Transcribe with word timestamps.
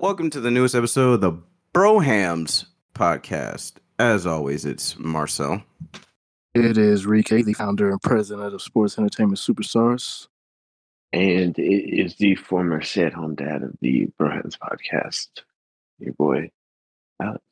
Welcome 0.00 0.30
to 0.30 0.40
the 0.40 0.52
newest 0.52 0.76
episode 0.76 1.14
of 1.14 1.20
the 1.22 1.32
Brohams 1.74 2.66
podcast. 2.94 3.72
As 3.98 4.26
always, 4.26 4.64
it's 4.64 4.96
Marcel. 4.96 5.60
It 6.54 6.78
is 6.78 7.04
Rike, 7.04 7.44
the 7.44 7.52
founder 7.52 7.90
and 7.90 8.00
president 8.00 8.54
of 8.54 8.62
Sports 8.62 8.96
Entertainment 8.96 9.38
Superstars. 9.38 10.28
And 11.12 11.58
it 11.58 12.00
is 12.00 12.14
the 12.14 12.36
former 12.36 12.80
stay 12.80 13.06
at 13.06 13.12
home 13.12 13.34
dad 13.34 13.64
of 13.64 13.72
the 13.80 14.06
Brohams 14.20 14.56
podcast. 14.56 15.26
Your 15.98 16.12
boy, 16.14 16.52
Alex. 17.20 17.42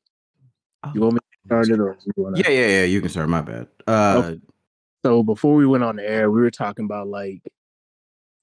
You 0.94 1.00
want 1.00 1.14
me 1.14 1.20
to 1.20 1.48
start 1.48 1.68
it 1.68 1.80
or 1.80 1.98
you 2.04 2.12
want 2.16 2.38
Yeah, 2.38 2.50
yeah, 2.50 2.66
yeah. 2.68 2.84
You 2.84 3.00
can 3.00 3.10
start. 3.10 3.28
My 3.28 3.40
bad. 3.40 3.66
Uh, 3.88 4.22
Okay. 4.24 4.40
So 5.04 5.24
before 5.24 5.56
we 5.56 5.66
went 5.66 5.82
on 5.82 5.96
the 5.96 6.08
air, 6.08 6.30
we 6.30 6.40
were 6.40 6.52
talking 6.52 6.84
about 6.84 7.08
like 7.08 7.42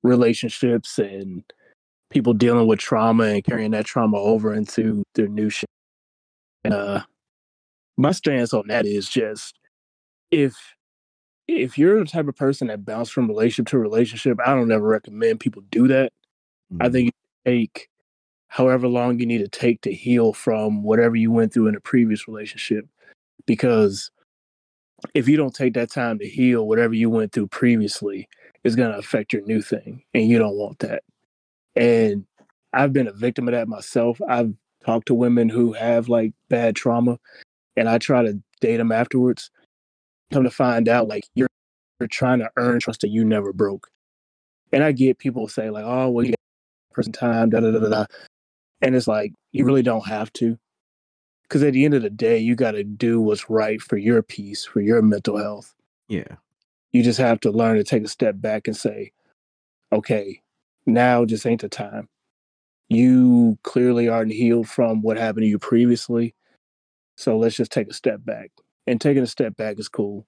relationships 0.03 0.99
and 0.99 1.45
people 2.13 2.33
dealing 2.33 2.67
with 2.67 2.79
trauma 2.79 3.23
and 3.23 3.43
carrying 3.43 3.71
that 3.71 3.85
trauma 3.85 4.17
over 4.17 4.53
into 4.53 5.03
their 5.15 5.27
new 5.27 5.49
shit. 5.49 5.69
And 6.63 6.73
uh 6.73 7.03
my 7.97 8.11
stance 8.11 8.53
on 8.53 8.67
that 8.67 8.85
is 8.85 9.09
just 9.09 9.59
if 10.31 10.55
if 11.47 11.77
you're 11.77 11.99
the 11.99 12.05
type 12.05 12.27
of 12.27 12.35
person 12.35 12.67
that 12.67 12.85
bounce 12.85 13.09
from 13.09 13.27
relationship 13.27 13.69
to 13.71 13.79
relationship, 13.79 14.39
I 14.45 14.53
don't 14.55 14.71
ever 14.71 14.87
recommend 14.87 15.41
people 15.41 15.63
do 15.69 15.87
that. 15.89 16.13
I 16.79 16.89
think 16.89 17.07
you 17.45 17.51
take 17.51 17.89
however 18.47 18.87
long 18.87 19.19
you 19.19 19.25
need 19.25 19.39
to 19.39 19.47
take 19.47 19.81
to 19.81 19.93
heal 19.93 20.33
from 20.33 20.83
whatever 20.83 21.15
you 21.15 21.31
went 21.31 21.53
through 21.53 21.67
in 21.67 21.75
a 21.75 21.81
previous 21.81 22.27
relationship. 22.27 22.87
Because 23.45 24.09
if 25.13 25.27
you 25.27 25.35
don't 25.35 25.53
take 25.53 25.73
that 25.73 25.91
time 25.91 26.17
to 26.19 26.27
heal 26.27 26.67
whatever 26.67 26.93
you 26.93 27.09
went 27.09 27.33
through 27.33 27.47
previously, 27.47 28.29
it's 28.63 28.75
going 28.75 28.91
to 28.91 28.97
affect 28.97 29.33
your 29.33 29.41
new 29.45 29.61
thing. 29.61 30.03
And 30.13 30.27
you 30.27 30.39
don't 30.39 30.55
want 30.55 30.79
that. 30.79 31.03
And 31.75 32.25
I've 32.71 32.93
been 32.93 33.07
a 33.07 33.13
victim 33.13 33.47
of 33.47 33.53
that 33.53 33.67
myself. 33.67 34.19
I've 34.27 34.53
talked 34.85 35.07
to 35.07 35.13
women 35.13 35.49
who 35.49 35.73
have 35.73 36.09
like 36.09 36.33
bad 36.49 36.75
trauma 36.75 37.19
and 37.75 37.87
I 37.89 37.97
try 37.97 38.23
to 38.23 38.39
date 38.61 38.77
them 38.77 38.91
afterwards. 38.91 39.49
Come 40.31 40.43
to 40.43 40.51
find 40.51 40.89
out, 40.89 41.07
like, 41.07 41.25
you're, 41.35 41.49
you're 41.99 42.07
trying 42.07 42.39
to 42.39 42.49
earn 42.57 42.79
trust 42.79 43.01
that 43.01 43.09
you 43.09 43.23
never 43.23 43.53
broke. 43.53 43.87
And 44.71 44.83
I 44.83 44.91
get 44.91 45.19
people 45.19 45.47
say, 45.47 45.69
like, 45.69 45.85
oh, 45.85 46.09
well, 46.09 46.25
you 46.25 46.31
got 46.31 46.37
person 46.91 47.13
time, 47.13 47.49
da 47.51 47.59
da 47.59 47.71
da 47.71 47.79
da. 47.79 48.05
And 48.81 48.95
it's 48.95 49.07
like, 49.07 49.33
you 49.51 49.65
really 49.65 49.83
don't 49.83 50.07
have 50.07 50.33
to. 50.33 50.57
Because 51.43 51.61
at 51.63 51.73
the 51.73 51.85
end 51.85 51.93
of 51.93 52.01
the 52.01 52.09
day, 52.09 52.39
you 52.39 52.55
got 52.55 52.71
to 52.71 52.83
do 52.83 53.21
what's 53.21 53.49
right 53.49 53.79
for 53.79 53.97
your 53.97 54.23
peace, 54.23 54.65
for 54.65 54.81
your 54.81 55.01
mental 55.01 55.37
health. 55.37 55.75
yeah, 56.07 56.37
You 56.91 57.03
just 57.03 57.19
have 57.19 57.39
to 57.41 57.51
learn 57.51 57.77
to 57.77 57.83
take 57.83 58.03
a 58.03 58.07
step 58.07 58.35
back 58.39 58.67
and 58.67 58.75
say, 58.75 59.11
okay, 59.91 60.41
now 60.85 61.25
just 61.25 61.45
ain't 61.45 61.61
the 61.61 61.69
time. 61.69 62.09
You 62.89 63.57
clearly 63.63 64.07
aren't 64.07 64.31
healed 64.31 64.67
from 64.67 65.01
what 65.01 65.17
happened 65.17 65.43
to 65.43 65.49
you 65.49 65.59
previously. 65.59 66.35
So 67.17 67.37
let's 67.37 67.55
just 67.55 67.71
take 67.71 67.89
a 67.89 67.93
step 67.93 68.19
back. 68.23 68.51
And 68.85 68.99
taking 68.99 69.23
a 69.23 69.27
step 69.27 69.55
back 69.55 69.79
is 69.79 69.87
cool. 69.87 70.27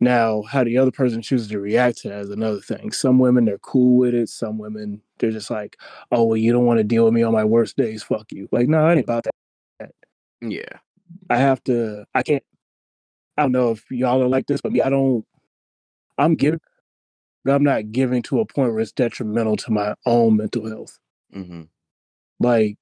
Now, 0.00 0.42
how 0.42 0.64
the 0.64 0.78
other 0.78 0.90
person 0.90 1.22
chooses 1.22 1.48
to 1.48 1.60
react 1.60 1.98
to 1.98 2.08
that 2.08 2.20
is 2.20 2.30
another 2.30 2.60
thing. 2.60 2.92
Some 2.92 3.18
women, 3.18 3.44
they're 3.44 3.58
cool 3.58 3.96
with 3.96 4.14
it. 4.14 4.28
Some 4.28 4.58
women, 4.58 5.00
they're 5.18 5.30
just 5.30 5.50
like, 5.50 5.78
oh, 6.12 6.24
well, 6.24 6.36
you 6.36 6.52
don't 6.52 6.66
want 6.66 6.78
to 6.78 6.84
deal 6.84 7.04
with 7.04 7.14
me 7.14 7.22
on 7.22 7.32
my 7.32 7.44
worst 7.44 7.76
days. 7.76 8.02
Fuck 8.02 8.30
you. 8.32 8.48
Like, 8.52 8.68
no, 8.68 8.84
I 8.84 8.92
ain't 8.92 9.04
about 9.04 9.24
that. 9.24 9.90
yeah, 10.40 10.78
I 11.30 11.38
have 11.38 11.62
to. 11.64 12.04
I 12.14 12.22
can't. 12.22 12.42
I 13.36 13.42
don't 13.42 13.52
know 13.52 13.70
if 13.70 13.84
y'all 13.90 14.22
are 14.22 14.28
like 14.28 14.46
this, 14.46 14.60
but 14.60 14.72
me, 14.72 14.82
I 14.82 14.90
don't. 14.90 15.24
I'm 16.18 16.34
giving, 16.34 16.60
but 17.44 17.54
I'm 17.54 17.64
not 17.64 17.92
giving 17.92 18.22
to 18.24 18.40
a 18.40 18.46
point 18.46 18.72
where 18.72 18.80
it's 18.80 18.92
detrimental 18.92 19.56
to 19.58 19.70
my 19.72 19.94
own 20.06 20.36
mental 20.36 20.68
health. 20.68 20.98
hmm 21.32 21.62
Like, 22.40 22.78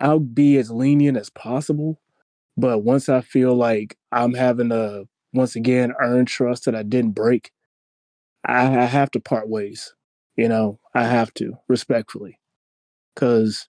I'll 0.00 0.20
be 0.20 0.56
as 0.58 0.70
lenient 0.70 1.16
as 1.18 1.30
possible, 1.30 2.00
but 2.56 2.80
once 2.80 3.08
I 3.08 3.20
feel 3.22 3.54
like 3.54 3.96
I'm 4.12 4.34
having 4.34 4.70
to 4.70 5.08
once 5.34 5.56
again 5.56 5.94
earn 6.00 6.26
trust 6.26 6.66
that 6.66 6.74
I 6.76 6.82
didn't 6.82 7.12
break, 7.12 7.52
I, 8.44 8.64
I 8.80 8.84
have 8.84 9.10
to 9.12 9.20
part 9.20 9.48
ways. 9.48 9.94
You 10.36 10.48
know, 10.48 10.78
I 10.94 11.04
have 11.04 11.32
to 11.34 11.54
respectfully, 11.68 12.38
because 13.14 13.68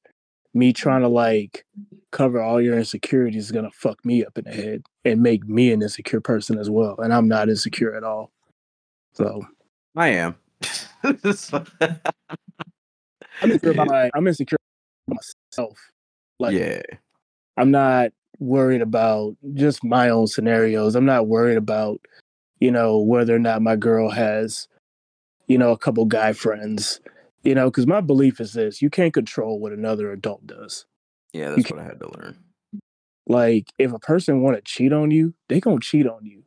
me 0.54 0.74
trying 0.74 1.02
to 1.02 1.10
like 1.10 1.66
cover 2.12 2.42
all 2.42 2.62
your 2.62 2.78
insecurities 2.78 3.46
is 3.46 3.52
gonna 3.52 3.72
fuck 3.72 4.04
me 4.06 4.26
up 4.26 4.38
in 4.38 4.46
the 4.46 4.52
head 4.54 4.84
and 5.06 5.22
make 5.22 5.48
me 5.48 5.72
an 5.72 5.82
insecure 5.82 6.22
person 6.22 6.60
as 6.60 6.70
well. 6.70 6.98
And 7.00 7.14
I'm 7.14 7.28
not 7.28 7.50
insecure 7.50 7.96
at 7.96 8.04
all. 8.04 8.32
So 9.14 9.44
I 9.98 10.10
am. 10.10 10.36
I'm 11.04 11.18
insecure 13.52 13.72
about 13.72 13.88
my, 13.88 14.12
I'm 14.16 14.28
insecure 14.28 14.58
myself. 15.08 15.92
Like 16.40 16.54
yeah, 16.54 16.84
I'm 17.58 17.72
not 17.72 18.12
worried 18.40 18.82
about 18.82 19.36
just 19.56 19.84
my 19.84 20.10
own 20.10 20.28
scenarios. 20.28 20.96
I'm 20.96 21.06
not 21.06 21.28
worried 21.28 21.58
about, 21.58 22.00
you 22.60 22.70
know, 22.72 23.00
whether 23.00 23.36
or 23.36 23.40
not 23.40 23.64
my 23.64 23.76
girl 23.76 24.12
has, 24.12 24.68
you 25.48 25.58
know, 25.58 25.72
a 25.72 25.78
couple 25.78 26.06
guy 26.06 26.32
friends. 26.34 27.02
You 27.44 27.56
know, 27.56 27.72
because 27.72 27.88
my 27.88 28.02
belief 28.02 28.40
is 28.40 28.54
this: 28.54 28.84
you 28.84 28.92
can't 28.92 29.14
control 29.14 29.60
what 29.60 29.72
another 29.72 30.12
adult 30.12 30.46
does. 30.46 30.86
yeah. 31.34 31.50
That's 31.56 31.72
what 31.72 31.80
I 31.80 31.86
had 31.86 32.00
to 32.02 32.12
learn. 32.20 32.38
Like, 33.26 33.74
if 33.80 33.92
a 33.94 34.00
person 34.00 34.42
want 34.42 34.58
to 34.58 34.62
cheat 34.62 34.94
on 34.94 35.10
you, 35.10 35.34
they 35.50 35.60
gonna 35.60 35.80
cheat 35.80 36.06
on 36.06 36.24
you. 36.24 36.44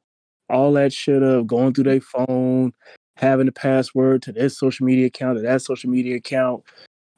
All 0.49 0.73
that 0.75 0.93
shit 0.93 1.23
of 1.23 1.49
going 1.49 1.75
through 1.75 1.85
their 1.85 2.01
phone, 2.01 2.73
having 3.21 3.47
the 3.47 3.53
password 3.53 4.23
to 4.23 4.33
this 4.33 4.59
social 4.59 4.87
media 4.87 5.07
account 5.07 5.37
to 5.39 5.43
that 5.43 5.63
social 5.63 5.91
media 5.91 6.17
account, 6.17 6.63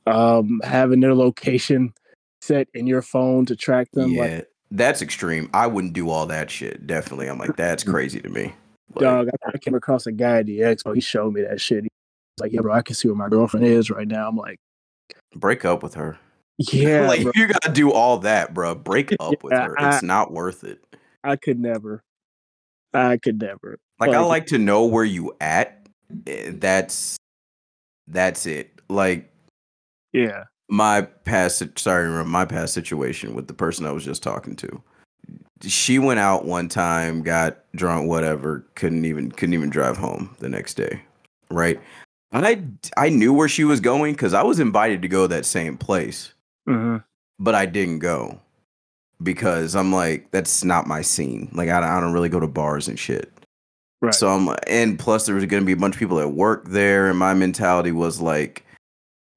um, 0.06 0.60
having 0.64 1.00
their 1.00 1.14
location 1.14 1.94
set 2.42 2.68
in 2.74 2.86
your 2.86 3.02
phone 3.02 3.46
to 3.46 3.56
track 3.56 3.88
them. 3.92 4.10
yeah, 4.10 4.22
Like, 4.22 4.48
that's 4.70 5.00
extreme. 5.00 5.48
I 5.54 5.66
wouldn't 5.68 5.92
do 5.92 6.10
all 6.10 6.26
that 6.26 6.50
shit. 6.50 6.86
Definitely. 6.86 7.28
I'm 7.28 7.38
like, 7.38 7.56
that's 7.56 7.84
crazy 7.84 8.20
to 8.20 8.28
me. 8.28 8.52
Like, 8.94 9.02
dog, 9.02 9.28
I, 9.46 9.50
I 9.54 9.58
came 9.58 9.74
across 9.74 10.06
a 10.06 10.12
guy 10.12 10.38
at 10.38 10.46
the 10.46 10.58
expo. 10.60 10.94
He 10.94 11.00
showed 11.00 11.32
me 11.34 11.42
that 11.42 11.60
shit. 11.60 11.84
He's 11.84 11.90
like, 12.40 12.52
yeah, 12.52 12.60
bro, 12.62 12.74
I 12.74 12.82
can 12.82 12.94
see 12.94 13.08
where 13.08 13.16
my 13.16 13.28
girlfriend 13.28 13.64
is 13.66 13.90
right 13.90 14.08
now. 14.08 14.28
I'm 14.28 14.36
like, 14.36 14.58
break 15.36 15.64
up 15.64 15.82
with 15.82 15.94
her. 15.94 16.18
yeah, 16.58 17.06
like 17.06 17.22
bro, 17.22 17.32
you 17.34 17.46
gotta 17.48 17.70
do 17.72 17.90
all 17.92 18.18
that, 18.18 18.52
bro. 18.52 18.74
Break 18.74 19.12
up 19.20 19.42
with 19.42 19.52
Yeah, 19.52 19.66
her. 19.68 19.80
I- 19.80 19.94
It's 19.94 20.02
not 20.02 20.32
worth 20.32 20.64
it. 20.64 20.82
I 21.24 21.36
could 21.36 21.58
never. 21.60 22.02
I 22.92 23.16
could 23.16 23.40
never. 23.40 23.78
Like 24.00 24.10
I 24.10 24.18
Like- 24.20 24.28
like 24.28 24.46
to 24.46 24.58
know 24.58 24.84
where 24.84 25.04
you 25.04 25.34
at. 25.40 25.81
Eh, 26.26 26.52
That's 26.54 27.16
that's 28.08 28.46
it. 28.46 28.80
Like 28.88 29.30
Yeah. 30.12 30.44
my 30.68 31.02
past 31.02 31.62
sorry 31.78 32.24
my 32.24 32.44
past 32.44 32.74
situation 32.74 33.34
with 33.34 33.46
the 33.46 33.54
person 33.54 33.86
I 33.86 33.92
was 33.92 34.04
just 34.04 34.22
talking 34.22 34.56
to. 34.56 34.82
She 35.62 35.98
went 36.00 36.18
out 36.18 36.44
one 36.44 36.68
time, 36.68 37.22
got 37.22 37.58
drunk, 37.76 38.08
whatever, 38.08 38.66
couldn't 38.74 39.04
even 39.04 39.30
couldn't 39.30 39.54
even 39.54 39.70
drive 39.70 39.96
home 39.96 40.34
the 40.40 40.48
next 40.48 40.74
day. 40.74 41.02
Right? 41.50 41.80
And 42.32 42.46
I 42.46 42.62
I 42.96 43.08
knew 43.10 43.32
where 43.32 43.48
she 43.48 43.64
was 43.64 43.80
going 43.80 44.14
because 44.14 44.34
I 44.34 44.42
was 44.42 44.58
invited 44.60 45.02
to 45.02 45.08
go 45.08 45.26
that 45.26 45.46
same 45.46 45.76
place, 45.76 46.32
hmm 46.66 46.96
but 47.38 47.54
I 47.56 47.66
didn't 47.66 47.98
go 48.00 48.38
because 49.22 49.74
I'm 49.74 49.92
like 49.92 50.30
that's 50.32 50.64
not 50.64 50.86
my 50.86 51.02
scene. 51.02 51.50
Like 51.54 51.68
I, 51.68 51.96
I 51.96 52.00
don't 52.00 52.12
really 52.12 52.28
go 52.28 52.40
to 52.40 52.46
bars 52.48 52.88
and 52.88 52.98
shit. 52.98 53.31
Right. 54.02 54.12
So 54.12 54.28
I'm 54.28 54.54
and 54.66 54.98
plus 54.98 55.26
there 55.26 55.36
was 55.36 55.46
gonna 55.46 55.64
be 55.64 55.72
a 55.72 55.76
bunch 55.76 55.94
of 55.94 55.98
people 56.00 56.18
at 56.18 56.32
work 56.32 56.64
there, 56.66 57.08
and 57.08 57.16
my 57.16 57.34
mentality 57.34 57.92
was 57.92 58.20
like, 58.20 58.66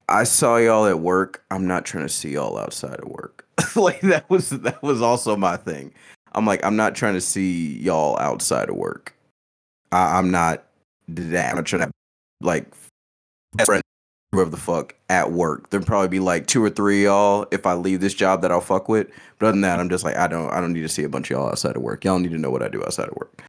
I 0.08 0.24
saw 0.24 0.56
y'all 0.56 0.86
at 0.86 0.98
work. 0.98 1.44
I'm 1.52 1.68
not 1.68 1.84
trying 1.84 2.04
to 2.04 2.12
see 2.12 2.30
y'all 2.30 2.58
outside 2.58 2.98
of 2.98 3.08
work. 3.08 3.46
like 3.76 4.00
that 4.00 4.28
was 4.28 4.50
that 4.50 4.82
was 4.82 5.00
also 5.00 5.36
my 5.36 5.56
thing. 5.56 5.94
I'm 6.32 6.44
like, 6.44 6.64
I'm 6.64 6.74
not 6.74 6.96
trying 6.96 7.14
to 7.14 7.20
see 7.20 7.78
y'all 7.78 8.18
outside 8.18 8.68
of 8.68 8.74
work. 8.74 9.14
I, 9.92 10.18
I'm 10.18 10.32
not 10.32 10.64
that. 11.08 11.50
I'm 11.50 11.56
not 11.56 11.66
trying 11.66 11.82
to 11.82 11.92
like 12.40 12.66
friend 13.64 13.82
whoever 14.32 14.50
the 14.50 14.56
fuck 14.56 14.96
at 15.08 15.30
work. 15.30 15.70
There'd 15.70 15.86
probably 15.86 16.08
be 16.08 16.18
like 16.18 16.48
two 16.48 16.62
or 16.62 16.70
three 16.70 17.04
y'all 17.04 17.46
if 17.52 17.66
I 17.66 17.74
leave 17.74 18.00
this 18.00 18.14
job 18.14 18.42
that 18.42 18.50
I'll 18.50 18.60
fuck 18.60 18.88
with. 18.88 19.06
But 19.38 19.46
other 19.46 19.52
than 19.52 19.60
that, 19.60 19.78
I'm 19.78 19.88
just 19.88 20.02
like, 20.02 20.16
I 20.16 20.26
don't 20.26 20.50
I 20.50 20.60
don't 20.60 20.72
need 20.72 20.82
to 20.82 20.88
see 20.88 21.04
a 21.04 21.08
bunch 21.08 21.30
of 21.30 21.36
y'all 21.36 21.48
outside 21.48 21.76
of 21.76 21.82
work. 21.82 22.04
Y'all 22.04 22.18
need 22.18 22.32
to 22.32 22.38
know 22.38 22.50
what 22.50 22.64
I 22.64 22.68
do 22.68 22.82
outside 22.82 23.08
of 23.08 23.14
work. 23.14 23.45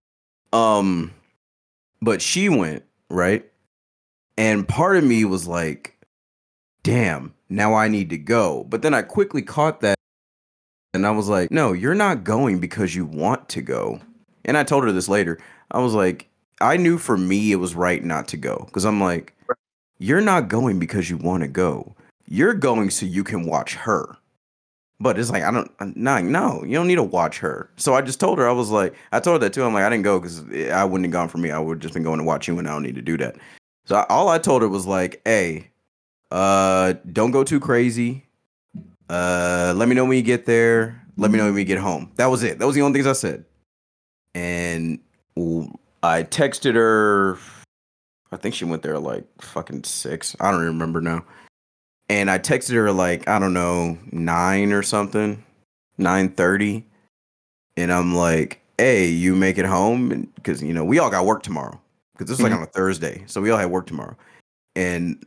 Um, 0.53 1.13
but 2.01 2.21
she 2.21 2.49
went 2.49 2.83
right, 3.09 3.45
and 4.37 4.67
part 4.67 4.97
of 4.97 5.03
me 5.03 5.25
was 5.25 5.47
like, 5.47 5.97
"Damn, 6.83 7.33
now 7.49 7.73
I 7.73 7.87
need 7.87 8.09
to 8.11 8.17
go." 8.17 8.65
But 8.69 8.81
then 8.81 8.93
I 8.93 9.01
quickly 9.01 9.41
caught 9.41 9.81
that, 9.81 9.97
and 10.93 11.05
I 11.05 11.11
was 11.11 11.27
like, 11.27 11.51
"No, 11.51 11.73
you're 11.73 11.95
not 11.95 12.23
going 12.23 12.59
because 12.59 12.95
you 12.95 13.05
want 13.05 13.49
to 13.49 13.61
go." 13.61 13.99
And 14.45 14.57
I 14.57 14.63
told 14.63 14.83
her 14.85 14.91
this 14.91 15.09
later. 15.09 15.37
I 15.71 15.79
was 15.79 15.93
like, 15.93 16.29
I 16.61 16.77
knew 16.77 16.97
for 16.97 17.17
me 17.17 17.51
it 17.51 17.57
was 17.57 17.75
right 17.75 18.03
not 18.03 18.27
to 18.29 18.37
go 18.37 18.63
because 18.65 18.85
I'm 18.85 19.01
like, 19.01 19.33
you're 19.99 20.21
not 20.21 20.47
going 20.47 20.79
because 20.79 21.09
you 21.09 21.17
want 21.17 21.43
to 21.43 21.47
go. 21.47 21.95
You're 22.27 22.53
going 22.53 22.89
so 22.89 23.05
you 23.05 23.23
can 23.23 23.45
watch 23.45 23.75
her. 23.75 24.17
But 24.99 25.19
it's 25.19 25.29
like 25.29 25.43
I 25.43 25.51
don't 25.51 25.71
no 25.95 26.19
no 26.19 26.63
you 26.63 26.73
don't 26.73 26.87
need 26.87 26.95
to 26.95 27.03
watch 27.03 27.37
her. 27.39 27.69
So 27.77 27.93
I 27.93 28.01
just 28.01 28.19
told 28.19 28.39
her 28.39 28.49
I 28.49 28.51
was 28.51 28.71
like 28.71 28.95
I 29.11 29.19
told 29.19 29.35
her 29.35 29.47
that 29.47 29.53
too. 29.53 29.63
I'm 29.63 29.73
like 29.73 29.83
I 29.83 29.89
didn't 29.89 30.03
go 30.05 30.19
because 30.19 30.43
I 30.71 30.83
wouldn't 30.85 31.05
have 31.05 31.11
gone 31.13 31.27
for 31.29 31.37
me. 31.37 31.51
I 31.51 31.59
would 31.59 31.75
have 31.75 31.81
just 31.81 31.93
been 31.93 32.03
going 32.03 32.17
to 32.19 32.25
watch 32.25 32.47
you, 32.47 32.57
and 32.57 32.67
I 32.67 32.71
don't 32.71 32.83
need 32.83 32.95
to 32.95 33.01
do 33.03 33.15
that. 33.17 33.35
So 33.85 33.95
I, 33.97 34.05
all 34.09 34.27
I 34.29 34.39
told 34.39 34.63
her 34.63 34.67
was 34.67 34.87
like, 34.87 35.21
hey, 35.23 35.69
uh, 36.31 36.93
don't 37.13 37.31
go 37.31 37.43
too 37.43 37.59
crazy. 37.59 38.25
uh, 39.09 39.73
let 39.75 39.87
me 39.87 39.95
know 39.95 40.05
when 40.05 40.17
you 40.17 40.23
get 40.23 40.45
there. 40.45 41.01
Let 41.17 41.31
me 41.31 41.37
know 41.37 41.45
when 41.45 41.53
we 41.55 41.63
get 41.63 41.79
home. 41.79 42.11
That 42.15 42.27
was 42.27 42.43
it. 42.43 42.59
That 42.59 42.65
was 42.65 42.75
the 42.75 42.81
only 42.81 42.97
things 42.99 43.07
I 43.07 43.13
said. 43.13 43.45
And 44.35 44.99
I 46.03 46.23
texted 46.23 46.75
her. 46.75 47.37
I 48.31 48.37
think 48.37 48.55
she 48.55 48.65
went 48.65 48.83
there 48.83 48.99
like 48.99 49.25
fucking 49.41 49.83
six. 49.85 50.35
I 50.39 50.51
don't 50.51 50.61
remember 50.63 51.01
now. 51.01 51.23
And 52.09 52.31
I 52.31 52.39
texted 52.39 52.73
her 52.73 52.91
like 52.91 53.27
I 53.27 53.39
don't 53.39 53.53
know 53.53 53.97
nine 54.11 54.71
or 54.71 54.83
something, 54.83 55.43
nine 55.97 56.29
thirty. 56.29 56.85
And 57.75 57.91
I'm 57.91 58.15
like, 58.15 58.61
"Hey, 58.77 59.07
you 59.07 59.35
make 59.35 59.57
it 59.57 59.65
home?" 59.65 60.31
Because 60.35 60.63
you 60.63 60.73
know 60.73 60.85
we 60.85 60.99
all 60.99 61.09
got 61.09 61.25
work 61.25 61.43
tomorrow. 61.43 61.79
Because 62.13 62.29
this 62.29 62.39
is 62.39 62.43
like 62.43 62.51
mm-hmm. 62.51 62.63
on 62.63 62.67
a 62.67 62.71
Thursday, 62.71 63.23
so 63.27 63.41
we 63.41 63.51
all 63.51 63.59
had 63.59 63.69
work 63.69 63.85
tomorrow. 63.85 64.15
And 64.75 65.23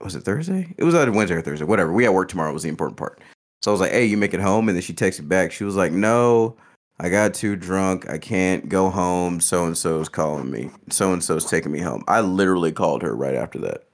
was 0.00 0.14
it 0.14 0.22
Thursday? 0.22 0.74
It 0.78 0.84
was 0.84 0.94
either 0.94 1.12
Wednesday 1.12 1.36
or 1.36 1.42
Thursday, 1.42 1.64
whatever. 1.64 1.92
We 1.92 2.04
had 2.04 2.10
work 2.10 2.28
tomorrow 2.28 2.52
was 2.52 2.62
the 2.62 2.68
important 2.68 2.96
part. 2.96 3.20
So 3.62 3.70
I 3.70 3.72
was 3.72 3.80
like, 3.80 3.92
"Hey, 3.92 4.06
you 4.06 4.16
make 4.16 4.34
it 4.34 4.40
home?" 4.40 4.68
And 4.68 4.76
then 4.76 4.82
she 4.82 4.94
texted 4.94 5.28
back. 5.28 5.52
She 5.52 5.64
was 5.64 5.76
like, 5.76 5.92
"No, 5.92 6.56
I 7.00 7.08
got 7.08 7.34
too 7.34 7.56
drunk. 7.56 8.08
I 8.08 8.18
can't 8.18 8.68
go 8.68 8.90
home. 8.90 9.40
So 9.40 9.66
and 9.66 9.76
so's 9.76 10.08
calling 10.08 10.50
me. 10.50 10.70
So 10.90 11.12
and 11.12 11.22
so's 11.22 11.44
taking 11.44 11.72
me 11.72 11.80
home." 11.80 12.04
I 12.08 12.20
literally 12.20 12.72
called 12.72 13.02
her 13.02 13.14
right 13.14 13.34
after 13.34 13.58
that, 13.60 13.84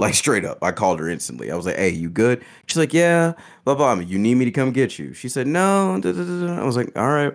like 0.00 0.14
straight 0.14 0.44
up. 0.44 0.62
I 0.62 0.72
called 0.72 0.98
her 0.98 1.08
instantly. 1.08 1.50
I 1.50 1.56
was 1.56 1.66
like, 1.66 1.76
"Hey, 1.76 1.90
you 1.90 2.10
good?" 2.10 2.42
She's 2.66 2.78
like, 2.78 2.94
"Yeah." 2.94 3.34
Blah 3.64 3.74
blah. 3.74 3.94
You 3.94 4.18
need 4.18 4.36
me 4.36 4.44
to 4.46 4.50
come 4.50 4.72
get 4.72 4.98
you? 4.98 5.12
She 5.14 5.28
said, 5.28 5.46
"No." 5.46 5.98
da, 6.00 6.12
da, 6.12 6.24
da." 6.24 6.60
I 6.60 6.64
was 6.64 6.76
like, 6.76 6.96
"All 6.98 7.10
right." 7.10 7.34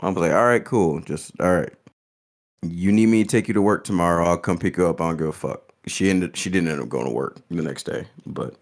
I 0.00 0.08
was 0.08 0.16
like, 0.16 0.32
"All 0.32 0.46
right, 0.46 0.64
cool. 0.64 1.00
Just 1.00 1.32
all 1.40 1.54
right." 1.54 1.72
You 2.62 2.92
need 2.92 3.06
me 3.06 3.22
to 3.24 3.28
take 3.28 3.48
you 3.48 3.54
to 3.54 3.62
work 3.62 3.84
tomorrow? 3.84 4.24
I'll 4.24 4.38
come 4.38 4.58
pick 4.58 4.76
you 4.78 4.86
up. 4.86 5.00
I 5.00 5.08
don't 5.08 5.18
give 5.18 5.28
a 5.28 5.32
fuck. 5.32 5.72
She 5.86 6.08
ended. 6.08 6.36
She 6.36 6.50
didn't 6.50 6.70
end 6.70 6.80
up 6.80 6.88
going 6.88 7.06
to 7.06 7.12
work 7.12 7.38
the 7.50 7.62
next 7.62 7.84
day, 7.84 8.06
but 8.26 8.56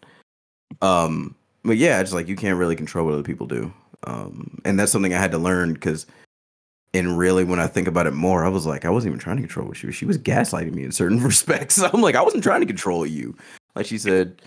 um, 0.80 1.36
but 1.64 1.76
yeah, 1.76 2.00
it's 2.00 2.12
like 2.12 2.28
you 2.28 2.36
can't 2.36 2.58
really 2.58 2.76
control 2.76 3.04
what 3.06 3.14
other 3.14 3.22
people 3.22 3.46
do. 3.46 3.72
Um, 4.04 4.60
and 4.64 4.78
that's 4.78 4.90
something 4.90 5.14
I 5.14 5.18
had 5.18 5.30
to 5.32 5.38
learn 5.38 5.74
because, 5.74 6.06
and 6.94 7.16
really, 7.18 7.44
when 7.44 7.58
I 7.58 7.66
think 7.66 7.88
about 7.88 8.06
it 8.06 8.12
more, 8.12 8.44
I 8.44 8.48
was 8.48 8.66
like, 8.66 8.84
I 8.84 8.90
wasn't 8.90 9.12
even 9.12 9.20
trying 9.20 9.36
to 9.36 9.42
control 9.42 9.66
what 9.66 9.76
she 9.76 9.86
was. 9.86 9.94
She 9.94 10.04
was 10.04 10.18
gaslighting 10.18 10.74
me 10.74 10.84
in 10.84 10.92
certain 10.92 11.22
respects. 11.22 11.78
I'm 11.78 12.02
like, 12.02 12.14
I 12.14 12.22
wasn't 12.22 12.42
trying 12.42 12.60
to 12.60 12.66
control 12.66 13.06
you. 13.06 13.36
Like 13.74 13.86
she 13.86 13.96
said, 13.96 14.42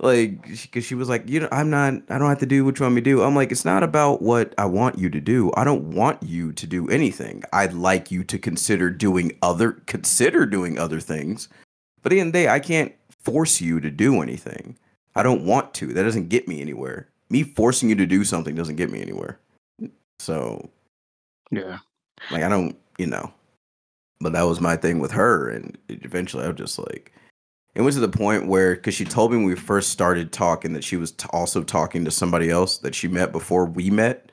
like, 0.00 0.42
because 0.42 0.84
she 0.84 0.94
was 0.94 1.10
like, 1.10 1.28
you 1.28 1.40
know, 1.40 1.48
I'm 1.52 1.68
not, 1.68 1.92
I 2.08 2.18
don't 2.18 2.30
have 2.30 2.38
to 2.38 2.46
do 2.46 2.64
what 2.64 2.78
you 2.78 2.84
want 2.84 2.94
me 2.94 3.02
to 3.02 3.10
do. 3.10 3.22
I'm 3.22 3.34
like, 3.34 3.52
it's 3.52 3.66
not 3.66 3.82
about 3.82 4.22
what 4.22 4.54
I 4.56 4.64
want 4.64 4.98
you 4.98 5.10
to 5.10 5.20
do. 5.20 5.52
I 5.56 5.64
don't 5.64 5.90
want 5.90 6.22
you 6.22 6.52
to 6.52 6.66
do 6.66 6.88
anything. 6.88 7.42
I'd 7.52 7.74
like 7.74 8.10
you 8.10 8.24
to 8.24 8.38
consider 8.38 8.88
doing 8.88 9.36
other, 9.42 9.72
consider 9.84 10.46
doing 10.46 10.78
other 10.78 11.00
things. 11.00 11.48
But 12.02 12.12
at 12.12 12.14
the 12.14 12.20
end 12.20 12.28
of 12.28 12.32
the 12.32 12.38
day, 12.38 12.48
I 12.48 12.60
can't 12.60 12.94
force 13.10 13.60
you 13.60 13.78
to 13.80 13.90
do 13.90 14.22
anything. 14.22 14.78
I 15.16 15.22
don't 15.22 15.44
want 15.44 15.74
to. 15.74 15.88
That 15.88 16.04
doesn't 16.04 16.30
get 16.30 16.48
me 16.48 16.62
anywhere. 16.62 17.08
Me 17.28 17.42
forcing 17.42 17.90
you 17.90 17.94
to 17.96 18.06
do 18.06 18.24
something 18.24 18.54
doesn't 18.54 18.76
get 18.76 18.90
me 18.90 19.02
anywhere. 19.02 19.38
So, 20.18 20.70
Yeah. 21.50 21.78
Like, 22.30 22.42
I 22.42 22.48
don't, 22.48 22.76
you 22.98 23.06
know. 23.06 23.32
But 24.20 24.32
that 24.34 24.42
was 24.42 24.60
my 24.60 24.76
thing 24.76 24.98
with 24.98 25.12
her, 25.12 25.48
and 25.48 25.78
eventually 25.88 26.44
I 26.44 26.48
was 26.48 26.58
just 26.58 26.78
like, 26.78 27.12
it 27.74 27.82
was 27.82 27.94
to 27.94 28.00
the 28.00 28.08
point 28.08 28.48
where, 28.48 28.74
because 28.74 28.94
she 28.94 29.04
told 29.04 29.30
me 29.30 29.38
when 29.38 29.46
we 29.46 29.54
first 29.54 29.90
started 29.90 30.32
talking 30.32 30.72
that 30.74 30.84
she 30.84 30.96
was 30.96 31.12
t- 31.12 31.28
also 31.32 31.62
talking 31.62 32.04
to 32.04 32.10
somebody 32.10 32.50
else 32.50 32.78
that 32.78 32.94
she 32.94 33.08
met 33.08 33.32
before 33.32 33.64
we 33.64 33.90
met. 33.90 34.30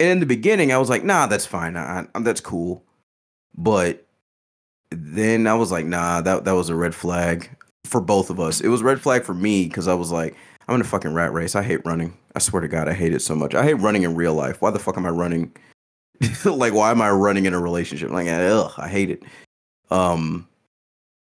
And 0.00 0.10
in 0.10 0.20
the 0.20 0.26
beginning, 0.26 0.72
I 0.72 0.78
was 0.78 0.90
like, 0.90 1.04
nah, 1.04 1.26
that's 1.26 1.46
fine. 1.46 1.76
I, 1.76 2.06
I, 2.14 2.20
that's 2.20 2.40
cool. 2.40 2.84
But 3.56 4.06
then 4.90 5.46
I 5.46 5.54
was 5.54 5.72
like, 5.72 5.86
nah, 5.86 6.20
that 6.20 6.44
that 6.44 6.52
was 6.52 6.68
a 6.68 6.74
red 6.74 6.94
flag 6.94 7.50
for 7.84 8.00
both 8.00 8.30
of 8.30 8.40
us. 8.40 8.60
It 8.60 8.68
was 8.68 8.82
red 8.82 9.00
flag 9.00 9.24
for 9.24 9.34
me 9.34 9.64
because 9.64 9.88
I 9.88 9.94
was 9.94 10.12
like, 10.12 10.36
I'm 10.68 10.76
in 10.76 10.80
a 10.80 10.84
fucking 10.84 11.14
rat 11.14 11.32
race. 11.32 11.56
I 11.56 11.62
hate 11.62 11.84
running. 11.84 12.16
I 12.34 12.40
swear 12.40 12.60
to 12.60 12.68
God, 12.68 12.88
I 12.88 12.92
hate 12.92 13.14
it 13.14 13.22
so 13.22 13.34
much. 13.34 13.54
I 13.54 13.62
hate 13.62 13.74
running 13.74 14.02
in 14.02 14.14
real 14.14 14.34
life. 14.34 14.60
Why 14.60 14.70
the 14.70 14.78
fuck 14.78 14.96
am 14.96 15.06
I 15.06 15.10
running? 15.10 15.52
like, 16.44 16.72
why 16.72 16.90
am 16.90 17.00
I 17.02 17.10
running 17.10 17.46
in 17.46 17.54
a 17.54 17.60
relationship? 17.60 18.10
Like, 18.10 18.28
ugh, 18.28 18.72
I 18.76 18.88
hate 18.88 19.10
it. 19.10 19.22
Um, 19.90 20.46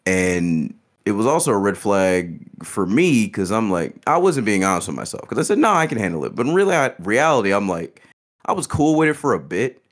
and 0.06 0.75
it 1.05 1.12
was 1.12 1.26
also 1.26 1.52
a 1.52 1.58
red 1.58 1.79
flag 1.79 2.40
for 2.62 2.87
me 2.87 3.26
because 3.26 3.50
I'm 3.50 3.70
like, 3.70 3.96
I 4.06 4.17
wasn't 4.19 4.46
being 4.46 4.64
honest 4.64 4.88
with 4.88 4.96
myself 4.96 5.23
because 5.23 5.38
I 5.38 5.43
said, 5.43 5.58
no, 5.58 5.73
I 5.73 5.87
can 5.87 5.99
handle 5.99 6.25
it. 6.25 6.35
But 6.35 6.46
in 6.46 6.55
really, 6.55 6.76
reality, 6.99 7.52
I'm 7.52 7.69
like, 7.69 8.02
I 8.46 8.52
was 8.52 8.67
cool 8.67 8.96
with 8.96 9.08
it 9.08 9.14
for 9.14 9.35
a 9.35 9.38
bit. 9.38 9.82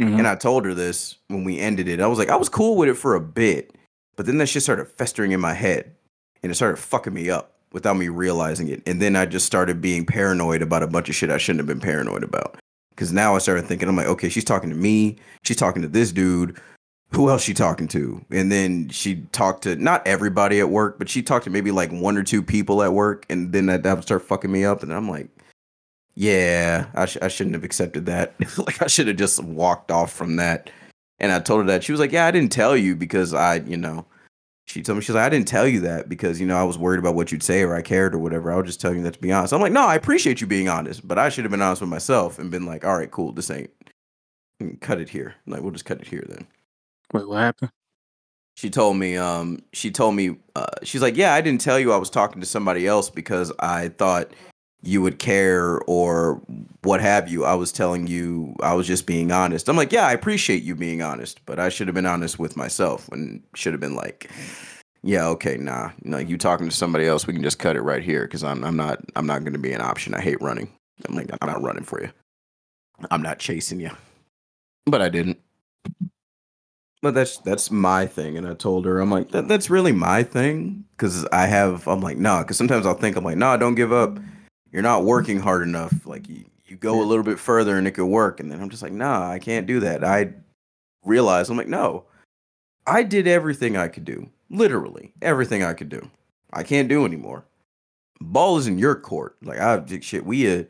Mhm. 0.00 0.18
And 0.18 0.26
I 0.26 0.34
told 0.34 0.64
her 0.64 0.74
this 0.74 1.16
when 1.28 1.44
we 1.44 1.58
ended 1.58 1.88
it. 1.88 2.00
I 2.00 2.06
was 2.06 2.18
like, 2.18 2.30
I 2.30 2.36
was 2.36 2.48
cool 2.48 2.76
with 2.76 2.88
it 2.88 2.94
for 2.94 3.14
a 3.14 3.20
bit, 3.20 3.74
but 4.16 4.26
then 4.26 4.38
that 4.38 4.46
shit 4.46 4.62
started 4.62 4.88
festering 4.88 5.32
in 5.32 5.40
my 5.40 5.52
head 5.52 5.94
and 6.42 6.50
it 6.50 6.54
started 6.54 6.78
fucking 6.78 7.12
me 7.12 7.30
up 7.30 7.52
without 7.72 7.96
me 7.96 8.08
realizing 8.08 8.68
it. 8.68 8.82
And 8.86 9.00
then 9.00 9.16
I 9.16 9.26
just 9.26 9.46
started 9.46 9.80
being 9.80 10.04
paranoid 10.06 10.62
about 10.62 10.82
a 10.82 10.86
bunch 10.86 11.08
of 11.08 11.14
shit 11.14 11.30
I 11.30 11.38
shouldn't 11.38 11.60
have 11.60 11.66
been 11.66 11.80
paranoid 11.80 12.22
about. 12.22 12.58
Cause 12.96 13.12
now 13.12 13.34
I 13.34 13.38
started 13.38 13.66
thinking, 13.66 13.88
I'm 13.88 13.96
like, 13.96 14.06
okay, 14.06 14.28
she's 14.28 14.44
talking 14.44 14.70
to 14.70 14.76
me, 14.76 15.16
she's 15.42 15.56
talking 15.56 15.82
to 15.82 15.88
this 15.88 16.12
dude. 16.12 16.58
Who 17.10 17.28
else 17.28 17.42
she 17.42 17.52
talking 17.52 17.88
to? 17.88 18.24
And 18.30 18.50
then 18.50 18.88
she 18.88 19.16
talked 19.32 19.64
to 19.64 19.76
not 19.76 20.06
everybody 20.06 20.60
at 20.60 20.70
work, 20.70 20.98
but 20.98 21.10
she 21.10 21.22
talked 21.22 21.44
to 21.44 21.50
maybe 21.50 21.70
like 21.70 21.92
one 21.92 22.16
or 22.16 22.22
two 22.22 22.42
people 22.42 22.82
at 22.82 22.94
work, 22.94 23.26
and 23.28 23.52
then 23.52 23.66
that, 23.66 23.82
that 23.82 23.94
would 23.94 24.04
start 24.04 24.22
fucking 24.22 24.50
me 24.50 24.64
up. 24.64 24.82
And 24.82 24.94
I'm 24.94 25.10
like, 25.10 25.28
yeah, 26.14 26.86
I, 26.94 27.06
sh- 27.06 27.18
I 27.20 27.28
shouldn't 27.28 27.54
have 27.54 27.64
accepted 27.64 28.06
that. 28.06 28.34
like 28.58 28.80
I 28.80 28.86
should 28.86 29.08
have 29.08 29.16
just 29.16 29.42
walked 29.42 29.90
off 29.90 30.12
from 30.12 30.36
that. 30.36 30.70
And 31.18 31.32
I 31.32 31.38
told 31.40 31.60
her 31.60 31.66
that 31.66 31.84
she 31.84 31.92
was 31.92 32.00
like, 32.00 32.12
"Yeah, 32.12 32.26
I 32.26 32.30
didn't 32.30 32.50
tell 32.52 32.76
you 32.76 32.96
because 32.96 33.32
I, 33.32 33.56
you 33.56 33.76
know." 33.76 34.06
She 34.66 34.82
told 34.82 34.98
me 34.98 35.04
she's 35.04 35.14
like, 35.14 35.24
"I 35.24 35.28
didn't 35.28 35.48
tell 35.48 35.66
you 35.66 35.80
that 35.80 36.08
because 36.08 36.40
you 36.40 36.46
know 36.46 36.56
I 36.56 36.62
was 36.62 36.78
worried 36.78 36.98
about 36.98 37.14
what 37.14 37.32
you'd 37.32 37.42
say 37.42 37.62
or 37.62 37.74
I 37.74 37.82
cared 37.82 38.14
or 38.14 38.18
whatever. 38.18 38.52
I 38.52 38.56
was 38.56 38.66
just 38.66 38.80
telling 38.80 38.98
you 38.98 39.04
that 39.04 39.14
to 39.14 39.20
be 39.20 39.32
honest." 39.32 39.52
I'm 39.52 39.60
like, 39.60 39.72
"No, 39.72 39.86
I 39.86 39.94
appreciate 39.94 40.40
you 40.40 40.46
being 40.46 40.68
honest, 40.68 41.06
but 41.06 41.18
I 41.18 41.28
should 41.28 41.44
have 41.44 41.50
been 41.50 41.62
honest 41.62 41.82
with 41.82 41.90
myself 41.90 42.38
and 42.38 42.50
been 42.50 42.66
like, 42.66 42.84
all 42.84 42.96
right, 42.96 43.10
cool, 43.10 43.32
this 43.32 43.50
ain't 43.50 43.70
mm, 44.62 44.80
cut 44.80 45.00
it 45.00 45.10
here. 45.10 45.34
Like 45.46 45.62
we'll 45.62 45.72
just 45.72 45.84
cut 45.84 46.00
it 46.00 46.08
here 46.08 46.24
then." 46.28 46.46
Wait, 47.12 47.28
what 47.28 47.38
happened? 47.38 47.70
she 48.54 48.70
told 48.70 48.96
me 48.96 49.16
um 49.16 49.62
she 49.72 49.90
told 49.90 50.14
me 50.14 50.36
uh, 50.56 50.66
she's 50.82 51.02
like 51.02 51.16
yeah 51.16 51.34
i 51.34 51.40
didn't 51.40 51.60
tell 51.60 51.78
you 51.78 51.92
i 51.92 51.96
was 51.96 52.10
talking 52.10 52.40
to 52.40 52.46
somebody 52.46 52.86
else 52.86 53.10
because 53.10 53.52
i 53.58 53.88
thought 53.88 54.30
you 54.82 55.00
would 55.00 55.18
care 55.18 55.80
or 55.86 56.40
what 56.82 57.00
have 57.00 57.28
you. 57.28 57.44
I 57.44 57.54
was 57.54 57.72
telling 57.72 58.06
you 58.06 58.54
i 58.60 58.74
was 58.74 58.86
just 58.86 59.06
being 59.06 59.30
honest. 59.30 59.68
I'm 59.68 59.76
like 59.76 59.92
yeah 59.92 60.06
i 60.06 60.12
appreciate 60.12 60.62
you 60.62 60.74
being 60.74 61.02
honest 61.02 61.40
but 61.46 61.58
i 61.58 61.68
should 61.68 61.88
have 61.88 61.94
been 61.94 62.06
honest 62.06 62.38
with 62.38 62.56
myself 62.56 63.08
and 63.08 63.42
should 63.54 63.72
have 63.72 63.80
been 63.80 63.94
like 63.94 64.30
yeah 65.02 65.26
okay 65.28 65.56
nah. 65.56 65.90
No 66.02 66.18
you 66.18 66.36
talking 66.36 66.68
to 66.68 66.74
somebody 66.74 67.06
else 67.06 67.26
we 67.26 67.32
can 67.32 67.42
just 67.42 67.58
cut 67.58 67.76
it 67.76 67.82
right 67.82 68.02
here 68.02 68.24
because 68.24 68.44
I'm, 68.44 68.64
I'm 68.64 68.76
not 68.76 69.00
i'm 69.16 69.26
not 69.26 69.44
going 69.44 69.52
to 69.54 69.58
be 69.58 69.72
an 69.72 69.80
option. 69.80 70.14
I 70.14 70.20
hate 70.20 70.40
running. 70.42 70.70
I'm 71.08 71.14
like 71.14 71.30
i'm 71.40 71.48
not 71.48 71.62
running 71.62 71.84
for 71.84 72.02
you. 72.02 72.10
I'm 73.10 73.22
not 73.22 73.38
chasing 73.38 73.80
you. 73.80 73.90
But 74.86 75.02
i 75.02 75.08
didn't. 75.08 75.38
But 77.02 77.14
that's 77.14 77.38
that's 77.38 77.68
my 77.68 78.06
thing, 78.06 78.38
and 78.38 78.46
I 78.46 78.54
told 78.54 78.86
her 78.86 79.00
I'm 79.00 79.10
like 79.10 79.32
that, 79.32 79.48
that's 79.48 79.68
really 79.68 79.90
my 79.90 80.22
thing 80.22 80.84
because 80.96 81.26
I 81.32 81.46
have 81.46 81.88
I'm 81.88 82.00
like 82.00 82.16
no, 82.16 82.38
because 82.38 82.56
sometimes 82.56 82.86
I'll 82.86 82.94
think 82.94 83.16
I'm 83.16 83.24
like 83.24 83.36
no, 83.36 83.56
don't 83.56 83.74
give 83.74 83.92
up. 83.92 84.20
You're 84.72 84.82
not 84.82 85.04
working 85.04 85.38
hard 85.38 85.62
enough. 85.62 86.06
Like 86.06 86.28
you, 86.28 86.44
you 86.66 86.76
go 86.76 87.02
a 87.02 87.04
little 87.04 87.24
bit 87.24 87.38
further 87.38 87.76
and 87.76 87.86
it 87.86 87.92
could 87.92 88.06
work, 88.06 88.40
and 88.40 88.50
then 88.50 88.60
I'm 88.60 88.70
just 88.70 88.82
like 88.82 88.92
nah, 88.92 89.30
I 89.30 89.38
can't 89.38 89.66
do 89.66 89.80
that. 89.80 90.04
I 90.04 90.32
realize 91.04 91.50
I'm 91.50 91.56
like 91.56 91.68
no, 91.68 92.04
I 92.86 93.02
did 93.02 93.26
everything 93.26 93.76
I 93.76 93.88
could 93.88 94.04
do, 94.04 94.28
literally 94.50 95.12
everything 95.22 95.62
I 95.62 95.74
could 95.74 95.88
do. 95.88 96.10
I 96.52 96.62
can't 96.62 96.88
do 96.88 97.04
anymore. 97.04 97.44
Ball 98.20 98.56
is 98.58 98.66
in 98.66 98.78
your 98.78 98.94
court. 98.94 99.36
Like 99.42 99.58
I 99.58 99.82
shit, 100.00 100.26
we 100.26 100.50
a 100.50 100.66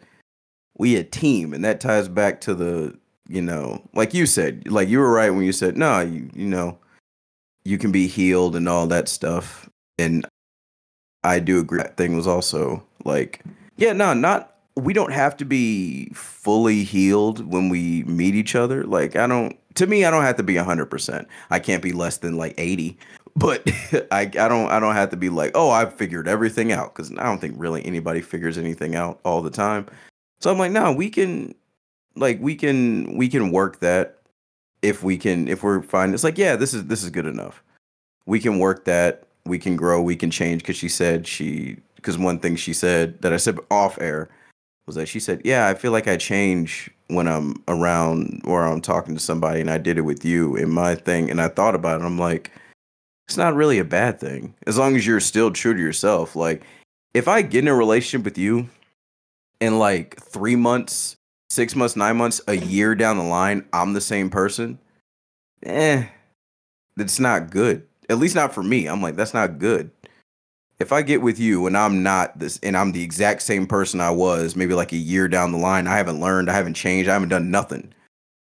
we 0.77 0.97
a 0.97 1.05
team, 1.05 1.55
and 1.55 1.65
that 1.65 1.81
ties 1.81 2.09
back 2.09 2.41
to 2.43 2.55
the 2.55 2.99
you 3.29 3.41
know, 3.41 3.83
like 3.95 4.15
you 4.15 4.27
said, 4.27 4.69
like 4.71 4.89
you 4.89 4.99
were 4.99 5.11
right 5.11 5.31
when 5.31 5.45
you 5.45 5.53
said, 5.53 5.77
no, 5.77 6.01
you, 6.01 6.29
you 6.35 6.47
know, 6.47 6.79
you 7.65 7.79
can 7.79 7.93
be 7.93 8.07
healed 8.07 8.57
and 8.57 8.69
all 8.69 8.87
that 8.89 9.09
stuff. 9.09 9.71
And 9.99 10.27
I 11.25 11.39
do 11.39 11.61
agree. 11.61 11.79
That 11.79 11.97
thing 11.97 12.15
was 12.15 12.27
also 12.27 12.83
like, 13.05 13.43
yeah, 13.77 13.93
no, 13.93 14.15
not, 14.15 14.55
we 14.77 14.93
don't 14.93 15.13
have 15.13 15.37
to 15.39 15.45
be 15.45 16.07
fully 16.15 16.85
healed 16.85 17.47
when 17.51 17.69
we 17.69 18.05
meet 18.05 18.35
each 18.35 18.55
other. 18.55 18.85
Like, 18.85 19.17
I 19.17 19.27
don't, 19.27 19.57
to 19.77 19.87
me, 19.87 20.05
I 20.05 20.11
don't 20.11 20.23
have 20.23 20.37
to 20.37 20.43
be 20.43 20.55
100%. 20.55 21.27
I 21.51 21.59
can't 21.59 21.83
be 21.83 21.93
less 21.93 22.19
than 22.19 22.37
like 22.37 22.55
80. 22.59 22.99
But 23.35 23.67
I, 24.11 24.21
I 24.21 24.27
don't 24.27 24.71
I 24.71 24.79
don't 24.79 24.95
have 24.95 25.09
to 25.09 25.17
be 25.17 25.31
like 25.31 25.53
oh 25.55 25.71
I've 25.71 25.95
figured 25.95 26.29
everything 26.29 26.71
out 26.71 26.95
because 26.95 27.11
I 27.13 27.23
don't 27.23 27.41
think 27.41 27.55
really 27.57 27.83
anybody 27.83 28.21
figures 28.21 28.59
anything 28.59 28.95
out 28.95 29.21
all 29.25 29.41
the 29.41 29.49
time. 29.49 29.87
So 30.41 30.51
I'm 30.51 30.59
like 30.59 30.71
no 30.71 30.93
we 30.93 31.09
can 31.09 31.55
like 32.15 32.39
we 32.41 32.55
can 32.55 33.17
we 33.17 33.29
can 33.29 33.51
work 33.51 33.81
that 33.81 34.19
if 34.83 35.03
we 35.03 35.17
can 35.17 35.49
if 35.49 35.63
we're 35.63 35.81
fine 35.83 36.13
it's 36.13 36.25
like 36.25 36.37
yeah 36.37 36.57
this 36.57 36.75
is 36.75 36.87
this 36.87 37.03
is 37.03 37.11
good 37.11 37.27
enough 37.27 37.63
we 38.27 38.41
can 38.41 38.59
work 38.59 38.85
that 38.85 39.25
we 39.47 39.59
can 39.59 39.77
grow 39.77 40.03
we 40.03 40.17
can 40.17 40.31
change 40.31 40.63
because 40.63 40.77
she 40.77 40.89
said 40.89 41.27
she 41.27 41.79
because 42.03 42.19
one 42.19 42.39
thing 42.39 42.57
she 42.57 42.73
said 42.73 43.21
that 43.23 43.33
i 43.33 43.37
said 43.37 43.59
off 43.71 44.01
air 44.01 44.29
was 44.87 44.97
that 44.97 45.07
she 45.07 45.21
said 45.21 45.41
yeah 45.45 45.69
i 45.69 45.75
feel 45.75 45.93
like 45.93 46.09
i 46.09 46.17
change 46.17 46.91
when 47.09 47.29
i'm 47.29 47.55
around 47.69 48.43
or 48.45 48.65
i'm 48.65 48.81
talking 48.81 49.15
to 49.15 49.21
somebody 49.21 49.61
and 49.61 49.71
i 49.71 49.79
did 49.79 49.97
it 49.97 50.03
with 50.03 50.25
you 50.25 50.57
in 50.57 50.69
my 50.69 50.95
thing 50.95 51.31
and 51.31 51.41
i 51.41 51.49
thought 51.49 51.75
about 51.75 52.01
it 52.01 52.05
i'm 52.05 52.19
like 52.19 52.51
it's 53.29 53.37
not 53.37 53.55
really 53.55 53.79
a 53.79 53.85
bad 53.85 54.19
thing 54.19 54.53
as 54.67 54.77
long 54.77 54.97
as 54.97 55.07
you're 55.07 55.21
still 55.21 55.51
true 55.51 55.73
to 55.73 55.81
yourself 55.81 56.37
like 56.37 56.63
if 57.15 57.29
i 57.29 57.41
get 57.41 57.61
in 57.61 57.69
a 57.69 57.75
relationship 57.75 58.25
with 58.25 58.37
you 58.37 58.69
in 59.63 59.79
like 59.79 60.21
three 60.21 60.57
months, 60.57 61.17
six 61.49 61.77
months, 61.77 61.95
nine 61.95 62.17
months, 62.17 62.41
a 62.49 62.55
year 62.55 62.97
down 62.97 63.17
the 63.17 63.23
line, 63.23 63.65
I'm 63.73 63.93
the 63.93 64.01
same 64.01 64.29
person, 64.29 64.77
eh, 65.63 66.07
that's 66.97 67.21
not 67.21 67.51
good. 67.51 67.87
At 68.11 68.19
least 68.19 68.35
not 68.35 68.53
for 68.53 68.65
me. 68.65 68.89
I'm 68.89 69.01
like, 69.01 69.15
that's 69.15 69.33
not 69.33 69.61
good. 69.61 69.93
If 70.83 70.93
I 70.93 71.03
get 71.03 71.23
with 71.23 71.39
you 71.39 71.67
and 71.67 71.77
I'm 71.77 72.03
not 72.03 72.39
this, 72.39 72.59
and 72.63 72.77
I'm 72.77 72.91
the 72.91 73.03
exact 73.03 73.43
same 73.43 73.67
person 73.67 74.01
I 74.01 74.11
was 74.11 74.57
maybe 74.57 74.75
like 74.75 74.93
a 74.93 74.97
year 74.97 75.29
down 75.29 75.53
the 75.53 75.59
line, 75.59 75.87
I 75.87 75.97
haven't 75.97 76.21
learned, 76.21 76.51
I 76.51 76.55
haven't 76.55 76.75
changed, 76.75 77.09
I 77.09 77.13
haven't 77.13 77.29
done 77.29 77.53
nothing. 77.53 77.95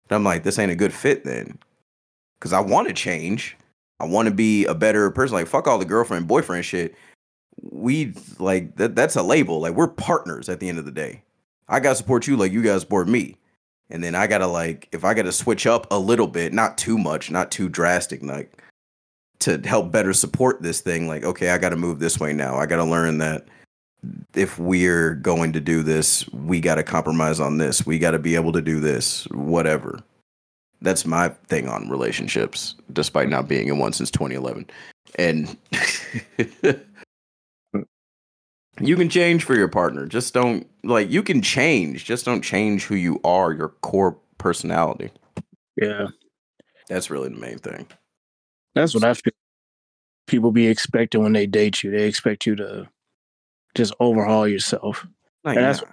I'm 0.09 0.23
like, 0.23 0.43
this 0.43 0.57
ain't 0.57 0.71
a 0.71 0.75
good 0.75 0.93
fit 0.93 1.23
then. 1.23 1.59
Cause 2.39 2.51
I 2.51 2.59
want 2.59 2.87
to 2.87 2.93
change. 2.93 3.55
I 3.99 4.05
want 4.05 4.27
to 4.27 4.33
be 4.33 4.65
a 4.65 4.73
better 4.73 5.09
person. 5.11 5.35
Like, 5.35 5.47
fuck 5.47 5.67
all 5.67 5.77
the 5.77 5.85
girlfriend, 5.85 6.27
boyfriend 6.27 6.65
shit. 6.65 6.95
We 7.61 8.13
like 8.39 8.75
that 8.75 8.95
that's 8.95 9.15
a 9.15 9.23
label. 9.23 9.61
Like 9.61 9.73
we're 9.73 9.87
partners 9.87 10.49
at 10.49 10.59
the 10.59 10.67
end 10.67 10.79
of 10.79 10.85
the 10.85 10.91
day. 10.91 11.23
I 11.67 11.79
gotta 11.79 11.95
support 11.95 12.27
you 12.27 12.37
like 12.37 12.51
you 12.51 12.61
guys 12.61 12.81
support 12.81 13.07
me. 13.07 13.37
And 13.89 14.03
then 14.03 14.15
I 14.15 14.27
gotta 14.27 14.47
like 14.47 14.89
if 14.91 15.05
I 15.05 15.13
gotta 15.13 15.31
switch 15.31 15.65
up 15.65 15.87
a 15.91 15.97
little 15.97 16.27
bit, 16.27 16.53
not 16.53 16.77
too 16.77 16.97
much, 16.97 17.31
not 17.31 17.51
too 17.51 17.69
drastic, 17.69 18.21
like 18.23 18.61
to 19.39 19.59
help 19.59 19.91
better 19.91 20.13
support 20.13 20.61
this 20.61 20.81
thing, 20.81 21.07
like, 21.07 21.23
okay, 21.23 21.49
I 21.49 21.57
gotta 21.57 21.75
move 21.75 21.99
this 21.99 22.19
way 22.19 22.33
now. 22.33 22.55
I 22.55 22.65
gotta 22.65 22.83
learn 22.83 23.17
that 23.19 23.47
if 24.33 24.59
we're 24.59 25.15
going 25.15 25.53
to 25.53 25.59
do 25.59 25.83
this, 25.83 26.27
we 26.29 26.59
gotta 26.59 26.83
compromise 26.83 27.39
on 27.39 27.57
this. 27.57 27.85
We 27.85 27.99
gotta 27.99 28.19
be 28.19 28.35
able 28.35 28.51
to 28.53 28.61
do 28.61 28.79
this, 28.79 29.25
whatever. 29.31 29.99
That's 30.81 31.05
my 31.05 31.29
thing 31.47 31.67
on 31.67 31.89
relationships, 31.89 32.75
despite 32.93 33.29
not 33.29 33.47
being 33.47 33.67
in 33.67 33.79
one 33.79 33.93
since 33.93 34.11
2011. 34.11 34.67
And 35.17 35.57
you 38.79 38.95
can 38.95 39.09
change 39.09 39.43
for 39.43 39.55
your 39.55 39.67
partner. 39.67 40.05
Just 40.05 40.33
don't 40.33 40.67
like 40.83 41.09
you 41.09 41.23
can 41.23 41.41
change. 41.41 42.05
Just 42.05 42.25
don't 42.25 42.41
change 42.41 42.85
who 42.85 42.95
you 42.95 43.19
are, 43.23 43.53
your 43.53 43.69
core 43.69 44.17
personality. 44.37 45.11
Yeah, 45.81 46.07
That's 46.89 47.09
really 47.09 47.29
the 47.29 47.39
main 47.39 47.57
thing. 47.57 47.87
That's 48.75 48.93
what 48.93 49.03
I 49.03 49.13
feel. 49.13 49.33
People 50.27 50.51
be 50.51 50.67
expecting 50.67 51.21
when 51.23 51.33
they 51.33 51.45
date 51.47 51.83
you. 51.83 51.91
They 51.91 52.07
expect 52.07 52.45
you 52.45 52.55
to 52.57 52.87
just 53.75 53.93
overhaul 53.99 54.47
yourself, 54.47 55.05
Like, 55.43 55.57
And 55.57 55.65
that's- 55.65 55.81
nah. 55.83 55.91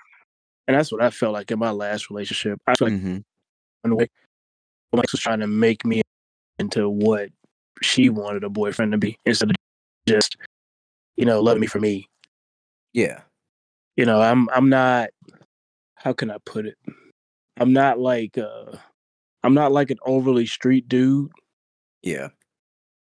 and 0.69 0.77
that's 0.77 0.91
what 0.91 1.03
I 1.03 1.11
felt 1.11 1.35
like 1.35 1.51
in 1.51 1.59
my 1.59 1.71
last 1.71 2.09
relationship. 2.11 2.59
I 2.67 2.75
feel 2.75 2.89
like 2.89 2.99
Mhm. 3.01 3.25
a 3.85 3.95
way, 3.95 4.09
was 4.93 5.05
trying 5.21 5.41
to 5.41 5.47
make 5.47 5.85
me 5.85 6.01
into 6.59 6.89
what 6.89 7.31
she 7.83 8.09
wanted 8.09 8.45
a 8.45 8.49
boyfriend 8.49 8.93
to 8.93 8.99
be 8.99 9.19
instead 9.27 9.51
of 9.51 9.57
just, 10.09 10.37
you 11.17 11.25
know, 11.27 11.41
loving 11.43 11.61
me 11.61 11.67
for 11.67 11.81
me. 11.81 12.09
Yeah. 12.95 13.23
You 13.97 14.07
know, 14.07 14.21
I'm 14.23 14.49
I'm 14.51 14.69
not. 14.71 15.11
How 15.97 16.13
can 16.15 16.31
I 16.31 16.39
put 16.47 16.65
it? 16.67 16.79
I'm 17.59 17.73
not 17.75 17.99
like 17.99 18.39
uh, 18.39 18.77
I'm 19.43 19.55
not 19.55 19.73
like 19.73 19.91
an 19.91 19.99
overly 20.07 20.47
street 20.47 20.89
dude. 20.89 21.31
Yeah. 22.03 22.29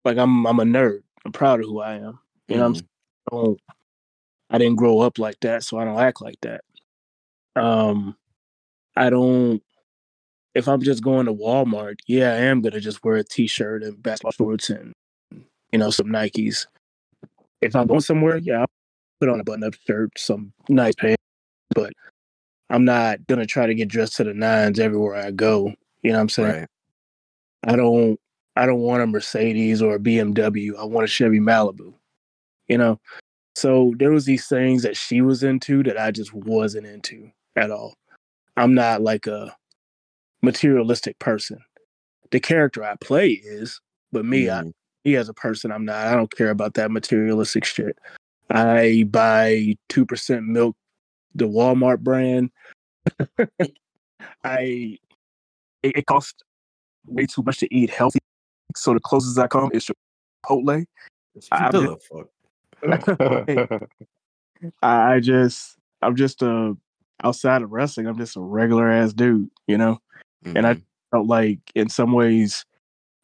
Like 0.08 0.18
I'm 0.18 0.48
I'm 0.48 0.62
a 0.62 0.64
nerd. 0.64 1.02
I'm 1.26 1.34
proud 1.34 1.60
of 1.60 1.66
who 1.66 1.82
I 1.82 1.96
am. 1.96 2.18
You 2.48 2.56
know, 2.56 2.70
what 2.70 2.82
I'm 3.34 3.56
Mhm. 3.56 3.58
I 4.50 4.56
I 4.56 4.58
didn't 4.58 4.78
grow 4.78 5.02
up 5.02 5.20
like 5.20 5.38
that, 5.42 5.64
so 5.64 5.78
I 5.78 5.84
don't 5.84 6.00
act 6.00 6.22
like 6.22 6.40
that. 6.44 6.62
Um 7.58 8.16
I 8.96 9.10
don't 9.10 9.62
if 10.56 10.70
I'm 10.70 10.82
just 10.82 11.04
going 11.04 11.26
to 11.26 11.34
Walmart, 11.34 12.00
yeah, 12.08 12.32
I 12.32 12.38
am 12.38 12.62
gonna 12.62 12.80
just 12.80 13.04
wear 13.04 13.18
a 13.18 13.24
t 13.26 13.48
shirt 13.48 13.84
and 13.84 14.02
basketball 14.02 14.32
shorts 14.32 14.70
and 14.70 14.94
you 15.74 15.80
know, 15.80 15.90
some 15.90 16.08
Nikes. 16.08 16.68
If 17.60 17.76
I'm 17.76 17.88
going 17.88 18.00
somewhere, 18.00 18.38
yeah, 18.38 18.62
I'll 18.62 18.68
put 19.20 19.28
on 19.28 19.42
a 19.42 19.44
button 19.44 19.66
up 19.66 19.76
shirt, 19.86 20.18
some 20.18 20.54
nice 20.70 20.96
pants, 20.96 21.22
but 21.76 21.92
I'm 22.70 22.86
not 22.86 23.28
gonna 23.28 23.46
try 23.46 23.66
to 23.66 23.76
get 23.76 23.90
dressed 23.90 24.16
to 24.18 24.24
the 24.24 24.34
nines 24.34 24.80
everywhere 24.80 25.18
I 25.18 25.32
go. 25.32 25.74
You 26.02 26.12
know 26.12 26.20
what 26.20 26.22
I'm 26.22 26.30
saying? 26.30 26.60
Right. 26.62 26.68
I 27.66 27.76
don't 27.76 28.18
I 28.58 28.66
don't 28.66 28.80
want 28.80 29.04
a 29.04 29.08
Mercedes 29.08 29.82
or 29.82 29.96
a 29.96 30.00
BMW. 30.00 30.76
I 30.78 30.84
want 30.84 31.06
a 31.06 31.08
Chevy 31.08 31.40
Malibu. 31.40 31.94
You 32.68 32.78
know? 32.80 33.00
So 33.56 33.94
there 33.98 34.12
was 34.12 34.26
these 34.26 34.48
things 34.48 34.84
that 34.84 34.98
she 34.98 35.22
was 35.22 35.44
into 35.44 35.84
that 35.84 36.00
I 36.00 36.12
just 36.12 36.34
wasn't 36.34 36.88
into 36.88 37.32
at 37.56 37.72
all. 37.72 37.94
I'm 38.56 38.74
not 38.74 39.02
like 39.02 39.28
a 39.28 39.56
materialistic 40.42 41.18
person. 41.20 41.60
The 42.32 42.40
character 42.40 42.84
I 42.84 42.96
play 43.00 43.30
is, 43.30 43.80
but 44.12 44.26
me, 44.26 44.50
I, 44.50 44.64
Mhm. 44.64 44.74
me 45.06 45.16
as 45.16 45.30
a 45.30 45.34
person, 45.34 45.72
I'm 45.72 45.86
not. 45.86 46.08
I 46.08 46.16
don't 46.16 46.36
care 46.36 46.50
about 46.50 46.74
that 46.76 46.92
materialistic 46.92 47.64
shit. 47.64 47.98
I 48.50 49.06
buy 49.10 49.76
two 49.90 50.06
percent 50.06 50.46
milk, 50.46 50.76
the 51.36 51.46
Walmart 51.48 52.00
brand. 52.00 52.52
I 54.44 54.98
it, 55.84 55.98
it 55.98 56.06
costs 56.06 56.42
way 57.06 57.26
too 57.26 57.44
much 57.44 57.60
to 57.60 57.74
eat 57.74 57.90
healthy, 57.90 58.20
so 58.76 58.94
the 58.94 59.00
closest 59.00 59.38
I 59.40 59.48
come 59.48 59.70
is 59.74 59.90
Chipotle. 60.46 60.86
I- 61.52 61.70
What 61.88 62.04
fuck? 62.04 63.90
I 64.82 65.20
just 65.20 65.78
I'm 66.02 66.16
just 66.16 66.42
a 66.42 66.76
outside 67.24 67.62
of 67.64 67.72
wrestling. 67.72 68.08
I'm 68.08 68.18
just 68.18 68.36
a 68.38 68.42
regular 68.42 68.90
ass 68.90 69.14
dude, 69.14 69.50
you 69.68 69.78
know. 69.78 70.00
And 70.46 70.66
I- 70.68 70.76
Mhm. 70.76 70.84
Felt 71.12 71.28
like 71.28 71.60
in 71.74 71.88
some 71.88 72.12
ways 72.12 72.66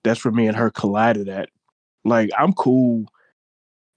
that's 0.06 0.24
where 0.24 0.32
me 0.32 0.48
and 0.48 0.56
her 0.56 0.72
collided 0.72 1.28
at. 1.28 1.50
Like 2.06 2.30
I'm 2.38 2.54
cool, 2.54 3.06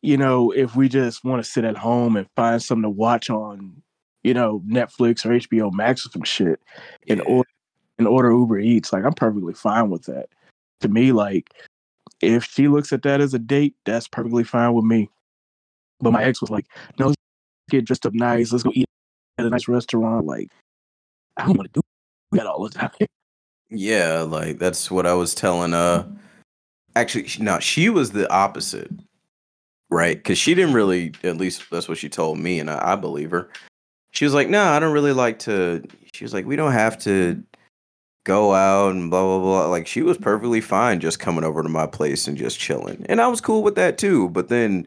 you 0.03 0.17
know, 0.17 0.50
if 0.50 0.75
we 0.75 0.88
just 0.88 1.25
want 1.25 1.43
to 1.45 1.49
sit 1.49 1.65
at 1.65 1.76
home 1.76 2.17
and 2.17 2.26
find 2.35 2.61
something 2.61 2.83
to 2.83 2.91
watch 2.91 3.31
on, 3.31 3.81
you 4.25 4.35
know, 4.35 4.61
Netflix 4.67 5.25
or 5.25 5.31
HBO 5.31 5.71
Max 5.73 6.05
or 6.05 6.11
some 6.11 6.25
shit, 6.25 6.61
and 7.09 7.21
order 7.23 7.49
and 7.99 8.09
order 8.09 8.31
Uber 8.33 8.59
Eats. 8.59 8.93
Like 8.93 9.05
I'm 9.05 9.12
perfectly 9.12 9.55
fine 9.55 9.88
with 9.88 10.03
that. 10.07 10.29
To 10.80 10.88
me, 10.88 11.12
like 11.12 11.50
if 12.21 12.45
she 12.45 12.68
looks 12.68 12.92
at 12.92 13.02
that 13.02 13.21
as 13.21 13.35
a 13.35 13.38
date, 13.38 13.75
that's 13.85 14.09
perfectly 14.09 14.45
fine 14.45 14.75
with 14.75 14.85
me. 14.85 15.11
But 16.00 16.12
my 16.12 16.25
ex 16.25 16.40
was 16.40 16.50
like, 16.50 16.66
"No, 16.99 17.14
get 17.71 17.85
dressed 17.85 18.06
up 18.06 18.14
nice. 18.14 18.52
Let's 18.52 18.64
go 18.64 18.73
eat 18.75 18.87
at 19.38 19.47
a 19.47 19.50
nice 19.50 19.68
restaurant." 19.68 20.26
Like 20.26 20.50
I 21.37 21.47
don't 21.47 21.56
want 21.56 21.73
to 21.73 21.80
do 21.80 22.37
that 22.38 22.47
all 22.47 22.68
the 22.68 22.71
time. 22.71 22.90
Yeah, 23.68 24.21
like 24.21 24.61
that's 24.61 24.92
what 24.92 25.06
I 25.06 25.14
was 25.14 25.35
telling 25.35 25.75
uh 25.75 26.09
actually 26.95 27.26
no, 27.40 27.59
she 27.59 27.88
was 27.88 28.12
the 28.12 28.30
opposite. 28.33 28.92
Right? 29.90 30.23
Cuz 30.23 30.38
she 30.38 30.54
didn't 30.54 30.75
really 30.75 31.12
at 31.25 31.37
least 31.37 31.68
that's 31.71 31.88
what 31.88 31.99
she 31.99 32.09
told 32.09 32.38
me 32.38 32.61
and 32.61 32.71
I, 32.71 32.92
I 32.92 32.95
believe 32.95 33.33
her. 33.33 33.50
She 34.12 34.25
was 34.25 34.35
like, 34.35 34.49
"No, 34.49 34.62
I 34.62 34.78
don't 34.78 34.92
really 34.92 35.12
like 35.12 35.40
to." 35.40 35.83
She 36.12 36.25
was 36.25 36.33
like, 36.33 36.47
"We 36.47 36.54
don't 36.54 36.73
have 36.73 36.97
to 37.00 37.42
go 38.26 38.52
out 38.52 38.92
and 38.92 39.11
blah 39.11 39.23
blah 39.23 39.38
blah." 39.38 39.66
Like 39.68 39.87
she 39.87 40.02
was 40.02 40.18
perfectly 40.18 40.61
fine 40.61 41.00
just 41.00 41.18
coming 41.18 41.45
over 41.45 41.62
to 41.62 41.68
my 41.71 41.87
place 41.87 42.28
and 42.28 42.37
just 42.37 42.59
chilling. 42.59 43.06
And 43.09 43.23
I 43.23 43.28
was 43.28 43.40
cool 43.40 43.62
with 43.62 43.76
that 43.76 43.97
too, 43.97 44.28
but 44.28 44.49
then 44.49 44.87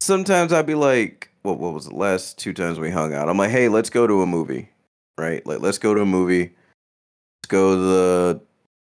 sometimes 0.00 0.52
I'd 0.52 0.66
be 0.66 0.74
like, 0.74 1.30
what 1.42 1.60
what 1.60 1.74
was 1.74 1.86
the 1.86 1.94
last 1.94 2.38
two 2.38 2.52
times 2.52 2.80
we 2.80 2.90
hung 2.90 3.14
out? 3.14 3.28
I'm 3.28 3.38
like, 3.38 3.50
"Hey, 3.50 3.68
let's 3.68 3.90
go 3.90 4.08
to 4.08 4.22
a 4.22 4.26
movie." 4.26 4.70
Right? 5.16 5.46
Like 5.46 5.60
let's 5.60 5.78
go 5.78 5.94
to 5.94 6.00
a 6.00 6.06
movie 6.06 6.54
let's 7.38 7.48
go 7.48 7.74
to 7.74 7.80
the 7.80 8.40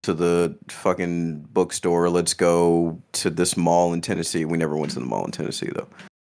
to 0.04 0.14
the 0.14 0.56
fucking 0.68 1.40
bookstore. 1.52 2.08
Let's 2.08 2.34
go 2.34 3.00
to 3.12 3.30
this 3.30 3.56
mall 3.56 3.92
in 3.92 4.00
Tennessee. 4.00 4.44
We 4.44 4.56
never 4.56 4.76
went 4.76 4.92
to 4.92 5.00
the 5.00 5.06
mall 5.06 5.24
in 5.24 5.32
Tennessee 5.32 5.70
though. 5.74 5.88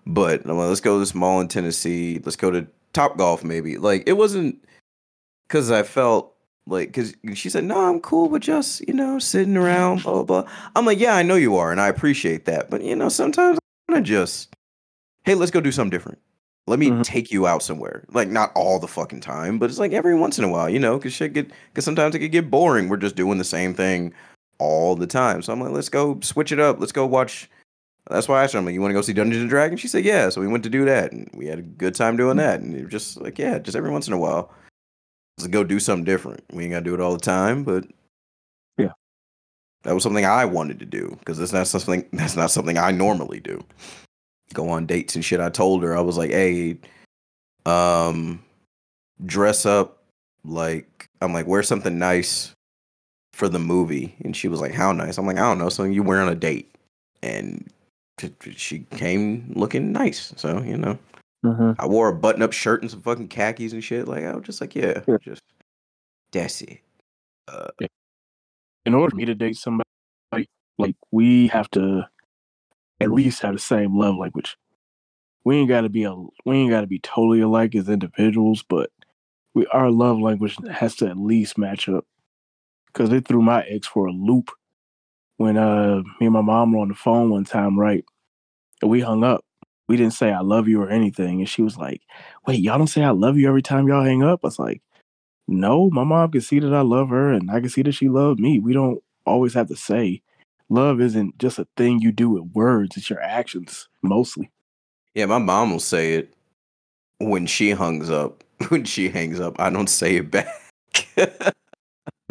But 0.05 0.45
I'm 0.45 0.59
like, 0.59 0.69
let's 0.69 0.81
go 0.81 0.95
to 0.95 1.01
this 1.01 1.15
mall 1.15 1.41
in 1.41 1.49
Tennessee. 1.49 2.21
Let's 2.25 2.37
go 2.37 2.51
to 2.51 2.67
Top 2.93 3.17
Golf 3.17 3.45
maybe. 3.45 3.79
Like 3.79 4.05
it 4.07 4.15
wasn't 4.15 4.63
because 5.49 5.71
I 5.71 5.83
felt 5.83 6.35
like 6.67 6.89
because 6.89 7.15
she 7.35 7.51
said 7.51 7.65
no, 7.65 7.79
I'm 7.89 8.01
cool 8.01 8.29
with 8.29 8.43
just 8.43 8.87
you 8.87 8.95
know 8.95 9.19
sitting 9.19 9.57
around 9.57 10.03
blah 10.03 10.23
blah 10.23 10.43
blah. 10.43 10.51
I'm 10.77 10.87
like, 10.87 10.99
yeah, 11.01 11.15
I 11.17 11.23
know 11.23 11.35
you 11.37 11.57
are, 11.57 11.71
and 11.73 11.81
I 11.81 11.89
appreciate 11.89 12.45
that. 12.47 12.71
But 12.71 12.83
you 12.83 12.95
know, 12.97 13.09
sometimes 13.09 13.59
I 13.89 13.93
want 13.93 14.05
to 14.07 14.09
just 14.09 14.55
hey, 15.25 15.35
let's 15.35 15.51
go 15.51 15.61
do 15.61 15.73
something 15.73 15.91
different. 15.91 16.19
Let 16.69 16.79
me 16.79 16.91
Mhm. 16.91 17.03
take 17.05 17.33
you 17.33 17.47
out 17.47 17.63
somewhere. 17.63 18.05
Like 18.13 18.29
not 18.29 18.53
all 18.55 18.79
the 18.79 18.87
fucking 18.89 19.21
time, 19.21 19.59
but 19.59 19.69
it's 19.71 19.79
like 19.81 19.93
every 19.93 20.15
once 20.15 20.39
in 20.39 20.45
a 20.45 20.49
while, 20.49 20.69
you 20.69 20.79
know, 20.79 20.97
because 20.97 21.13
shit 21.13 21.33
get 21.33 21.51
because 21.73 21.85
sometimes 21.85 22.15
it 22.15 22.21
could 22.21 22.33
get 22.33 22.51
boring. 22.51 22.89
We're 22.89 22.97
just 22.99 23.17
doing 23.17 23.39
the 23.39 23.45
same 23.45 23.75
thing 23.75 24.15
all 24.59 24.95
the 24.95 25.07
time. 25.09 25.43
So 25.43 25.53
I'm 25.53 25.61
like, 25.61 25.73
let's 25.73 25.89
go 25.89 26.21
switch 26.23 26.53
it 26.53 26.61
up. 26.61 26.79
Let's 26.79 26.93
go 26.93 27.05
watch. 27.07 27.51
That's 28.11 28.29
why 28.29 28.41
I 28.41 28.45
asked 28.45 28.53
her, 28.53 28.59
I'm 28.59 28.65
like, 28.65 28.75
you 28.75 28.81
want 28.81 28.91
to 28.91 28.95
go 28.95 29.01
see 29.03 29.13
Dungeons 29.13 29.41
and 29.43 29.51
Dragons? 29.51 29.81
She 29.81 29.87
said, 29.89 30.05
yeah. 30.05 30.29
So 30.29 30.41
we 30.41 30.49
went 30.49 30.65
to 30.65 30.71
do 30.71 30.85
that, 30.85 31.13
and 31.13 31.31
we 31.35 31.47
had 31.47 31.61
a 31.61 31.63
good 31.63 31.95
time 31.95 32.17
doing 32.17 32.37
that. 32.39 32.61
And 32.61 32.75
it 32.75 32.83
was 32.83 32.91
just 32.91 33.21
like, 33.21 33.39
yeah, 33.39 33.59
just 33.61 33.77
every 33.77 33.91
once 33.91 34.09
in 34.09 34.13
a 34.13 34.19
while, 34.19 34.53
let's 35.43 35.51
go 35.53 35.65
do 35.65 35.81
something 35.81 36.05
different. 36.05 36.45
We 36.53 36.65
ain't 36.65 36.73
got 36.73 36.79
to 36.81 36.85
do 36.85 36.95
it 36.95 37.01
all 37.01 37.13
the 37.13 37.19
time, 37.19 37.65
but 37.65 37.85
Yeah. 38.79 38.93
that 39.83 39.95
was 39.95 40.03
something 40.03 40.25
I 40.25 40.45
wanted 40.45 40.79
to 40.81 40.87
do 40.87 41.17
because 41.19 41.39
that's 41.39 41.53
not 41.53 41.67
something 41.67 42.05
that's 42.13 42.37
not 42.37 42.51
something 42.51 42.79
I 42.79 42.91
normally 42.93 43.41
do. 43.41 43.63
Go 44.55 44.69
on 44.69 44.87
dates 44.87 45.15
and 45.15 45.25
shit. 45.25 45.41
I 45.41 45.49
told 45.49 45.83
her 45.83 45.97
I 45.97 46.01
was 46.01 46.17
like, 46.17 46.31
hey, 46.31 46.77
um, 47.67 48.43
dress 49.25 49.67
up 49.67 50.03
like 50.45 51.09
I'm 51.21 51.33
like 51.33 51.47
wear 51.47 51.63
something 51.63 51.99
nice 51.99 52.53
for 53.33 53.49
the 53.49 53.59
movie, 53.59 54.15
and 54.25 54.37
she 54.37 54.49
was 54.49 54.61
like, 54.61 54.73
how 54.73 54.93
nice? 54.93 55.17
I'm 55.17 55.27
like, 55.27 55.39
I 55.39 55.41
don't 55.41 55.59
know, 55.59 55.71
something 55.71 55.93
you 55.93 56.03
wear 56.03 56.21
on 56.21 56.29
a 56.29 56.35
date, 56.35 56.75
and 57.23 57.69
she 58.55 58.81
came 58.91 59.53
looking 59.57 59.91
nice. 59.91 60.35
So 60.37 60.61
you 60.63 60.77
know, 60.77 60.99
Mhm. 61.45 61.77
I 61.79 61.87
wore 61.87 62.09
a 62.09 62.15
button 62.15 62.43
up 62.43 62.53
shirt 62.53 62.83
and 62.83 62.91
some 62.91 63.03
fucking 63.03 63.29
khakis 63.29 63.73
and 63.73 63.83
shit. 63.83 64.07
Like 64.09 64.25
I 64.25 64.35
was 64.37 64.45
just 64.47 64.61
like, 64.61 64.75
yeah, 64.75 65.03
Yeah. 65.07 65.17
just 65.23 65.43
that's 66.33 66.63
it. 66.63 66.81
Uh, 67.49 67.69
in 68.87 68.95
order 68.95 69.11
for 69.11 69.17
me 69.17 69.25
to 69.27 69.35
date 69.35 69.57
somebody, 69.57 69.85
like 70.79 70.97
we 71.11 71.49
have 71.49 71.71
to 71.73 72.07
at 73.01 73.13
least 73.13 73.43
have 73.43 73.55
the 73.55 73.61
same 73.61 73.99
love 73.99 74.17
language. 74.17 74.57
We 75.45 75.57
ain't 75.59 75.69
got 75.69 75.83
to 75.83 75.89
be 75.89 76.05
a 76.05 76.15
we 76.47 76.57
ain't 76.57 76.71
got 76.71 76.83
to 76.83 76.87
be 76.87 77.01
totally 77.01 77.41
alike 77.41 77.75
as 77.75 77.89
individuals, 77.89 78.65
but 78.69 78.91
we 79.55 79.67
our 79.69 79.91
love 79.91 80.21
language 80.21 80.57
has 80.71 80.97
to 80.97 81.09
at 81.09 81.19
least 81.19 81.59
match 81.59 81.89
up. 81.89 82.05
Because 82.89 83.13
it 83.13 83.27
threw 83.29 83.43
my 83.43 83.63
ex 83.65 83.87
for 83.87 84.07
a 84.07 84.13
loop 84.13 84.51
when 85.39 85.57
uh 85.59 86.03
me 86.21 86.27
and 86.27 86.33
my 86.33 86.43
mom 86.43 86.73
were 86.73 86.81
on 86.81 86.89
the 86.89 86.95
phone 86.95 87.31
one 87.31 87.45
time, 87.45 87.79
right? 87.79 88.05
And 88.83 88.91
we 88.91 89.01
hung 89.01 89.25
up. 89.25 89.45
We 89.89 89.97
didn't 89.97 90.15
say 90.15 90.33
I 90.33 90.41
love 90.41 90.69
you 90.69 90.81
or 90.83 90.89
anything, 90.91 91.41
and 91.41 91.49
she 91.49 91.63
was 91.63 91.77
like, 91.77 92.03
"Wait, 92.47 92.61
y'all 92.61 92.79
don't 92.79 92.87
say 92.87 93.03
I 93.05 93.11
love 93.11 93.37
you 93.39 93.49
every 93.49 93.63
time 93.63 93.89
y'all 93.89 94.05
hang 94.05 94.23
up?" 94.23 94.41
I 94.45 94.49
was 94.49 94.59
like, 94.59 94.83
"No, 95.49 95.91
my 95.91 96.05
mom 96.05 96.31
can 96.31 96.41
see 96.41 96.61
that 96.61 96.75
I 96.75 96.83
love 96.83 97.09
her, 97.11 97.33
and 97.33 97.51
I 97.51 97.61
can 97.61 97.69
see 97.69 97.83
that 97.83 97.93
she 97.93 98.09
loved 98.09 98.41
me. 98.41 98.59
We 98.61 98.73
don't 98.73 99.03
always 99.27 99.55
have 99.55 99.69
to 99.69 99.77
say 99.77 100.23
love 100.69 101.01
isn't 101.01 101.39
just 101.39 101.59
a 101.59 101.67
thing 101.77 102.01
you 102.01 102.13
do 102.13 102.31
with 102.31 102.53
words; 102.55 102.97
it's 102.97 103.11
your 103.11 103.21
actions 103.21 103.89
mostly." 104.03 104.51
yeah, 105.15 105.27
my 105.27 105.39
mom 105.39 105.71
will 105.73 105.81
say 105.81 106.15
it 106.15 106.35
when 107.19 107.47
she 107.47 107.71
hangs 107.71 108.11
up. 108.11 108.45
When 108.69 108.85
she 108.85 109.09
hangs 109.09 109.41
up, 109.41 109.59
I 109.59 109.71
don't 109.71 109.89
say 109.89 110.17
it 110.17 110.31
back. 110.31 110.47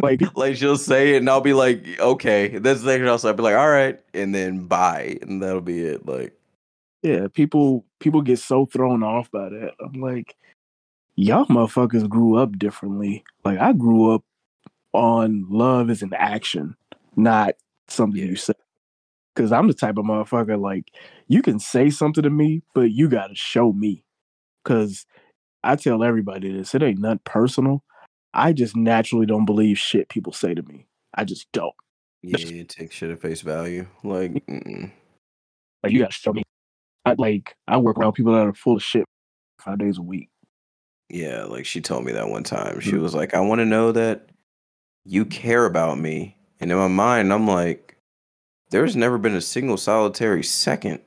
Like, 0.01 0.22
like 0.36 0.55
she'll 0.55 0.77
say 0.77 1.13
it, 1.13 1.17
and 1.17 1.29
I'll 1.29 1.41
be 1.41 1.53
like, 1.53 2.00
okay. 2.00 2.58
That's 2.58 2.81
the 2.81 2.88
thing 2.88 3.05
else. 3.05 3.24
I'll 3.24 3.34
be 3.34 3.43
like, 3.43 3.55
all 3.55 3.70
right, 3.70 4.00
and 4.15 4.34
then 4.34 4.65
bye, 4.65 5.20
and 5.22 5.43
that'll 5.43 5.62
be 5.62 5.81
it. 5.81 6.08
Like, 6.08 6.34
yeah, 7.03 7.27
people 7.34 7.86
people 8.00 8.22
get 8.22 8.39
so 8.39 8.65
thrown 8.65 9.03
off 9.03 9.31
by 9.31 9.50
that. 9.50 9.72
I'm 9.79 10.00
like, 10.00 10.36
y'all 11.15 11.46
motherfuckers 11.46 12.08
grew 12.08 12.38
up 12.38 12.58
differently. 12.58 13.24
Like 13.43 13.60
I 13.60 13.74
grew 13.74 14.13
up 14.13 14.24
on 14.93 15.46
love 15.50 15.89
as 15.89 16.01
an 16.01 16.13
action, 16.13 16.75
not 17.15 17.55
something 17.88 18.22
you 18.22 18.36
say. 18.36 18.53
Cause 19.36 19.51
I'm 19.51 19.67
the 19.67 19.74
type 19.74 19.98
of 19.98 20.05
motherfucker 20.05 20.60
like 20.60 20.91
you 21.27 21.41
can 21.41 21.58
say 21.58 21.89
something 21.89 22.24
to 22.24 22.29
me, 22.29 22.62
but 22.75 22.91
you 22.91 23.08
gotta 23.08 23.36
show 23.36 23.72
me. 23.72 24.03
Cause 24.65 25.05
I 25.63 25.75
tell 25.77 26.03
everybody 26.03 26.51
this, 26.51 26.75
it 26.75 26.84
ain't 26.84 27.00
nothing 27.00 27.22
personal. 27.24 27.84
I 28.34 28.53
just 28.53 28.75
naturally 28.75 29.25
don't 29.25 29.46
believe 29.46 29.77
shit 29.77 30.10
people 30.10 30.34
say 30.34 30.53
to 30.53 30.62
me. 30.63 30.88
I 31.13 31.24
just 31.24 31.51
don't. 31.51 31.74
yeah, 32.22 32.38
you 32.38 32.63
take 32.65 32.91
shit 32.91 33.10
at 33.10 33.22
face 33.22 33.41
value. 33.41 33.88
Like, 34.03 34.34
mm-mm. 34.48 34.91
Like 35.84 35.93
you 35.93 36.00
gotta 36.00 36.13
show 36.13 36.34
me. 36.34 36.43
I 37.05 37.15
like 37.17 37.55
I 37.67 37.77
work 37.77 37.98
around 37.98 38.13
people 38.13 38.34
that 38.34 38.46
are 38.46 38.53
full 38.53 38.75
of 38.77 38.84
shit 38.84 39.05
five 39.60 39.79
days 39.79 39.98
a 39.98 40.01
week. 40.01 40.29
yeah, 41.10 41.43
like 41.43 41.65
she 41.65 41.81
told 41.81 42.05
me 42.05 42.12
that 42.13 42.29
one 42.29 42.43
time. 42.43 42.79
She 42.79 42.91
Mhm. 42.93 43.01
was 43.01 43.13
like, 43.13 43.34
I 43.34 43.41
want 43.41 43.60
to 43.60 43.65
know 43.65 43.91
that 43.91 44.29
you 45.03 45.25
care 45.25 45.65
about 45.65 46.00
me, 46.00 46.38
and 46.60 46.72
in 46.72 46.77
my 46.77 46.88
mind, 46.88 47.34
I'm 47.34 47.48
like, 47.48 47.98
there's 48.70 48.96
never 48.96 49.17
been 49.17 49.36
a 49.36 49.41
single 49.41 49.75
solitary 49.77 50.43
second 50.43 51.01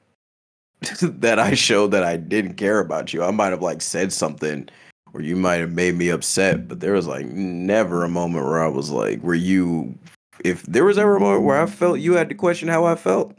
that 1.00 1.38
I 1.38 1.54
showed 1.54 1.92
that 1.92 2.04
I 2.04 2.16
didn't 2.18 2.54
care 2.54 2.80
about 2.80 3.14
you. 3.14 3.22
I 3.22 3.30
might 3.30 3.50
have 3.50 3.62
like 3.62 3.80
said 3.80 4.12
something 4.12 4.68
or 5.14 5.22
you 5.22 5.36
might 5.36 5.60
have 5.60 5.72
made 5.72 5.94
me 5.94 6.10
upset, 6.10 6.68
but 6.68 6.80
there 6.80 6.92
was 6.92 7.06
like 7.06 7.24
never 7.26 8.04
a 8.04 8.08
moment 8.08 8.44
where 8.44 8.62
I 8.62 8.68
was 8.68 8.90
like, 8.90 9.20
where 9.22 9.34
you, 9.36 9.96
if 10.44 10.62
there 10.64 10.84
was 10.84 10.98
ever 10.98 11.16
a 11.16 11.20
moment 11.20 11.44
where 11.44 11.58
I 11.62 11.66
felt 11.66 12.00
you 12.00 12.14
had 12.14 12.28
to 12.28 12.34
question 12.34 12.68
how 12.68 12.84
I 12.84 12.96
felt, 12.96 13.38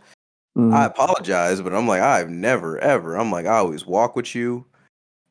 Mhm. 0.58 0.74
I 0.74 0.86
apologize, 0.86 1.62
but 1.62 1.74
I'm 1.74 1.88
like, 1.88 2.02
I've 2.02 2.30
never, 2.30 2.78
ever. 2.80 3.16
I'm 3.16 3.32
like, 3.32 3.46
I 3.46 3.58
always 3.58 3.86
walk 3.86 4.16
with 4.16 4.34
you. 4.36 4.66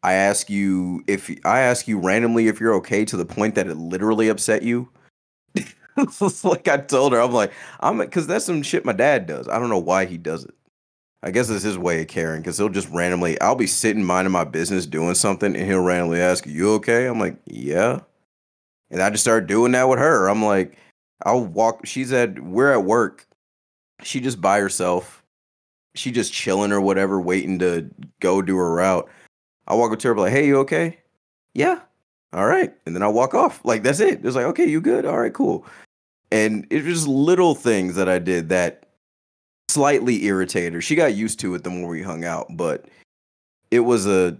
I 0.02 0.14
ask 0.14 0.50
you 0.50 1.02
if 1.06 1.30
I 1.44 1.60
ask 1.60 1.88
you 1.88 1.98
randomly 1.98 2.48
if 2.48 2.60
you're 2.60 2.74
okay 2.76 3.04
to 3.06 3.16
the 3.16 3.24
point 3.26 3.54
that 3.56 3.68
it 3.68 3.76
literally 3.76 4.28
upset 4.28 4.62
you. 4.62 4.90
it's 5.98 6.44
like 6.44 6.68
I 6.68 6.78
told 6.78 7.12
her, 7.14 7.20
I'm 7.20 7.32
like, 7.32 7.52
I'm 7.80 7.98
because 7.98 8.26
that's 8.26 8.44
some 8.46 8.62
shit 8.62 8.84
my 8.84 8.92
dad 8.92 9.26
does. 9.26 9.48
I 9.48 9.58
don't 9.58 9.70
know 9.70 9.78
why 9.78 10.06
he 10.06 10.18
does 10.18 10.44
it. 10.44 10.54
I 11.22 11.30
guess 11.32 11.50
it's 11.50 11.64
his 11.64 11.78
way 11.78 12.02
of 12.02 12.08
caring 12.08 12.42
because 12.42 12.58
he'll 12.58 12.68
just 12.68 12.90
randomly, 12.90 13.40
I'll 13.40 13.54
be 13.56 13.66
sitting 13.66 14.04
minding 14.04 14.32
my 14.32 14.44
business 14.44 14.86
doing 14.86 15.14
something 15.14 15.56
and 15.56 15.66
he'll 15.66 15.80
randomly 15.82 16.20
ask, 16.20 16.46
You 16.46 16.72
okay? 16.74 17.06
I'm 17.06 17.20
like, 17.20 17.38
Yeah. 17.46 18.00
And 18.90 19.02
I 19.02 19.10
just 19.10 19.24
started 19.24 19.48
doing 19.48 19.72
that 19.72 19.88
with 19.88 19.98
her. 19.98 20.28
I'm 20.28 20.44
like, 20.44 20.78
I'll 21.24 21.44
walk, 21.44 21.86
she's 21.86 22.12
at, 22.12 22.38
we're 22.40 22.72
at 22.72 22.84
work. 22.84 23.26
She 24.04 24.20
just 24.20 24.40
by 24.40 24.60
herself. 24.60 25.23
She 25.94 26.10
just 26.10 26.32
chilling 26.32 26.72
or 26.72 26.80
whatever, 26.80 27.20
waiting 27.20 27.58
to 27.60 27.88
go 28.20 28.42
do 28.42 28.56
her 28.56 28.72
route. 28.74 29.08
I 29.66 29.74
walk 29.74 29.92
up 29.92 29.98
to 30.00 30.08
her, 30.08 30.16
like, 30.16 30.32
Hey, 30.32 30.46
you 30.46 30.58
okay? 30.58 30.98
Yeah. 31.54 31.80
All 32.32 32.46
right. 32.46 32.74
And 32.84 32.94
then 32.94 33.02
I 33.02 33.08
walk 33.08 33.34
off. 33.34 33.64
Like, 33.64 33.82
that's 33.82 34.00
it. 34.00 34.24
It's 34.24 34.36
like, 34.36 34.46
Okay, 34.46 34.66
you 34.66 34.80
good? 34.80 35.06
All 35.06 35.18
right, 35.18 35.32
cool. 35.32 35.66
And 36.32 36.66
it 36.70 36.84
was 36.84 36.94
just 36.94 37.08
little 37.08 37.54
things 37.54 37.94
that 37.94 38.08
I 38.08 38.18
did 38.18 38.48
that 38.48 38.84
slightly 39.74 40.24
irritated 40.24 40.74
her. 40.74 40.80
She 40.80 40.94
got 40.94 41.14
used 41.14 41.40
to 41.40 41.54
it 41.54 41.64
the 41.64 41.70
more 41.70 41.88
we 41.88 42.02
hung 42.02 42.24
out, 42.24 42.46
but 42.50 42.86
it 43.70 43.80
was 43.80 44.06
a 44.06 44.38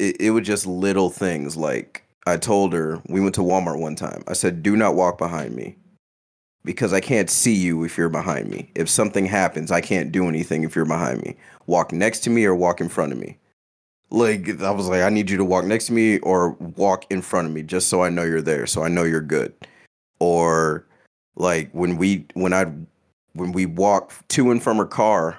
it, 0.00 0.20
it 0.20 0.30
was 0.32 0.46
just 0.46 0.66
little 0.66 1.10
things 1.10 1.56
like 1.56 2.02
I 2.26 2.36
told 2.36 2.72
her 2.72 3.00
we 3.06 3.20
went 3.20 3.34
to 3.36 3.40
Walmart 3.40 3.78
one 3.78 3.94
time. 3.94 4.24
I 4.26 4.32
said, 4.32 4.62
"Do 4.62 4.76
not 4.76 4.96
walk 4.96 5.16
behind 5.18 5.54
me." 5.54 5.76
Because 6.64 6.92
I 6.92 7.00
can't 7.00 7.28
see 7.28 7.54
you 7.54 7.84
if 7.84 7.98
you're 7.98 8.08
behind 8.08 8.48
me. 8.48 8.70
If 8.74 8.88
something 8.88 9.26
happens, 9.26 9.70
I 9.70 9.80
can't 9.80 10.10
do 10.10 10.28
anything 10.28 10.62
if 10.62 10.74
you're 10.74 10.86
behind 10.86 11.22
me. 11.22 11.36
Walk 11.66 11.92
next 11.92 12.20
to 12.20 12.30
me 12.30 12.44
or 12.44 12.54
walk 12.54 12.80
in 12.80 12.88
front 12.88 13.12
of 13.12 13.18
me. 13.18 13.38
Like 14.10 14.60
I 14.62 14.70
was 14.70 14.88
like, 14.88 15.02
I 15.02 15.10
need 15.10 15.28
you 15.28 15.36
to 15.36 15.44
walk 15.44 15.64
next 15.64 15.86
to 15.86 15.92
me 15.92 16.18
or 16.20 16.50
walk 16.76 17.04
in 17.10 17.20
front 17.20 17.48
of 17.48 17.52
me 17.52 17.62
just 17.62 17.88
so 17.88 18.02
I 18.02 18.08
know 18.08 18.22
you're 18.22 18.40
there, 18.40 18.66
so 18.66 18.82
I 18.82 18.88
know 18.88 19.02
you're 19.02 19.20
good. 19.20 19.52
Or 20.20 20.86
like 21.36 21.70
when 21.72 21.96
we 21.96 22.26
when 22.34 22.52
I 22.52 22.66
when 23.32 23.52
we 23.52 23.66
walk 23.66 24.12
to 24.28 24.50
and 24.50 24.62
from 24.62 24.76
her 24.78 24.86
car, 24.86 25.38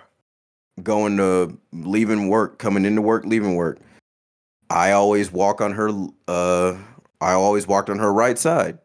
going 0.83 1.17
to 1.17 1.57
leaving 1.71 2.27
work, 2.27 2.59
coming 2.59 2.85
into 2.85 3.01
work, 3.01 3.25
leaving 3.25 3.55
work, 3.55 3.79
I 4.69 4.91
always 4.91 5.31
walk 5.31 5.61
on 5.61 5.71
her 5.71 5.89
uh 6.27 6.77
I 7.21 7.31
always 7.31 7.65
walked 7.67 7.89
on 7.89 7.99
her 7.99 8.11
right 8.11 8.37
side 8.37 8.77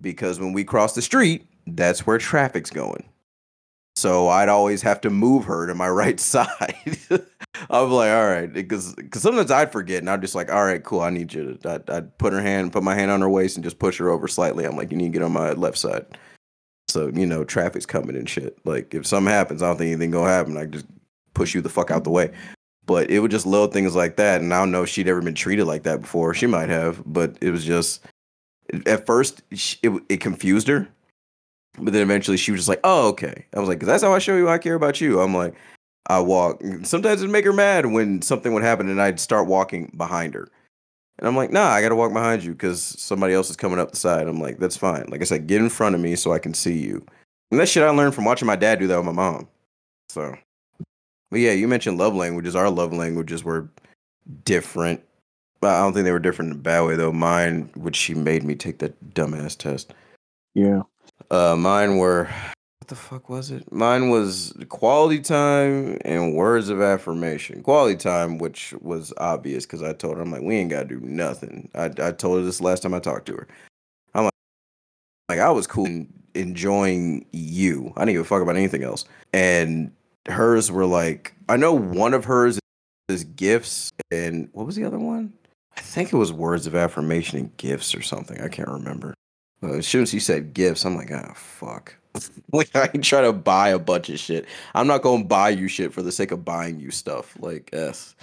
because 0.00 0.38
when 0.38 0.52
we 0.52 0.64
cross 0.64 0.94
the 0.94 1.02
street, 1.02 1.46
that's 1.76 2.06
where 2.06 2.18
traffic's 2.18 2.70
going. 2.70 3.04
So 3.96 4.28
I'd 4.28 4.48
always 4.48 4.82
have 4.82 5.00
to 5.02 5.10
move 5.10 5.44
her 5.44 5.66
to 5.66 5.74
my 5.74 5.88
right 6.02 6.18
side. 6.18 6.98
I'm 7.68 7.90
like, 7.90 8.10
all 8.10 8.28
right, 8.28 8.50
because 8.50 8.94
because 8.94 9.22
sometimes 9.22 9.50
I'd 9.50 9.72
forget, 9.72 9.98
and 9.98 10.08
I'm 10.08 10.20
just 10.20 10.34
like, 10.34 10.50
all 10.50 10.64
right, 10.64 10.82
cool. 10.82 11.00
I 11.00 11.10
need 11.10 11.32
you 11.32 11.54
to. 11.54 11.70
I'd, 11.70 11.90
I'd 11.90 12.18
put 12.18 12.32
her 12.32 12.40
hand, 12.40 12.72
put 12.72 12.82
my 12.82 12.94
hand 12.94 13.10
on 13.10 13.20
her 13.20 13.28
waist, 13.28 13.56
and 13.56 13.64
just 13.64 13.78
push 13.78 13.98
her 13.98 14.08
over 14.08 14.28
slightly. 14.28 14.64
I'm 14.64 14.76
like, 14.76 14.90
you 14.90 14.96
need 14.96 15.12
to 15.12 15.18
get 15.18 15.22
on 15.22 15.32
my 15.32 15.52
left 15.52 15.76
side. 15.76 16.06
So 16.88 17.08
you 17.08 17.26
know, 17.26 17.44
traffic's 17.44 17.86
coming 17.86 18.16
and 18.16 18.28
shit. 18.28 18.58
Like 18.64 18.94
if 18.94 19.06
something 19.06 19.30
happens, 19.30 19.62
I 19.62 19.68
don't 19.68 19.76
think 19.76 19.88
anything 19.88 20.12
gonna 20.12 20.30
happen. 20.30 20.56
I 20.56 20.66
just 20.66 20.86
push 21.34 21.54
you 21.54 21.60
the 21.60 21.68
fuck 21.68 21.90
out 21.90 22.04
the 22.04 22.10
way. 22.10 22.32
But 22.86 23.10
it 23.10 23.20
was 23.20 23.30
just 23.30 23.46
little 23.46 23.68
things 23.68 23.94
like 23.94 24.16
that, 24.16 24.40
and 24.40 24.52
I 24.54 24.58
don't 24.58 24.72
know 24.72 24.84
if 24.84 24.88
she'd 24.88 25.08
ever 25.08 25.20
been 25.20 25.34
treated 25.34 25.66
like 25.66 25.82
that 25.82 26.00
before. 26.00 26.32
She 26.32 26.46
might 26.46 26.70
have, 26.70 27.02
but 27.04 27.36
it 27.40 27.50
was 27.50 27.64
just 27.64 28.04
at 28.86 29.06
first 29.06 29.42
it 29.50 30.02
it 30.08 30.20
confused 30.20 30.68
her, 30.68 30.88
but 31.82 31.92
then 31.92 32.02
eventually 32.02 32.36
she 32.36 32.52
was 32.52 32.60
just 32.60 32.68
like, 32.68 32.80
"Oh, 32.84 33.08
okay." 33.08 33.46
I 33.54 33.60
was 33.60 33.68
like, 33.68 33.80
"Cause 33.80 33.86
that's 33.86 34.02
how 34.02 34.12
I 34.12 34.18
show 34.18 34.36
you 34.36 34.48
I 34.48 34.58
care 34.58 34.74
about 34.74 35.00
you." 35.00 35.20
I'm 35.20 35.34
like, 35.34 35.54
I 36.06 36.20
walk. 36.20 36.60
Sometimes 36.82 37.20
it'd 37.20 37.30
make 37.30 37.44
her 37.44 37.52
mad 37.52 37.86
when 37.86 38.22
something 38.22 38.52
would 38.52 38.62
happen, 38.62 38.88
and 38.88 39.00
I'd 39.00 39.20
start 39.20 39.46
walking 39.46 39.92
behind 39.96 40.34
her. 40.34 40.48
And 41.18 41.28
I'm 41.28 41.36
like, 41.36 41.52
nah, 41.52 41.68
I 41.68 41.82
gotta 41.82 41.94
walk 41.94 42.12
behind 42.14 42.42
you 42.42 42.52
because 42.52 42.82
somebody 42.82 43.34
else 43.34 43.50
is 43.50 43.56
coming 43.56 43.78
up 43.78 43.90
the 43.90 43.96
side. 43.96 44.26
I'm 44.26 44.40
like, 44.40 44.58
that's 44.58 44.76
fine. 44.76 45.04
Like 45.08 45.20
I 45.20 45.24
said, 45.24 45.46
get 45.46 45.60
in 45.60 45.68
front 45.68 45.94
of 45.94 46.00
me 46.00 46.16
so 46.16 46.32
I 46.32 46.38
can 46.38 46.54
see 46.54 46.78
you. 46.78 47.04
And 47.50 47.60
that 47.60 47.68
shit 47.68 47.82
I 47.82 47.90
learned 47.90 48.14
from 48.14 48.24
watching 48.24 48.46
my 48.46 48.56
dad 48.56 48.78
do 48.78 48.86
that 48.86 48.96
with 48.96 49.04
my 49.04 49.12
mom. 49.12 49.46
So, 50.08 50.34
but 51.30 51.40
yeah, 51.40 51.52
you 51.52 51.68
mentioned 51.68 51.98
love 51.98 52.14
languages. 52.14 52.56
Our 52.56 52.70
love 52.70 52.94
languages 52.94 53.44
were 53.44 53.68
different. 54.44 55.02
I 55.62 55.80
don't 55.80 55.92
think 55.92 56.04
they 56.04 56.12
were 56.12 56.18
different 56.18 56.52
in 56.52 56.58
a 56.58 56.62
bad 56.62 56.86
way 56.86 56.96
though. 56.96 57.12
Mine, 57.12 57.68
which 57.74 57.96
she 57.96 58.14
made 58.14 58.42
me 58.42 58.54
take 58.54 58.78
that 58.78 59.14
dumbass 59.14 59.58
test. 59.58 59.92
Yeah. 60.54 60.82
Uh, 61.30 61.56
mine 61.56 61.96
were 61.96 62.24
what 62.78 62.88
the 62.88 62.96
fuck 62.96 63.28
was 63.28 63.50
it? 63.50 63.70
Mine 63.72 64.10
was 64.10 64.54
quality 64.68 65.20
time 65.20 65.98
and 66.04 66.34
words 66.34 66.68
of 66.68 66.80
affirmation. 66.80 67.62
Quality 67.62 67.96
time, 67.96 68.38
which 68.38 68.74
was 68.80 69.12
obvious 69.18 69.66
because 69.66 69.82
I 69.82 69.92
told 69.92 70.16
her 70.16 70.22
I'm 70.22 70.30
like, 70.30 70.42
we 70.42 70.56
ain't 70.56 70.70
gotta 70.70 70.88
do 70.88 71.00
nothing. 71.00 71.70
I 71.74 71.90
I 71.98 72.12
told 72.12 72.38
her 72.38 72.44
this 72.44 72.60
last 72.60 72.82
time 72.82 72.94
I 72.94 73.00
talked 73.00 73.26
to 73.26 73.34
her. 73.34 73.48
I'm 74.14 74.24
like, 74.24 74.32
like 75.28 75.38
I 75.40 75.50
was 75.50 75.66
cool 75.66 75.86
in 75.86 76.12
enjoying 76.34 77.26
you. 77.32 77.92
I 77.96 78.00
didn't 78.00 78.14
give 78.14 78.22
a 78.22 78.24
fuck 78.24 78.42
about 78.42 78.56
anything 78.56 78.82
else. 78.82 79.04
And 79.32 79.92
hers 80.28 80.70
were 80.70 80.86
like, 80.86 81.34
I 81.48 81.56
know 81.56 81.72
one 81.72 82.14
of 82.14 82.24
hers 82.24 82.58
is 83.08 83.24
gifts, 83.24 83.90
and 84.10 84.48
what 84.52 84.66
was 84.66 84.76
the 84.76 84.84
other 84.84 84.98
one? 84.98 85.32
I 85.76 85.80
think 85.80 86.12
it 86.12 86.16
was 86.16 86.32
words 86.32 86.66
of 86.66 86.74
affirmation 86.74 87.38
and 87.38 87.56
gifts 87.56 87.94
or 87.94 88.02
something. 88.02 88.40
I 88.40 88.48
can't 88.48 88.68
remember. 88.68 89.14
Uh, 89.62 89.74
as 89.74 89.86
soon 89.86 90.02
as 90.02 90.10
he 90.10 90.18
said 90.18 90.54
gifts, 90.54 90.84
I'm 90.84 90.96
like, 90.96 91.10
ah, 91.12 91.32
fuck. 91.34 91.94
like, 92.52 92.74
I 92.74 92.90
ain't 92.94 93.04
trying 93.04 93.24
to 93.24 93.32
buy 93.32 93.68
a 93.68 93.78
bunch 93.78 94.08
of 94.08 94.18
shit. 94.18 94.46
I'm 94.74 94.86
not 94.86 95.02
going 95.02 95.22
to 95.22 95.28
buy 95.28 95.50
you 95.50 95.68
shit 95.68 95.92
for 95.92 96.02
the 96.02 96.12
sake 96.12 96.30
of 96.30 96.44
buying 96.44 96.80
you 96.80 96.90
stuff. 96.90 97.36
Like, 97.40 97.70
yes. 97.72 98.14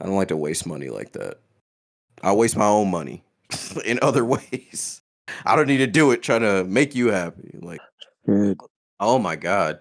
I 0.00 0.06
don't 0.06 0.16
like 0.16 0.28
to 0.28 0.36
waste 0.36 0.66
money 0.66 0.88
like 0.88 1.12
that. 1.12 1.38
I 2.22 2.32
waste 2.32 2.56
my 2.56 2.66
own 2.66 2.90
money 2.90 3.24
in 3.84 3.98
other 4.02 4.24
ways. 4.24 5.02
I 5.44 5.56
don't 5.56 5.66
need 5.66 5.78
to 5.78 5.86
do 5.86 6.12
it 6.12 6.22
trying 6.22 6.42
to 6.42 6.64
make 6.64 6.94
you 6.94 7.08
happy. 7.08 7.58
Like, 7.60 7.80
oh 9.00 9.18
my 9.18 9.36
god. 9.36 9.80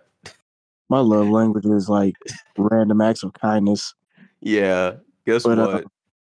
My 0.90 1.00
love 1.00 1.28
language 1.28 1.66
is 1.66 1.90
like 1.90 2.16
random 2.58 3.02
acts 3.02 3.24
of 3.24 3.34
kindness. 3.34 3.94
Yeah. 4.42 4.96
Guess 5.26 5.44
But, 5.44 5.60
uh, 5.60 5.68
what? 5.68 5.86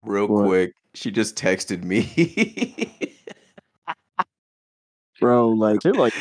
Real 0.03 0.27
what? 0.27 0.45
quick, 0.45 0.73
she 0.93 1.11
just 1.11 1.35
texted 1.35 1.83
me. 1.83 3.15
Bro, 5.19 5.49
like 5.49 5.83
like 5.85 6.13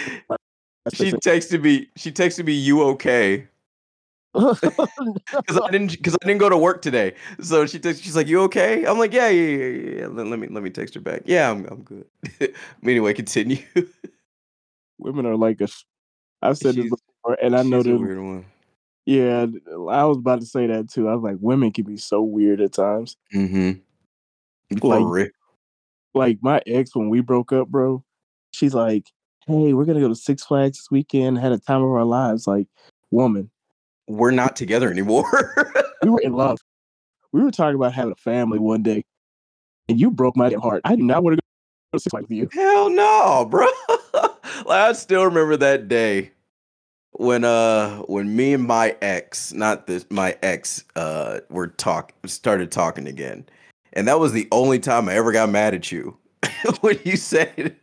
she 0.95 1.13
texted 1.13 1.63
me. 1.63 1.89
She 1.97 2.11
texted 2.13 2.45
me, 2.45 2.53
"You 2.53 2.83
okay?" 2.85 3.47
Because 4.35 5.61
I 5.63 5.71
didn't. 5.71 5.93
Because 5.93 6.15
I 6.15 6.27
didn't 6.27 6.39
go 6.39 6.49
to 6.49 6.57
work 6.57 6.83
today. 6.83 7.15
So 7.41 7.67
she 7.67 7.79
texted. 7.79 8.03
She's 8.03 8.17
like, 8.17 8.27
"You 8.29 8.43
okay?" 8.43 8.85
I'm 8.85 8.99
like, 8.99 9.13
"Yeah, 9.13 9.29
yeah, 9.29 9.57
yeah, 9.57 9.67
yeah." 9.67 10.01
yeah." 10.01 10.07
Let, 10.07 10.39
me 10.39 10.49
let 10.49 10.63
me 10.63 10.71
text 10.71 10.95
her 10.95 11.01
back. 11.01 11.23
Yeah, 11.27 11.51
I'm 11.51 11.65
I'm 11.67 11.83
good. 11.83 12.07
anyway, 12.83 13.15
continue. 13.15 13.59
women 14.99 15.27
are 15.27 15.37
like 15.37 15.61
a 15.61 15.67
sh- 15.67 15.85
I've 16.43 16.59
said 16.59 16.75
this 16.77 16.85
before 16.91 17.37
and 17.43 17.55
I 17.57 17.63
know 17.63 17.79
She's 17.81 17.93
them 17.93 18.01
weird 18.03 18.19
one. 18.21 18.45
yeah, 19.07 19.47
I 19.91 20.05
was 20.05 20.19
about 20.19 20.41
to 20.41 20.47
say 20.47 20.67
that 20.69 20.89
too. 20.91 21.09
I 21.09 21.15
was 21.15 21.23
like, 21.23 21.37
women 21.41 21.71
can 21.73 21.85
be 21.85 21.97
so 21.97 22.23
weird 22.23 22.61
at 22.61 22.73
times. 22.73 23.17
Mm-hmm. 23.35 23.81
Like- 24.87 25.33
Like 26.15 26.39
my 26.43 26.63
ex 26.67 26.95
when 26.97 27.09
we 27.11 27.21
broke 27.21 27.53
up, 27.53 27.69
bro, 27.69 28.03
she's 28.53 28.75
like, 28.75 29.11
Hey, 29.47 29.73
we're 29.73 29.85
gonna 29.85 30.01
go 30.01 30.09
to 30.09 30.15
Six 30.15 30.45
Flags 30.45 30.79
this 30.79 30.91
weekend, 30.91 31.39
had 31.39 31.53
a 31.53 31.59
time 31.59 31.83
of 31.83 31.91
our 31.91 32.05
lives. 32.05 32.47
Like, 32.47 32.67
woman, 33.11 33.51
We're 34.07 34.31
not 34.31 34.57
together 34.57 34.91
anymore. 34.91 35.55
we 36.03 36.11
were 36.11 36.21
in 36.21 36.33
love. 36.33 36.59
We 37.33 37.43
were 37.43 37.51
talking 37.51 37.77
about 37.77 37.93
having 37.93 38.13
a 38.13 38.17
family 38.17 38.59
one 38.59 38.83
day, 38.83 39.05
and 39.89 39.99
you 40.01 40.11
broke 40.11 40.37
my 40.37 40.51
heart. 40.61 40.83
I 40.85 40.97
do 40.97 41.03
not 41.03 41.23
want 41.23 41.37
to 41.37 41.43
go 41.93 41.99
to 41.99 42.01
Six 42.01 42.11
Flags 42.11 42.29
with 42.29 42.39
you. 42.39 42.49
Hell 42.53 42.91
no, 42.91 43.47
bro. 43.51 43.67
I 44.69 44.93
still 44.93 45.25
remember 45.25 45.57
that 45.57 45.89
day 45.89 46.33
when 47.13 47.45
uh 47.45 47.99
when 48.03 48.37
me 48.37 48.53
and 48.53 48.65
my 48.65 48.97
ex, 49.01 49.53
not 49.53 49.87
this 49.87 50.07
my 50.11 50.37
ex, 50.43 50.85
uh 50.97 51.41
were 51.49 51.69
talk 51.69 52.13
started 52.27 52.71
talking 52.71 53.07
again. 53.07 53.47
And 53.95 54.07
that 54.07 54.21
was 54.21 54.33
the 54.33 54.47
only 54.53 54.79
time 54.79 55.09
I 55.09 55.15
ever 55.15 55.33
got 55.33 55.49
mad 55.49 55.75
at 55.75 55.91
you. 55.91 56.17
when 56.81 56.99
you 57.05 57.17
said 57.17 57.77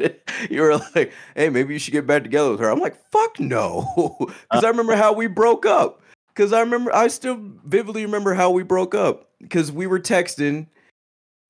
you 0.50 0.62
were 0.62 0.78
like, 0.78 1.12
hey, 1.36 1.50
maybe 1.50 1.74
you 1.74 1.80
should 1.80 1.92
get 1.92 2.08
back 2.08 2.24
together 2.24 2.52
with 2.52 2.60
her. 2.60 2.70
I'm 2.70 2.80
like, 2.80 2.96
fuck 3.12 3.40
no. 3.40 3.86
Because 4.50 4.64
I 4.64 4.70
remember 4.70 4.96
how 4.96 5.14
we 5.14 5.28
broke 5.28 5.66
up. 5.66 6.02
Because 6.30 6.54
I 6.54 6.62
remember 6.62 6.94
I 6.94 7.08
still 7.08 7.38
vividly 7.66 8.06
remember 8.06 8.34
how 8.34 8.52
we 8.52 8.64
broke 8.64 8.96
up. 8.96 9.30
Because 9.42 9.72
we 9.72 9.88
were 9.88 10.00
texting. 10.00 10.68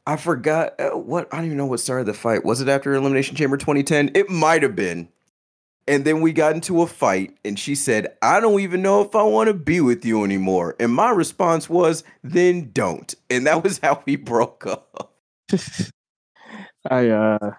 I 0.07 0.17
forgot 0.17 0.79
uh, 0.79 0.91
what 0.91 1.27
I 1.33 1.37
don't 1.37 1.45
even 1.45 1.57
know 1.57 1.65
what 1.65 1.79
started 1.79 2.05
the 2.05 2.13
fight. 2.13 2.45
Was 2.45 2.61
it 2.61 2.67
after 2.67 2.93
Elimination 2.93 3.35
Chamber 3.35 3.57
2010? 3.57 4.11
It 4.13 4.29
might 4.29 4.63
have 4.63 4.75
been. 4.75 5.09
And 5.87 6.03
then 6.03 6.21
we 6.21 6.33
got 6.33 6.55
into 6.55 6.81
a 6.81 6.87
fight, 6.87 7.37
and 7.45 7.59
she 7.59 7.75
said, 7.75 8.17
I 8.23 8.39
don't 8.39 8.59
even 8.59 8.81
know 8.81 9.03
if 9.03 9.15
I 9.15 9.21
want 9.21 9.49
to 9.49 9.53
be 9.53 9.81
with 9.81 10.03
you 10.03 10.23
anymore. 10.23 10.75
And 10.79 10.91
my 10.91 11.11
response 11.11 11.69
was, 11.69 12.03
then 12.23 12.71
don't. 12.73 13.13
And 13.29 13.45
that 13.45 13.63
was 13.63 13.79
how 13.83 14.01
we 14.03 14.15
broke 14.15 14.65
up. 14.65 15.13
I 16.89 17.09
uh 17.09 17.51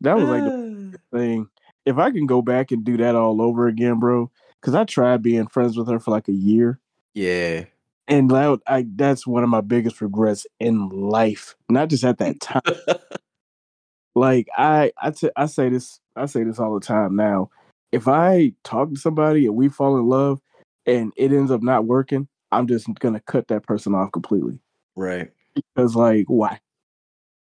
that 0.00 0.16
was 0.16 0.28
like 0.28 0.44
the 0.44 0.98
thing. 1.12 1.48
If 1.86 1.98
I 1.98 2.10
can 2.10 2.26
go 2.26 2.42
back 2.42 2.70
and 2.70 2.84
do 2.84 2.96
that 2.98 3.16
all 3.16 3.40
over 3.40 3.66
again, 3.66 3.98
bro, 3.98 4.30
because 4.60 4.74
I 4.74 4.84
tried 4.84 5.22
being 5.22 5.46
friends 5.46 5.76
with 5.76 5.88
her 5.88 5.98
for 5.98 6.10
like 6.10 6.28
a 6.28 6.32
year. 6.32 6.78
yeah. 7.14 7.64
And 8.08 8.28
that 8.30 8.60
I 8.66 8.86
that's 8.96 9.26
one 9.26 9.44
of 9.44 9.50
my 9.50 9.60
biggest 9.60 10.00
regrets 10.00 10.46
in 10.58 10.88
life. 10.88 11.54
Not 11.68 11.88
just 11.88 12.04
at 12.04 12.18
that 12.18 12.40
time. 12.40 12.62
like 14.14 14.48
I 14.56 14.92
I 15.00 15.12
t- 15.12 15.30
I 15.36 15.46
say 15.46 15.68
this 15.68 16.00
I 16.16 16.26
say 16.26 16.42
this 16.42 16.58
all 16.58 16.74
the 16.74 16.84
time 16.84 17.14
now. 17.14 17.50
If 17.92 18.08
I 18.08 18.52
talk 18.64 18.90
to 18.90 18.96
somebody 18.96 19.46
and 19.46 19.54
we 19.54 19.68
fall 19.68 19.96
in 19.96 20.06
love 20.06 20.40
and 20.86 21.12
it 21.16 21.32
ends 21.32 21.50
up 21.50 21.62
not 21.62 21.86
working, 21.86 22.26
I'm 22.50 22.66
just 22.66 22.92
gonna 22.98 23.20
cut 23.20 23.48
that 23.48 23.62
person 23.62 23.94
off 23.94 24.10
completely. 24.10 24.58
Right. 24.96 25.30
Because 25.54 25.94
like 25.94 26.24
why? 26.26 26.58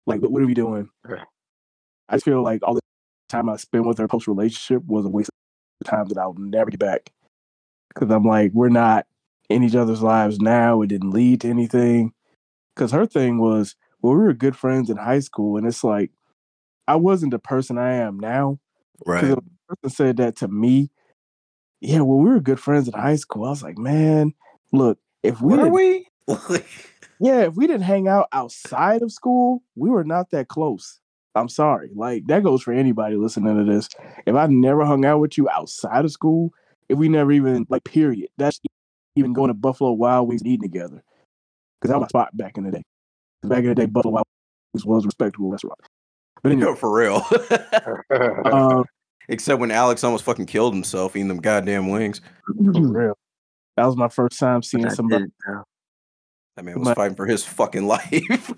Like 0.05 0.21
what 0.21 0.41
are 0.41 0.45
we 0.45 0.53
doing? 0.53 0.89
Right. 1.03 1.25
I 2.09 2.19
feel 2.19 2.43
like 2.43 2.61
all 2.63 2.75
the 2.75 2.81
time 3.29 3.49
I 3.49 3.57
spent 3.57 3.85
with 3.85 3.97
her 3.97 4.07
post 4.07 4.27
relationship 4.27 4.83
was 4.85 5.05
a 5.05 5.09
waste 5.09 5.29
of 5.81 5.89
time 5.89 6.07
that 6.07 6.17
I'll 6.17 6.35
never 6.37 6.69
get 6.69 6.79
back. 6.79 7.11
Because 7.89 8.11
I'm 8.11 8.23
like, 8.23 8.51
we're 8.53 8.69
not 8.69 9.07
in 9.49 9.63
each 9.63 9.75
other's 9.75 10.03
lives 10.03 10.39
now. 10.39 10.81
It 10.81 10.87
didn't 10.87 11.11
lead 11.11 11.41
to 11.41 11.49
anything. 11.49 12.13
Because 12.75 12.91
her 12.91 13.05
thing 13.05 13.39
was, 13.39 13.75
well, 14.01 14.13
we 14.13 14.19
were 14.19 14.33
good 14.33 14.55
friends 14.55 14.89
in 14.89 14.97
high 14.97 15.19
school, 15.19 15.57
and 15.57 15.65
it's 15.65 15.83
like 15.83 16.11
I 16.87 16.95
wasn't 16.95 17.31
the 17.31 17.39
person 17.39 17.77
I 17.77 17.93
am 17.93 18.19
now. 18.19 18.59
Right. 19.05 19.23
if 19.23 19.37
a 19.37 19.41
person 19.75 19.95
said 19.95 20.17
that 20.17 20.35
to 20.37 20.47
me, 20.47 20.91
yeah, 21.81 22.01
well, 22.01 22.19
we 22.19 22.29
were 22.29 22.39
good 22.39 22.59
friends 22.59 22.87
in 22.87 22.93
high 22.93 23.15
school. 23.15 23.45
I 23.45 23.49
was 23.49 23.63
like, 23.63 23.77
man, 23.77 24.33
look, 24.71 24.99
if 25.23 25.41
we 25.41 25.51
Were 25.51 25.57
didn't 25.57 25.73
we? 25.73 26.07
yeah, 27.19 27.41
if 27.41 27.55
we 27.55 27.67
didn't 27.67 27.83
hang 27.83 28.07
out 28.07 28.27
outside 28.31 29.01
of 29.01 29.11
school, 29.11 29.63
we 29.75 29.89
were 29.89 30.03
not 30.03 30.31
that 30.31 30.47
close. 30.47 30.99
I'm 31.35 31.49
sorry. 31.49 31.89
Like 31.93 32.27
that 32.27 32.43
goes 32.43 32.63
for 32.63 32.73
anybody 32.73 33.15
listening 33.17 33.57
to 33.57 33.71
this. 33.71 33.89
If 34.25 34.35
I 34.35 34.47
never 34.47 34.85
hung 34.85 35.05
out 35.05 35.19
with 35.19 35.37
you 35.37 35.49
outside 35.49 36.05
of 36.05 36.11
school, 36.11 36.51
if 36.89 36.97
we 36.97 37.09
never 37.09 37.31
even 37.31 37.65
like 37.69 37.83
period, 37.83 38.29
that's 38.37 38.59
even 39.15 39.33
going 39.33 39.49
to 39.49 39.53
Buffalo 39.53 39.91
Wild 39.91 40.27
Wings 40.29 40.43
eating 40.45 40.61
together. 40.61 41.03
Because 41.79 41.91
that 41.91 41.99
was 41.99 42.05
my 42.05 42.07
spot 42.07 42.37
back 42.37 42.57
in 42.57 42.63
the 42.63 42.71
day. 42.71 42.83
Back 43.43 43.59
in 43.59 43.65
the 43.65 43.75
day, 43.75 43.85
Buffalo 43.85 44.13
Wild 44.13 44.25
Wings 44.73 44.85
was 44.85 45.03
a 45.03 45.07
respectable 45.07 45.51
restaurant. 45.51 45.79
But 46.41 46.53
anyway, 46.53 46.69
no, 46.69 46.75
for 46.75 46.93
real. 46.93 47.25
uh, 48.09 48.83
Except 49.27 49.59
when 49.59 49.71
Alex 49.71 50.03
almost 50.03 50.23
fucking 50.23 50.45
killed 50.45 50.73
himself 50.73 51.15
eating 51.15 51.29
them 51.29 51.39
goddamn 51.39 51.89
wings. 51.89 52.21
for 52.45 52.71
real. 52.71 53.17
That 53.75 53.85
was 53.87 53.97
my 53.97 54.07
first 54.07 54.39
time 54.39 54.61
seeing 54.61 54.85
I 54.85 54.89
somebody. 54.89 55.25
Uh, 56.57 56.61
That 56.61 56.65
man 56.65 56.79
was 56.79 56.87
My- 56.87 56.93
fighting 56.93 57.15
for 57.15 57.25
his 57.25 57.43
fucking 57.43 57.87
life. 57.87 58.53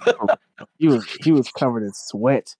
He 0.79 0.87
was 0.87 1.05
he 1.21 1.31
was 1.31 1.49
covered 1.51 1.83
in 1.83 1.91
sweat. 1.93 2.55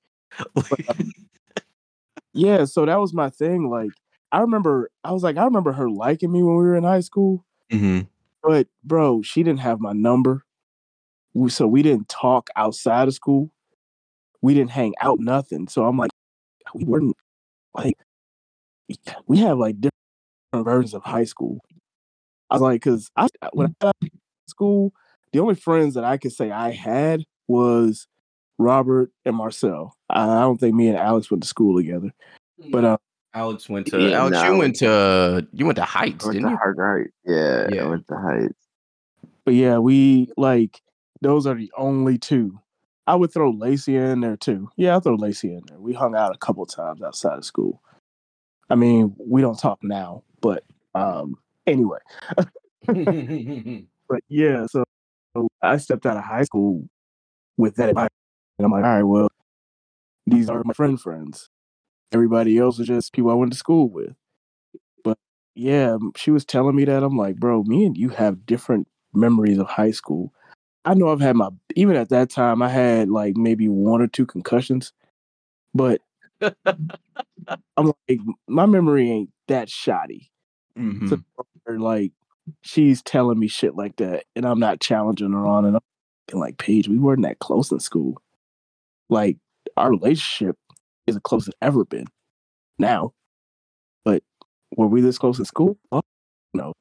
Yeah, 2.33 2.65
so 2.65 2.85
that 2.85 2.99
was 2.99 3.13
my 3.13 3.29
thing. 3.29 3.69
Like, 3.69 3.89
I 4.31 4.39
remember, 4.41 4.91
I 5.03 5.11
was 5.11 5.23
like, 5.23 5.37
I 5.37 5.43
remember 5.45 5.71
her 5.71 5.89
liking 5.89 6.31
me 6.31 6.43
when 6.43 6.55
we 6.55 6.63
were 6.63 6.75
in 6.75 6.83
high 6.83 6.99
school, 6.99 7.45
hmm 7.71 8.01
but 8.43 8.67
bro, 8.83 9.21
she 9.23 9.43
didn't 9.43 9.59
have 9.61 9.79
my 9.79 9.93
number. 9.93 10.43
So 11.49 11.67
we 11.67 11.81
didn't 11.83 12.07
talk 12.09 12.49
outside 12.55 13.07
of 13.07 13.13
school. 13.13 13.51
We 14.41 14.53
didn't 14.53 14.71
hang 14.71 14.93
out, 15.01 15.19
nothing. 15.19 15.67
So 15.67 15.85
I'm 15.85 15.97
like, 15.97 16.11
we 16.73 16.83
weren't 16.85 17.15
like, 17.73 17.97
we 19.27 19.39
have 19.39 19.57
like 19.57 19.75
different 19.81 20.65
versions 20.65 20.93
of 20.93 21.03
high 21.03 21.25
school. 21.25 21.59
I 22.49 22.55
was 22.55 22.61
like, 22.61 22.81
because 22.81 23.09
I 23.17 23.27
when 23.53 23.67
I 23.67 23.73
got 23.81 23.87
out 23.89 23.95
of 24.03 24.09
school, 24.47 24.93
the 25.37 25.43
only 25.43 25.53
friends 25.55 25.93
that 25.93 26.03
I 26.03 26.17
could 26.17 26.31
say 26.31 26.49
I 26.49 26.71
had 26.71 27.23
was 27.47 28.07
Robert 28.57 29.11
and 29.23 29.35
Marcel. 29.35 29.95
I 30.09 30.23
I 30.23 30.41
don't 30.41 30.57
think 30.57 30.73
me 30.73 30.87
and 30.87 30.97
Alex 30.97 31.29
went 31.29 31.43
to 31.43 31.47
school 31.47 31.77
together, 31.77 32.11
but 32.71 32.83
uh, 32.83 32.97
Alex 33.35 33.69
went 33.69 33.85
to 33.87 33.99
Yeah, 34.01 34.21
Alex. 34.21 34.31
no, 34.33 34.43
you 34.45 34.49
went- 34.49 34.59
went 34.59 34.75
to 34.77 35.47
you 35.53 35.65
went 35.67 35.75
to 35.75 35.83
Heights, 35.83 36.25
went 36.25 36.33
didn't 36.37 36.47
to 36.49 36.53
you? 36.53 36.57
Hard 36.57 37.11
Yeah, 37.23 37.67
Yeah. 37.71 37.83
I 37.83 37.87
went 37.87 38.07
to 38.07 38.15
Heights. 38.17 38.67
But 39.45 39.53
yeah, 39.53 39.77
we 39.77 40.31
like 40.37 40.81
those 41.21 41.45
are 41.45 41.53
the 41.53 41.71
only 41.77 42.17
two. 42.17 42.59
I 43.05 43.13
would 43.15 43.31
throw 43.31 43.51
Lacey 43.51 43.95
in 43.95 44.21
there 44.21 44.37
too. 44.37 44.69
Yeah, 44.75 44.93
I'll 44.93 45.01
throw 45.01 45.15
Lacey 45.15 45.53
in 45.53 45.61
there. 45.67 45.79
We 45.79 45.93
hung 45.93 46.15
out 46.15 46.33
a 46.35 46.39
couple 46.39 46.65
times 46.65 47.03
outside 47.03 47.37
of 47.37 47.45
school. 47.45 47.83
I 48.71 48.75
mean, 48.75 49.15
we 49.19 49.41
don't 49.41 49.59
talk 49.59 49.77
now, 49.83 50.23
but 50.41 50.63
um 50.95 51.35
anyway. 51.67 51.99
But 54.09 54.21
yeah, 54.29 54.65
so, 54.67 54.85
so 55.37 55.47
I 55.61 55.77
stepped 55.77 56.05
out 56.05 56.17
of 56.17 56.23
high 56.23 56.43
school 56.43 56.87
with 57.57 57.75
that 57.77 57.95
mind. 57.95 58.09
And 58.59 58.65
I'm 58.65 58.71
like, 58.71 58.83
all 58.85 58.91
right, 58.95 59.03
well, 59.03 59.29
these 60.25 60.49
are 60.49 60.61
my 60.65 60.73
friend 60.73 60.99
friends. 60.99 61.49
Everybody 62.13 62.57
else 62.57 62.79
is 62.79 62.87
just 62.87 63.13
people 63.13 63.31
I 63.31 63.35
went 63.35 63.51
to 63.53 63.57
school 63.59 63.89
with. 63.89 64.15
But 65.03 65.17
yeah, 65.55 65.97
she 66.17 66.31
was 66.31 66.45
telling 66.45 66.75
me 66.75 66.85
that. 66.85 67.03
I'm 67.03 67.17
like, 67.17 67.37
bro, 67.37 67.63
me 67.63 67.85
and 67.85 67.97
you 67.97 68.09
have 68.09 68.45
different 68.45 68.87
memories 69.13 69.59
of 69.59 69.67
high 69.67 69.91
school. 69.91 70.33
I 70.85 70.95
know 70.95 71.09
I've 71.09 71.21
had 71.21 71.35
my, 71.35 71.49
even 71.75 71.95
at 71.97 72.09
that 72.09 72.29
time, 72.29 72.61
I 72.61 72.69
had 72.69 73.09
like 73.09 73.37
maybe 73.37 73.69
one 73.69 74.01
or 74.01 74.07
two 74.07 74.25
concussions. 74.25 74.93
But 75.73 76.01
I'm 77.77 77.93
like, 78.09 78.19
my 78.47 78.65
memory 78.65 79.09
ain't 79.11 79.29
that 79.47 79.69
shoddy. 79.69 80.31
Mhm. 80.77 81.09
So 81.09 81.17
like 81.77 82.13
she's 82.61 83.01
telling 83.01 83.39
me 83.39 83.47
shit 83.47 83.75
like 83.75 83.95
that 83.97 84.23
and 84.35 84.45
I'm 84.45 84.59
not 84.59 84.79
challenging 84.79 85.31
her 85.33 85.45
on 85.45 85.65
it. 85.65 85.81
I'm 86.33 86.39
like, 86.39 86.57
Paige, 86.57 86.87
we 86.87 86.97
weren't 86.97 87.23
that 87.23 87.39
close 87.39 87.71
in 87.71 87.79
school. 87.79 88.21
Like 89.09 89.37
our 89.77 89.89
relationship 89.91 90.55
is 91.07 91.15
the 91.15 91.21
closest 91.21 91.49
it's 91.49 91.57
ever 91.61 91.85
been 91.85 92.07
now. 92.79 93.13
But 94.03 94.23
were 94.75 94.87
we 94.87 95.01
this 95.01 95.17
close 95.17 95.39
in 95.39 95.45
school? 95.45 95.77
Fuck 95.89 96.05
no. 96.53 96.73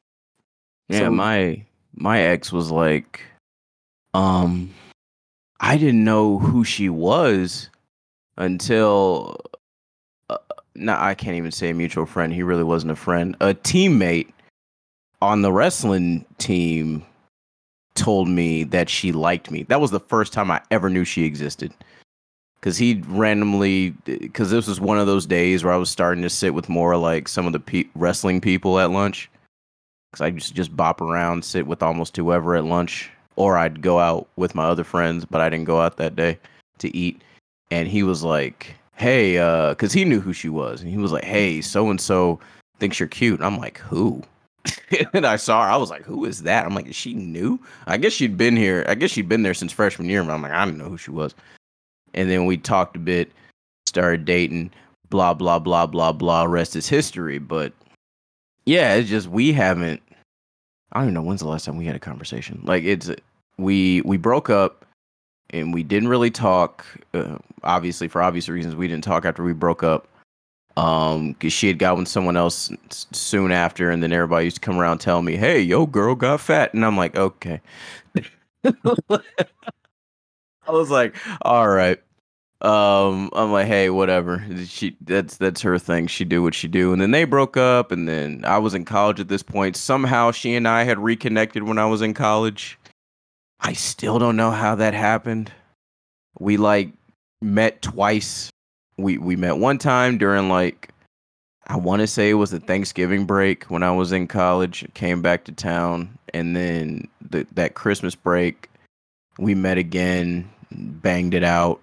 Yeah, 0.88 1.00
So- 1.00 1.10
my 1.10 1.64
my 1.94 2.20
ex 2.20 2.52
was 2.52 2.70
like 2.70 3.22
Um, 4.14 4.70
I 5.60 5.76
didn't 5.76 6.04
know 6.04 6.38
who 6.38 6.64
she 6.64 6.88
was 6.88 7.70
until. 8.36 9.36
Uh, 10.28 10.38
no, 10.74 10.96
I 10.98 11.14
can't 11.14 11.36
even 11.36 11.52
say 11.52 11.70
a 11.70 11.74
mutual 11.74 12.04
friend. 12.06 12.32
He 12.32 12.42
really 12.42 12.64
wasn't 12.64 12.92
a 12.92 12.96
friend. 12.96 13.36
A 13.40 13.54
teammate 13.54 14.28
on 15.22 15.42
the 15.42 15.52
wrestling 15.52 16.24
team 16.38 17.04
told 17.94 18.28
me 18.28 18.64
that 18.64 18.88
she 18.88 19.12
liked 19.12 19.50
me. 19.50 19.64
That 19.64 19.80
was 19.80 19.90
the 19.90 20.00
first 20.00 20.32
time 20.32 20.50
I 20.50 20.60
ever 20.70 20.90
knew 20.90 21.04
she 21.04 21.24
existed. 21.24 21.72
Cause 22.60 22.76
he 22.76 23.02
randomly, 23.06 23.94
cause 24.32 24.50
this 24.50 24.66
was 24.66 24.80
one 24.80 24.98
of 24.98 25.06
those 25.06 25.24
days 25.24 25.62
where 25.62 25.72
I 25.72 25.76
was 25.76 25.90
starting 25.90 26.22
to 26.22 26.30
sit 26.30 26.52
with 26.52 26.68
more 26.68 26.96
like 26.96 27.28
some 27.28 27.46
of 27.46 27.52
the 27.52 27.60
pe- 27.60 27.84
wrestling 27.94 28.40
people 28.40 28.80
at 28.80 28.90
lunch. 28.90 29.30
Cause 30.12 30.20
I 30.20 30.30
to 30.30 30.54
just 30.54 30.76
bop 30.76 31.00
around, 31.00 31.44
sit 31.44 31.66
with 31.66 31.82
almost 31.82 32.16
whoever 32.16 32.56
at 32.56 32.64
lunch, 32.64 33.10
or 33.36 33.56
I'd 33.56 33.82
go 33.82 34.00
out 34.00 34.26
with 34.36 34.54
my 34.54 34.64
other 34.64 34.84
friends, 34.84 35.24
but 35.24 35.40
I 35.40 35.48
didn't 35.48 35.66
go 35.66 35.80
out 35.80 35.96
that 35.98 36.16
day 36.16 36.38
to 36.78 36.96
eat. 36.96 37.22
And 37.70 37.86
he 37.86 38.02
was 38.02 38.24
like, 38.24 38.74
"Hey," 38.94 39.38
uh, 39.38 39.74
cause 39.74 39.92
he 39.92 40.04
knew 40.04 40.20
who 40.20 40.32
she 40.32 40.48
was, 40.48 40.80
and 40.80 40.90
he 40.90 40.96
was 40.96 41.12
like, 41.12 41.24
"Hey, 41.24 41.60
so 41.60 41.90
and 41.90 42.00
so 42.00 42.40
thinks 42.78 42.98
you're 42.98 43.08
cute." 43.08 43.38
And 43.38 43.46
I'm 43.46 43.58
like, 43.58 43.78
"Who?" 43.78 44.22
and 45.12 45.26
I 45.26 45.36
saw 45.36 45.64
her. 45.64 45.70
I 45.70 45.76
was 45.76 45.90
like, 45.90 46.04
"Who 46.04 46.24
is 46.24 46.42
that?" 46.42 46.66
I'm 46.66 46.74
like, 46.74 46.88
"Is 46.88 46.96
she 46.96 47.14
new?" 47.14 47.60
I 47.86 47.96
guess 47.96 48.12
she'd 48.12 48.36
been 48.36 48.56
here. 48.56 48.84
I 48.88 48.94
guess 48.94 49.10
she'd 49.10 49.28
been 49.28 49.42
there 49.42 49.54
since 49.54 49.72
freshman 49.72 50.08
year. 50.08 50.22
But 50.22 50.32
I'm 50.32 50.42
like, 50.42 50.52
I 50.52 50.64
didn't 50.64 50.78
know 50.78 50.88
who 50.88 50.98
she 50.98 51.10
was. 51.10 51.34
And 52.14 52.30
then 52.30 52.46
we 52.46 52.56
talked 52.56 52.96
a 52.96 53.00
bit, 53.00 53.30
started 53.86 54.24
dating, 54.24 54.70
blah 55.10 55.34
blah 55.34 55.58
blah 55.58 55.86
blah 55.86 56.12
blah. 56.12 56.44
Rest 56.44 56.76
is 56.76 56.88
history. 56.88 57.38
But 57.38 57.72
yeah, 58.64 58.94
it's 58.94 59.08
just 59.08 59.28
we 59.28 59.52
haven't. 59.52 60.02
I 60.92 61.00
don't 61.00 61.06
even 61.06 61.14
know 61.14 61.22
when's 61.22 61.40
the 61.40 61.48
last 61.48 61.64
time 61.64 61.76
we 61.76 61.86
had 61.86 61.96
a 61.96 62.00
conversation. 62.00 62.60
Like 62.64 62.84
it's 62.84 63.10
we 63.58 64.02
we 64.02 64.16
broke 64.16 64.50
up 64.50 64.84
and 65.50 65.72
we 65.72 65.82
didn't 65.82 66.08
really 66.08 66.30
talk. 66.30 66.84
Uh, 67.14 67.38
obviously, 67.62 68.08
for 68.08 68.22
obvious 68.22 68.48
reasons, 68.48 68.76
we 68.76 68.88
didn't 68.88 69.04
talk 69.04 69.24
after 69.24 69.42
we 69.42 69.52
broke 69.52 69.82
up 69.82 70.08
um 70.76 71.32
because 71.32 71.52
she 71.52 71.68
had 71.68 71.78
got 71.78 71.96
with 71.96 72.08
someone 72.08 72.36
else 72.36 72.70
soon 72.90 73.50
after 73.50 73.90
and 73.90 74.02
then 74.02 74.12
everybody 74.12 74.44
used 74.44 74.56
to 74.56 74.60
come 74.60 74.78
around 74.78 74.98
telling 74.98 75.24
me 75.24 75.36
hey 75.36 75.60
yo 75.60 75.86
girl 75.86 76.14
got 76.14 76.40
fat 76.40 76.72
and 76.74 76.84
i'm 76.84 76.96
like 76.96 77.16
okay. 77.16 77.60
I 80.68 80.72
was 80.72 80.90
like 80.90 81.14
all 81.42 81.68
right. 81.68 82.02
Um 82.60 83.30
i'm 83.32 83.52
like 83.52 83.66
hey 83.66 83.90
whatever. 83.90 84.44
She 84.66 84.96
that's 85.00 85.36
that's 85.36 85.62
her 85.62 85.78
thing. 85.78 86.08
She 86.08 86.24
do 86.24 86.42
what 86.42 86.54
she 86.54 86.68
do 86.68 86.92
and 86.92 87.00
then 87.00 87.10
they 87.12 87.24
broke 87.24 87.56
up 87.56 87.92
and 87.92 88.08
then 88.08 88.44
i 88.44 88.58
was 88.58 88.74
in 88.74 88.84
college 88.84 89.20
at 89.20 89.28
this 89.28 89.42
point. 89.42 89.76
Somehow 89.76 90.30
she 90.30 90.54
and 90.54 90.66
i 90.68 90.84
had 90.84 90.98
reconnected 90.98 91.62
when 91.62 91.78
i 91.78 91.86
was 91.86 92.02
in 92.02 92.12
college. 92.12 92.78
I 93.60 93.72
still 93.72 94.18
don't 94.18 94.36
know 94.36 94.50
how 94.50 94.74
that 94.74 94.92
happened. 94.92 95.50
We 96.38 96.58
like 96.58 96.92
met 97.40 97.80
twice 97.80 98.50
we 98.98 99.18
we 99.18 99.36
met 99.36 99.58
one 99.58 99.78
time 99.78 100.18
during 100.18 100.48
like 100.48 100.90
I 101.68 101.76
want 101.76 102.00
to 102.00 102.06
say 102.06 102.30
it 102.30 102.34
was 102.34 102.50
the 102.50 102.60
Thanksgiving 102.60 103.24
break 103.24 103.64
when 103.64 103.82
I 103.82 103.90
was 103.90 104.12
in 104.12 104.28
college. 104.28 104.86
Came 104.94 105.20
back 105.20 105.44
to 105.44 105.52
town, 105.52 106.16
and 106.32 106.54
then 106.54 107.08
the, 107.20 107.46
that 107.54 107.74
Christmas 107.74 108.14
break, 108.14 108.70
we 109.38 109.54
met 109.54 109.76
again, 109.76 110.48
banged 110.70 111.34
it 111.34 111.42
out. 111.42 111.80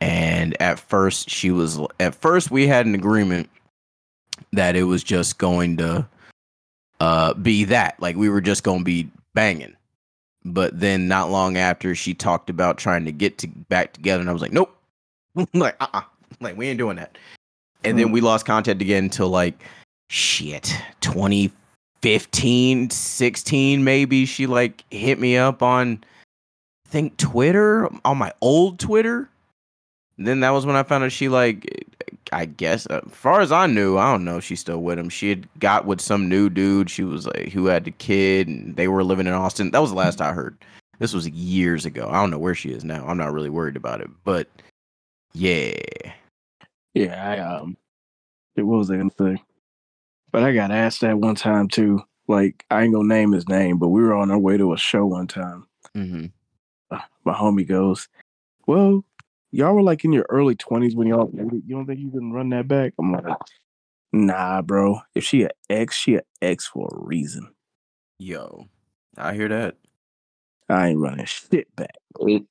And 0.00 0.60
at 0.60 0.78
first, 0.78 1.28
she 1.28 1.50
was. 1.50 1.80
At 1.98 2.14
first, 2.14 2.50
we 2.50 2.68
had 2.68 2.86
an 2.86 2.94
agreement 2.94 3.50
that 4.52 4.76
it 4.76 4.84
was 4.84 5.02
just 5.02 5.38
going 5.38 5.76
to 5.78 6.06
uh, 7.00 7.34
be 7.34 7.64
that, 7.64 7.98
like 8.00 8.16
we 8.16 8.28
were 8.28 8.40
just 8.40 8.62
going 8.62 8.80
to 8.80 8.84
be 8.84 9.08
banging. 9.34 9.74
But 10.44 10.78
then, 10.78 11.08
not 11.08 11.30
long 11.30 11.56
after, 11.56 11.94
she 11.94 12.14
talked 12.14 12.50
about 12.50 12.78
trying 12.78 13.06
to 13.06 13.12
get 13.12 13.38
to 13.38 13.48
back 13.48 13.92
together, 13.92 14.20
and 14.20 14.30
I 14.30 14.32
was 14.32 14.42
like, 14.42 14.52
nope. 14.52 14.76
like, 15.54 15.76
uh, 15.80 15.88
uh 15.94 16.02
like 16.44 16.56
we 16.56 16.68
ain't 16.68 16.78
doing 16.78 16.96
that. 16.96 17.16
And 17.84 17.98
then 17.98 18.12
we 18.12 18.20
lost 18.20 18.46
contact 18.46 18.80
again 18.80 19.04
until 19.04 19.28
like 19.28 19.62
shit 20.08 20.74
2015 21.00 22.90
16 22.90 23.84
maybe. 23.84 24.26
She 24.26 24.46
like 24.46 24.84
hit 24.90 25.18
me 25.18 25.36
up 25.36 25.62
on 25.62 26.04
I 26.86 26.90
think 26.90 27.16
twitter 27.16 27.88
on 28.04 28.18
my 28.18 28.32
old 28.40 28.78
twitter. 28.78 29.28
And 30.16 30.26
then 30.26 30.40
that 30.40 30.50
was 30.50 30.64
when 30.64 30.76
i 30.76 30.82
found 30.82 31.04
out 31.04 31.12
she 31.12 31.28
like 31.28 31.84
i 32.32 32.44
guess 32.44 32.86
uh, 32.86 33.00
as 33.04 33.12
far 33.12 33.40
as 33.40 33.52
i 33.52 33.66
knew 33.66 33.98
i 33.98 34.10
don't 34.10 34.24
know 34.24 34.38
if 34.38 34.44
she's 34.44 34.60
still 34.60 34.80
with 34.80 34.98
him. 34.98 35.08
She 35.08 35.28
had 35.28 35.48
got 35.58 35.86
with 35.86 36.00
some 36.00 36.28
new 36.28 36.48
dude. 36.48 36.88
She 36.88 37.04
was 37.04 37.26
like 37.26 37.50
who 37.52 37.66
had 37.66 37.84
the 37.84 37.90
kid 37.90 38.48
and 38.48 38.76
they 38.76 38.88
were 38.88 39.04
living 39.04 39.26
in 39.26 39.32
austin. 39.32 39.70
That 39.72 39.82
was 39.82 39.90
the 39.90 39.96
last 39.96 40.20
i 40.20 40.32
heard. 40.32 40.56
This 41.00 41.12
was 41.12 41.28
years 41.28 41.84
ago. 41.84 42.08
I 42.08 42.20
don't 42.20 42.30
know 42.30 42.38
where 42.38 42.54
she 42.54 42.70
is 42.70 42.84
now. 42.84 43.04
I'm 43.06 43.18
not 43.18 43.32
really 43.32 43.50
worried 43.50 43.76
about 43.76 44.00
it 44.00 44.10
but 44.24 44.48
yeah 45.32 45.74
Yeah, 46.94 47.28
I 47.28 47.38
um, 47.38 47.76
it 48.56 48.62
was 48.62 48.90
I 48.90 48.96
gonna 48.96 49.10
say, 49.18 49.42
but 50.30 50.42
I 50.42 50.52
got 50.52 50.70
asked 50.70 51.00
that 51.00 51.18
one 51.18 51.34
time 51.34 51.68
too. 51.68 52.00
Like 52.28 52.64
I 52.70 52.82
ain't 52.82 52.94
gonna 52.94 53.08
name 53.08 53.32
his 53.32 53.48
name, 53.48 53.78
but 53.78 53.88
we 53.88 54.02
were 54.02 54.14
on 54.14 54.30
our 54.30 54.38
way 54.38 54.56
to 54.56 54.72
a 54.72 54.78
show 54.78 55.04
one 55.04 55.26
time. 55.26 55.66
mm-hmm. 55.94 56.26
Uh, 56.90 57.00
my 57.24 57.34
homie 57.34 57.66
goes, 57.66 58.08
"Well, 58.66 59.04
y'all 59.50 59.74
were 59.74 59.82
like 59.82 60.04
in 60.04 60.12
your 60.12 60.26
early 60.28 60.54
twenties 60.54 60.94
when 60.94 61.08
y'all. 61.08 61.30
You 61.32 61.62
don't 61.68 61.86
think 61.86 61.98
you 61.98 62.10
can 62.10 62.32
run 62.32 62.50
that 62.50 62.68
back?" 62.68 62.94
I'm 62.98 63.12
like, 63.12 63.36
"Nah, 64.12 64.62
bro. 64.62 65.00
If 65.14 65.24
she 65.24 65.42
a 65.42 65.50
ex, 65.68 65.96
she 65.96 66.14
a 66.14 66.22
ex 66.40 66.66
for 66.66 66.88
a 66.92 67.04
reason. 67.04 67.52
Yo, 68.18 68.68
I 69.18 69.34
hear 69.34 69.48
that. 69.48 69.76
I 70.68 70.88
ain't 70.88 71.00
running 71.00 71.26
shit 71.26 71.74
back." 71.74 71.96
It 72.20 72.44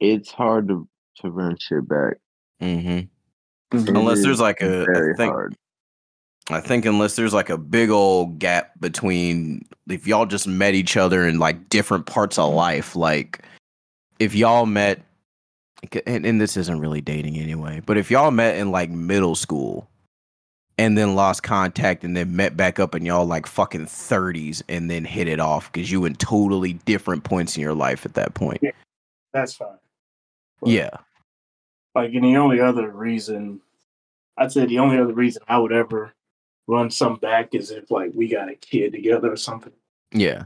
it's 0.00 0.30
hard 0.30 0.68
to 0.68 0.88
to 1.18 1.30
run 1.30 1.56
shit 1.60 1.86
back. 1.86 2.14
Mm-hmm. 2.60 3.06
It 3.72 3.88
Unless 3.88 4.22
there's 4.22 4.40
like 4.40 4.60
a, 4.60 4.84
very 4.84 5.14
I 5.14 5.16
think, 5.16 5.32
hard. 5.32 5.56
I 6.50 6.60
think 6.60 6.84
unless 6.84 7.16
there's 7.16 7.34
like 7.34 7.50
a 7.50 7.58
big 7.58 7.90
old 7.90 8.38
gap 8.38 8.78
between 8.80 9.66
if 9.88 10.06
y'all 10.06 10.26
just 10.26 10.46
met 10.46 10.74
each 10.74 10.96
other 10.96 11.26
in 11.26 11.38
like 11.38 11.68
different 11.68 12.06
parts 12.06 12.38
of 12.38 12.54
life, 12.54 12.94
like 12.94 13.44
if 14.18 14.34
y'all 14.34 14.66
met, 14.66 15.02
and, 16.06 16.24
and 16.24 16.40
this 16.40 16.56
isn't 16.56 16.78
really 16.78 17.00
dating 17.00 17.36
anyway, 17.36 17.82
but 17.84 17.98
if 17.98 18.10
y'all 18.10 18.30
met 18.30 18.56
in 18.56 18.70
like 18.70 18.90
middle 18.90 19.34
school 19.34 19.88
and 20.78 20.96
then 20.96 21.14
lost 21.14 21.42
contact 21.42 22.04
and 22.04 22.16
then 22.16 22.36
met 22.36 22.56
back 22.56 22.78
up 22.78 22.94
and 22.94 23.04
y'all 23.04 23.26
like 23.26 23.46
fucking 23.46 23.86
30s 23.86 24.62
and 24.68 24.90
then 24.90 25.04
hit 25.04 25.26
it 25.26 25.40
off 25.40 25.72
because 25.72 25.90
you 25.90 26.04
in 26.04 26.14
totally 26.14 26.74
different 26.84 27.24
points 27.24 27.56
in 27.56 27.62
your 27.62 27.74
life 27.74 28.06
at 28.06 28.14
that 28.14 28.34
point. 28.34 28.62
That's 29.32 29.54
fine. 29.54 29.78
Yeah. 30.64 30.90
Like, 31.96 32.12
and 32.12 32.24
the 32.24 32.36
only 32.36 32.60
other 32.60 32.90
reason, 32.90 33.62
I'd 34.36 34.52
say 34.52 34.66
the 34.66 34.80
only 34.80 34.98
other 34.98 35.14
reason 35.14 35.42
I 35.48 35.56
would 35.56 35.72
ever 35.72 36.12
run 36.66 36.90
some 36.90 37.16
back 37.16 37.54
is 37.54 37.70
if 37.70 37.90
like 37.90 38.10
we 38.14 38.28
got 38.28 38.50
a 38.50 38.54
kid 38.54 38.92
together 38.92 39.32
or 39.32 39.36
something. 39.36 39.72
Yeah. 40.12 40.44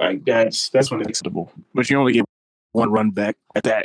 Like 0.00 0.24
that's 0.24 0.70
that's 0.70 0.90
when 0.90 1.00
it's 1.00 1.10
acceptable. 1.10 1.52
But 1.74 1.90
you 1.90 1.98
only 1.98 2.14
get 2.14 2.24
one 2.72 2.90
run 2.90 3.10
back 3.10 3.36
at 3.54 3.64
that. 3.64 3.84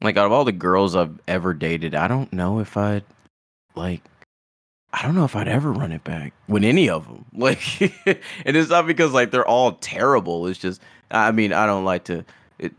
Like 0.00 0.16
out 0.16 0.26
of 0.26 0.32
all 0.32 0.44
the 0.44 0.52
girls 0.52 0.94
I've 0.94 1.18
ever 1.26 1.54
dated, 1.54 1.96
I 1.96 2.06
don't 2.06 2.32
know 2.32 2.60
if 2.60 2.76
I'd 2.76 3.04
like 3.74 4.02
I 4.92 5.02
don't 5.02 5.16
know 5.16 5.24
if 5.24 5.34
I'd 5.34 5.48
ever 5.48 5.72
run 5.72 5.90
it 5.90 6.04
back 6.04 6.34
with 6.46 6.62
any 6.62 6.88
of 6.88 7.04
them. 7.08 7.24
Like 7.34 7.80
and 7.80 8.56
it's 8.56 8.70
not 8.70 8.86
because 8.86 9.12
like 9.12 9.32
they're 9.32 9.44
all 9.44 9.72
terrible. 9.72 10.46
It's 10.46 10.60
just 10.60 10.80
I 11.10 11.32
mean, 11.32 11.52
I 11.52 11.66
don't 11.66 11.84
like 11.84 12.04
to 12.04 12.24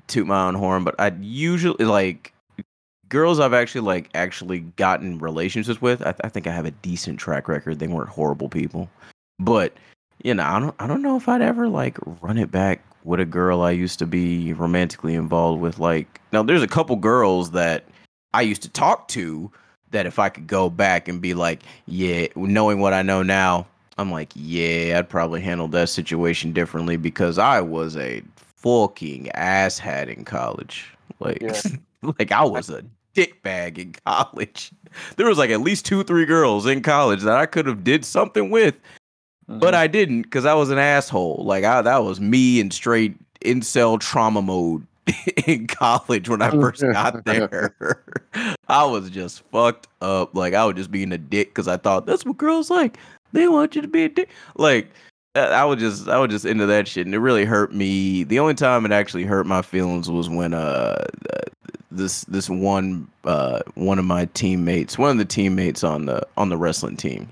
toot 0.08 0.28
my 0.28 0.48
own 0.48 0.56
horn, 0.56 0.86
but 0.86 0.96
I 0.98 1.12
usually 1.20 1.84
like 1.84 2.31
girls 3.12 3.40
I've 3.40 3.54
actually 3.54 3.82
like 3.82 4.10
actually 4.16 4.62
gotten 4.62 5.20
relationships 5.20 5.82
with. 5.82 6.02
I, 6.02 6.14
th- 6.14 6.22
I 6.24 6.30
think 6.30 6.48
I 6.48 6.52
have 6.52 6.66
a 6.66 6.72
decent 6.72 7.20
track 7.20 7.48
record. 7.48 7.78
They 7.78 7.88
weren't 7.88 8.10
horrible 8.10 8.50
people. 8.50 8.90
But 9.38 9.74
you 10.24 10.34
know, 10.34 10.44
I 10.44 10.60
don't 10.60 10.76
I 10.80 10.88
don't 10.88 11.04
know 11.04 11.18
if 11.18 11.30
I'd 11.30 11.42
ever 11.42 11.68
like 11.68 11.98
run 12.22 12.40
it 12.40 12.50
back 12.50 12.84
with 13.04 13.20
a 13.20 13.26
girl 13.26 13.62
I 13.62 13.72
used 13.72 14.00
to 14.00 14.08
be 14.08 14.54
romantically 14.54 15.14
involved 15.14 15.62
with. 15.62 15.78
Like 15.78 16.20
now, 16.32 16.42
there's 16.42 16.64
a 16.64 16.68
couple 16.68 16.96
girls 16.96 17.52
that 17.52 17.84
I 18.34 18.42
used 18.42 18.64
to 18.64 18.70
talk 18.70 19.08
to 19.10 19.52
that 19.92 20.06
if 20.06 20.18
I 20.18 20.30
could 20.30 20.48
go 20.48 20.70
back 20.70 21.08
and 21.08 21.22
be 21.22 21.34
like, 21.34 21.64
yeah, 21.86 22.28
knowing 22.36 22.80
what 22.80 22.94
I 22.94 23.02
know 23.02 23.24
now, 23.24 23.68
I'm 23.98 24.10
like, 24.10 24.32
yeah, 24.36 24.98
I'd 24.98 25.10
probably 25.10 25.42
handle 25.42 25.68
that 25.70 25.90
situation 25.90 26.54
differently 26.54 26.96
because 26.96 27.38
I 27.38 27.60
was 27.60 27.98
a 27.98 28.24
fucking 28.56 29.30
asshat 29.36 30.08
in 30.16 30.24
college. 30.24 30.94
Like, 31.20 31.42
Yeah. 31.42 31.62
like 32.20 32.32
I 32.32 32.46
was 32.46 32.70
a 32.70 32.84
dickbag 33.16 33.78
in 33.78 33.94
college. 34.06 34.72
There 35.16 35.26
was 35.26 35.38
like 35.38 35.52
at 35.52 35.62
least 35.62 35.86
two, 35.86 36.04
three 36.04 36.26
girls 36.26 36.66
in 36.66 36.82
college 36.82 37.22
that 37.22 37.38
I 37.38 37.46
could 37.46 37.66
have 37.66 37.82
did 37.82 38.04
something 38.04 38.50
with, 38.50 38.76
but 39.48 39.74
I 39.74 39.88
didn't 39.88 40.24
because 40.24 40.44
I 40.44 40.54
was 40.54 40.70
an 40.70 40.80
asshole. 40.80 41.46
Like 41.46 41.64
I, 41.64 41.82
that 41.82 42.04
was 42.04 42.20
me 42.20 42.60
in 42.60 42.72
straight 42.72 43.16
incel 43.40 44.02
trauma 44.02 44.42
mode 44.42 44.86
in 45.48 45.68
college 45.68 46.28
when 46.28 46.42
I 46.42 46.50
first 46.62 46.82
got 46.82 47.24
there. 47.24 47.74
I 48.68 48.84
was 48.84 49.10
just 49.10 49.44
fucked 49.52 49.88
up. 50.02 50.36
Like 50.36 50.54
I 50.54 50.66
was 50.66 50.76
just 50.76 50.92
being 50.92 51.14
a 51.14 51.18
dick 51.18 51.50
because 51.50 51.70
I 51.70 51.78
thought 51.78 52.06
that's 52.06 52.26
what 52.26 52.38
girls 52.38 52.70
like. 52.70 52.98
They 53.32 53.48
want 53.48 53.76
you 53.76 53.82
to 53.82 53.88
be 53.88 54.04
a 54.04 54.10
dick. 54.10 54.30
Like 54.56 54.90
I 55.36 55.64
would 55.64 55.80
just 55.80 56.08
I 56.10 56.20
would 56.20 56.30
just 56.30 56.46
into 56.46 56.66
that 56.66 56.88
shit, 56.88 57.06
and 57.06 57.16
it 57.16 57.20
really 57.20 57.46
hurt 57.46 57.74
me. 57.74 58.24
The 58.24 58.40
only 58.40 58.54
time 58.56 58.86
it 58.86 58.92
actually 58.92 59.24
hurt 59.24 59.46
my 59.46 59.62
feelings 59.62 60.10
was 60.10 60.30
when 60.30 60.54
uh 60.54 61.06
this 61.92 62.24
this 62.26 62.50
one 62.50 63.08
uh 63.26 63.62
one 63.76 64.00
of 64.00 64.06
my 64.06 64.26
teammates, 64.34 64.98
one 64.98 65.12
of 65.12 65.18
the 65.18 65.26
teammates 65.26 65.84
on 65.84 66.06
the 66.06 66.26
on 66.38 66.50
the 66.50 66.58
wrestling 66.58 66.98
team, 66.98 67.28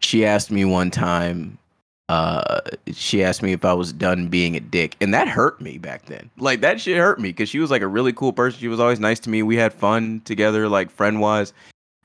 she 0.00 0.24
asked 0.24 0.50
me 0.50 0.64
one 0.64 0.90
time 0.90 1.58
uh 2.08 2.60
she 2.92 3.22
asked 3.22 3.42
me 3.42 3.52
if 3.52 3.64
I 3.64 3.72
was 3.72 3.92
done 3.92 4.28
being 4.28 4.56
a 4.56 4.60
dick 4.60 4.96
and 5.00 5.12
that 5.12 5.28
hurt 5.28 5.60
me 5.60 5.78
back 5.78 6.06
then. 6.06 6.30
Like 6.38 6.60
that 6.60 6.80
shit 6.80 6.96
hurt 6.96 7.20
me 7.20 7.32
cuz 7.32 7.48
she 7.48 7.58
was 7.58 7.70
like 7.70 7.82
a 7.82 7.88
really 7.88 8.12
cool 8.12 8.32
person. 8.32 8.58
She 8.60 8.68
was 8.68 8.80
always 8.80 9.00
nice 9.00 9.20
to 9.20 9.30
me. 9.30 9.42
We 9.42 9.56
had 9.56 9.72
fun 9.72 10.22
together 10.24 10.68
like 10.68 10.90
friend-wise. 10.90 11.52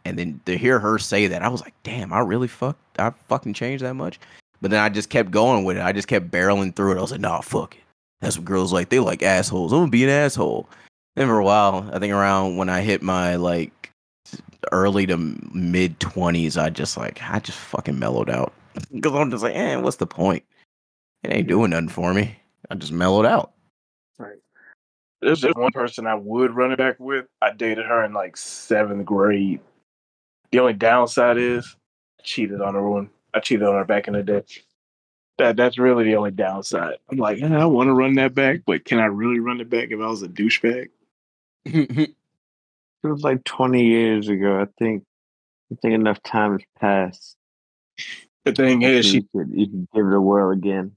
And 0.03 0.17
then 0.17 0.41
to 0.47 0.57
hear 0.57 0.79
her 0.79 0.97
say 0.97 1.27
that, 1.27 1.43
I 1.43 1.47
was 1.47 1.61
like, 1.61 1.75
"Damn, 1.83 2.11
I 2.11 2.19
really 2.21 2.47
fucked 2.47 2.99
I 2.99 3.11
fucking 3.27 3.53
changed 3.53 3.83
that 3.83 3.93
much?" 3.93 4.19
But 4.59 4.71
then 4.71 4.79
I 4.79 4.89
just 4.89 5.09
kept 5.09 5.29
going 5.29 5.63
with 5.63 5.77
it. 5.77 5.83
I 5.83 5.91
just 5.91 6.07
kept 6.07 6.31
barreling 6.31 6.75
through 6.75 6.93
it. 6.93 6.97
I 6.97 7.01
was 7.01 7.11
like, 7.11 7.21
"Nah, 7.21 7.41
fuck 7.41 7.75
it." 7.75 7.81
That's 8.21 8.37
what 8.37 8.45
girls 8.45 8.71
like. 8.71 8.89
They 8.89 8.99
like 8.99 9.23
assholes. 9.23 9.73
I'm 9.73 9.85
to 9.85 9.91
be 9.91 10.03
an 10.03 10.09
asshole. 10.09 10.69
And 11.15 11.27
for 11.27 11.39
a 11.39 11.43
while, 11.43 11.89
I 11.91 11.99
think 11.99 12.13
around 12.13 12.57
when 12.57 12.69
I 12.69 12.81
hit 12.81 13.01
my 13.01 13.35
like 13.35 13.91
early 14.71 15.05
to 15.07 15.17
mid 15.17 15.99
20s, 15.99 16.61
I 16.61 16.69
just 16.69 16.97
like 16.97 17.21
I 17.21 17.39
just 17.39 17.57
fucking 17.57 17.99
mellowed 17.99 18.29
out. 18.29 18.53
Because 18.93 19.13
I'm 19.13 19.29
just 19.29 19.43
like, 19.43 19.55
eh, 19.55 19.75
what's 19.75 19.97
the 19.97 20.07
point? 20.07 20.43
It 21.23 21.33
ain't 21.33 21.47
doing 21.47 21.71
nothing 21.71 21.89
for 21.89 22.13
me. 22.13 22.37
I 22.69 22.75
just 22.75 22.93
mellowed 22.93 23.25
out. 23.25 23.51
Right. 24.17 24.37
There's 25.21 25.41
just 25.41 25.57
one 25.57 25.73
person 25.73 26.07
I 26.07 26.15
would 26.15 26.55
run 26.55 26.71
it 26.71 26.77
back 26.77 26.97
with. 26.99 27.25
I 27.41 27.51
dated 27.51 27.85
her 27.85 28.03
in 28.03 28.13
like 28.13 28.37
seventh 28.37 29.05
grade. 29.05 29.59
The 30.51 30.59
only 30.59 30.73
downside 30.73 31.37
is 31.37 31.75
I 32.19 32.23
cheated 32.23 32.61
on 32.61 32.75
her 32.75 32.87
one. 32.87 33.09
I 33.33 33.41
cheated 33.41 33.67
on 33.67 33.75
her 33.75 33.85
back 33.85 34.07
in 34.07 34.13
the 34.13 34.23
day. 34.23 34.43
That 35.37 35.57
that's 35.57 35.77
really 35.77 36.05
the 36.05 36.15
only 36.15 36.31
downside. 36.31 36.95
I'm 37.09 37.17
like, 37.17 37.39
yeah, 37.39 37.61
I 37.61 37.65
want 37.65 37.87
to 37.87 37.93
run 37.93 38.13
that 38.13 38.33
back, 38.33 38.61
but 38.65 38.85
can 38.85 38.99
I 38.99 39.05
really 39.05 39.39
run 39.39 39.59
it 39.59 39.69
back 39.69 39.91
if 39.91 39.99
I 39.99 40.07
was 40.07 40.21
a 40.21 40.27
douchebag? 40.27 40.89
It 43.03 43.07
was 43.07 43.23
like 43.23 43.43
20 43.45 43.83
years 43.83 44.27
ago. 44.29 44.61
I 44.61 44.67
think. 44.77 45.03
I 45.71 45.75
think 45.81 45.93
enough 45.93 46.21
time 46.23 46.51
has 46.51 46.61
passed. 46.79 47.37
The 48.43 48.51
thing 48.51 48.81
is, 48.81 49.05
she 49.05 49.17
you 49.17 49.27
could 49.33 49.49
you 49.53 49.67
could 49.67 49.87
give 49.93 50.05
it 50.05 50.13
a 50.13 50.19
whirl 50.19 50.51
again. 50.51 50.91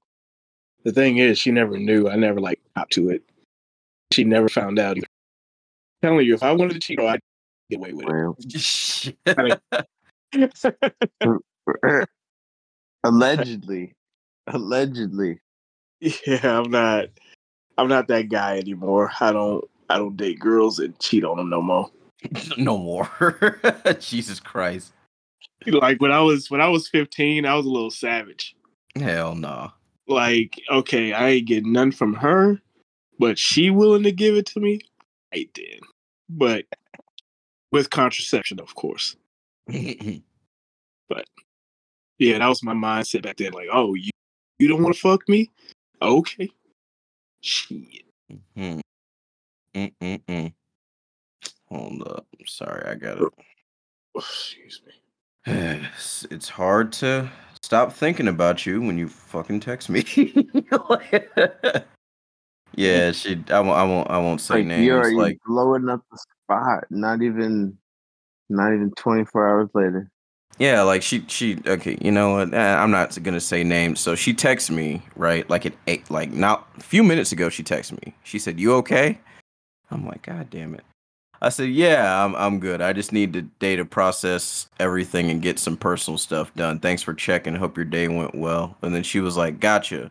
the 0.83 0.93
thing 0.93 1.19
is, 1.19 1.39
she 1.39 1.51
never 1.53 1.79
knew. 1.79 2.09
I 2.09 2.17
never 2.17 2.41
like 2.41 2.61
got 2.77 2.91
to 2.91 3.11
it. 3.11 3.23
She 4.13 4.25
never 4.25 4.49
found 4.49 4.79
out. 4.79 4.97
Either. 4.97 5.07
telling 6.03 6.27
you, 6.27 6.35
if 6.35 6.43
I 6.43 6.53
wanted 6.53 6.75
to 6.75 6.81
cheat, 6.81 6.99
oh, 7.01 7.07
I'd 7.07 7.21
get 7.71 7.79
away 7.79 7.93
with 7.93 8.07
Well, 8.07 8.37
uh, 11.85 12.07
allegedly, 13.05 13.93
allegedly. 14.49 15.41
yeah, 16.01 16.59
I'm 16.59 16.71
not. 16.71 17.07
I'm 17.79 17.89
not 17.89 18.09
that 18.09 18.29
guy 18.29 18.59
anymore. 18.59 19.13
I 19.21 19.33
don't. 19.33 19.65
I 19.91 19.99
don't 19.99 20.17
date 20.17 20.41
girls 20.41 20.79
and 20.79 20.99
cheat 20.99 21.25
on 21.25 21.37
them 21.37 21.51
no 21.51 21.63
more. 21.63 21.91
no 22.57 22.79
more. 22.79 23.61
Jesus 24.01 24.41
Christ. 24.41 24.93
Like 25.67 26.01
when 26.01 26.13
I 26.13 26.21
was 26.21 26.51
when 26.51 26.61
I 26.61 26.69
was 26.69 26.89
15, 26.89 27.47
I 27.47 27.55
was 27.55 27.67
a 27.67 27.71
little 27.71 27.91
savage. 27.91 28.55
Hell 28.97 29.35
no. 29.35 29.73
Like, 30.07 30.61
okay, 30.71 31.13
I 31.13 31.31
ain't 31.31 31.49
getting 31.49 31.73
none 31.73 31.91
from 31.91 32.15
her, 32.15 32.61
but 33.19 33.39
she 33.39 33.71
willing 33.71 34.03
to 34.03 34.13
give 34.13 34.35
it 34.35 34.47
to 34.47 34.61
me. 34.61 34.81
I 35.33 35.49
did, 35.55 35.81
but 36.29 36.67
with 37.73 37.91
contraception, 37.91 38.61
of 38.61 38.75
course. 38.75 39.17
But 41.07 41.27
yeah, 42.19 42.39
that 42.39 42.49
was 42.49 42.63
my 42.63 42.73
mindset 42.73 43.25
back 43.25 43.37
then. 43.37 43.53
Like, 43.53 43.69
oh, 43.71 43.93
you 43.93 44.11
you 44.59 44.69
don't 44.69 44.83
want 44.83 44.95
to 44.95 45.01
fuck 45.01 45.29
me? 45.29 45.51
Okay. 46.01 46.49
Shit. 47.43 48.05
Hmm. 48.57 48.81
Mm-mm-mm. 49.75 50.53
Hold 51.69 52.03
up. 52.07 52.27
I'm 52.39 52.47
sorry, 52.47 52.87
I 52.87 52.95
got 52.95 53.19
it. 53.21 53.33
Excuse 54.17 54.83
me. 54.87 54.93
It's, 55.95 56.25
it's 56.31 56.49
hard 56.49 56.91
to 56.95 57.31
stop 57.63 57.93
thinking 57.93 58.29
about 58.29 58.65
you 58.65 58.81
when 58.81 58.97
you 58.97 59.09
fucking 59.09 59.61
text 59.61 59.91
me. 59.91 60.03
yeah, 62.77 63.13
she. 63.13 63.43
I 63.51 63.61
won't. 63.61 63.77
I 63.77 63.85
won't. 63.85 64.11
I 64.11 64.19
won't 64.19 64.41
say 64.41 64.57
Like 64.57 64.67
names. 64.67 64.87
you're 64.87 65.15
Like, 65.17 65.39
blowing 65.47 65.89
up 65.89 66.03
the 66.11 66.19
spot. 66.45 66.85
Not 66.91 67.21
even, 67.23 67.77
not 68.49 68.73
even 68.73 68.91
24 68.97 69.49
hours 69.49 69.69
later. 69.75 70.11
yeah, 70.59 70.81
like 70.83 71.03
she. 71.03 71.25
She. 71.29 71.59
Okay, 71.67 71.99
you 72.01 72.11
know 72.11 72.33
what? 72.35 72.55
Eh, 72.55 72.75
I'm 72.77 72.91
not 72.91 73.21
gonna 73.23 73.41
say 73.41 73.65
names. 73.65 74.01
So 74.01 74.15
she 74.15 74.33
texted 74.33 74.71
me 74.71 75.03
right, 75.17 75.49
like 75.51 75.67
at 75.67 75.75
eight, 75.87 76.11
like 76.11 76.31
not 76.33 76.67
a 76.79 76.81
few 76.81 77.03
minutes 77.03 77.33
ago. 77.33 77.49
She 77.51 77.63
texted 77.63 78.03
me. 78.07 78.15
She 78.23 78.39
said, 78.39 78.59
"You 78.59 78.73
okay?" 78.77 79.19
I'm 79.91 80.07
like, 80.07 80.23
God 80.23 80.51
damn 80.51 80.75
it. 80.75 80.85
I 81.45 81.51
said, 81.51 81.71
Yeah, 81.71 82.25
I'm 82.25 82.35
I'm 82.37 82.59
good. 82.59 82.81
I 82.81 82.93
just 82.93 83.13
need 83.13 83.33
the 83.33 83.43
day 83.43 83.77
to 83.77 83.85
process 83.85 84.69
everything 84.81 85.31
and 85.31 85.43
get 85.43 85.59
some 85.59 85.77
personal 85.77 86.17
stuff 86.17 86.55
done. 86.55 86.79
Thanks 86.79 87.03
for 87.03 87.13
checking. 87.13 87.55
Hope 87.55 87.77
your 87.77 87.85
day 87.85 88.09
went 88.09 88.35
well. 88.35 88.77
And 88.83 88.95
then 88.95 89.03
she 89.03 89.21
was 89.21 89.37
like, 89.37 89.61
Gotcha. 89.61 90.11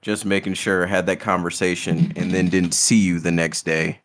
Just 0.00 0.24
making 0.24 0.54
sure, 0.54 0.84
I 0.84 0.88
had 0.88 1.06
that 1.06 1.20
conversation, 1.20 2.12
and 2.16 2.30
then 2.30 2.48
didn't 2.48 2.72
see 2.72 2.98
you 2.98 3.18
the 3.20 3.32
next 3.32 3.64
day. 3.64 4.00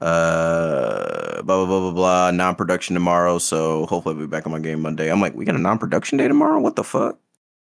Uh 0.00 1.42
blah 1.42 1.64
blah 1.64 1.66
blah 1.66 1.80
blah 1.80 1.92
blah. 1.92 2.30
Non-production 2.30 2.94
tomorrow, 2.94 3.38
so 3.38 3.86
hopefully 3.86 4.14
I'll 4.14 4.20
be 4.20 4.26
back 4.26 4.46
on 4.46 4.52
my 4.52 4.58
game 4.58 4.80
Monday. 4.80 5.10
I'm 5.10 5.20
like, 5.20 5.34
we 5.34 5.44
got 5.44 5.54
a 5.54 5.58
non-production 5.58 6.18
day 6.18 6.28
tomorrow? 6.28 6.60
What 6.60 6.76
the 6.76 6.84
fuck? 6.84 7.18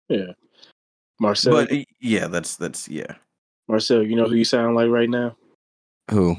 Yeah. 0.10 0.34
Marcel, 1.20 1.54
But 1.54 1.72
yeah, 2.00 2.28
that's 2.28 2.56
that's 2.56 2.88
yeah. 2.88 3.16
Marcel, 3.68 4.04
you 4.04 4.16
know 4.16 4.26
who 4.26 4.36
you 4.36 4.46
sound 4.46 4.76
like 4.76 4.90
right 4.90 5.10
now? 5.10 5.36
Who? 6.12 6.36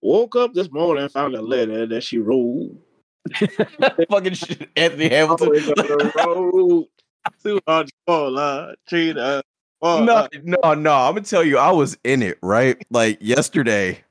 Woke 0.00 0.36
up 0.36 0.54
this 0.54 0.70
morning 0.70 1.04
and 1.04 1.12
found 1.12 1.34
a 1.34 1.42
letter 1.42 1.86
that 1.86 2.02
she 2.02 2.18
wrote. 2.18 2.70
Fucking 4.10 4.34
shit, 4.34 4.70
Anthony 4.76 5.08
Hamilton. 5.08 5.50
road 6.16 6.86
to 7.42 7.60
Argentina, 7.66 8.74
Trina. 8.88 9.42
no, 9.82 10.28
no, 10.42 10.74
no. 10.74 10.92
I'm 10.92 11.14
gonna 11.14 11.22
tell 11.22 11.44
you, 11.44 11.58
I 11.58 11.70
was 11.72 11.98
in 12.04 12.22
it, 12.22 12.38
right? 12.42 12.80
Like 12.90 13.18
yesterday. 13.20 14.02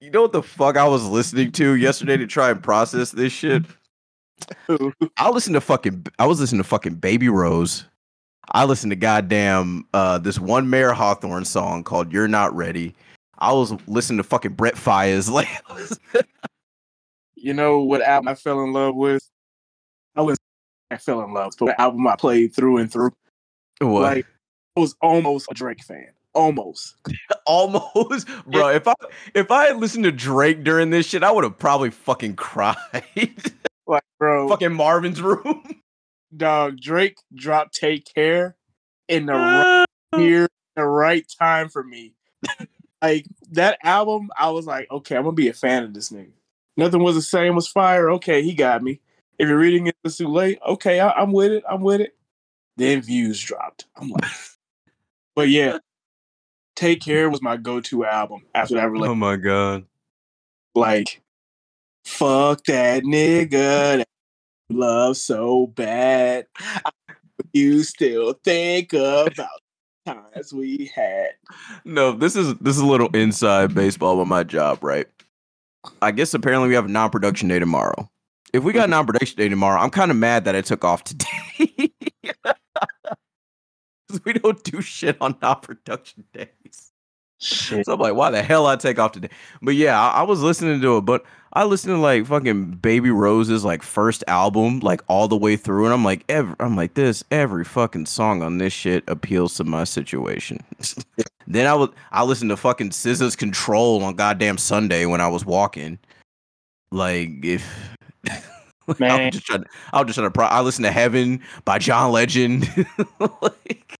You 0.00 0.10
know 0.10 0.22
what 0.22 0.32
the 0.32 0.42
fuck 0.42 0.76
I 0.76 0.86
was 0.86 1.04
listening 1.06 1.52
to 1.52 1.74
yesterday 1.76 2.16
to 2.16 2.26
try 2.26 2.50
and 2.50 2.62
process 2.62 3.12
this 3.12 3.32
shit? 3.32 3.62
I 5.16 5.30
listened 5.30 5.54
to 5.54 5.60
fucking 5.60 6.06
I 6.18 6.26
was 6.26 6.40
listening 6.40 6.62
to 6.62 6.68
fucking 6.68 6.96
Baby 6.96 7.28
Rose. 7.28 7.84
I 8.50 8.64
listened 8.64 8.90
to 8.90 8.96
goddamn 8.96 9.86
uh 9.94 10.18
this 10.18 10.38
one 10.38 10.68
Mayer 10.68 10.92
Hawthorne 10.92 11.44
song 11.44 11.84
called 11.84 12.12
You're 12.12 12.28
Not 12.28 12.54
Ready. 12.54 12.94
I 13.42 13.52
was 13.52 13.74
listening 13.88 14.18
to 14.18 14.22
fucking 14.22 14.52
Brett 14.52 14.78
Fires 14.78 15.28
like 15.30 15.48
You 17.34 17.52
know 17.52 17.80
what 17.80 18.00
album 18.00 18.28
I 18.28 18.34
fell 18.36 18.62
in 18.62 18.72
love 18.72 18.94
with? 18.94 19.28
I 20.14 20.22
was 20.22 20.38
I 20.92 20.96
fell 20.96 21.24
in 21.24 21.32
love, 21.32 21.54
but 21.58 21.66
the 21.66 21.80
album 21.80 22.06
I 22.06 22.14
played 22.16 22.54
through 22.54 22.76
and 22.76 22.90
through. 22.90 23.10
what? 23.80 24.02
Like 24.02 24.26
I 24.76 24.80
was 24.80 24.94
almost 25.02 25.48
a 25.50 25.54
Drake 25.54 25.82
fan. 25.82 26.08
Almost. 26.34 26.96
Almost, 27.46 28.26
bro. 28.46 28.68
If 28.68 28.88
I 28.88 28.94
if 29.34 29.50
I 29.50 29.66
had 29.66 29.76
listened 29.76 30.04
to 30.04 30.12
Drake 30.12 30.64
during 30.64 30.88
this 30.90 31.06
shit, 31.06 31.22
I 31.22 31.30
would 31.30 31.44
have 31.44 31.58
probably 31.58 31.90
fucking 31.90 32.36
cried. 32.36 32.76
Like, 33.84 34.04
bro, 34.16 34.48
fucking 34.48 34.72
Marvin's 34.72 35.20
room. 35.20 35.82
dog, 36.34 36.80
Drake 36.80 37.16
dropped 37.34 37.74
Take 37.74 38.06
Care 38.14 38.56
in 39.08 39.26
the 39.26 39.32
right 39.32 39.84
year, 40.16 40.48
the 40.76 40.84
right 40.84 41.26
time 41.38 41.68
for 41.68 41.82
me. 41.82 42.14
Like 43.02 43.26
that 43.50 43.78
album, 43.82 44.30
I 44.38 44.50
was 44.50 44.66
like, 44.66 44.90
okay, 44.90 45.16
I'm 45.16 45.24
gonna 45.24 45.34
be 45.34 45.48
a 45.48 45.52
fan 45.52 45.82
of 45.82 45.92
this 45.92 46.10
nigga. 46.10 46.30
Nothing 46.76 47.02
was 47.02 47.16
the 47.16 47.22
same 47.22 47.54
was 47.54 47.68
fire. 47.68 48.10
Okay, 48.12 48.42
he 48.42 48.54
got 48.54 48.82
me. 48.82 49.00
If 49.38 49.48
you're 49.48 49.58
reading 49.58 49.88
it 49.88 49.96
too 50.16 50.28
late, 50.28 50.58
okay, 50.66 51.00
I, 51.00 51.10
I'm 51.10 51.32
with 51.32 51.52
it. 51.52 51.64
I'm 51.68 51.82
with 51.82 52.00
it. 52.00 52.14
Then 52.76 53.02
views 53.02 53.40
dropped. 53.42 53.86
I'm 53.96 54.08
like, 54.08 54.30
but 55.34 55.48
yeah, 55.48 55.78
Take 56.76 57.02
Care 57.02 57.28
was 57.28 57.42
my 57.42 57.56
go-to 57.56 58.04
album 58.04 58.42
after 58.54 58.76
that 58.76 58.90
relationship. 58.90 59.12
Oh 59.12 59.14
my 59.14 59.36
god. 59.36 59.84
Like, 60.74 61.20
fuck 62.04 62.64
that 62.64 63.02
nigga 63.02 63.98
that 63.98 64.08
love 64.70 65.16
so 65.16 65.66
bad. 65.66 66.46
You 67.52 67.82
still 67.82 68.34
think 68.44 68.94
about 68.94 69.36
times 70.06 70.52
we 70.52 70.90
had. 70.94 71.30
No, 71.84 72.12
this 72.12 72.36
is 72.36 72.54
this 72.56 72.76
is 72.76 72.82
a 72.82 72.86
little 72.86 73.08
inside 73.08 73.74
baseball 73.74 74.18
with 74.18 74.28
my 74.28 74.42
job, 74.42 74.82
right? 74.82 75.06
I 76.00 76.12
guess 76.12 76.34
apparently 76.34 76.68
we 76.68 76.74
have 76.74 76.86
a 76.86 76.88
non-production 76.88 77.48
day 77.48 77.58
tomorrow. 77.58 78.10
If 78.52 78.62
we 78.62 78.72
got 78.72 78.80
a 78.80 78.82
mm-hmm. 78.84 78.92
non-production 78.92 79.36
day 79.36 79.48
tomorrow, 79.48 79.80
I'm 79.80 79.90
kind 79.90 80.10
of 80.10 80.16
mad 80.16 80.44
that 80.44 80.54
I 80.54 80.60
took 80.60 80.84
off 80.84 81.04
today. 81.04 81.26
we 84.24 84.32
don't 84.34 84.62
do 84.62 84.80
shit 84.80 85.16
on 85.20 85.36
non-production 85.42 86.24
days. 86.32 86.91
Shit. 87.42 87.86
So 87.86 87.94
I'm 87.94 88.00
like, 88.00 88.14
why 88.14 88.30
the 88.30 88.42
hell 88.42 88.66
I 88.66 88.76
take 88.76 88.98
off 88.98 89.12
today? 89.12 89.28
But 89.60 89.74
yeah, 89.74 90.00
I, 90.00 90.20
I 90.20 90.22
was 90.22 90.42
listening 90.42 90.80
to 90.80 90.98
it, 90.98 91.00
but 91.02 91.24
I 91.54 91.64
listened 91.64 91.94
to 91.94 91.98
like 91.98 92.26
fucking 92.26 92.76
Baby 92.76 93.10
Rose's 93.10 93.64
like 93.64 93.82
first 93.82 94.22
album, 94.28 94.78
like 94.78 95.02
all 95.08 95.28
the 95.28 95.36
way 95.36 95.56
through, 95.56 95.84
and 95.84 95.92
I'm 95.92 96.04
like, 96.04 96.24
every, 96.28 96.54
I'm 96.60 96.76
like, 96.76 96.94
this 96.94 97.24
every 97.30 97.64
fucking 97.64 98.06
song 98.06 98.42
on 98.42 98.58
this 98.58 98.72
shit 98.72 99.04
appeals 99.08 99.56
to 99.56 99.64
my 99.64 99.84
situation. 99.84 100.60
then 101.46 101.66
I 101.66 101.74
was 101.74 101.90
I 102.12 102.22
listened 102.22 102.50
to 102.50 102.56
fucking 102.56 102.90
SZA's 102.90 103.36
Control 103.36 104.02
on 104.04 104.14
goddamn 104.14 104.56
Sunday 104.56 105.04
when 105.04 105.20
I 105.20 105.28
was 105.28 105.44
walking. 105.44 105.98
Like 106.90 107.44
if 107.44 107.66
I 108.28 108.94
Man. 108.98 109.24
was 109.26 109.34
just 109.34 109.46
trying, 109.46 109.64
I 109.92 109.98
was 109.98 110.06
just 110.06 110.16
trying 110.16 110.28
to. 110.28 110.30
Pro- 110.30 110.46
I 110.46 110.60
listened 110.60 110.86
to 110.86 110.92
Heaven 110.92 111.40
by 111.64 111.78
John 111.78 112.12
Legend. 112.12 112.68
like, 113.42 113.98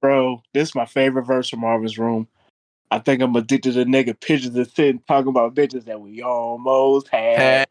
Bro, 0.00 0.42
this 0.54 0.68
is 0.68 0.74
my 0.74 0.86
favorite 0.86 1.24
verse 1.24 1.48
from 1.48 1.60
Marvin's 1.60 1.98
Room. 1.98 2.28
I 2.90 2.98
think 2.98 3.20
I'm 3.20 3.36
addicted 3.36 3.74
to 3.74 3.84
nigga 3.84 4.18
pictures 4.18 4.54
of 4.54 4.70
sitting 4.70 5.02
talking 5.06 5.28
about 5.28 5.54
bitches 5.54 5.84
that 5.84 6.00
we 6.00 6.22
almost 6.22 7.08
had. 7.08 7.68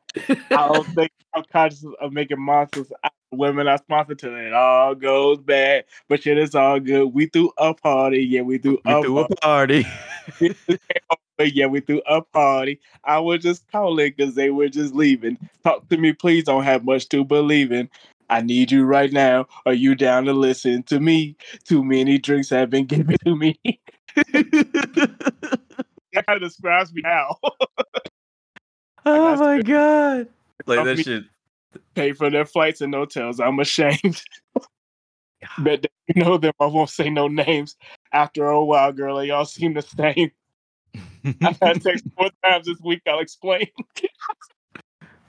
I 0.52 0.68
don't 0.68 0.88
think 0.96 1.12
I'm 1.34 1.44
conscious 1.52 1.86
of 2.00 2.14
making 2.14 2.40
monsters 2.40 2.92
out 3.04 3.14
of 3.32 3.40
women 3.40 3.68
I 3.68 3.78
sponsor 3.78 4.16
till 4.16 4.36
it 4.36 4.54
all 4.54 4.94
goes 4.94 5.40
bad. 5.40 5.86
But 6.08 6.24
shit, 6.24 6.38
it's 6.38 6.54
all 6.54 6.80
good. 6.80 7.06
We 7.08 7.28
threw 7.28 7.52
a 7.58 7.74
party. 7.74 8.20
Yeah, 8.20 8.42
we 8.42 8.58
threw 8.58 8.80
we 8.86 8.92
a 8.92 9.02
threw 9.02 9.20
a 9.20 9.30
party. 9.30 9.88
party. 10.40 10.56
Yeah, 11.40 11.68
we 11.68 11.82
threw 11.82 12.02
a 12.08 12.24
party. 12.24 12.80
I 13.04 13.20
was 13.20 13.44
just 13.44 13.72
calling 13.72 14.12
because 14.18 14.34
they 14.34 14.50
were 14.50 14.70
just 14.70 14.96
leaving. 14.96 15.38
Talk 15.64 15.88
to 15.90 15.98
me, 15.98 16.12
please. 16.12 16.46
Don't 16.46 16.64
have 16.64 16.84
much 16.84 17.10
to 17.10 17.24
believe 17.24 17.72
in. 17.72 17.90
I 18.30 18.42
need 18.42 18.72
you 18.72 18.86
right 18.86 19.12
now. 19.12 19.48
Are 19.66 19.74
you 19.74 19.96
down 19.96 20.26
to 20.26 20.34
listen 20.34 20.84
to 20.84 21.00
me? 21.00 21.36
Too 21.64 21.84
many 21.84 22.18
drinks 22.18 22.50
have 22.50 22.70
been 22.70 22.86
given 22.86 23.18
to 23.26 23.36
me. 23.36 23.60
that 24.16 25.60
kind 26.14 26.26
of 26.28 26.42
describes 26.42 26.94
me 26.94 27.02
now. 27.04 27.38
oh 29.06 29.36
my 29.38 29.62
god! 29.62 30.28
Like 30.66 30.84
that 30.84 31.00
shit. 31.00 31.24
Pay 31.96 32.14
for 32.14 32.30
their 32.30 32.46
flights 32.46 32.82
and 32.82 32.94
hotels. 32.94 33.40
I'm 33.40 33.60
ashamed. 33.60 34.22
Bet 35.60 35.84
that 35.84 35.92
you 36.08 36.24
know 36.24 36.38
them. 36.38 36.54
I 36.60 36.66
won't 36.66 36.90
say 36.90 37.10
no 37.10 37.28
names. 37.28 37.76
After 38.12 38.48
a 38.48 38.64
while, 38.64 38.92
girl, 38.92 39.24
y'all 39.24 39.46
seem 39.46 39.74
the 39.74 39.82
same. 39.82 40.32
I've 41.44 41.60
had 41.62 41.82
text 41.82 42.06
four 42.18 42.30
times 42.44 42.66
this 42.66 42.80
week. 42.84 43.02
I'll 43.08 43.20
explain. 43.20 43.68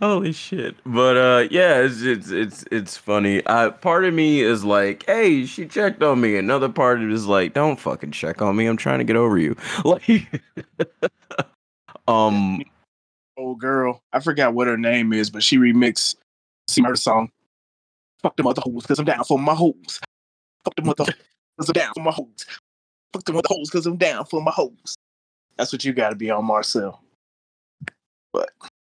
Holy 0.00 0.30
shit! 0.30 0.76
But 0.86 1.16
uh, 1.16 1.48
yeah, 1.50 1.80
it's 1.80 2.02
it's 2.02 2.30
it's 2.30 2.64
it's 2.70 2.96
funny. 2.96 3.44
Uh, 3.46 3.72
part 3.72 4.04
of 4.04 4.14
me 4.14 4.40
is 4.40 4.64
like, 4.64 5.04
hey, 5.06 5.44
she 5.44 5.66
checked 5.66 6.02
on 6.04 6.20
me. 6.20 6.36
Another 6.36 6.68
part 6.68 6.98
of 6.98 7.08
it 7.08 7.12
is 7.12 7.26
like, 7.26 7.52
don't 7.52 7.80
fucking 7.80 8.12
check 8.12 8.40
on 8.40 8.54
me. 8.54 8.66
I'm 8.66 8.76
trying 8.76 8.98
to 8.98 9.04
get 9.04 9.16
over 9.16 9.38
you. 9.38 9.56
Like, 9.84 10.28
um, 12.06 12.62
old 13.36 13.58
girl. 13.58 14.02
I 14.12 14.20
forgot 14.20 14.54
what 14.54 14.68
her 14.68 14.76
name 14.76 15.12
is, 15.12 15.30
but 15.30 15.42
she 15.42 15.56
remixed 15.56 16.16
her 16.84 16.96
song. 16.96 17.30
Fuck 18.22 18.36
them 18.36 18.46
other 18.46 18.62
hoes, 18.64 18.86
cause 18.86 18.98
I'm 18.98 19.04
down 19.04 19.24
for 19.24 19.38
my 19.38 19.54
hoes. 19.54 20.00
Fuck 20.64 20.76
them 20.76 20.88
other 20.88 21.04
hoes, 21.04 21.14
cause 21.58 21.68
I'm 21.68 21.72
down 21.72 21.94
for 21.94 22.02
my 22.02 22.12
hoes. 22.12 22.46
Fuck 23.12 23.24
them 23.24 23.36
other 23.36 23.48
hoes, 23.48 23.70
cause 23.70 23.86
I'm 23.86 23.96
down 23.96 24.24
for 24.26 24.40
my 24.40 24.52
hoes. 24.52 24.96
That's 25.56 25.72
what 25.72 25.84
you 25.84 25.92
gotta 25.92 26.14
be 26.16 26.30
on 26.30 26.44
Marcel. 26.44 27.02
it's 28.34 28.77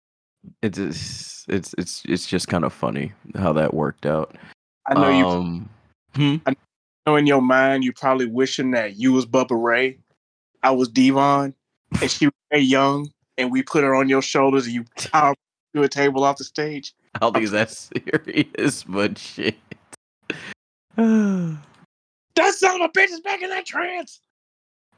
it's 0.63 1.45
it's 1.49 1.75
it's 1.79 2.03
it's 2.07 2.27
just 2.27 2.49
kind 2.49 2.65
of 2.65 2.73
funny 2.73 3.13
how 3.37 3.53
that 3.53 3.75
worked 3.75 4.07
out. 4.07 4.37
I 4.87 4.95
know 4.95 5.09
you 5.09 5.27
um, 5.27 5.69
hmm? 6.15 6.37
know 7.07 7.17
in 7.17 7.27
your 7.27 7.43
mind 7.43 7.85
you're 7.85 7.93
probably 7.93 8.27
wishing 8.27 8.73
that 8.73 8.97
you 8.97 9.13
was 9.13 9.27
Bubba 9.27 9.61
Ray, 9.61 9.99
I 10.63 10.71
was 10.71 10.89
D-Von, 10.89 11.55
and 12.01 12.11
she 12.11 12.27
was 12.27 12.35
Mae 12.53 12.61
Young, 12.61 13.11
and 13.39 13.51
we 13.51 13.63
put 13.63 13.85
her 13.85 13.95
on 13.95 14.09
your 14.09 14.23
shoulders 14.23 14.67
and 14.67 14.75
you 14.75 14.85
power 15.13 15.35
to 15.75 15.83
a 15.83 15.89
table 15.89 16.25
off 16.25 16.39
the 16.39 16.45
stage. 16.45 16.95
I 17.15 17.19
don't 17.21 17.33
think 17.33 17.45
it's 17.45 17.53
that 17.53 17.71
serious, 18.25 18.83
but 18.85 19.19
shit. 19.19 19.57
That 22.37 22.53
son 22.53 22.83
of 22.83 22.91
a 22.91 22.93
bitch 22.93 23.11
is 23.11 23.21
back 23.21 23.41
in 23.41 23.49
that 23.49 23.65
trance. 23.65 24.21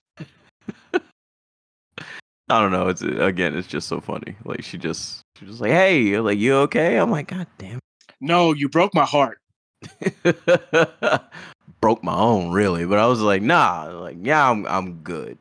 I 2.50 2.60
don't 2.60 2.72
know. 2.72 2.88
It's 2.90 3.02
again, 3.02 3.56
it's 3.58 3.68
just 3.68 3.88
so 3.88 4.00
funny. 4.00 4.36
Like 4.44 4.64
she 4.64 4.78
just 4.78 5.22
she 5.38 5.46
just 5.46 5.62
like, 5.62 5.72
"Hey, 5.72 6.20
like 6.20 6.38
you 6.38 6.56
okay?" 6.58 6.98
I'm 6.98 7.10
like, 7.10 7.28
"God 7.28 7.48
damn." 7.58 7.80
No, 8.22 8.54
you 8.54 8.70
broke 8.70 8.94
my 8.94 9.06
heart. 9.06 9.40
Broke 11.82 12.04
my 12.04 12.16
own, 12.16 12.52
really, 12.52 12.86
but 12.86 12.98
I 12.98 13.06
was 13.06 13.22
like, 13.22 13.42
"Nah, 13.44 13.84
like 14.00 14.18
yeah, 14.22 14.50
I'm 14.50 14.66
I'm 14.66 14.94
good." 15.02 15.38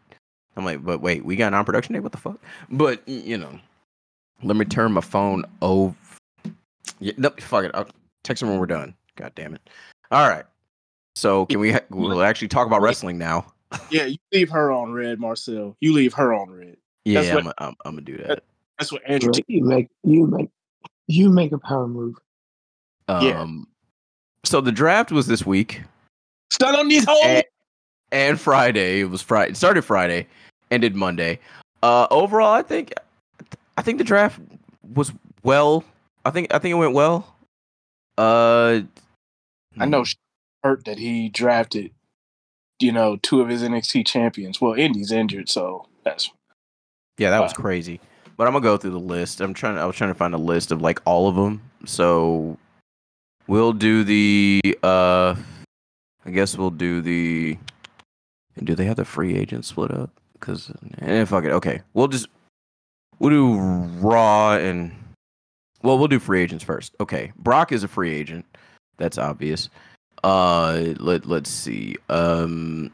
I'm 0.57 0.64
like, 0.64 0.84
"But 0.84 1.00
wait, 1.00 1.24
we 1.24 1.36
got 1.36 1.52
non 1.52 1.64
production 1.64 1.94
day? 1.94 2.00
What 2.00 2.12
the 2.12 2.18
fuck?" 2.18 2.38
But 2.70 3.07
you 3.09 3.38
know, 3.38 3.59
let 4.42 4.57
me 4.57 4.64
turn 4.66 4.92
my 4.92 5.00
phone 5.00 5.44
over. 5.62 5.94
Yeah, 7.00 7.12
no, 7.16 7.30
fuck 7.38 7.64
it. 7.64 7.70
I'll 7.72 7.88
text 8.24 8.42
him 8.42 8.50
when 8.50 8.59
we're 8.59 8.66
done. 8.66 8.94
God 9.16 9.32
damn 9.34 9.55
it. 9.55 9.70
All 10.11 10.28
right. 10.28 10.44
So 11.14 11.46
can 11.46 11.61
we 11.61 11.72
ha- 11.72 11.80
we'll 11.90 12.22
actually 12.22 12.48
talk 12.48 12.66
about 12.66 12.82
wrestling 12.82 13.16
now? 13.16 13.46
Yeah, 13.90 14.05
you 14.05 14.18
leave 14.32 14.50
her 14.50 14.70
on 14.70 14.92
red, 14.92 15.18
Marcel. 15.18 15.76
You 15.80 15.92
leave 15.92 16.12
her 16.14 16.34
on 16.34 16.50
red. 16.50 16.76
Yeah, 17.05 17.22
That's 17.22 17.46
I'm, 17.46 17.52
I'm, 17.59 17.76
I'm 17.84 17.94
gonna 17.94 18.00
do 18.02 18.16
that. 18.18 18.42
That's 18.78 18.90
what 18.92 19.02
Andrew. 19.07 19.32
Right, 19.32 19.44
You 19.46 19.64
make 19.64 19.88
you 20.02 20.26
make 20.26 20.50
you 21.07 21.30
make 21.30 21.52
a 21.52 21.59
power 21.59 21.86
move. 21.86 22.16
Yeah. 23.09 23.40
Um, 23.40 23.68
so 24.44 24.61
the 24.61 24.72
draft 24.72 25.12
was 25.12 25.26
this 25.26 25.44
week 25.44 25.82
Stun 26.50 26.74
on 26.74 26.88
these 26.88 27.05
hoes. 27.05 27.20
and, 27.24 27.44
and 28.12 28.40
Friday. 28.40 29.00
It 29.00 29.11
was 29.11 29.22
Friday. 29.22 29.52
It 29.52 29.57
started 29.57 29.82
Friday, 29.82 30.26
ended 30.70 30.94
Monday. 30.94 31.38
Uh, 31.82 32.07
overall, 32.11 32.52
I 32.52 32.62
think 32.62 32.94
I 33.76 33.82
think 33.82 33.98
the 33.98 34.05
draft 34.05 34.40
was 34.94 35.12
well. 35.42 35.84
I 36.24 36.30
think 36.30 36.52
I 36.55 36.59
think 36.59 36.72
it 36.72 36.78
went 36.78 36.94
well. 36.94 37.36
Uh, 38.16 38.80
I 39.78 39.86
know 39.86 40.05
hurt 40.62 40.84
that 40.86 40.98
he 40.98 41.28
drafted, 41.28 41.90
you 42.80 42.92
know, 42.92 43.16
two 43.16 43.40
of 43.40 43.48
his 43.48 43.62
NXT 43.62 44.07
champions. 44.07 44.61
Well, 44.61 44.72
Indi's 44.72 45.12
injured, 45.12 45.48
so 45.48 45.86
that's 46.05 46.30
Yeah, 47.19 47.31
that 47.31 47.41
was 47.41 47.53
Uh, 47.53 47.57
crazy. 47.57 48.01
But 48.37 48.47
I'm 48.47 48.53
gonna 48.53 48.62
go 48.65 48.77
through 48.77 48.91
the 48.91 48.99
list. 48.99 49.41
I'm 49.41 49.55
trying. 49.55 49.79
I 49.79 49.87
was 49.87 49.95
trying 49.97 50.11
to 50.11 50.15
find 50.15 50.35
a 50.35 50.39
list 50.39 50.73
of 50.73 50.83
like 50.83 51.01
all 51.05 51.29
of 51.29 51.37
them. 51.37 51.62
So 51.87 52.59
we'll 53.47 53.73
do 53.73 54.03
the. 54.05 54.61
uh 54.83 55.37
I 56.27 56.31
guess 56.31 56.57
we'll 56.57 56.71
do 56.71 57.01
the. 57.01 57.57
And 58.57 58.67
do 58.67 58.75
they 58.75 58.87
have 58.87 58.97
the 58.97 59.05
free 59.05 59.37
agent 59.37 59.65
split 59.65 59.91
up? 59.93 60.11
Because 60.33 60.73
eh, 60.99 61.25
fuck 61.25 61.45
it. 61.45 61.51
Okay, 61.51 61.83
we'll 61.93 62.09
just 62.09 62.27
we'll 63.19 63.31
do 63.31 63.57
Raw 64.01 64.55
and 64.57 64.93
well, 65.83 65.99
we'll 65.99 66.09
do 66.09 66.19
free 66.19 66.43
agents 66.43 66.65
first. 66.65 66.95
Okay, 66.99 67.33
Brock 67.37 67.71
is 67.73 67.85
a 67.85 67.89
free 67.89 68.12
agent. 68.15 68.45
That's 68.97 69.19
obvious. 69.19 69.69
Uh, 70.25 70.95
let 70.99 71.27
let's 71.27 71.51
see. 71.51 71.97
Um, 72.09 72.91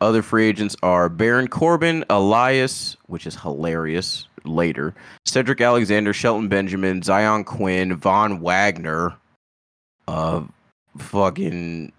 other 0.00 0.22
free 0.22 0.46
agents 0.46 0.76
are 0.82 1.08
Baron 1.08 1.48
Corbin, 1.48 2.04
Elias, 2.10 2.96
which 3.06 3.26
is 3.26 3.36
hilarious. 3.36 4.26
Later, 4.44 4.94
Cedric 5.26 5.60
Alexander, 5.60 6.14
Shelton 6.14 6.48
Benjamin, 6.48 7.02
Xyon 7.02 7.44
Quinn, 7.44 7.94
Von 7.96 8.40
Wagner. 8.40 9.14
Uh, 10.08 10.44
fucking 10.96 11.92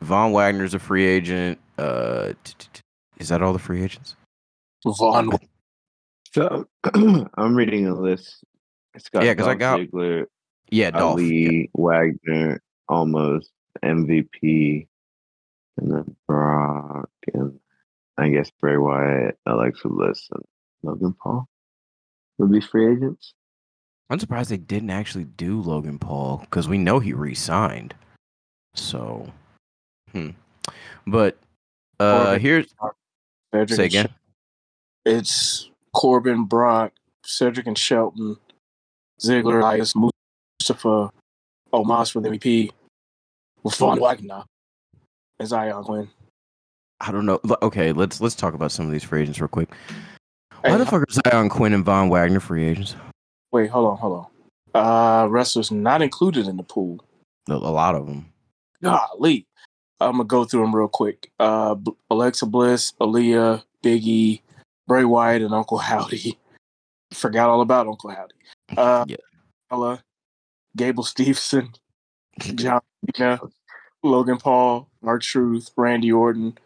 Von 0.00 0.32
Wagner's 0.32 0.72
a 0.72 0.78
free 0.78 1.04
agent. 1.06 1.58
Uh, 1.76 2.28
t- 2.42 2.54
t- 2.58 2.68
t- 2.72 2.80
is 3.18 3.28
that 3.28 3.42
all 3.42 3.52
the 3.52 3.58
free 3.58 3.82
agents? 3.82 4.16
Von. 4.84 5.30
So 6.32 6.66
I'm 7.34 7.54
reading 7.54 7.86
a 7.86 7.94
list. 7.94 8.42
It's 8.94 9.10
got 9.10 9.24
Yeah, 9.24 9.34
'cause 9.34 9.46
I 9.46 9.54
Dolph 9.54 9.58
got- 9.58 9.80
Ziggler, 9.80 10.24
Yeah, 10.70 10.90
Dolph. 10.90 11.12
Ali, 11.18 11.68
Wagner, 11.74 12.62
Omos 12.90 13.44
MVP, 13.84 14.86
and 15.78 15.90
then 15.90 16.16
Brock, 16.26 17.08
and 17.32 17.58
I 18.16 18.28
guess 18.28 18.50
Bray 18.60 18.76
Wyatt, 18.76 19.38
Alexa 19.46 19.88
Bliss, 19.88 20.28
and 20.32 20.42
Logan 20.82 21.14
Paul 21.22 21.48
would 22.38 22.50
be 22.52 22.60
free 22.60 22.92
agents. 22.92 23.34
I'm 24.10 24.18
surprised 24.18 24.50
they 24.50 24.56
didn't 24.56 24.90
actually 24.90 25.24
do 25.24 25.60
Logan 25.60 25.98
Paul 25.98 26.38
because 26.38 26.68
we 26.68 26.78
know 26.78 26.98
he 26.98 27.12
re-signed. 27.12 27.94
So, 28.74 29.30
hmm. 30.12 30.30
But 31.06 31.36
uh, 32.00 32.24
Corbin. 32.24 32.40
here's 32.40 32.74
Cedric 33.52 33.76
say 33.76 33.84
again. 33.86 34.06
Sh- 34.08 34.12
It's 35.06 35.70
Corbin, 35.94 36.44
Brock, 36.44 36.92
Cedric 37.24 37.66
and 37.66 37.76
Shelton, 37.76 38.36
Ziggler, 39.20 39.60
Elias, 39.60 39.94
Mustafa, 39.94 41.10
Omos 41.72 42.10
for 42.10 42.20
the 42.20 42.30
MVP, 42.30 42.70
with 43.62 43.74
Von 43.74 44.00
Wagner, 44.00 44.44
and 45.38 45.48
Xyon 45.48 45.84
Quinn. 45.84 46.08
I 47.00 47.12
don't 47.12 47.26
know. 47.26 47.40
Okay, 47.62 47.92
let's 47.92 48.20
let's 48.20 48.34
talk 48.34 48.54
about 48.54 48.72
some 48.72 48.86
of 48.86 48.92
these 48.92 49.04
free 49.04 49.22
agents 49.22 49.40
real 49.40 49.48
quick. 49.48 49.70
Why 50.62 50.70
Hey, 50.70 50.76
the 50.78 50.86
fuck 50.86 51.02
are 51.02 51.06
Xyon 51.06 51.48
Quinn 51.50 51.72
and 51.72 51.84
Von 51.84 52.08
Wagner 52.08 52.40
free 52.40 52.64
agents? 52.66 52.96
Wait, 53.52 53.70
hold 53.70 53.86
on, 53.86 53.96
hold 53.98 54.26
on. 54.74 55.24
Uh, 55.24 55.28
wrestlers 55.28 55.70
not 55.70 56.02
included 56.02 56.46
in 56.46 56.56
the 56.56 56.62
pool. 56.62 57.04
A, 57.48 57.54
a 57.54 57.54
lot 57.54 57.94
of 57.94 58.06
them. 58.06 58.26
Golly. 58.82 59.46
I'm 60.00 60.12
gonna 60.12 60.24
go 60.24 60.44
through 60.44 60.62
them 60.62 60.74
real 60.74 60.88
quick. 60.88 61.30
Uh, 61.40 61.74
Alexa 62.10 62.46
Bliss, 62.46 62.92
Aliyah, 63.00 63.62
Biggie, 63.82 64.42
Bray 64.86 65.04
Wyatt, 65.04 65.42
and 65.42 65.54
Uncle 65.54 65.78
Howdy. 65.78 66.38
Forgot 67.12 67.48
all 67.48 67.60
about 67.60 67.86
Uncle 67.86 68.10
Howdy. 68.10 68.34
Uh, 68.76 69.04
Yeah. 69.08 69.16
Ella, 69.70 70.02
Gable 70.76 71.02
Stevenson, 71.04 71.70
John 72.38 72.80
Cena, 73.16 73.40
Logan 74.02 74.36
Paul, 74.36 74.87
Mark 75.02 75.22
Truth, 75.22 75.70
Randy 75.76 76.12
Orton, 76.12 76.58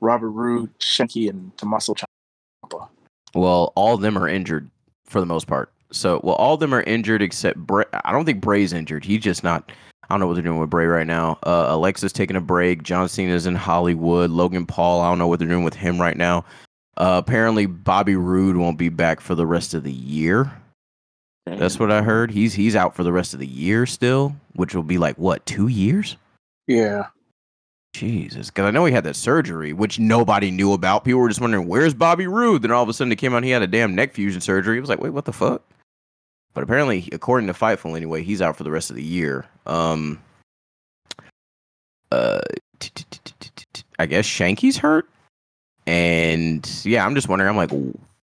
Robert 0.00 0.30
Roode, 0.30 0.76
Shanky, 0.78 1.28
and 1.28 1.56
Tommaso 1.56 1.94
Ciampa. 1.94 2.88
Well, 3.34 3.72
all 3.74 3.94
of 3.94 4.00
them 4.00 4.16
are 4.16 4.28
injured 4.28 4.70
for 5.06 5.20
the 5.20 5.26
most 5.26 5.46
part. 5.46 5.72
So, 5.90 6.20
well, 6.22 6.34
all 6.36 6.54
of 6.54 6.60
them 6.60 6.74
are 6.74 6.82
injured 6.82 7.22
except 7.22 7.58
Bray. 7.58 7.84
I 8.04 8.12
don't 8.12 8.24
think 8.24 8.40
Bray's 8.40 8.72
injured. 8.72 9.04
He's 9.04 9.22
just 9.22 9.42
not. 9.42 9.72
I 10.04 10.14
don't 10.14 10.20
know 10.20 10.26
what 10.26 10.34
they're 10.34 10.42
doing 10.42 10.58
with 10.58 10.70
Bray 10.70 10.86
right 10.86 11.06
now. 11.06 11.38
Uh, 11.42 11.66
Alexa's 11.68 12.12
taking 12.12 12.36
a 12.36 12.40
break. 12.40 12.82
John 12.82 13.08
Cena's 13.08 13.46
in 13.46 13.54
Hollywood. 13.54 14.30
Logan 14.30 14.66
Paul. 14.66 15.00
I 15.00 15.08
don't 15.10 15.18
know 15.18 15.26
what 15.26 15.38
they're 15.38 15.48
doing 15.48 15.64
with 15.64 15.74
him 15.74 16.00
right 16.00 16.16
now. 16.16 16.44
Uh, 16.96 17.20
apparently, 17.24 17.66
Bobby 17.66 18.16
Roode 18.16 18.56
won't 18.56 18.78
be 18.78 18.88
back 18.88 19.20
for 19.20 19.34
the 19.34 19.46
rest 19.46 19.74
of 19.74 19.84
the 19.84 19.92
year. 19.92 20.50
That's 21.56 21.78
what 21.78 21.90
I 21.90 22.02
heard. 22.02 22.30
He's 22.30 22.54
he's 22.54 22.76
out 22.76 22.94
for 22.94 23.04
the 23.04 23.12
rest 23.12 23.32
of 23.32 23.40
the 23.40 23.46
year 23.46 23.86
still, 23.86 24.36
which 24.54 24.74
will 24.74 24.82
be 24.82 24.98
like 24.98 25.16
what 25.16 25.46
two 25.46 25.68
years? 25.68 26.16
Yeah, 26.66 27.06
Jesus, 27.98 28.48
because 28.48 28.64
I 28.66 28.70
know 28.70 28.84
he 28.84 28.92
had 28.92 29.04
that 29.04 29.16
surgery, 29.16 29.72
which 29.72 29.98
nobody 29.98 30.50
knew 30.50 30.72
about. 30.72 31.04
People 31.04 31.20
were 31.20 31.28
just 31.28 31.40
wondering, 31.40 31.66
"Where's 31.68 31.94
Bobby 31.94 32.26
Roode?" 32.26 32.62
Then 32.62 32.70
all 32.70 32.82
of 32.82 32.88
a 32.88 32.92
sudden, 32.92 33.12
it 33.12 33.16
came 33.16 33.34
out 33.34 33.42
he 33.44 33.50
had 33.50 33.62
a 33.62 33.66
damn 33.66 33.94
neck 33.94 34.12
fusion 34.14 34.40
surgery. 34.40 34.76
It 34.78 34.80
was 34.80 34.88
like, 34.90 35.00
"Wait, 35.00 35.12
what 35.12 35.24
the 35.24 35.32
fuck?" 35.32 35.62
But 36.54 36.64
apparently, 36.64 37.08
according 37.12 37.46
to 37.48 37.52
Fightful, 37.52 37.96
anyway, 37.96 38.22
he's 38.22 38.42
out 38.42 38.56
for 38.56 38.64
the 38.64 38.70
rest 38.70 38.90
of 38.90 38.96
the 38.96 39.02
year. 39.02 39.46
Um, 39.66 40.20
uh, 42.10 42.40
I 43.98 44.06
guess 44.06 44.24
Shanky's 44.24 44.76
hurt, 44.78 45.08
and 45.86 46.68
yeah, 46.84 47.04
I'm 47.04 47.14
just 47.14 47.28
wondering. 47.28 47.50
I'm 47.50 47.56
like, 47.56 47.70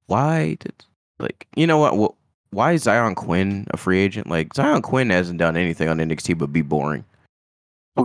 why? 0.07 0.57
Did, 0.61 0.73
like, 1.19 1.47
you 1.57 1.67
know 1.67 1.79
what? 1.79 1.95
Wh- 1.95 2.53
Why 2.55 2.73
is 2.73 2.85
Xyon 2.85 3.15
Quinn 3.15 3.67
a 3.71 3.77
free 3.77 3.99
agent? 4.01 4.29
Like, 4.29 4.51
Xyon 4.55 4.83
Quinn 4.83 5.11
hasn't 5.11 5.39
done 5.39 5.57
anything 5.57 5.89
on 5.89 5.99
NXT 5.99 6.39
but 6.39 6.53
be 6.53 6.63
boring. 6.63 7.05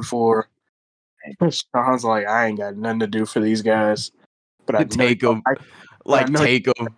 for. 0.04 0.48
Shawn's 1.50 2.04
like, 2.04 2.28
I 2.28 2.48
ain't 2.48 2.58
got 2.58 2.76
nothing 2.76 3.00
to 3.02 3.08
do 3.08 3.26
for 3.26 3.40
these 3.40 3.62
guys, 3.62 4.12
but 4.66 4.76
I 4.76 4.84
Take 4.90 5.24
'em. 5.24 5.42
I- 5.48 5.56
Like, 6.06 6.34
take 6.34 6.68
him. 6.68 6.90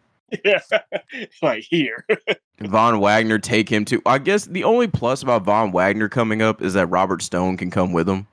yeah, 0.43 0.59
like 1.41 1.63
here. 1.63 2.05
Von 2.61 2.99
Wagner 2.99 3.37
take 3.37 3.69
him 3.69 3.85
too. 3.85 4.01
I 4.05 4.17
guess 4.17 4.45
the 4.45 4.63
only 4.63 4.87
plus 4.87 5.21
about 5.21 5.43
Von 5.43 5.71
Wagner 5.71 6.09
coming 6.09 6.41
up 6.41 6.61
is 6.61 6.73
that 6.73 6.87
Robert 6.87 7.21
Stone 7.21 7.57
can 7.57 7.69
come 7.69 7.93
with 7.93 8.07
him. 8.09 8.25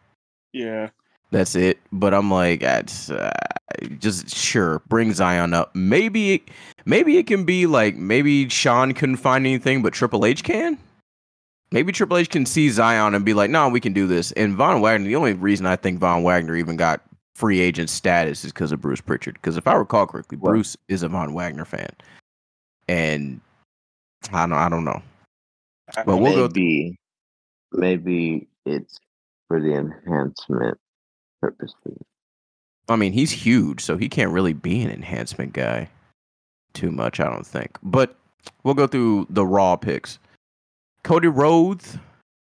yeah, 0.53 0.89
That's 1.31 1.55
it. 1.55 1.79
But 1.93 2.15
I'm 2.15 2.31
like, 2.31 2.61
that's 2.61 3.11
uh, 3.11 3.33
just 3.99 4.35
sure 4.35 4.81
bring 4.89 5.11
Xyon 5.11 5.53
up. 5.55 5.75
Maybe, 5.75 6.35
it, 6.35 6.43
maybe 6.87 7.19
it 7.19 7.27
can 7.27 7.45
be 7.45 7.67
like 7.67 7.97
maybe 7.97 8.49
Sean 8.49 8.95
couldn't 8.95 9.17
find 9.17 9.45
anything, 9.47 9.83
but 9.83 9.93
Triple 9.93 10.25
H 10.25 10.43
can. 10.45 10.79
Maybe 11.73 11.91
Triple 11.91 12.19
H 12.19 12.29
can 12.29 12.45
see 12.45 12.69
Xyon 12.69 13.17
and 13.17 13.25
be 13.25 13.35
like, 13.35 13.51
no, 13.51 13.69
we 13.69 13.81
can 13.81 13.93
do 13.93 14.07
this. 14.07 14.31
And 14.33 14.55
Von 14.55 14.81
Wagner, 14.83 15.07
the 15.07 15.17
only 15.17 15.33
reason 15.33 15.65
I 15.67 15.77
think 15.77 15.99
Von 15.99 16.23
Wagner 16.23 16.55
even 16.55 16.77
got 16.77 17.01
free 17.35 17.61
agent 17.61 17.89
status 17.89 18.45
is 18.45 18.53
because 18.53 18.73
of 18.73 18.81
Bruce 18.81 19.01
Pritchard. 19.01 19.35
Because 19.35 19.57
if 19.57 19.67
I 19.67 19.75
recall 19.75 20.07
correctly, 20.07 20.37
Right. 20.37 20.51
Bruce 20.51 20.77
is 20.89 21.03
a 21.03 21.09
Von 21.09 21.33
Wagner 21.33 21.65
fan, 21.65 21.91
and 22.89 23.41
I 24.33 24.43
don't, 24.47 24.53
I 24.53 24.69
don't 24.69 24.85
know. 24.85 25.03
But 26.07 26.19
we'll 26.19 26.35
go. 26.35 26.49
maybe, 26.55 26.99
maybe 27.73 28.49
it's 28.67 28.99
for 29.49 29.61
the 29.61 29.75
enhancement 29.75 30.79
purposes. 31.41 31.99
I 32.89 32.97
mean, 32.97 33.13
he's 33.13 33.31
huge, 33.31 33.81
so 33.81 33.97
he 33.97 34.09
can't 34.09 34.31
really 34.31 34.53
be 34.53 34.83
an 34.83 34.91
enhancement 34.91 35.53
guy 35.55 35.89
too 36.75 36.91
much, 36.91 37.21
I 37.21 37.25
don't 37.25 37.47
think. 37.47 37.79
But 37.83 38.17
we'll 38.63 38.75
go 38.75 38.87
through 38.87 39.27
the 39.31 39.47
raw 39.47 39.77
picks. 39.77 40.19
Cody 41.05 41.29
Rhodes, 41.29 41.99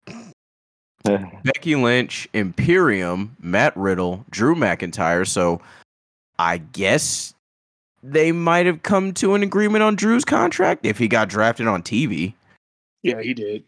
Becky 1.04 1.76
Lynch, 1.76 2.28
Imperium, 2.34 3.36
Matt 3.40 3.76
Riddle, 3.76 4.26
Drew 4.30 4.56
McIntyre. 4.56 5.28
So 5.28 5.62
I 6.40 6.58
guess 6.58 7.34
they 8.02 8.32
might 8.32 8.66
have 8.66 8.84
come 8.84 9.14
to 9.16 9.36
an 9.36 9.44
agreement 9.44 9.84
on 9.84 9.96
Drew's 9.96 10.26
contract 10.26 10.86
if 10.86 10.98
he 10.98 11.08
got 11.08 11.28
drafted 11.30 11.68
on 11.68 11.84
TV. 11.84 12.34
yeah, 13.04 13.22
he 13.22 13.34
did. 13.34 13.64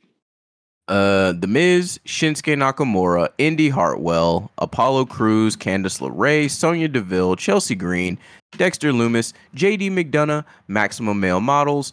Uh, 0.88 1.34
The 1.34 1.48
Miz, 1.48 2.00
Shinsuke 2.06 2.56
Nakamura, 2.56 3.28
Indi 3.38 3.68
Hartwell, 3.68 4.50
Apollo 4.58 5.06
Crews, 5.08 5.58
Candice 5.58 6.00
LeRae, 6.00 6.50
Sonya 6.50 6.88
Deville, 6.88 7.36
Chelsea 7.36 7.76
Green, 7.76 8.18
Dexter 8.54 8.94
Lumis, 8.94 9.34
JD 9.54 9.92
McDonagh, 9.92 10.46
Maximum 10.70 11.20
Male 11.20 11.42
Models, 11.42 11.92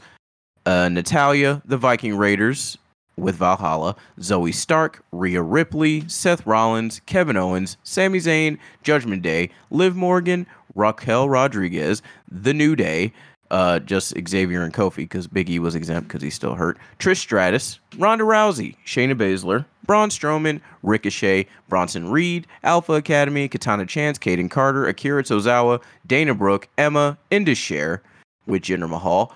uh, 0.67 0.89
Natalya, 0.89 1.61
The 1.65 1.77
Viking 1.77 2.17
Raiders 2.17 2.79
with 3.17 3.37
Valhalla, 3.37 3.97
Zoey 4.19 4.55
Stark, 4.55 5.05
Rhea 5.13 5.43
Ripley, 5.43 6.05
Seth 6.09 6.47
Rollins, 6.47 7.01
Kevin 7.07 7.37
Owens, 7.37 7.77
Sami 7.83 8.19
Zayn, 8.19 8.59
Judgment 8.83 9.23
Day, 9.23 9.51
Liv 9.71 9.97
Morgan, 9.97 10.47
Raquel 10.75 11.29
Rodriguez, 11.29 12.03
The 12.31 12.55
New 12.55 12.75
Day, 12.75 13.13
uh, 13.51 13.79
just 13.79 14.15
Xavier 14.29 14.63
and 14.63 14.73
Kofi 14.73 14.97
because 14.97 15.29
Biggie 15.29 15.59
was 15.59 15.75
exempt 15.75 16.09
because 16.09 16.23
he's 16.23 16.35
still 16.35 16.55
hurt. 16.55 16.79
Trish 16.99 17.19
Stratus, 17.19 17.79
Ronda 17.99 18.25
Rousey, 18.25 18.77
Shayna 18.85 19.15
Baszler, 19.15 19.65
Braun 19.87 20.09
Strowman, 20.09 20.61
Ricochet, 20.83 21.47
Bronson 21.69 22.11
Reed, 22.11 22.47
Alpha 22.63 22.95
Academy, 22.95 23.49
Katana 23.49 23.87
Chance, 23.87 24.19
Kayden 24.19 24.51
Carter, 24.51 24.87
Akira 24.87 25.23
Tozawa, 25.23 25.81
Dana 26.07 26.35
Brooke, 26.35 26.69
Emma, 26.79 27.19
Indus 27.31 27.59
Sher 27.59 28.03
with 28.47 28.63
Jinder 28.63 28.89
Mahal, 28.89 29.35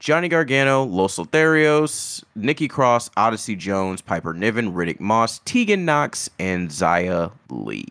Johnny 0.00 0.28
Gargano, 0.28 0.82
Los 0.82 1.18
Lotharios, 1.18 2.24
Nikki 2.34 2.68
Cross, 2.68 3.10
Odyssey 3.18 3.54
Jones, 3.54 4.00
Piper 4.00 4.32
Niven, 4.32 4.72
Riddick 4.72 4.98
Moss, 4.98 5.40
Tegan 5.44 5.84
Knox, 5.84 6.30
and 6.38 6.70
Xia 6.70 7.30
Li. 7.50 7.84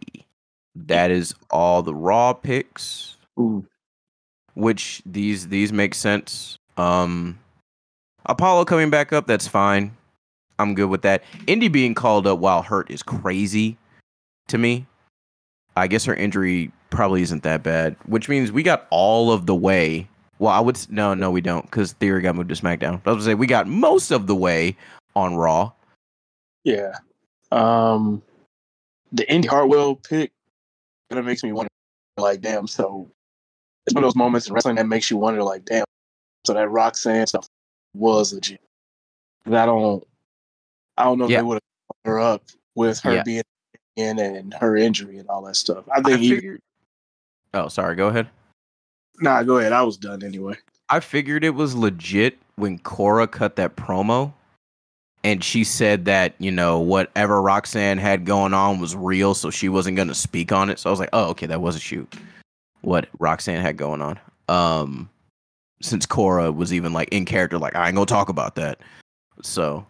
That 0.75 1.11
is 1.11 1.35
all 1.51 1.83
the 1.83 1.93
Raw 1.93 2.33
picks 2.33 3.17
Ooh. 3.39 3.65
which 4.55 5.01
these 5.05 5.49
these 5.49 5.71
make 5.71 5.93
sense. 5.93 6.57
Um 6.77 7.37
Apollo 8.25 8.65
coming 8.65 8.89
back 8.89 9.13
up, 9.13 9.27
that's 9.27 9.47
fine. 9.47 9.95
I'm 10.57 10.73
good 10.73 10.89
with 10.89 11.03
that. 11.03 11.23
Indi 11.47 11.67
being 11.67 11.93
called 11.93 12.27
up 12.27 12.39
while 12.39 12.63
hurt 12.63 12.89
is 12.89 13.03
crazy 13.03 13.77
to 14.47 14.57
me. 14.57 14.87
I 15.75 15.87
guess 15.87 16.05
her 16.05 16.15
injury 16.15 16.71
probably 16.89 17.21
isn't 17.21 17.43
that 17.43 17.63
bad, 17.63 17.95
which 18.05 18.27
means 18.27 18.51
we 18.51 18.63
got 18.63 18.87
all 18.89 19.31
of 19.31 19.45
the 19.45 19.55
way. 19.55 20.07
Well, 20.39 20.51
I 20.53 20.59
would 20.59 20.75
s- 20.77 20.87
no, 20.89 21.13
no, 21.13 21.29
we 21.31 21.41
don't, 21.41 21.63
because 21.65 21.93
Theory 21.93 22.21
got 22.21 22.35
moved 22.35 22.49
to 22.49 22.55
SmackDown. 22.55 23.01
But 23.03 23.11
I 23.11 23.13
was 23.13 23.25
gonna 23.25 23.31
say 23.31 23.35
we 23.35 23.47
got 23.47 23.67
most 23.67 24.11
of 24.11 24.25
the 24.27 24.35
way 24.35 24.75
on 25.15 25.35
Raw. 25.35 25.71
Yeah. 26.63 26.97
Um, 27.51 28.21
the 29.11 29.29
Indi 29.31 29.47
Hartwell 29.47 29.95
pick 29.95 30.31
kind 31.09 31.19
of 31.19 31.25
makes 31.25 31.43
me 31.43 31.51
wonder, 31.51 31.69
like, 32.17 32.41
damn. 32.41 32.67
So 32.67 33.09
it's 33.85 33.93
one 33.93 34.03
of 34.03 34.07
those 34.07 34.15
moments 34.15 34.47
in 34.47 34.53
wrestling 34.53 34.75
that 34.75 34.87
makes 34.87 35.09
you 35.11 35.17
wonder, 35.17 35.43
like, 35.43 35.65
damn. 35.65 35.85
So 36.45 36.53
that 36.53 36.69
Roxanne 36.69 37.27
stuff 37.27 37.47
was 37.93 38.33
legit. 38.33 38.61
'Cause 39.43 39.53
I 39.53 39.65
don't, 39.65 40.05
I 40.97 41.03
don't 41.05 41.17
know 41.17 41.25
if 41.25 41.31
Yeah. 41.31 41.37
they 41.37 41.43
would 41.43 41.55
have 41.55 41.95
her 42.05 42.19
up 42.19 42.43
with 42.75 42.99
her 43.01 43.15
Yeah. 43.15 43.23
being 43.23 43.43
in 43.95 44.19
and 44.19 44.53
her 44.53 44.77
injury 44.77 45.17
and 45.17 45.27
all 45.27 45.41
that 45.43 45.55
stuff. 45.55 45.83
I 45.89 45.99
I 45.99 46.01
think. 46.03 46.21
even, 46.21 46.37
figured. 46.37 46.61
Oh, 47.53 47.67
sorry. 47.67 47.95
Go 47.95 48.07
ahead. 48.07 48.29
Nah, 49.21 49.43
go 49.43 49.57
ahead. 49.57 49.73
I 49.73 49.81
was 49.83 49.97
done 49.97 50.23
anyway. 50.23 50.55
I 50.89 50.99
figured 50.99 51.43
it 51.43 51.51
was 51.51 51.75
legit 51.75 52.37
when 52.55 52.79
Cora 52.79 53.27
cut 53.27 53.55
that 53.57 53.75
promo 53.75 54.33
and 55.23 55.43
she 55.43 55.63
said 55.63 56.05
that, 56.05 56.33
you 56.39 56.51
know, 56.51 56.79
whatever 56.79 57.41
Roxanne 57.41 57.97
had 57.97 58.25
going 58.25 58.53
on 58.53 58.79
was 58.79 58.95
real, 58.95 59.33
so 59.33 59.49
she 59.49 59.67
wasn't 59.67 59.97
going 59.97 60.07
to 60.07 60.15
speak 60.15 60.51
on 60.51 60.69
it. 60.69 60.79
So 60.79 60.89
I 60.89 60.91
was 60.91 60.99
like, 60.99 61.09
oh, 61.11 61.25
okay, 61.29 61.45
that 61.45 61.61
was 61.61 61.75
a 61.75 61.79
shoot. 61.79 62.15
What 62.81 63.07
Roxanne 63.19 63.61
had 63.61 63.75
going 63.75 64.01
on. 64.01 64.19
Um, 64.47 65.09
since 65.81 66.05
Cora 66.05 66.51
was 66.51 66.73
even 66.73 66.93
like 66.93 67.09
in 67.09 67.25
character, 67.25 67.57
like, 67.57 67.75
I 67.75 67.87
ain't 67.87 67.95
going 67.95 68.07
to 68.07 68.13
talk 68.13 68.29
about 68.29 68.55
that. 68.55 68.79
So, 69.41 69.85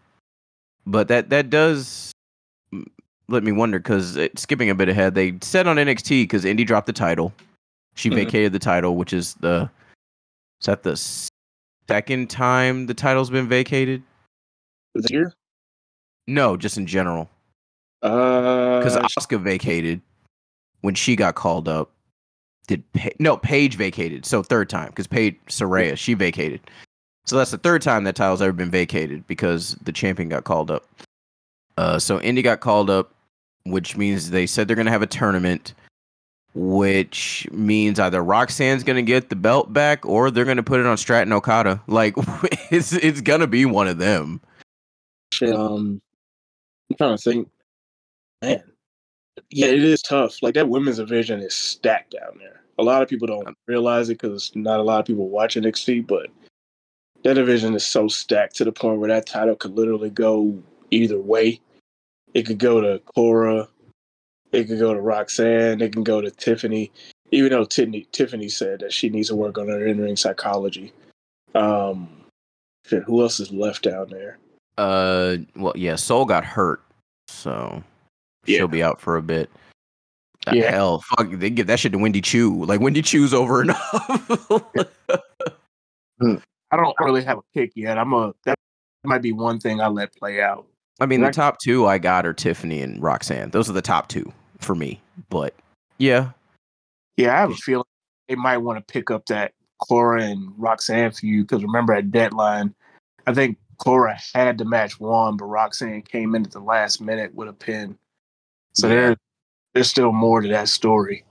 but 0.85 1.07
that, 1.09 1.29
that 1.29 1.49
does 1.49 2.11
let 3.27 3.43
me 3.43 3.51
wonder 3.51 3.77
because 3.77 4.17
skipping 4.35 4.71
a 4.71 4.75
bit 4.75 4.89
ahead, 4.89 5.13
they 5.13 5.37
said 5.41 5.67
on 5.67 5.77
NXT 5.77 6.23
because 6.23 6.43
Indi 6.43 6.65
dropped 6.65 6.87
the 6.87 6.93
title. 6.93 7.31
She 7.99 8.09
Mhm. 8.09 8.15
vacated 8.15 8.53
the 8.53 8.59
title, 8.59 8.95
which 8.95 9.11
is 9.11 9.33
the 9.35 9.69
is 10.61 10.65
that 10.67 10.83
the 10.83 10.95
second 11.89 12.29
time 12.29 12.85
the 12.85 12.93
title's 12.93 13.29
been 13.29 13.49
vacated? 13.49 14.03
It 14.95 15.09
here? 15.09 15.33
No, 16.25 16.55
just 16.55 16.77
in 16.77 16.87
general. 16.87 17.29
Uh, 18.01 18.79
Because 18.79 18.95
Asuka 18.95 19.41
vacated 19.41 20.01
when 20.79 20.95
she 20.95 21.17
got 21.17 21.35
called 21.35 21.67
up. 21.67 21.91
Did 22.67 22.89
pa- 22.93 23.09
no 23.19 23.35
Paige 23.35 23.75
vacated? 23.75 24.25
So 24.25 24.43
third 24.43 24.69
time 24.69 24.89
because 24.89 25.07
Paige 25.07 25.35
Saraya 25.47 25.97
she 25.97 26.13
vacated. 26.13 26.61
So 27.25 27.35
that's 27.37 27.51
the 27.51 27.57
third 27.57 27.81
time 27.81 28.05
that 28.05 28.15
title's 28.15 28.41
ever 28.41 28.53
been 28.53 28.71
vacated 28.71 29.27
because 29.27 29.75
the 29.83 29.91
champion 29.91 30.29
got 30.29 30.45
called 30.45 30.71
up. 30.71 30.87
Uh, 31.77 31.99
so 31.99 32.21
Indi 32.21 32.41
got 32.41 32.61
called 32.61 32.89
up. 32.89 33.11
which 33.65 33.97
means 33.97 34.29
they 34.31 34.47
said 34.47 34.67
they're 34.67 34.75
going 34.75 34.85
to 34.87 34.91
have 34.91 35.01
a 35.03 35.05
tournament, 35.07 35.73
which 36.55 37.47
means 37.51 37.99
either 37.99 38.23
Roxanne's 38.23 38.83
going 38.83 38.95
to 38.95 39.01
get 39.01 39.29
the 39.29 39.35
belt 39.35 39.71
back 39.71 40.05
or 40.05 40.31
they're 40.31 40.45
going 40.45 40.57
to 40.57 40.63
put 40.63 40.79
it 40.79 40.85
on 40.85 40.97
Stratton 40.97 41.33
Okada. 41.33 41.81
Like 41.87 42.13
it's 42.71 42.93
it's 42.93 43.21
going 43.21 43.41
to 43.41 43.47
be 43.47 43.65
one 43.65 43.87
of 43.87 43.97
them. 43.97 44.41
Shit, 45.33 45.53
um, 45.53 46.01
I'm 46.89 46.97
trying 46.97 47.17
to 47.17 47.23
think. 47.23 47.49
Man, 48.41 48.63
yeah, 49.49 49.67
it 49.67 49.83
is 49.83 50.01
tough. 50.01 50.41
Like 50.41 50.55
that 50.55 50.69
women's 50.69 50.97
division 50.97 51.41
is 51.41 51.53
stacked 51.53 52.11
down 52.11 52.37
there. 52.39 52.61
A 52.77 52.83
lot 52.83 53.01
of 53.01 53.09
people 53.09 53.27
don't 53.27 53.57
realize 53.67 54.09
it 54.09 54.19
because 54.21 54.51
not 54.55 54.79
a 54.79 54.83
lot 54.83 54.99
of 54.99 55.05
people 55.05 55.29
watch 55.29 55.55
NXT, 55.55 56.07
but 56.07 56.27
that 57.23 57.33
division 57.33 57.75
is 57.75 57.85
so 57.85 58.07
stacked 58.07 58.55
to 58.57 58.63
the 58.63 58.71
point 58.71 58.99
where 58.99 59.09
that 59.09 59.25
title 59.25 59.55
could 59.55 59.75
literally 59.75 60.09
go 60.09 60.57
either 60.91 61.19
way. 61.19 61.59
It 62.33 62.45
could 62.45 62.59
go 62.59 62.79
to 62.79 62.99
Cora, 63.13 63.67
it 64.51 64.65
could 64.67 64.79
go 64.79 64.93
to 64.93 65.01
Roxanne, 65.01 65.81
it 65.81 65.93
can 65.93 66.03
go 66.03 66.21
to 66.21 66.31
Tiffany. 66.31 66.91
Even 67.31 67.51
though 67.51 67.65
Tiffany, 67.65 68.07
Tiffany 68.11 68.49
said 68.49 68.79
that 68.79 68.91
she 68.91 69.09
needs 69.09 69.27
to 69.29 69.35
work 69.35 69.57
on 69.57 69.67
her 69.67 69.85
in-ring 69.85 70.15
psychology. 70.15 70.91
Um, 71.53 72.09
shit, 72.87 73.03
who 73.03 73.21
else 73.21 73.39
is 73.39 73.51
left 73.51 73.83
down 73.83 74.09
there? 74.09 74.39
Uh, 74.77 75.37
well, 75.55 75.73
yeah, 75.75 75.95
Soul 75.95 76.25
got 76.25 76.43
hurt, 76.45 76.81
so 77.27 77.83
Yeah. 78.45 78.57
she'll 78.57 78.67
be 78.67 78.81
out 78.81 78.99
for 78.99 79.17
a 79.17 79.21
bit. 79.21 79.49
The 80.47 80.55
Yeah. 80.57 80.71
Hell, 80.71 81.03
fuck, 81.17 81.29
they 81.31 81.49
give 81.51 81.67
that 81.67 81.79
shit 81.79 81.91
to 81.91 81.97
Wendy 81.99 82.21
Choo. 82.21 82.63
Like 82.65 82.79
Wendy 82.79 83.01
Choo's 83.03 83.33
over 83.33 83.61
enough. 83.63 83.79
I 86.71 86.75
don't 86.77 86.95
really 86.99 87.23
have 87.23 87.37
a 87.37 87.41
pick 87.53 87.71
yet. 87.75 87.97
I'm 87.97 88.13
a 88.13 88.33
that 88.45 88.55
might 89.03 89.21
be 89.21 89.31
one 89.31 89.59
thing 89.59 89.81
I 89.81 89.87
let 89.87 90.15
play 90.15 90.41
out. 90.41 90.65
I 90.99 91.05
mean, 91.05 91.21
the 91.21 91.31
top 91.31 91.57
two 91.63 91.85
I 91.87 91.97
got 91.97 92.25
are 92.25 92.33
Tiffany 92.33 92.81
and 92.81 93.01
Roxanne. 93.01 93.51
Those 93.51 93.69
are 93.69 93.73
the 93.73 93.81
top 93.81 94.07
two 94.09 94.31
for 94.59 94.75
me. 94.75 95.01
But 95.29 95.53
yeah, 95.97 96.31
Yeah, 97.17 97.35
I 97.35 97.39
have 97.41 97.51
a 97.51 97.55
feeling 97.55 97.85
they 98.27 98.35
might 98.35 98.57
want 98.57 98.77
to 98.77 98.93
pick 98.93 99.09
up 99.11 99.25
that 99.27 99.53
Cora 99.79 100.23
and 100.23 100.53
Roxanne 100.57 101.11
feud 101.11 101.47
because 101.47 101.63
remember 101.63 101.93
at 101.93 102.11
deadline, 102.11 102.73
I 103.27 103.33
think 103.33 103.57
Cora 103.77 104.17
had 104.33 104.57
the 104.57 104.65
match 104.65 104.99
won, 104.99 105.37
but 105.37 105.45
Roxanne 105.45 106.01
came 106.01 106.35
in 106.35 106.45
at 106.45 106.51
the 106.51 106.59
last 106.59 107.01
minute 107.01 107.33
with 107.33 107.47
a 107.49 107.53
pin. 107.53 107.97
So 108.73 108.87
Yeah. 108.87 108.93
there, 108.93 109.17
there's 109.73 109.89
still 109.89 110.11
more 110.11 110.41
to 110.41 110.47
that 110.49 110.67
story. 110.69 111.23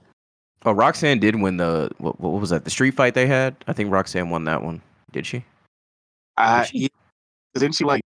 oh, 0.65 0.71
Roxanne 0.71 1.19
did 1.19 1.35
win 1.35 1.57
the 1.57 1.89
what, 1.99 2.19
what 2.19 2.39
was 2.41 2.49
that? 2.49 2.65
The 2.65 2.69
street 2.71 2.95
fight 2.95 3.13
they 3.13 3.27
had. 3.27 3.55
I 3.67 3.73
think 3.73 3.91
Roxanne 3.91 4.29
won 4.29 4.43
that 4.45 4.63
one. 4.63 4.81
Did 5.11 5.25
she? 5.25 5.45
I 6.37 6.65
she? 6.65 6.79
yeah, 6.79 6.87
didn't 7.55 7.75
she 7.75 7.83
like 7.83 8.01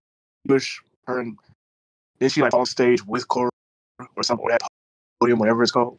push 0.46 0.78
her 1.06 1.20
and 1.20 1.38
did 2.20 2.32
she 2.32 2.42
like 2.42 2.54
on 2.54 2.66
stage 2.66 3.04
with 3.06 3.26
Cora 3.28 3.50
or 4.16 4.22
something 4.22 4.44
or 4.44 4.50
that 4.50 4.62
podium, 5.20 5.38
whatever 5.38 5.62
it's 5.62 5.72
called? 5.72 5.98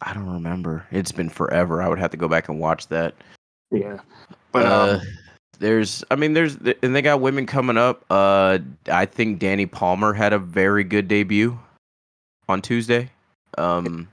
I 0.00 0.14
don't 0.14 0.28
remember. 0.28 0.86
It's 0.90 1.12
been 1.12 1.28
forever. 1.28 1.82
I 1.82 1.88
would 1.88 1.98
have 1.98 2.10
to 2.12 2.16
go 2.16 2.28
back 2.28 2.48
and 2.48 2.58
watch 2.58 2.88
that. 2.88 3.14
Yeah, 3.70 3.98
but 4.50 4.66
uh, 4.66 4.98
um, 5.00 5.06
there's, 5.58 6.04
I 6.10 6.16
mean, 6.16 6.32
there's, 6.32 6.56
and 6.82 6.94
they 6.94 7.02
got 7.02 7.20
women 7.20 7.46
coming 7.46 7.76
up. 7.76 8.04
Uh, 8.10 8.58
I 8.90 9.06
think 9.06 9.40
Dani 9.40 9.70
Palmer 9.70 10.12
had 10.12 10.32
a 10.32 10.38
very 10.38 10.84
good 10.84 11.08
debut 11.08 11.58
on 12.48 12.60
Tuesday. 12.62 13.10
Um, 13.58 14.08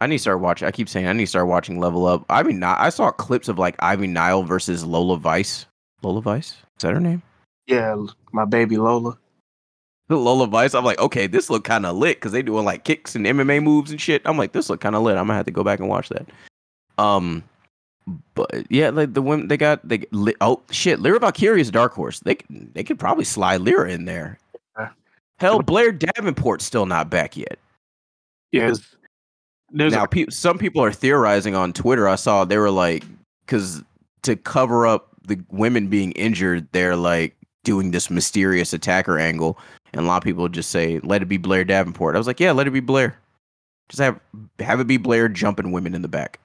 I 0.00 0.06
need 0.06 0.16
to 0.16 0.22
start 0.22 0.40
watching. 0.40 0.66
I 0.66 0.70
keep 0.70 0.88
saying 0.88 1.06
I 1.06 1.12
need 1.12 1.24
to 1.24 1.30
start 1.30 1.46
watching 1.46 1.78
Level 1.78 2.06
Up. 2.06 2.24
I 2.30 2.42
mean, 2.42 2.62
I 2.62 2.88
saw 2.88 3.10
clips 3.10 3.48
of 3.48 3.58
like 3.58 3.76
Ivy 3.80 4.06
Nile 4.06 4.42
versus 4.42 4.84
Lola 4.84 5.18
Vice. 5.18 5.66
Lola 6.02 6.22
Vice 6.22 6.52
is 6.52 6.82
that 6.82 6.94
her 6.94 7.00
name? 7.00 7.22
yeah, 7.66 7.94
my 8.32 8.44
baby 8.44 8.76
Lola. 8.78 9.18
Lola 10.16 10.46
Vice. 10.46 10.74
I'm 10.74 10.84
like, 10.84 10.98
okay, 10.98 11.26
this 11.26 11.50
look 11.50 11.64
kind 11.64 11.86
of 11.86 11.96
lit 11.96 12.16
because 12.16 12.32
they 12.32 12.42
doing 12.42 12.64
like 12.64 12.84
kicks 12.84 13.14
and 13.14 13.24
MMA 13.26 13.62
moves 13.62 13.90
and 13.90 14.00
shit. 14.00 14.22
I'm 14.24 14.36
like, 14.36 14.52
this 14.52 14.68
look 14.70 14.80
kind 14.80 14.94
of 14.96 15.02
lit. 15.02 15.16
I'm 15.16 15.26
gonna 15.26 15.36
have 15.36 15.46
to 15.46 15.52
go 15.52 15.64
back 15.64 15.78
and 15.78 15.88
watch 15.88 16.08
that. 16.10 16.26
Um, 16.98 17.42
but 18.34 18.50
yeah, 18.70 18.90
like 18.90 19.14
the 19.14 19.22
women 19.22 19.48
they 19.48 19.56
got 19.56 19.86
they 19.88 20.04
oh 20.40 20.60
shit, 20.70 21.00
Lyra 21.00 21.20
Valkyrie 21.20 21.60
is 21.60 21.70
dark 21.70 21.92
horse. 21.92 22.20
They 22.20 22.38
they 22.50 22.82
could 22.82 22.98
probably 22.98 23.24
slide 23.24 23.60
Lyra 23.60 23.90
in 23.90 24.04
there. 24.04 24.38
Yeah. 24.78 24.88
Hell, 25.38 25.62
Blair 25.62 25.92
Davenport's 25.92 26.64
still 26.64 26.86
not 26.86 27.08
back 27.10 27.36
yet. 27.36 27.58
Yeah, 28.52 28.68
'cause 28.68 28.96
there's 29.70 29.92
now, 29.92 30.04
a, 30.04 30.08
pe- 30.08 30.26
some 30.30 30.58
people 30.58 30.82
are 30.82 30.92
theorizing 30.92 31.54
on 31.54 31.72
Twitter. 31.72 32.08
I 32.08 32.16
saw 32.16 32.44
they 32.44 32.58
were 32.58 32.70
like, 32.72 33.04
because 33.46 33.82
to 34.22 34.34
cover 34.34 34.86
up 34.86 35.08
the 35.26 35.40
women 35.50 35.86
being 35.86 36.10
injured, 36.12 36.66
they're 36.72 36.96
like 36.96 37.36
doing 37.62 37.90
this 37.92 38.10
mysterious 38.10 38.72
attacker 38.72 39.18
angle, 39.18 39.58
and 39.92 40.02
a 40.02 40.08
lot 40.08 40.18
of 40.18 40.22
people 40.22 40.48
just 40.48 40.70
say, 40.70 41.00
"Let 41.00 41.22
it 41.22 41.26
be 41.26 41.36
Blair 41.36 41.64
Davenport." 41.64 42.14
I 42.14 42.18
was 42.18 42.26
like, 42.26 42.40
"Yeah, 42.40 42.52
let 42.52 42.66
it 42.66 42.72
be 42.72 42.80
Blair. 42.80 43.18
Just 43.88 44.00
have 44.00 44.20
have 44.58 44.80
it 44.80 44.86
be 44.86 44.96
Blair 44.96 45.28
jumping 45.28 45.72
women 45.72 45.94
in 45.94 46.02
the 46.02 46.08
back. 46.08 46.38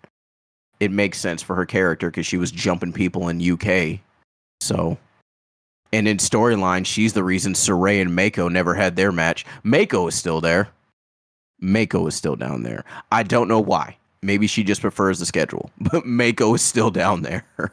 It 0.80 0.92
makes 0.92 1.20
sense 1.20 1.42
for 1.42 1.56
her 1.56 1.66
character 1.66 2.10
because 2.10 2.26
she 2.26 2.38
was 2.38 2.52
jumping 2.52 2.94
people 2.94 3.30
in 3.30 3.42
UK. 3.42 4.02
So." 4.62 4.98
And 5.94 6.10
in 6.10 6.18
storyline, 6.18 6.86
she's 6.86 7.14
the 7.14 7.24
reason 7.24 7.54
Sarray 7.54 8.02
and 8.02 8.12
Meiko 8.12 8.52
never 8.52 8.74
had 8.74 8.98
their 8.98 9.14
match. 9.14 9.46
Meiko 9.64 10.10
is 10.10 10.16
still 10.16 10.42
there. 10.42 10.68
Meiko 11.64 12.08
is 12.08 12.16
still 12.16 12.36
down 12.36 12.64
there. 12.64 12.84
I 13.12 13.24
don't 13.24 13.48
know 13.48 13.62
why. 13.62 13.98
Maybe 14.22 14.48
she 14.48 14.64
just 14.64 14.82
prefers 14.82 15.20
the 15.20 15.26
schedule, 15.26 15.72
but 15.80 16.04
Meiko 16.04 16.56
is 16.56 16.62
still 16.62 16.92
down 16.92 17.22
there. 17.22 17.46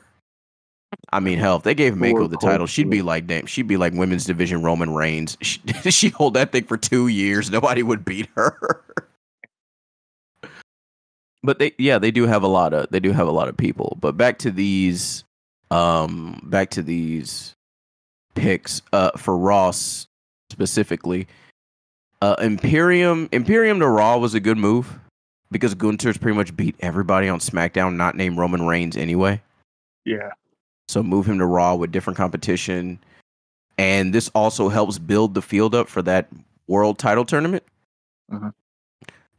I 1.11 1.21
mean, 1.21 1.39
hell, 1.39 1.57
if 1.57 1.63
they 1.63 1.75
gave 1.75 1.95
Meiko 1.95 2.29
the 2.29 2.37
title, 2.37 2.67
she'd 2.67 2.91
be 2.91 3.03
like, 3.03 3.27
damn, 3.27 3.47
she'd 3.47 3.67
be 3.67 3.77
like 3.77 3.93
women's 3.93 4.25
division 4.25 4.63
Roman 4.63 4.95
Reigns. 4.95 5.37
She, 5.43 5.61
she 5.91 6.09
hold 6.09 6.35
that 6.35 6.53
thing 6.53 6.65
for 6.65 6.77
two 6.77 7.09
years, 7.09 7.51
nobody 7.51 7.83
would 7.83 8.05
beat 8.05 8.29
her. 8.35 8.83
but 11.43 11.59
they, 11.59 11.73
yeah, 11.79 11.99
they 11.99 12.11
do 12.11 12.27
have 12.27 12.43
a 12.43 12.49
lot 12.49 12.73
of, 12.73 12.89
they 12.91 13.01
do 13.01 13.13
have 13.13 13.29
a 13.29 13.33
lot 13.33 13.49
of 13.49 13.57
people. 13.57 13.97
But 14.01 14.17
back 14.17 14.39
to 14.41 14.51
these, 14.51 15.25
um, 15.71 16.41
back 16.45 16.71
to 16.71 16.83
these 16.83 17.55
picks, 18.35 18.81
uh, 18.93 19.11
for 19.17 19.37
Ross 19.37 20.07
specifically. 20.51 21.27
Uh, 22.21 22.37
Imperium 22.39 23.29
Imperium 23.33 23.81
to 23.81 23.89
Raw 23.89 24.17
was 24.17 24.35
a 24.35 24.41
good 24.41 24.57
move 24.57 25.01
because 25.51 25.75
Gunther's 25.75 26.17
pretty 26.17 26.37
much 26.37 26.55
beat 26.57 26.77
everybody 26.81 27.29
on 27.29 27.41
SmackDown, 27.41 27.97
not 27.97 28.17
named 28.17 28.39
Roman 28.39 28.67
Reigns 28.67 28.97
anyway. 28.97 29.43
yeah. 30.05 30.31
So 30.89 31.03
move 31.03 31.27
him 31.27 31.39
to 31.39 31.47
Raw 31.47 31.75
with 31.75 31.93
different 31.93 32.17
competition, 32.17 32.99
and 33.79 34.13
this 34.15 34.29
also 34.35 34.69
helps 34.69 34.99
build 34.99 35.35
the 35.35 35.43
field 35.43 35.75
up 35.75 35.89
for 35.89 36.03
that 36.03 36.29
World 36.67 36.99
Title 36.99 37.25
tournament 37.25 37.63
Mhm. 38.31 38.53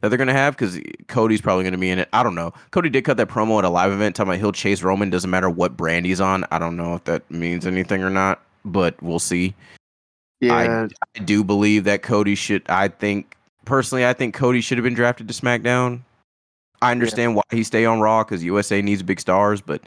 that 0.00 0.08
they're 0.08 0.18
gonna 0.18 0.32
have 0.32 0.56
because 0.56 0.80
Cody's 1.06 1.40
probably 1.40 1.64
gonna 1.64 1.78
be 1.78 1.90
in 1.90 1.98
it. 1.98 2.08
I 2.12 2.22
don't 2.22 2.34
know. 2.34 2.52
Cody 2.70 2.88
did 2.90 3.04
cut 3.04 3.16
that 3.18 3.28
promo 3.28 3.58
at 3.58 3.64
a 3.64 3.68
live 3.68 3.92
event 3.92 4.16
talking 4.16 4.30
about 4.30 4.38
he'll 4.40 4.52
chase 4.52 4.82
Roman, 4.82 5.10
doesn't 5.10 5.30
matter 5.30 5.48
what 5.48 5.76
brand 5.76 6.06
he's 6.06 6.20
on. 6.20 6.44
I 6.50 6.58
don't 6.58 6.76
know 6.76 6.94
if 6.94 7.04
that 7.04 7.30
means 7.30 7.66
anything 7.66 8.02
or 8.02 8.10
not, 8.10 8.42
but 8.64 9.00
we'll 9.02 9.18
see. 9.18 9.54
Yeah, 10.40 10.88
I 11.16 11.18
do 11.20 11.42
believe 11.44 11.84
that 11.84 12.02
Cody 12.02 12.34
should. 12.34 12.62
I 12.68 12.88
think 12.88 13.36
personally, 13.64 14.04
I 14.04 14.12
think 14.12 14.34
Cody 14.34 14.60
should 14.60 14.76
have 14.78 14.84
been 14.84 14.94
drafted 14.94 15.28
to 15.28 15.34
SmackDown. 15.34 16.00
I 16.82 16.90
understand 16.90 17.34
why 17.34 17.42
he 17.50 17.62
stay 17.64 17.86
on 17.86 18.00
Raw 18.00 18.24
because 18.24 18.44
USA 18.44 18.82
needs 18.82 19.02
big 19.02 19.20
stars, 19.20 19.62
but 19.62 19.80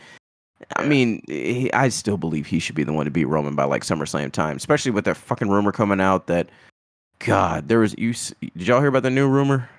I 0.75 0.85
mean, 0.85 1.21
he, 1.27 1.71
I 1.73 1.89
still 1.89 2.17
believe 2.17 2.47
he 2.47 2.59
should 2.59 2.75
be 2.75 2.83
the 2.83 2.93
one 2.93 3.05
to 3.05 3.11
beat 3.11 3.25
Roman 3.25 3.55
by 3.55 3.63
like 3.65 3.83
SummerSlam 3.83 4.31
time, 4.31 4.57
especially 4.57 4.91
with 4.91 5.05
that 5.05 5.17
fucking 5.17 5.49
rumor 5.49 5.71
coming 5.71 6.01
out 6.01 6.27
that 6.27 6.49
God, 7.19 7.67
there 7.67 7.79
was 7.79 7.95
you. 7.97 8.13
Did 8.41 8.67
y'all 8.67 8.79
hear 8.79 8.89
about 8.89 9.03
the 9.03 9.09
new 9.09 9.27
rumor 9.27 9.69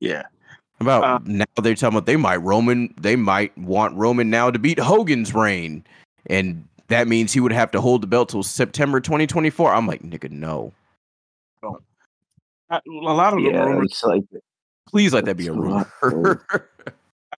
yeah. 0.00 0.22
about 0.80 1.04
Uh, 1.04 1.18
now 1.24 1.44
they're 1.62 1.74
talking 1.74 1.96
about 1.96 2.06
they 2.06 2.16
might 2.16 2.36
Roman, 2.36 2.92
they 3.00 3.16
might 3.16 3.56
want 3.56 3.94
Roman 3.96 4.30
now 4.30 4.50
to 4.50 4.58
beat 4.58 4.78
Hogan's 4.78 5.32
reign, 5.32 5.84
and 6.26 6.66
that 6.88 7.08
means 7.08 7.32
he 7.32 7.40
would 7.40 7.52
have 7.52 7.70
to 7.70 7.80
hold 7.80 8.02
the 8.02 8.06
belt 8.06 8.28
till 8.28 8.42
September 8.42 9.00
2024. 9.00 9.72
I'm 9.72 9.86
like, 9.86 10.02
nigga, 10.02 10.30
no. 10.30 10.72
A 12.70 12.80
lot 12.88 13.34
of 13.34 13.42
the 13.42 13.50
Yeah, 13.50 13.64
rumors, 13.64 14.02
like 14.04 14.24
Please 14.88 15.12
let 15.12 15.24
that 15.26 15.36
be 15.36 15.46
a 15.46 15.52
rumor. 15.52 15.90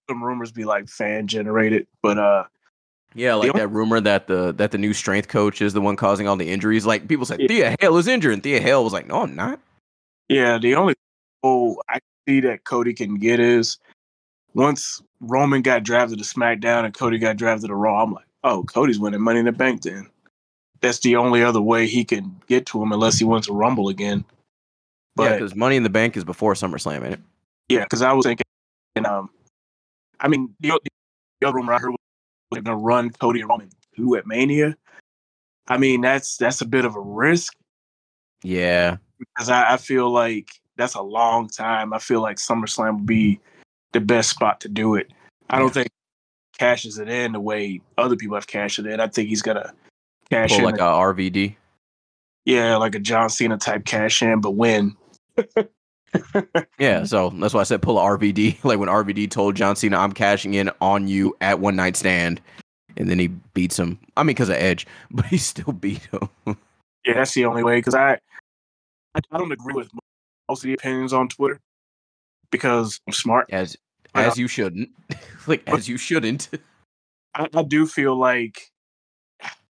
some 0.08 0.22
rumors 0.22 0.52
be 0.52 0.64
like 0.64 0.88
fan 0.88 1.26
generated, 1.26 1.86
but 2.02 2.18
uh, 2.18 2.44
yeah, 3.14 3.34
like 3.34 3.52
that 3.54 3.68
rumor 3.68 4.00
that 4.00 4.26
the 4.26 4.52
that 4.52 4.70
the 4.70 4.78
new 4.78 4.92
strength 4.92 5.28
coach 5.28 5.62
is 5.62 5.72
the 5.72 5.80
one 5.80 5.96
causing 5.96 6.26
all 6.28 6.36
the 6.36 6.50
injuries. 6.50 6.84
Like 6.86 7.08
people 7.08 7.24
said, 7.26 7.40
Yeah. 7.40 7.48
Thea 7.48 7.76
Hale 7.80 7.96
is 7.96 8.08
injured, 8.08 8.34
and 8.34 8.42
Thea 8.42 8.60
Hale 8.60 8.82
was 8.84 8.92
like, 8.92 9.06
"No, 9.06 9.22
I'm 9.22 9.34
not." 9.34 9.60
yeah, 10.28 10.58
the 10.58 10.74
only 10.74 10.94
oh 11.42 11.80
I 11.88 12.00
see 12.28 12.40
that 12.40 12.64
Cody 12.64 12.94
can 12.94 13.16
get 13.16 13.40
is 13.40 13.78
once 14.54 15.02
Roman 15.20 15.62
got 15.62 15.82
drafted 15.82 16.18
to 16.18 16.24
SmackDown 16.24 16.84
and 16.84 16.94
Cody 16.94 17.18
got 17.18 17.36
drafted 17.36 17.68
to 17.68 17.74
Raw. 17.74 18.02
I'm 18.02 18.12
like, 18.12 18.26
oh, 18.42 18.64
Cody's 18.64 18.98
winning 18.98 19.20
Money 19.20 19.40
in 19.40 19.44
the 19.44 19.52
Bank. 19.52 19.82
Then 19.82 20.08
that's 20.80 21.00
the 21.00 21.16
only 21.16 21.42
other 21.42 21.60
way 21.60 21.86
he 21.86 22.04
can 22.04 22.40
get 22.46 22.66
to 22.66 22.82
him, 22.82 22.92
unless 22.92 23.18
he 23.18 23.24
wants 23.24 23.46
to 23.46 23.52
Rumble 23.52 23.88
again. 23.88 24.24
yeah, 24.28 24.32
But 25.14 25.32
because 25.34 25.54
Money 25.54 25.76
in 25.76 25.82
the 25.82 25.90
Bank 25.90 26.16
is 26.16 26.24
before 26.24 26.54
SummerSlam, 26.54 27.04
ain't 27.04 27.14
it? 27.14 27.20
Yeah, 27.68 27.84
because 27.84 28.02
I 28.02 28.12
was 28.12 28.26
thinking, 28.26 28.44
and 28.96 29.06
um, 29.06 29.30
I 30.24 30.28
mean, 30.28 30.54
the, 30.58 30.80
the 31.40 31.46
other 31.46 31.56
rumor 31.56 31.74
I 31.74 31.78
heard 31.78 31.90
was 31.90 31.98
they're 32.50 32.62
gonna 32.62 32.78
run 32.78 33.10
Cody 33.10 33.40
and 33.40 33.48
Roman 33.48 33.68
two 33.94 34.16
at 34.16 34.26
Mania. 34.26 34.74
I 35.68 35.76
mean, 35.76 36.00
that's 36.00 36.38
that's 36.38 36.62
a 36.62 36.66
bit 36.66 36.86
of 36.86 36.96
a 36.96 37.00
risk 37.00 37.54
Yeah, 38.42 38.96
because 39.18 39.50
I, 39.50 39.74
I 39.74 39.76
feel 39.76 40.10
like 40.10 40.48
that's 40.76 40.94
a 40.94 41.02
long 41.02 41.48
time. 41.48 41.92
I 41.92 41.98
feel 41.98 42.22
like 42.22 42.38
SummerSlam 42.38 42.96
would 42.96 43.06
be 43.06 43.38
the 43.92 44.00
best 44.00 44.30
spot 44.30 44.60
to 44.60 44.68
do 44.68 44.94
it. 44.94 45.12
I 45.50 45.58
don't 45.58 45.72
think 45.72 45.88
cashes 46.58 46.98
it 46.98 47.08
in 47.08 47.32
the 47.32 47.40
way 47.40 47.82
other 47.98 48.16
people 48.16 48.36
have 48.36 48.46
cashed 48.46 48.78
it 48.78 48.86
in. 48.86 49.00
I 49.00 49.08
think 49.08 49.28
he's 49.28 49.42
gonna 49.42 49.74
cash 50.30 50.50
Pull 50.50 50.60
in, 50.60 50.64
like 50.64 50.76
a 50.76 50.84
RVD. 50.84 51.54
yeah, 52.46 52.76
like 52.76 52.94
a 52.94 52.98
John 52.98 53.28
Cena 53.28 53.58
type 53.58 53.84
cash 53.84 54.22
in, 54.22 54.40
but 54.40 54.52
win. 54.52 54.96
Yeah, 56.78 57.04
so 57.04 57.30
that's 57.30 57.54
why 57.54 57.60
I 57.60 57.64
said 57.64 57.82
pull 57.82 57.98
a 57.98 58.02
RVD. 58.02 58.58
Like 58.64 58.78
when 58.78 58.88
RVD 58.88 59.30
told 59.30 59.56
John 59.56 59.76
Cena, 59.76 59.98
"I'm 59.98 60.12
cashing 60.12 60.54
in 60.54 60.70
on 60.80 61.08
you 61.08 61.36
at 61.40 61.60
one 61.60 61.76
night 61.76 61.96
stand," 61.96 62.40
and 62.96 63.10
then 63.10 63.18
he 63.18 63.28
beats 63.28 63.78
him. 63.78 63.98
I 64.16 64.22
mean, 64.22 64.28
because 64.28 64.48
of 64.48 64.56
Edge, 64.56 64.86
but 65.10 65.26
he 65.26 65.38
still 65.38 65.72
beat 65.72 66.08
him. 66.12 66.56
Yeah, 67.06 67.14
that's 67.14 67.34
the 67.34 67.44
only 67.44 67.62
way. 67.62 67.78
Because 67.78 67.94
I, 67.94 68.18
I, 69.14 69.20
I 69.30 69.38
don't 69.38 69.52
agree 69.52 69.74
with 69.74 69.88
most 70.48 70.62
of 70.62 70.66
the 70.68 70.74
opinions 70.74 71.12
on 71.12 71.28
Twitter 71.28 71.60
because 72.50 73.00
I'm 73.06 73.12
smart. 73.12 73.46
as 73.50 73.76
as 74.14 74.38
you 74.38 74.48
shouldn't. 74.48 74.90
like 75.46 75.62
as 75.66 75.88
you 75.88 75.96
shouldn't. 75.96 76.48
I, 77.34 77.48
I 77.52 77.62
do 77.62 77.86
feel 77.86 78.16
like 78.16 78.70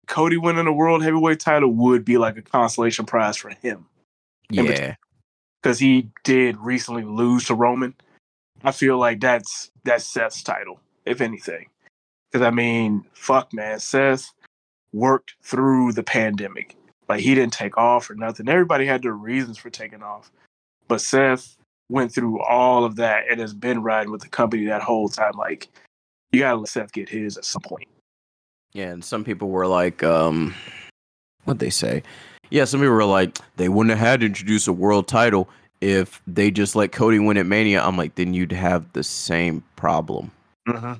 Cody 0.08 0.38
winning 0.38 0.66
the 0.66 0.74
world 0.74 1.04
heavyweight 1.04 1.39
title 1.39 1.72
would 1.72 2.04
be 2.04 2.18
like 2.18 2.38
a 2.38 2.42
consolation 2.42 3.06
prize 3.06 3.38
for 3.38 3.50
him 3.50 3.86
Yeah, 4.50 4.96
because 5.62 5.80
he 5.80 6.09
did 6.24 6.57
recently 6.57 7.03
lose 7.03 7.45
to 7.45 7.55
Roman. 7.55 7.93
I 8.64 8.72
feel 8.72 8.97
like 8.97 9.20
that's 9.20 9.72
that's 9.84 10.05
Seth's 10.05 10.43
title, 10.43 10.80
if 11.05 11.22
anything. 11.22 11.68
Because 12.32 12.45
I 12.45 12.51
mean, 12.51 13.05
fuck, 13.14 13.53
man, 13.53 13.80
Seth 13.80 14.32
worked 14.93 15.36
through 15.41 15.93
the 15.93 16.03
pandemic. 16.03 16.76
Like 17.09 17.22
he 17.22 17.36
didn't 17.36 17.53
take 17.53 17.78
off 17.78 18.09
or 18.09 18.16
nothing. 18.16 18.47
Everybody 18.47 18.86
had 18.86 19.03
their 19.03 19.14
reasons 19.14 19.57
for 19.57 19.70
taking 19.70 20.03
off, 20.03 20.32
but 20.88 21.01
Seth 21.01 21.57
went 21.89 22.14
through 22.14 22.41
all 22.41 22.86
of 22.86 22.95
that 22.95 23.26
and 23.30 23.39
has 23.39 23.53
been 23.53 23.84
riding 23.84 24.12
with 24.12 24.22
the 24.22 24.30
company 24.30 24.66
that 24.66 24.82
whole 24.82 25.09
time. 25.09 25.34
Like 25.38 25.68
you 26.32 26.39
gotta 26.39 26.57
let 26.57 26.70
Seth 26.70 26.93
get 26.93 27.09
his 27.09 27.38
at 27.38 27.45
some 27.45 27.62
point. 27.62 27.88
yeah. 28.74 28.91
And 28.91 29.03
some 29.03 29.24
people 29.24 29.49
were 29.49 29.68
like, 29.68 30.03
um, 30.03 30.53
what'd 31.43 31.59
they 31.59 31.70
say? 31.70 32.03
Yeah, 32.52 32.66
some 32.66 32.82
people 32.82 32.93
were 32.93 33.06
like, 33.06 33.38
they 33.56 33.70
wouldn't 33.70 33.97
have 33.97 34.08
had 34.08 34.20
to 34.20 34.26
introduce 34.28 34.68
a 34.68 34.74
world 34.74 35.08
title 35.08 35.49
if 35.80 36.22
they 36.28 36.52
just 36.52 36.76
let 36.76 36.91
Cody 36.91 37.18
win 37.18 37.38
at 37.38 37.45
Mania. 37.45 37.82
I'm 37.82 37.97
like, 37.97 38.16
then 38.16 38.34
you'd 38.34 38.52
have 38.52 38.91
the 38.93 39.04
same 39.04 39.64
problem. 39.76 40.32
Mm-hmm. 40.68 40.93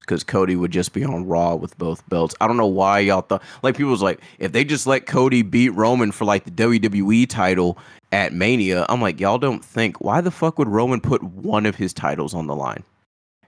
because 0.00 0.24
Cody 0.24 0.56
would 0.56 0.72
just 0.72 0.92
be 0.92 1.04
on 1.04 1.24
Raw 1.24 1.54
with 1.54 1.78
both 1.78 2.06
belts. 2.08 2.34
I 2.40 2.48
don't 2.48 2.56
know 2.56 2.66
why 2.66 2.98
y'all 2.98 3.20
thought 3.20 3.42
like 3.62 3.76
people 3.76 3.92
was 3.92 4.02
like 4.02 4.20
if 4.40 4.50
they 4.50 4.64
just 4.64 4.88
let 4.88 5.06
Cody 5.06 5.42
beat 5.42 5.68
Roman 5.70 6.10
for 6.10 6.24
like 6.24 6.44
the 6.44 6.50
WWE 6.50 7.28
title 7.28 7.78
at 8.10 8.32
Mania, 8.32 8.86
I'm 8.88 9.00
like 9.00 9.20
y'all 9.20 9.38
don't 9.38 9.64
think 9.64 10.00
why 10.00 10.20
the 10.20 10.32
fuck 10.32 10.58
would 10.58 10.66
Roman 10.66 11.00
put 11.00 11.22
one 11.22 11.64
of 11.64 11.76
his 11.76 11.92
titles 11.92 12.34
on 12.34 12.48
the 12.48 12.56
line 12.56 12.82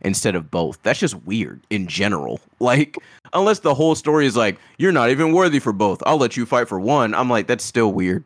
instead 0.00 0.34
of 0.34 0.50
both? 0.50 0.82
That's 0.82 0.98
just 0.98 1.14
weird 1.24 1.60
in 1.70 1.86
general. 1.86 2.40
Like 2.58 2.96
unless 3.34 3.58
the 3.58 3.74
whole 3.74 3.94
story 3.94 4.24
is 4.24 4.34
like 4.34 4.56
you're 4.78 4.90
not 4.90 5.10
even 5.10 5.32
worthy 5.32 5.58
for 5.58 5.74
both. 5.74 6.02
I'll 6.06 6.16
let 6.16 6.38
you 6.38 6.46
fight 6.46 6.68
for 6.68 6.80
one. 6.80 7.14
I'm 7.14 7.28
like 7.28 7.46
that's 7.46 7.62
still 7.62 7.92
weird. 7.92 8.24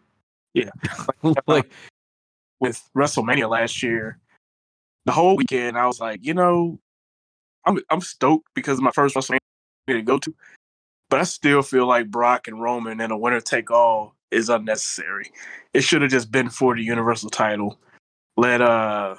Yeah. 0.54 0.70
like 1.48 1.68
with 2.60 2.80
WrestleMania 2.96 3.50
last 3.50 3.82
year, 3.82 4.20
the 5.04 5.10
whole 5.10 5.34
weekend 5.34 5.76
I 5.76 5.86
was 5.86 5.98
like, 5.98 6.24
you 6.24 6.32
know, 6.32 6.78
I'm 7.64 7.80
I'm 7.90 8.00
stoked 8.00 8.48
because 8.54 8.80
my 8.80 8.92
first 8.92 9.16
WrestleMania 9.16 9.38
to 9.88 10.02
go 10.02 10.18
to, 10.18 10.32
but 11.08 11.18
I 11.18 11.24
still 11.24 11.62
feel 11.62 11.86
like 11.86 12.08
Brock 12.08 12.46
and 12.46 12.62
Roman 12.62 13.00
and 13.00 13.12
a 13.12 13.16
winner 13.16 13.40
take 13.40 13.72
all 13.72 14.14
is 14.30 14.48
unnecessary. 14.48 15.32
It 15.74 15.82
should 15.82 16.02
have 16.02 16.10
just 16.10 16.30
been 16.30 16.50
for 16.50 16.76
the 16.76 16.82
Universal 16.82 17.30
title. 17.30 17.78
Let 18.36 18.60
uh 18.60 19.16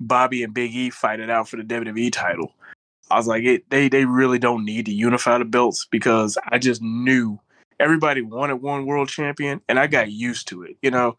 Bobby 0.00 0.42
and 0.42 0.54
Big 0.54 0.74
E 0.74 0.90
fight 0.90 1.20
it 1.20 1.30
out 1.30 1.48
for 1.48 1.56
the 1.56 1.62
WWE 1.62 2.12
title. 2.12 2.54
I 3.10 3.16
was 3.16 3.26
like, 3.26 3.44
it, 3.44 3.68
they 3.70 3.88
they 3.88 4.04
really 4.04 4.38
don't 4.38 4.64
need 4.64 4.86
to 4.86 4.92
unify 4.92 5.38
the 5.38 5.44
belts 5.44 5.86
because 5.90 6.36
I 6.50 6.58
just 6.58 6.82
knew 6.82 7.38
everybody 7.80 8.22
wanted 8.22 8.56
one 8.56 8.86
world 8.86 9.08
champion, 9.08 9.60
and 9.68 9.78
I 9.78 9.86
got 9.86 10.10
used 10.10 10.48
to 10.48 10.62
it. 10.62 10.76
You 10.82 10.90
know, 10.90 11.16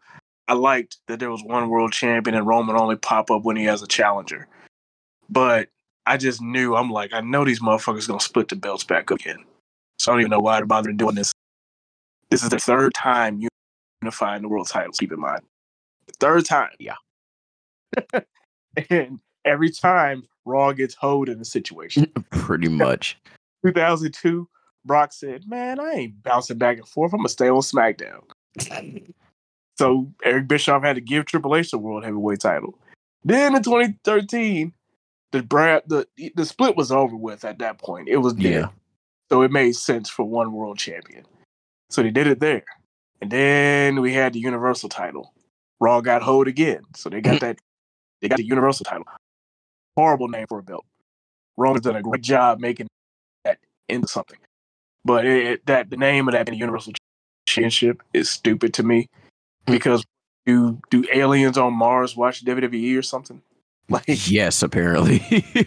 I 0.48 0.54
liked 0.54 0.98
that 1.08 1.18
there 1.20 1.30
was 1.30 1.42
one 1.42 1.68
world 1.68 1.92
champion 1.92 2.36
and 2.36 2.46
Roman 2.46 2.76
only 2.76 2.96
pop 2.96 3.30
up 3.30 3.44
when 3.44 3.56
he 3.56 3.64
has 3.64 3.82
a 3.82 3.86
challenger. 3.86 4.48
But 5.28 5.68
I 6.06 6.16
just 6.16 6.40
knew 6.40 6.74
I'm 6.74 6.90
like, 6.90 7.12
I 7.12 7.20
know 7.20 7.44
these 7.44 7.60
motherfuckers 7.60 8.08
gonna 8.08 8.20
split 8.20 8.48
the 8.48 8.56
belts 8.56 8.84
back 8.84 9.10
up 9.10 9.20
again. 9.20 9.44
So 9.98 10.10
I 10.10 10.14
don't 10.14 10.22
even 10.22 10.30
know 10.30 10.40
why 10.40 10.56
they're 10.56 10.66
bothering 10.66 10.96
doing 10.96 11.14
this. 11.14 11.32
This 12.30 12.42
is 12.42 12.48
the 12.48 12.58
third 12.58 12.94
time 12.94 13.40
unifying 14.02 14.42
the 14.42 14.48
world 14.48 14.68
titles, 14.68 14.98
keep 14.98 15.12
in 15.12 15.20
mind. 15.20 15.42
The 16.06 16.14
third 16.20 16.44
time. 16.44 16.70
Yeah. 16.78 16.94
and 18.90 19.20
every 19.44 19.70
time 19.70 20.24
Raw 20.44 20.72
gets 20.72 20.94
hold 20.94 21.28
in 21.28 21.38
the 21.38 21.44
situation. 21.44 22.10
pretty 22.30 22.68
much. 22.68 23.18
2002, 23.66 24.48
Brock 24.84 25.12
said, 25.12 25.44
Man, 25.46 25.78
I 25.78 25.92
ain't 25.92 26.22
bouncing 26.22 26.58
back 26.58 26.78
and 26.78 26.88
forth. 26.88 27.12
I'm 27.12 27.20
gonna 27.20 27.28
stay 27.28 27.48
on 27.48 27.60
SmackDown. 27.60 28.22
So 29.78 30.12
Eric 30.24 30.48
Bischoff 30.48 30.82
had 30.82 30.96
to 30.96 31.00
give 31.00 31.26
Triple 31.26 31.56
H 31.56 31.70
the 31.70 31.78
World 31.78 32.04
Heavyweight 32.04 32.40
title. 32.40 32.78
Then 33.24 33.54
in 33.54 33.62
2013, 33.62 34.72
the 35.32 35.42
Brad 35.42 35.82
the 35.86 36.06
the 36.34 36.44
split 36.44 36.76
was 36.76 36.90
over 36.90 37.16
with 37.16 37.44
at 37.44 37.58
that 37.58 37.78
point. 37.78 38.08
It 38.08 38.18
was 38.18 38.34
dead. 38.34 38.52
Yeah. 38.52 38.68
So 39.30 39.42
it 39.42 39.52
made 39.52 39.76
sense 39.76 40.10
for 40.10 40.24
one 40.24 40.52
world 40.52 40.78
champion. 40.78 41.24
So 41.88 42.02
they 42.02 42.10
did 42.10 42.26
it 42.26 42.40
there. 42.40 42.64
And 43.20 43.30
then 43.30 44.00
we 44.00 44.12
had 44.12 44.32
the 44.32 44.40
Universal 44.40 44.88
title. 44.88 45.32
Raw 45.80 46.00
got 46.00 46.22
hold 46.22 46.48
again. 46.48 46.82
So 46.96 47.08
they 47.08 47.20
got 47.20 47.40
that 47.40 47.58
they 48.20 48.28
got 48.28 48.36
the 48.36 48.44
Universal 48.44 48.84
title. 48.84 49.04
Horrible 49.96 50.28
name 50.28 50.46
for 50.48 50.58
a 50.58 50.62
belt. 50.62 50.84
Roman's 51.56 51.84
done 51.84 51.96
a 51.96 52.02
great 52.02 52.22
job 52.22 52.60
making 52.60 52.86
that 53.44 53.58
into 53.88 54.08
something. 54.08 54.38
But 55.04 55.24
it, 55.24 55.46
it- 55.46 55.66
that 55.66 55.90
the 55.90 55.96
name 55.96 56.28
of 56.28 56.32
that 56.32 56.52
Universal 56.52 56.94
Championship 57.46 58.02
is 58.12 58.30
stupid 58.30 58.74
to 58.74 58.82
me 58.82 59.08
hmm. 59.66 59.72
because 59.72 60.04
do 60.46 60.80
do 60.90 61.04
aliens 61.12 61.58
on 61.58 61.74
Mars 61.74 62.16
watch 62.16 62.44
WWE 62.44 62.98
or 62.98 63.02
something? 63.02 63.42
Like 63.90 64.04
yes, 64.30 64.62
apparently. 64.62 65.18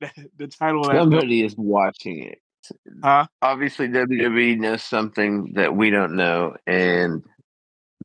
the, 0.00 0.10
the 0.38 0.46
title 0.46 0.88
of 0.88 0.96
Somebody 0.96 1.42
is 1.44 1.56
watching 1.56 2.22
it. 2.22 2.38
huh? 3.02 3.26
Obviously, 3.42 3.88
WWE 3.88 4.56
knows 4.56 4.84
something 4.84 5.52
that 5.54 5.74
we 5.74 5.90
don't 5.90 6.14
know, 6.14 6.54
and 6.68 7.24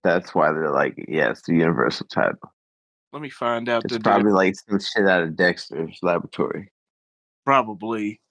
that's 0.03 0.33
why 0.33 0.51
they're 0.51 0.71
like, 0.71 1.03
"Yes, 1.07 1.41
the 1.43 1.53
Universal 1.53 2.07
title." 2.07 2.51
Let 3.13 3.21
me 3.21 3.29
find 3.29 3.67
out 3.67 3.83
It's 3.85 3.93
the 3.95 3.99
probably 3.99 4.31
like 4.31 4.55
some 4.55 4.79
shit 4.79 5.05
out 5.05 5.23
of 5.23 5.35
Dexter's 5.35 5.99
laboratory. 6.01 6.71
probably. 7.45 8.21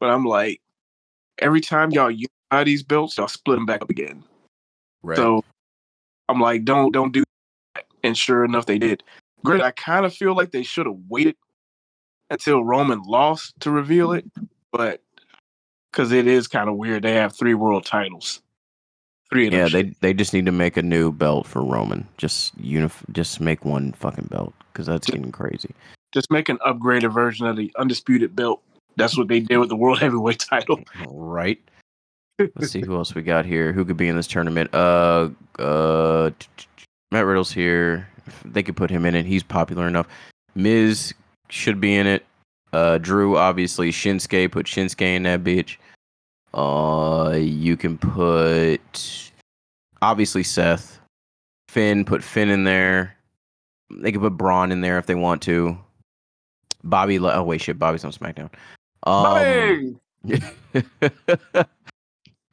But 0.00 0.10
I'm 0.10 0.24
like, 0.24 0.60
every 1.38 1.60
time 1.60 1.90
y'all 1.90 2.10
unify 2.10 2.64
these 2.64 2.82
belts, 2.82 3.16
y'all 3.16 3.28
split 3.28 3.56
them 3.56 3.66
back 3.66 3.82
up 3.82 3.90
again. 3.90 4.24
right. 5.02 5.16
So 5.16 5.44
I'm 6.28 6.40
like, 6.40 6.64
don't 6.64 6.92
don't 6.92 7.12
do 7.12 7.22
that. 7.74 7.84
And 8.02 8.16
sure 8.16 8.44
enough, 8.44 8.66
they 8.66 8.78
did. 8.78 9.02
Great. 9.44 9.62
I 9.62 9.70
kind 9.70 10.04
of 10.04 10.12
feel 10.14 10.34
like 10.34 10.50
they 10.50 10.64
should 10.64 10.86
have 10.86 10.98
waited 11.08 11.36
until 12.30 12.64
Roman 12.64 13.02
lost 13.02 13.54
to 13.60 13.70
reveal 13.70 14.12
it, 14.12 14.24
but 14.72 15.02
because 15.92 16.10
it 16.12 16.26
is 16.26 16.48
kind 16.48 16.68
of 16.68 16.76
weird, 16.76 17.04
they 17.04 17.14
have 17.14 17.36
three 17.36 17.54
world 17.54 17.86
titles. 17.86 18.42
Three. 19.30 19.48
Yeah, 19.50 19.68
they 19.68 19.94
they 20.00 20.14
just 20.14 20.32
need 20.32 20.46
to 20.46 20.52
make 20.52 20.76
a 20.76 20.82
new 20.82 21.10
belt 21.10 21.46
for 21.46 21.62
Roman. 21.64 22.06
Just 22.16 22.56
unif- 22.62 23.10
just 23.12 23.40
make 23.40 23.64
one 23.64 23.92
fucking 23.92 24.28
belt 24.30 24.54
because 24.72 24.86
that's 24.86 25.06
getting 25.08 25.32
crazy. 25.32 25.74
just 26.12 26.30
make 26.30 26.48
an 26.48 26.58
upgraded 26.66 27.12
version 27.12 27.46
of 27.46 27.56
the 27.56 27.72
undisputed 27.76 28.36
belt. 28.36 28.62
That's 28.96 29.18
what 29.18 29.28
they 29.28 29.40
did 29.40 29.58
with 29.58 29.68
the 29.68 29.76
world 29.76 29.98
heavyweight 30.00 30.38
title. 30.48 30.80
Right. 31.08 31.60
Let's 32.38 32.70
see 32.70 32.82
who 32.84 32.94
else 32.94 33.14
we 33.14 33.22
got 33.22 33.46
here. 33.46 33.72
Who 33.72 33.84
could 33.84 33.96
be 33.96 34.08
in 34.08 34.16
this 34.16 34.26
tournament? 34.26 34.72
Uh, 34.74 35.30
uh, 35.58 36.30
Matt 37.10 37.24
Riddle's 37.24 37.50
here. 37.52 38.08
They 38.44 38.62
could 38.62 38.76
put 38.76 38.90
him 38.90 39.06
in 39.06 39.14
it. 39.14 39.24
He's 39.26 39.42
popular 39.42 39.86
enough. 39.88 40.06
Miz 40.54 41.14
should 41.48 41.80
be 41.80 41.94
in 41.94 42.06
it. 42.06 42.24
Uh, 42.72 42.98
Drew 42.98 43.36
obviously. 43.36 43.90
Shinsuke 43.90 44.52
put 44.52 44.66
Shinsuke 44.66 45.00
in 45.16 45.22
that 45.24 45.42
bitch. 45.44 45.76
Uh, 46.56 47.32
you 47.38 47.76
can 47.76 47.98
put 47.98 49.30
obviously 50.00 50.42
Seth. 50.42 50.98
Finn 51.68 52.04
put 52.04 52.24
Finn 52.24 52.48
in 52.48 52.64
there. 52.64 53.14
They 53.90 54.10
could 54.10 54.22
put 54.22 54.36
Braun 54.38 54.72
in 54.72 54.80
there 54.80 54.98
if 54.98 55.06
they 55.06 55.14
want 55.14 55.42
to. 55.42 55.78
Bobby. 56.82 57.18
le- 57.18 57.34
Oh 57.34 57.42
wait, 57.42 57.60
shit. 57.60 57.78
Bobby's 57.78 58.04
on 58.04 58.12
SmackDown. 58.12 58.50
Um, 59.04 60.00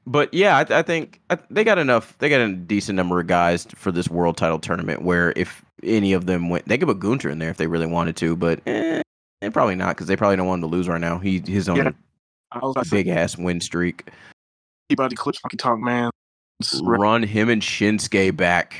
but 0.06 0.34
yeah, 0.34 0.58
I, 0.58 0.80
I 0.80 0.82
think 0.82 1.22
I, 1.30 1.38
they 1.49 1.64
got 1.64 1.78
enough. 1.80 2.18
They 2.20 2.30
got 2.30 2.41
a 2.41 2.54
decent 2.54 2.97
number 2.97 3.20
of 3.22 3.28
guys 3.28 3.66
for 3.76 3.91
this 3.91 4.10
world 4.10 4.36
title 4.36 4.60
tournament. 4.60 5.01
Where 5.04 5.32
if 5.38 5.64
any 5.82 6.12
of 6.14 6.26
them 6.26 6.49
went, 6.49 6.68
they 6.68 6.78
could 6.78 6.89
put 6.89 6.99
Gunther 6.99 7.30
in 7.30 7.39
there 7.39 7.49
if 7.49 7.58
they 7.58 7.68
really 7.68 7.88
wanted 7.88 8.18
to. 8.18 8.36
But 8.36 8.60
eh, 8.68 9.01
probably 9.51 9.76
not 9.76 9.95
because 9.95 10.08
they 10.08 10.18
probably 10.18 10.36
don't 10.36 10.47
want 10.47 10.62
him 10.62 10.70
to 10.70 10.76
lose 10.76 10.88
right 10.89 11.01
now. 11.01 11.20
He 11.20 11.41
he's 11.45 11.70
on 11.70 11.78
Yeah. 11.78 11.91
I 12.54 12.60
was 12.60 12.72
about 12.72 12.86
to 12.86 12.91
big 12.91 13.08
ass 13.08 13.38
win 13.38 13.60
streak. 13.62 14.10
keep 14.89 14.99
out 14.99 15.10
the 15.10 15.16
clips, 15.16 15.39
Funky 15.39 15.58
Talk 15.58 15.80
Man. 15.80 16.12
Run 16.82 17.24
him 17.24 17.49
and 17.49 17.62
Shinsuke 17.62 18.36
back. 18.38 18.76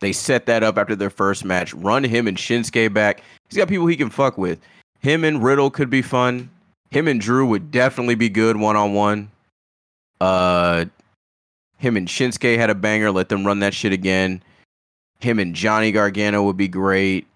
They 0.00 0.12
set 0.12 0.46
that 0.46 0.62
up 0.62 0.78
after 0.78 0.94
their 0.94 1.10
first 1.10 1.44
match. 1.44 1.74
Run 1.74 2.04
him 2.04 2.26
and 2.26 2.36
Shinsuke 2.36 2.92
back. 2.92 3.22
He's 3.48 3.56
got 3.56 3.68
people 3.68 3.86
he 3.86 3.96
can 3.96 4.10
fuck 4.10 4.38
with. 4.38 4.60
Him 5.00 5.24
and 5.24 5.42
Riddle 5.42 5.70
could 5.70 5.90
be 5.90 6.02
fun. 6.02 6.50
Him 6.90 7.08
and 7.08 7.20
Drew 7.20 7.46
would 7.46 7.70
definitely 7.70 8.14
be 8.14 8.28
good 8.28 8.56
one 8.56 8.76
on 8.76 8.94
one. 8.94 9.30
Uh, 10.20 10.86
him 11.78 11.96
and 11.96 12.08
Shinsuke 12.08 12.56
had 12.56 12.70
a 12.70 12.74
banger. 12.74 13.10
Let 13.10 13.28
them 13.28 13.46
run 13.46 13.58
that 13.60 13.74
shit 13.74 13.92
again. 13.92 14.42
Him 15.20 15.38
and 15.38 15.54
Johnny 15.54 15.92
Gargano 15.92 16.42
would 16.44 16.56
be 16.56 16.68
great. 16.68 17.26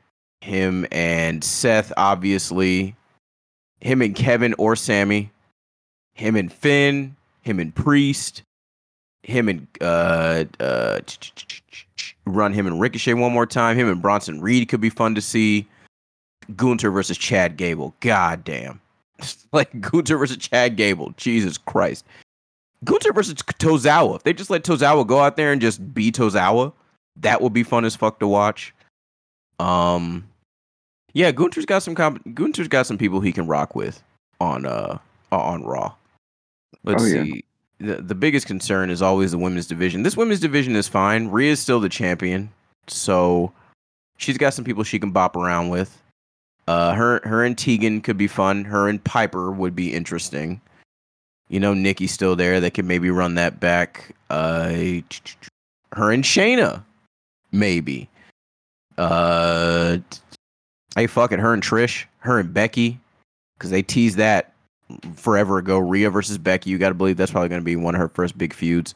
Him 0.41 0.87
and 0.93 1.43
Seth, 1.43 1.93
obviously. 1.97 2.95
Him 3.81 4.03
and 4.03 4.15
Kevin 4.15 4.55
or 4.59 4.77
Sami. 4.77 5.31
Him 6.19 6.35
and 6.35 6.53
Finn. 6.53 7.15
Him 7.43 7.61
and 7.61 7.75
Priest. 7.75 8.43
Him 9.23 9.49
and 9.49 9.67
uh 9.81 10.45
uh 10.59 10.99
run 12.27 12.53
him 12.53 12.67
and 12.67 12.81
Ricochet 12.81 13.15
one 13.15 13.33
more 13.33 13.47
time. 13.47 13.77
Him 13.77 13.89
and 13.89 14.03
Bronson 14.03 14.41
Reed 14.41 14.69
could 14.69 14.81
be 14.81 14.91
fun 14.91 15.15
to 15.15 15.21
see. 15.21 15.67
Gunther 16.57 16.91
versus 16.91 17.17
Chad 17.17 17.57
Gable. 17.57 17.95
God 18.01 18.43
damn. 18.43 18.81
like 19.53 19.81
Gunther 19.81 20.19
versus 20.19 20.39
Chad 20.39 20.77
Gable. 20.77 21.15
Jesus 21.17 21.57
Christ. 21.57 22.05
Gunther 22.85 23.13
versus 23.13 23.35
Tozawa. 23.35 24.17
If 24.17 24.23
they 24.25 24.33
just 24.33 24.51
let 24.51 24.65
Tozawa 24.65 25.07
go 25.07 25.21
out 25.21 25.37
there 25.37 25.53
and 25.53 25.61
just 25.61 25.95
be 25.95 26.11
Tozawa, 26.11 26.73
that 27.17 27.41
would 27.41 27.53
be 27.53 27.63
fun 27.63 27.85
as 27.85 27.97
fuck 27.97 28.19
to 28.21 28.27
watch. 28.27 28.75
Um, 29.59 30.29
yeah, 31.13 31.31
Gunther's 31.33 31.67
got 31.67 31.83
some 31.83 31.95
comp- 31.95 32.35
Gunther's 32.35 32.69
got 32.69 32.87
some 32.87 32.99
people 32.99 33.21
he 33.21 33.33
can 33.33 33.47
rock 33.47 33.75
with 33.75 34.03
on 34.41 34.67
uh 34.67 34.99
on 35.31 35.65
Raw. 35.65 35.95
Let's 36.85 37.03
Oh, 37.03 37.07
yeah. 37.07 37.23
see. 37.25 37.45
The 37.81 38.03
the 38.03 38.15
biggest 38.15 38.47
concern 38.47 38.91
is 38.91 39.01
always 39.03 39.31
the 39.31 39.39
women's 39.39 39.67
division. 39.67 40.03
This 40.03 40.17
women's 40.17 40.41
division 40.41 40.75
is 40.75 40.89
fine. 40.89 41.29
Rhea's 41.29 41.61
still 41.61 41.79
the 41.79 41.89
champion, 41.89 42.51
so 42.89 43.53
she's 44.17 44.37
got 44.37 44.53
some 44.55 44.65
people 44.65 44.83
she 44.83 44.99
can 44.99 45.13
bop 45.13 45.37
around 45.37 45.69
with. 45.69 46.03
Uh, 46.67 46.93
her 46.95 47.21
her 47.25 47.45
and 47.45 47.57
Tegan 47.57 48.01
could 48.01 48.17
be 48.19 48.27
fun. 48.27 48.65
Her 48.65 48.89
and 48.89 49.03
Piper 49.05 49.53
would 49.53 49.77
be 49.77 49.95
interesting. 49.95 50.61
You 51.49 51.61
know, 51.61 51.73
Nikki's 51.73 52.13
still 52.13 52.35
there. 52.37 52.61
They 52.61 52.69
could 52.71 52.85
maybe 52.85 53.11
run 53.11 53.37
that 53.37 53.61
back. 53.61 54.15
Uh, 54.29 54.71
her 55.93 56.11
and 56.11 56.25
Shayna, 56.25 56.83
maybe. 57.53 58.09
Uh, 58.99 59.99
hey, 60.97 61.07
fuck 61.07 61.31
it. 61.33 61.39
Her 61.39 61.55
and 61.55 61.63
Trish, 61.63 62.05
her 62.19 62.41
and 62.41 62.53
Becky, 62.53 62.99
because 63.57 63.71
they 63.71 63.83
teased 63.83 64.19
that 64.19 64.53
forever 65.15 65.59
ago. 65.59 65.79
Rhea 65.79 66.11
versus 66.11 66.39
Becky. 66.39 66.71
You 66.71 66.79
got 66.79 66.89
to 66.89 66.95
believe 66.95 67.17
that's 67.17 67.33
probably 67.33 67.49
going 67.49 67.61
to 67.61 67.65
be 67.65 67.77
one 67.77 67.95
of 67.95 68.01
her 68.01 68.09
first 68.09 68.37
big 68.39 68.53
feuds. 68.53 68.95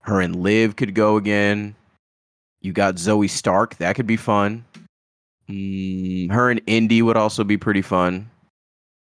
Her 0.00 0.20
and 0.20 0.36
Liv 0.36 0.76
could 0.76 0.94
go 0.94 1.16
again. 1.16 1.74
You 2.60 2.72
got 2.72 2.96
Zoey 2.96 3.30
Stark. 3.30 3.76
That 3.76 3.96
could 3.96 4.06
be 4.06 4.16
fun. 4.16 4.64
Mm, 5.48 6.32
her 6.32 6.50
and 6.50 6.60
Indi 6.66 7.02
would 7.02 7.16
also 7.16 7.44
be 7.44 7.56
pretty 7.56 7.82
fun. 7.82 8.30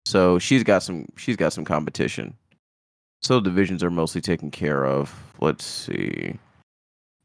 So 0.04 0.38
she's 0.38 0.64
got 0.64 0.82
some. 0.82 1.06
She's 1.16 1.36
got 1.36 1.52
some 1.52 1.64
competition. 1.64 2.34
So 3.22 3.40
divisions 3.40 3.84
are 3.84 3.90
mostly 3.90 4.20
taken 4.20 4.50
care 4.50 4.84
of. 4.86 5.14
Let's 5.40 5.64
see. 5.64 6.38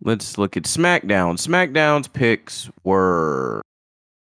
Let's 0.03 0.37
look 0.37 0.57
at 0.57 0.63
SmackDown. 0.63 1.37
SmackDown's 1.37 2.07
picks 2.07 2.69
were 2.83 3.61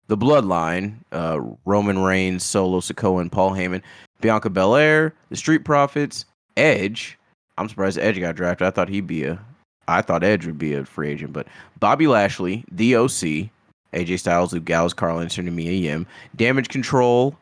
the 0.10 0.18
Bloodline, 0.18 0.96
uh, 1.12 1.40
Roman 1.66 2.00
Reigns, 2.00 2.44
Solo 2.44 2.80
Sikoa, 2.80 3.22
and 3.22 3.32
Paul 3.32 3.52
Heyman, 3.52 3.82
Bianca 4.22 4.50
Belair, 4.50 5.14
the 5.30 5.38
Street 5.38 5.64
Profits, 5.64 6.26
Edge. 6.58 7.18
I'm 7.58 7.70
surprised 7.70 8.00
Edge 8.00 8.20
got 8.20 8.36
drafted. 8.36 8.68
I 8.68 8.72
thought 8.72 8.90
he'd 8.90 9.08
be 9.08 9.24
a. 9.24 9.40
I 9.88 10.02
thought 10.02 10.24
Edge 10.24 10.46
would 10.46 10.58
be 10.58 10.74
a 10.74 10.84
free 10.84 11.10
agent, 11.10 11.34
but 11.34 11.48
Bobby 11.80 12.08
Lashley, 12.08 12.66
the 12.72 12.96
OC, 12.96 13.50
AJ 13.94 14.20
Styles, 14.20 14.52
Luke 14.52 14.66
Gallows, 14.66 14.94
Karl 14.94 15.20
Anderson, 15.20 15.48
and 15.48 15.56
Mia 15.56 15.72
Yim, 15.72 16.06
Damage 16.36 16.70
Control, 16.70 17.36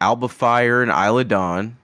Alba 0.00 0.28
Fyre, 0.28 0.82
and 0.82 0.90
Isla 0.90 1.24
Dawn, 1.24 1.76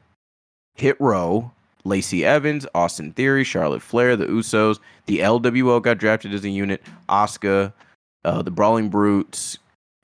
Hit 0.74 1.01
Row, 1.01 1.51
Lacey 1.84 2.24
Evans, 2.24 2.66
Austin 2.74 3.12
Theory, 3.12 3.44
Charlotte 3.44 3.82
Flair, 3.82 4.16
the 4.16 4.26
Usos, 4.26 4.78
the 5.07 5.18
LWO 5.20 5.80
got 5.80 5.99
drafted 5.99 6.34
as 6.34 6.44
a 6.44 6.51
unit, 6.51 6.82
Asuka, 7.09 7.72
uh, 8.24 8.42
the 8.42 8.51
Brawling 8.51 8.88
Brutes, 8.88 9.59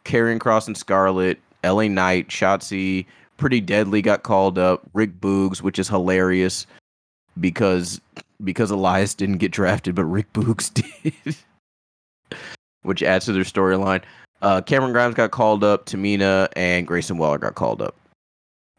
Karrion 0.04 0.38
Kross 0.38 0.66
and 0.66 0.76
Scarlett, 0.76 1.40
LA 1.64 1.88
Knight, 1.88 2.28
Shotzi, 2.28 3.06
Pretty 3.36 3.60
Deadly 3.60 4.02
got 4.02 4.22
called 4.22 4.58
up, 4.58 4.82
Rick 4.92 5.20
Boogs, 5.20 5.60
which 5.62 5.78
is 5.78 5.88
hilarious 5.88 6.66
because 7.40 8.00
because 8.42 8.70
Elias 8.70 9.14
didn't 9.14 9.38
get 9.38 9.52
drafted, 9.52 9.94
but 9.94 10.04
Rick 10.04 10.32
Boogs 10.32 10.72
did, 11.22 11.36
which 12.82 13.02
adds 13.02 13.24
to 13.26 13.32
their 13.32 13.44
storyline. 13.44 14.02
Uh, 14.42 14.60
Cameron 14.60 14.92
Grimes 14.92 15.14
got 15.14 15.30
called 15.30 15.64
up, 15.64 15.86
Tamina 15.86 16.48
and 16.54 16.86
Grayson 16.86 17.16
Waller 17.16 17.38
got 17.38 17.54
called 17.54 17.80
up. 17.80 17.96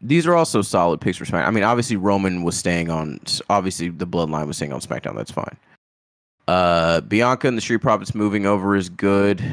These 0.02 0.28
are 0.28 0.36
also 0.36 0.62
solid 0.62 1.02
picks 1.02 1.18
for 1.18 1.26
SmackDown. 1.26 1.48
I 1.48 1.52
mean, 1.52 1.64
obviously 1.64 1.96
Roman 1.96 2.44
was 2.44 2.56
staying 2.56 2.92
on. 2.92 3.20
Obviously, 3.50 3.90
the 3.90 4.06
Bloodline 4.06 4.46
was 4.46 4.58
staying 4.58 4.74
on 4.74 4.82
SmackDown. 4.82 5.16
That's 5.16 5.32
fine. 5.32 5.58
Uh, 6.48 7.02
Bianca 7.02 7.48
and 7.48 7.58
the 7.58 7.62
Street 7.62 7.82
Profits 7.82 8.14
moving 8.14 8.46
over 8.46 8.76
is 8.76 8.90
good. 8.90 9.44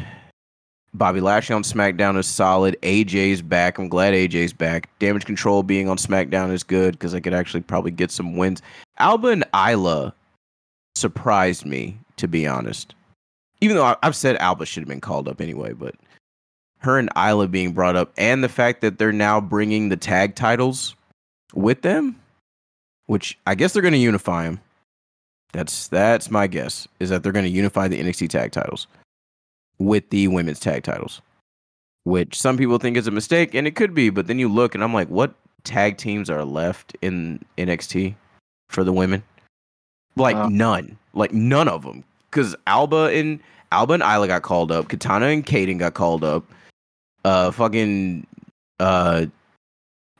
Bobby 0.95 1.21
Lashley 1.21 1.55
on 1.55 1.63
SmackDown 1.63 2.19
is 2.19 2.27
solid. 2.27 2.77
AJ's 2.83 3.41
back. 3.41 3.79
I'm 3.79 3.89
glad 3.89 4.13
AJ's 4.13 4.53
back. 4.53 4.91
Damage 4.99 5.25
Control 5.25 5.63
being 5.63 5.89
on 5.89 5.97
SmackDown 5.97 6.53
is 6.53 6.63
good 6.63 6.93
because 6.93 7.15
I 7.15 7.21
could 7.21 7.33
actually 7.33 7.63
probably 7.63 7.91
get 7.91 8.11
some 8.11 8.37
wins. 8.37 8.61
Alba 8.99 9.29
and 9.29 9.45
Isla 9.55 10.15
surprised 10.95 11.65
me, 11.65 11.99
to 12.19 12.29
be 12.29 12.47
honest. 12.47 12.95
Even 13.63 13.77
though 13.77 13.85
I- 13.87 13.97
I've 14.03 14.17
said 14.17 14.37
Alba 14.37 14.67
should 14.67 14.83
have 14.83 14.89
been 14.89 15.01
called 15.01 15.29
up 15.29 15.41
anyway, 15.41 15.73
but 15.73 15.95
her 16.81 16.99
and 16.99 17.09
Isla 17.17 17.49
being 17.49 17.73
brought 17.73 17.97
up, 17.97 18.13
and 18.19 18.45
the 18.45 18.49
fact 18.49 18.83
that 18.83 18.99
they're 18.99 19.13
now 19.13 19.41
bringing 19.41 19.89
the 19.89 19.97
tag 19.97 20.35
titles 20.35 20.95
with 21.55 21.81
them, 21.83 22.17
which 23.07 23.39
I 23.47 23.55
guess 23.55 23.73
they're 23.73 23.83
going 23.83 23.93
to 23.93 23.99
unify 23.99 24.45
them. 24.45 24.61
That's 25.53 25.89
that's 25.89 26.31
my 26.31 26.47
guess 26.47 26.89
is 26.99 27.11
that 27.11 27.23
they're 27.23 27.33
going 27.33 27.45
to 27.45 27.51
unify 27.51 27.87
the 27.87 28.01
NXT 28.01 28.29
tag 28.29 28.53
titles 28.53 28.87
with 29.83 30.09
the 30.11 30.29
women's 30.29 30.61
tag 30.61 30.85
titles, 30.85 31.21
which 32.05 32.39
some 32.39 32.57
people 32.57 32.79
think 32.79 32.97
is 32.97 33.07
a 33.07 33.11
mistake, 33.11 33.55
and 33.55 33.67
it 33.67 33.77
could 33.77 33.95
be. 33.95 34.11
But 34.11 34.27
then 34.27 34.39
you 34.39 34.49
look, 34.49 34.75
and 34.75 34.83
I'm 34.83 34.95
like, 34.95 35.09
what 35.09 35.35
tag 35.65 35.97
teams 35.97 36.31
are 36.31 36.45
left 36.45 36.97
in 37.03 37.45
NXT 37.59 38.15
for 38.69 38.85
the 38.85 38.93
women? 38.93 39.23
Like 40.17 40.37
Uh. 40.37 40.49
none, 40.49 40.99
like 41.15 41.33
none 41.33 41.69
of 41.69 41.83
them, 41.83 42.05
because 42.31 42.55
Alba 42.67 43.07
and 43.13 43.41
Alba 43.71 43.95
and 43.95 44.03
Isla 44.03 44.27
got 44.27 44.43
called 44.43 44.71
up, 44.71 44.89
Katana 44.89 45.27
and 45.27 45.45
Kayden 45.45 45.79
got 45.79 45.95
called 45.95 46.23
up, 46.23 46.45
uh, 47.25 47.51
fucking 47.51 48.27
uh, 48.79 49.27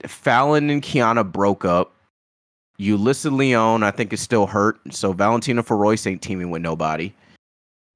Fallon 0.07 0.71
and 0.71 0.83
Kiana 0.83 1.31
broke 1.31 1.65
up. 1.65 1.93
Yulisa 2.81 3.31
Leon, 3.31 3.83
I 3.83 3.91
think, 3.91 4.13
is 4.13 4.21
still 4.21 4.47
hurt. 4.47 4.81
So 4.91 5.13
Valentina 5.13 5.63
Feroz 5.63 6.07
ain't 6.07 6.23
teaming 6.23 6.51
with 6.51 6.63
nobody. 6.63 7.13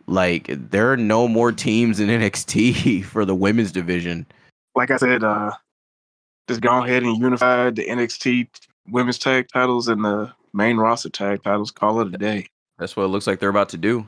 Like 0.07 0.47
there 0.49 0.93
are 0.93 0.97
no 0.97 1.29
more 1.29 1.53
teams 1.53 2.01
in 2.01 2.09
NXT 2.21 3.05
for 3.05 3.25
the 3.25 3.35
women's 3.35 3.73
division. 3.73 4.27
Like 4.75 4.91
I 4.91 4.97
said, 4.97 5.25
uh, 5.25 5.53
just 6.49 6.61
go 6.61 6.85
ahead 6.85 7.03
and 7.03 7.17
unify 7.19 7.71
the 7.71 7.85
NXT 7.85 8.49
women's 8.89 9.19
tag 9.19 9.49
titles 9.53 9.89
and 9.89 10.05
the 10.05 10.33
main 10.53 10.77
roster 10.77 11.09
tag 11.09 11.43
titles. 11.43 11.71
Call 11.71 12.01
it 12.01 12.15
a 12.15 12.19
day. 12.19 12.47
That's 12.79 12.97
what 12.97 13.05
it 13.05 13.09
looks 13.09 13.27
like 13.27 13.41
they're 13.41 13.49
about 13.49 13.71
to 13.71 13.79
do. 13.79 14.07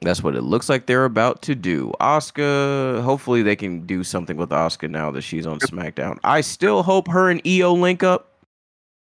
That's 0.00 0.22
what 0.22 0.36
it 0.36 0.42
looks 0.42 0.68
like 0.68 0.86
they're 0.86 1.04
about 1.04 1.42
to 1.42 1.54
do. 1.54 1.92
Oscar, 1.98 3.00
hopefully 3.02 3.42
they 3.42 3.56
can 3.56 3.84
do 3.84 4.04
something 4.04 4.36
with 4.36 4.52
Oscar 4.52 4.86
now 4.86 5.10
that 5.10 5.22
she's 5.22 5.46
on 5.46 5.58
SmackDown. 5.58 6.18
I 6.22 6.40
still 6.40 6.84
hope 6.84 7.08
her 7.08 7.30
and 7.30 7.40
IYO 7.44 7.72
link 7.72 8.02
up. 8.02 8.26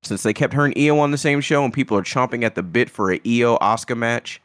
Since 0.05 0.23
they 0.23 0.33
kept 0.33 0.55
her 0.55 0.65
and 0.65 0.77
IYO 0.79 0.99
on 0.99 1.11
the 1.11 1.19
same 1.19 1.41
show 1.41 1.65
and 1.65 1.73
people 1.73 1.97
are 1.97 2.03
chomping 2.03 2.45
at 2.45 2.55
the 2.55 2.63
bit 2.63 2.89
for 2.89 3.13
a 3.13 3.21
IYO 3.27 3.59
Oscar 3.61 3.97
match. 3.97 4.41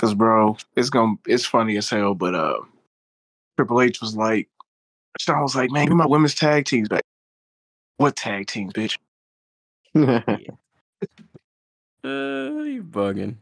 Cause 0.00 0.14
bro, 0.14 0.56
it's 0.76 0.88
gonna 0.88 1.16
it's 1.26 1.44
funny 1.44 1.76
as 1.76 1.90
hell. 1.90 2.14
But 2.14 2.34
uh, 2.34 2.60
Triple 3.58 3.82
H 3.82 4.00
was 4.00 4.16
like, 4.16 4.48
Shawn 5.18 5.42
was 5.42 5.54
like, 5.54 5.70
man, 5.70 5.88
give 5.88 5.96
my 5.96 6.06
women's 6.06 6.34
tag 6.34 6.64
teams 6.64 6.88
back. 6.88 7.02
What 7.98 8.16
tag 8.16 8.46
teams, 8.46 8.72
bitch? 8.72 8.96
Uh, 12.02 12.62
you 12.64 12.82
bugging. 12.82 13.36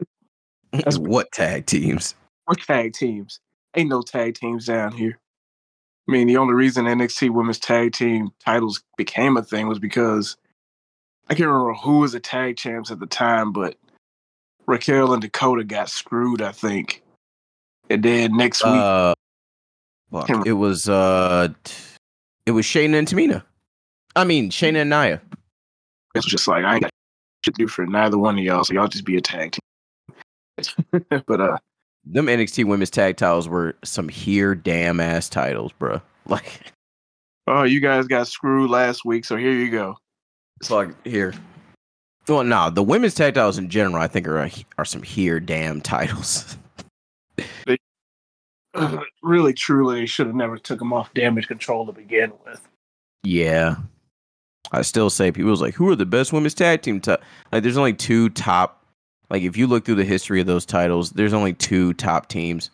That's- 0.72 0.98
what 0.98 1.30
tag 1.30 1.66
teams? 1.66 2.16
What 2.46 2.60
tag 2.60 2.92
teams? 2.92 3.38
Ain't 3.76 3.88
no 3.88 4.02
tag 4.02 4.34
teams 4.34 4.66
down 4.66 4.90
here. 4.90 5.16
I 6.08 6.12
mean, 6.12 6.26
the 6.26 6.38
only 6.38 6.54
reason 6.54 6.86
NXT 6.86 7.30
women's 7.30 7.60
tag 7.60 7.92
team 7.92 8.30
titles 8.44 8.82
became 8.96 9.36
a 9.36 9.44
thing 9.44 9.68
was 9.68 9.78
because 9.78 10.36
I 11.28 11.34
can't 11.34 11.48
remember 11.48 11.74
who 11.74 12.00
was 12.00 12.10
the 12.10 12.18
tag 12.18 12.56
champs 12.56 12.90
at 12.90 12.98
the 12.98 13.06
time, 13.06 13.52
but 13.52 13.76
Raquel 14.70 15.12
and 15.12 15.20
Dakota 15.22 15.64
got 15.64 15.88
screwed, 15.90 16.40
I 16.40 16.52
think. 16.52 17.02
And 17.90 18.02
then 18.02 18.36
next 18.36 18.62
week, 18.64 18.72
Uh, 18.74 19.14
fuck, 20.12 20.46
it 20.46 20.52
was 20.52 20.88
uh, 20.88 21.48
it 22.46 22.52
was 22.52 22.64
Shayna 22.64 22.98
and 22.98 23.08
Tamina. 23.08 23.42
I 24.16 24.24
mean 24.24 24.50
Shayna 24.50 24.82
and 24.82 24.90
Nia. 24.90 25.20
it's 26.14 26.26
just 26.26 26.46
like 26.48 26.64
I 26.64 26.74
ain't 26.74 26.82
got 26.82 26.90
shit 27.44 27.54
to 27.54 27.58
do 27.58 27.68
for 27.68 27.86
neither 27.86 28.16
one 28.18 28.38
of 28.38 28.44
y'all, 28.44 28.64
so 28.64 28.74
y'all 28.74 28.88
just 28.88 29.04
be 29.04 29.16
a 29.16 29.20
tag 29.20 29.52
team. 29.52 31.04
but 31.26 31.40
uh, 31.40 31.58
them 32.04 32.26
NXT 32.26 32.64
Women's 32.66 32.90
Tag 32.90 33.16
Titles 33.16 33.48
were 33.48 33.76
some 33.84 34.08
here 34.08 34.54
damn 34.54 35.00
ass 35.00 35.28
titles, 35.28 35.72
bro. 35.78 36.00
Like 36.26 36.60
Oh, 37.48 37.64
you 37.64 37.80
guys 37.80 38.06
got 38.06 38.28
screwed 38.28 38.70
last 38.70 39.04
week, 39.04 39.24
so 39.24 39.36
here 39.36 39.52
you 39.52 39.70
go. 39.70 39.96
it's 40.60 40.70
like 40.70 40.90
here. 41.04 41.34
Well, 42.30 42.44
no, 42.44 42.70
the 42.70 42.82
women's 42.82 43.14
tag 43.14 43.34
titles 43.34 43.58
in 43.58 43.68
general, 43.68 44.00
I 44.00 44.06
think 44.06 44.28
are 44.28 44.48
are 44.78 44.84
some 44.84 45.02
here 45.02 45.40
damn 45.40 45.80
titles. 45.80 46.56
They 47.66 47.78
really, 49.22 49.52
truly, 49.52 50.06
should 50.06 50.26
have 50.26 50.36
never 50.36 50.56
took 50.56 50.78
them 50.78 50.92
off 50.92 51.12
damage 51.12 51.48
control 51.48 51.86
to 51.86 51.92
begin 51.92 52.32
with. 52.46 52.60
Yeah. 53.24 53.76
I 54.70 54.82
still 54.82 55.10
say 55.10 55.32
people 55.32 55.50
was 55.50 55.60
like, 55.60 55.74
who 55.74 55.88
are 55.88 55.96
the 55.96 56.06
best 56.06 56.32
women's 56.32 56.54
tag 56.54 56.82
team? 56.82 57.00
T-? 57.00 57.16
Like, 57.50 57.64
there's 57.64 57.76
only 57.76 57.94
two 57.94 58.28
top. 58.28 58.84
Like, 59.28 59.42
if 59.42 59.56
you 59.56 59.66
look 59.66 59.84
through 59.84 59.96
the 59.96 60.04
history 60.04 60.40
of 60.40 60.46
those 60.46 60.64
titles, 60.64 61.10
there's 61.10 61.32
only 61.32 61.52
two 61.52 61.94
top 61.94 62.28
teams. 62.28 62.70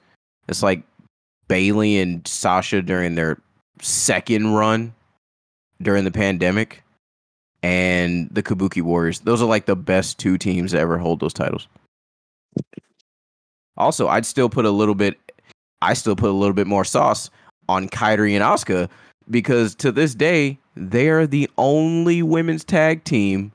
It's 0.49 0.63
like 0.63 0.83
Bayley 1.49 1.99
and 1.99 2.27
Sasha 2.27 2.83
during 2.83 3.15
their 3.15 3.41
second 3.81 4.53
run 4.53 4.95
during 5.81 6.05
the 6.05 6.11
pandemic, 6.11 6.83
and 7.63 8.29
the 8.31 8.43
Kabuki 8.43 8.83
Warriors. 8.83 9.21
Those 9.21 9.43
are 9.43 9.49
like 9.49 9.67
the 9.67 9.77
best 9.77 10.19
two 10.19 10.39
teams 10.39 10.73
to 10.73 10.79
ever 10.79 10.99
hold 10.99 11.21
those 11.21 11.33
titles. 11.33 11.69
Also, 13.77 14.09
I'd 14.09 14.27
still 14.27 14.49
put 14.49 14.65
a 14.65 14.71
little 14.71 14.95
bit. 14.95 15.19
I 15.83 15.95
still 15.95 16.17
put 16.17 16.31
a 16.31 16.33
little 16.33 16.55
bit 16.55 16.67
more 16.67 16.85
sauce 16.85 17.31
on 17.69 17.89
Kairi 17.89 18.33
and 18.33 18.43
Asuka 18.43 18.89
because 19.29 19.75
to 19.77 19.93
this 19.93 20.15
day 20.15 20.59
they 20.77 21.09
are 21.09 21.27
the 21.27 21.51
only 21.59 22.23
women's 22.23 22.65
tag 22.65 23.05
team 23.05 23.53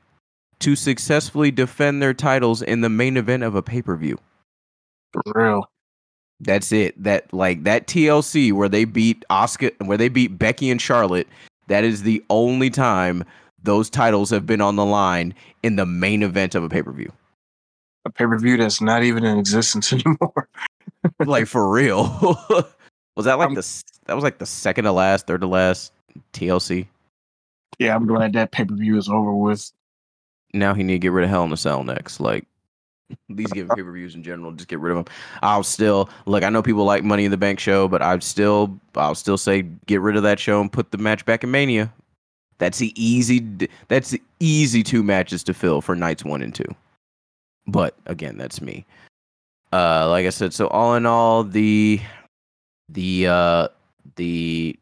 to 0.60 0.76
successfully 0.76 1.50
defend 1.50 2.02
their 2.02 2.14
titles 2.14 2.62
in 2.62 2.82
the 2.82 2.90
main 2.90 3.18
event 3.18 3.44
of 3.44 3.56
a 3.56 3.64
pay-per-view. 3.64 4.18
For 5.12 5.22
real. 5.34 5.66
That's 6.40 6.72
it. 6.72 7.02
That 7.02 7.32
like 7.34 7.64
that 7.64 7.88
TLC 7.88 8.52
where 8.52 8.70
they 8.70 8.86
beat 8.86 9.24
Asuka 9.30 9.72
where 9.86 9.98
they 9.98 10.10
beat 10.10 10.40
Becky 10.40 10.70
and 10.70 10.82
Charlotte, 10.82 11.28
that 11.68 11.84
is 11.84 12.04
the 12.04 12.24
only 12.30 12.70
time 12.70 13.24
those 13.64 13.90
titles 13.90 14.30
have 14.32 14.46
been 14.46 14.62
on 14.62 14.76
the 14.76 14.86
line 14.86 15.34
in 15.64 15.76
the 15.76 15.86
main 15.86 16.24
event 16.24 16.56
of 16.56 16.64
a 16.64 16.70
pay-per-view. 16.70 17.12
A 18.06 18.10
pay 18.10 18.26
per 18.26 18.38
view 18.40 18.58
that's 18.58 18.82
not 18.82 19.04
even 19.04 19.24
in 19.24 19.38
existence 19.38 19.94
anymore. 19.94 20.48
like 21.26 21.48
for 21.48 21.70
real. 21.72 22.04
was 23.16 23.26
that 23.26 23.38
like 23.38 23.48
I'm- 23.50 23.56
the 23.56 23.84
that 24.06 24.16
was 24.16 24.24
like 24.24 24.40
the 24.40 24.46
second 24.46 24.86
to 24.86 24.92
last, 24.92 25.28
third 25.28 25.42
to 25.42 25.48
last 25.48 25.94
TLC? 26.34 26.88
Yeah, 27.80 27.96
I'm 27.96 28.06
glad 28.08 28.34
that 28.34 28.52
pay 28.52 28.66
per 28.66 28.76
view 28.76 28.98
is 28.98 29.08
over 29.10 29.34
with. 29.34 29.72
now 30.54 30.74
he 30.74 30.84
need 30.84 30.94
to 30.94 31.00
get 31.00 31.12
rid 31.12 31.24
of 31.24 31.30
Hell 31.30 31.44
in 31.44 31.52
a 31.54 31.58
Cell 31.58 31.84
next. 31.84 32.20
Like 32.20 32.46
these 33.30 33.52
giving 33.52 33.76
pay 33.76 33.84
per 33.84 33.92
views 33.92 34.16
in 34.16 34.24
general, 34.24 34.52
just 34.52 34.68
get 34.68 34.80
rid 34.80 34.98
of 34.98 35.06
them. 35.06 35.14
I'll 35.44 35.64
still 35.64 36.10
look. 36.26 36.44
I 36.44 36.50
know 36.50 36.64
people 36.64 36.84
like 36.86 37.04
Money 37.04 37.26
in 37.26 37.32
the 37.32 37.38
Bank 37.38 37.60
show, 37.60 37.88
but 37.88 38.02
I'd 38.02 38.24
still, 38.24 38.80
I'll 38.96 39.16
still 39.16 39.38
say 39.38 39.62
get 39.86 40.02
rid 40.02 40.16
of 40.16 40.24
that 40.24 40.40
show 40.40 40.60
and 40.60 40.72
put 40.72 40.90
the 40.92 40.98
match 40.98 41.24
back 41.26 41.44
in 41.44 41.52
Mania. 41.52 41.94
That's 42.62 42.78
the 42.78 42.94
easy. 42.96 43.40
That's 43.88 44.12
the 44.12 44.22
easy 44.40 44.84
two 44.84 45.02
matches 45.02 45.44
to 45.46 45.54
fill 45.54 45.82
for 45.82 45.96
nights 45.96 46.24
one 46.24 46.44
and 46.44 46.54
two. 46.54 46.76
But 47.66 47.98
again, 48.06 48.38
that's 48.38 48.62
me. 48.62 48.86
Uh, 49.74 50.08
like 50.08 50.28
I 50.28 50.30
said, 50.30 50.54
so 50.54 50.68
all 50.68 50.94
in 50.94 51.08
all, 51.08 51.44
the, 51.44 52.00
the, 52.88 53.26
uh, 53.26 53.68
the 54.16 54.78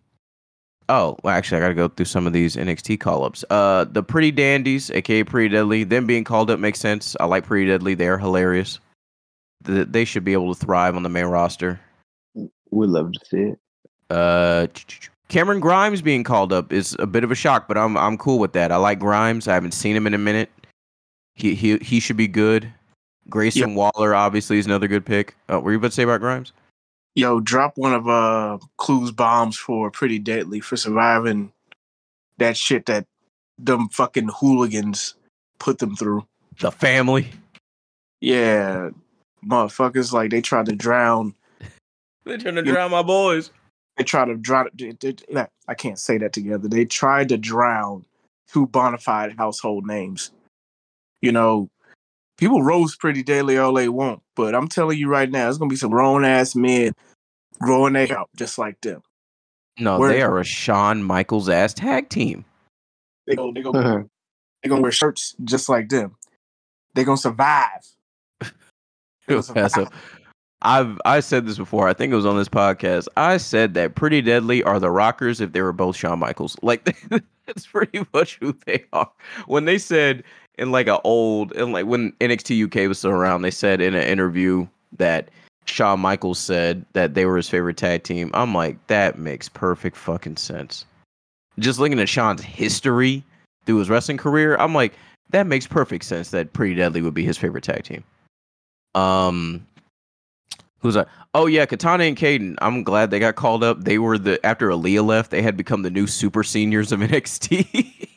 Oh, 0.89 1.15
well, 1.23 1.33
actually, 1.33 1.59
I 1.59 1.61
got 1.61 1.67
to 1.69 1.73
go 1.73 1.87
through 1.87 2.07
some 2.07 2.27
of 2.27 2.33
these 2.33 2.57
NXT 2.57 2.99
call 2.99 3.23
ups. 3.23 3.45
Uh, 3.49 3.85
the 3.85 4.03
Pretty 4.03 4.31
Dandies, 4.31 4.91
aka 4.91 5.23
Pretty 5.23 5.47
Deadly, 5.47 5.85
them 5.85 6.05
being 6.05 6.25
called 6.25 6.51
up 6.51 6.59
makes 6.59 6.79
sense. 6.81 7.15
I 7.21 7.25
like 7.25 7.45
Pretty 7.45 7.67
Deadly; 7.67 7.93
they 7.95 8.09
are 8.09 8.17
hilarious. 8.17 8.79
Th- 9.65 9.87
They 9.89 10.03
should 10.03 10.25
be 10.25 10.33
able 10.33 10.53
to 10.53 10.59
thrive 10.59 10.97
on 10.97 11.03
the 11.03 11.09
main 11.09 11.27
roster. 11.27 11.79
We'd 12.33 12.89
love 12.89 13.13
to 13.13 13.25
see 13.25 13.37
it. 13.53 13.59
Uh, 14.09 14.67
Cameron 15.29 15.59
Grimes 15.59 16.01
being 16.01 16.23
called 16.23 16.51
up 16.51 16.73
is 16.73 16.95
a 16.99 17.07
bit 17.07 17.23
of 17.23 17.31
a 17.31 17.35
shock, 17.35 17.67
but 17.67 17.77
I'm 17.77 17.95
I'm 17.97 18.17
cool 18.17 18.39
with 18.39 18.53
that. 18.53 18.71
I 18.71 18.77
like 18.77 18.99
Grimes. 18.99 19.47
I 19.47 19.53
haven't 19.53 19.73
seen 19.73 19.95
him 19.95 20.07
in 20.07 20.13
a 20.13 20.17
minute. 20.17 20.49
He 21.35 21.55
he 21.55 21.77
he 21.77 21.99
should 21.99 22.17
be 22.17 22.27
good. 22.27 22.71
Grayson 23.29 23.75
Waller 23.75 24.15
obviously 24.15 24.57
is 24.57 24.65
another 24.65 24.87
good 24.87 25.05
pick. 25.05 25.35
Uh, 25.47 25.53
what 25.55 25.63
were 25.65 25.71
you 25.71 25.77
about 25.77 25.89
to 25.89 25.93
say 25.93 26.03
about 26.03 26.19
Grimes? 26.19 26.51
Yo, 27.15 27.39
drop 27.39 27.77
one 27.77 27.93
of 27.93 28.07
uh 28.09 28.57
Clue's 28.77 29.11
bombs 29.11 29.55
for 29.57 29.91
Pretty 29.91 30.17
Deadly 30.19 30.59
for 30.59 30.75
surviving 30.75 31.51
that 32.37 32.57
shit 32.57 32.87
that 32.87 33.05
them 33.59 33.89
fucking 33.89 34.29
hooligans 34.39 35.13
put 35.59 35.77
them 35.77 35.95
through. 35.95 36.25
The 36.59 36.71
family. 36.71 37.29
Yeah, 38.21 38.89
motherfuckers 39.45 40.11
like 40.11 40.31
they 40.31 40.41
tried 40.41 40.65
to 40.67 40.75
drown. 40.75 41.35
They're 42.25 42.37
trying 42.39 42.55
to 42.55 42.65
You- 42.65 42.71
drown 42.73 42.89
my 42.91 43.03
boys. 43.03 43.51
They 43.99 44.05
tried 44.05 44.25
to 44.25 44.35
drown. 44.37 44.69
they- 44.75 44.93
they- 44.93 45.15
nah, 45.29 45.47
I 45.67 45.75
can't 45.75 45.99
say 45.99 46.17
that 46.19 46.31
together. 46.31 46.69
They 46.69 46.85
tried 46.85 47.27
to 47.29 47.37
drown 47.37 48.05
two 48.47 48.65
bona 48.65 48.97
fide 48.97 49.35
household 49.37 49.85
names. 49.85 50.31
You 51.21 51.33
know, 51.33 51.69
people 52.37 52.63
roast 52.63 52.97
Pretty 53.01 53.23
Deadly 53.23 53.57
all 53.57 53.73
they 53.73 53.89
want, 53.89 54.21
but 54.37 54.55
I'm 54.55 54.69
telling 54.69 54.97
you 54.97 55.09
right 55.09 55.29
now, 55.29 55.43
there's 55.43 55.57
gonna 55.57 55.69
be 55.69 55.75
some 55.75 55.91
grown 55.91 56.23
ass 56.23 56.55
men 56.55 56.93
growing 57.59 57.91
their 57.91 58.17
up 58.17 58.29
just 58.37 58.57
like 58.57 58.79
them. 58.79 59.03
No, 59.77 59.99
Where- 59.99 60.09
they 60.09 60.21
are 60.21 60.39
a 60.39 60.45
Shawn 60.45 61.03
Michaels 61.03 61.49
ass 61.49 61.73
tag 61.73 62.07
team. 62.07 62.45
They 63.27 63.35
go, 63.35 63.51
they 63.51 63.61
go, 63.61 63.71
uh-huh. 63.71 64.03
they 64.63 64.69
gonna 64.69 64.81
wear 64.81 64.93
shirts 64.93 65.35
just 65.43 65.67
like 65.67 65.89
them. 65.89 66.15
They 66.93 67.03
gonna 67.03 67.17
survive. 67.17 67.85
They 68.39 68.47
gonna 69.27 69.43
survive. 69.43 69.89
I've 70.61 70.99
I 71.05 71.21
said 71.21 71.45
this 71.45 71.57
before. 71.57 71.87
I 71.87 71.93
think 71.93 72.11
it 72.11 72.15
was 72.15 72.25
on 72.25 72.37
this 72.37 72.49
podcast. 72.49 73.07
I 73.15 73.37
said 73.37 73.73
that 73.75 73.95
Pretty 73.95 74.21
Deadly 74.21 74.61
are 74.63 74.79
the 74.79 74.91
Rockers 74.91 75.39
if 75.39 75.53
they 75.53 75.61
were 75.61 75.71
both 75.71 75.95
Shawn 75.95 76.19
Michaels. 76.19 76.57
Like 76.61 76.95
that's 77.45 77.65
pretty 77.67 78.05
much 78.13 78.37
who 78.39 78.55
they 78.65 78.83
are. 78.91 79.11
When 79.47 79.65
they 79.65 79.77
said 79.77 80.23
in 80.57 80.71
like 80.71 80.87
a 80.87 81.01
old 81.01 81.53
and 81.53 81.71
like 81.71 81.85
when 81.85 82.11
NXT 82.19 82.65
UK 82.65 82.87
was 82.87 82.99
still 82.99 83.11
around, 83.11 83.41
they 83.41 83.51
said 83.51 83.79
in 83.79 83.95
an 83.95 84.03
interview 84.03 84.67
that 84.97 85.29
Shawn 85.65 85.99
Michaels 85.99 86.39
said 86.39 86.85
that 86.93 87.13
they 87.13 87.25
were 87.25 87.37
his 87.37 87.49
favorite 87.49 87.77
tag 87.77 88.03
team. 88.03 88.31
I'm 88.33 88.53
like, 88.53 88.85
that 88.87 89.17
makes 89.17 89.47
perfect 89.47 89.95
fucking 89.95 90.37
sense. 90.37 90.85
Just 91.57 91.79
looking 91.79 91.99
at 91.99 92.09
Shawn's 92.09 92.41
history 92.41 93.23
through 93.65 93.77
his 93.77 93.89
wrestling 93.89 94.17
career, 94.17 94.57
I'm 94.57 94.73
like, 94.73 94.93
that 95.29 95.47
makes 95.47 95.67
perfect 95.67 96.05
sense 96.05 96.31
that 96.31 96.53
Pretty 96.53 96.75
Deadly 96.75 97.01
would 97.01 97.13
be 97.13 97.23
his 97.23 97.37
favorite 97.37 97.63
tag 97.63 97.83
team. 97.83 98.03
Um, 98.95 99.65
who's 100.79 100.95
that? 100.95 101.07
Oh 101.33 101.45
yeah, 101.45 101.65
Katana 101.65 102.03
and 102.05 102.17
Kayden. 102.17 102.55
I'm 102.61 102.83
glad 102.83 103.11
they 103.11 103.19
got 103.19 103.35
called 103.35 103.63
up. 103.63 103.83
They 103.83 103.97
were 103.97 104.17
the 104.17 104.43
after 104.45 104.69
Aliyah 104.69 105.05
left, 105.05 105.31
they 105.31 105.41
had 105.41 105.57
become 105.57 105.81
the 105.81 105.89
new 105.89 106.07
super 106.07 106.43
seniors 106.43 106.91
of 106.91 106.99
NXT 107.01 108.09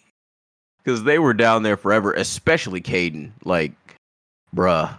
because 0.83 1.03
they 1.05 1.19
were 1.19 1.35
down 1.35 1.63
there 1.63 1.77
forever. 1.77 2.13
Especially 2.13 2.81
Kayden. 2.81 3.33
Like, 3.45 3.73
bruh, 4.55 4.95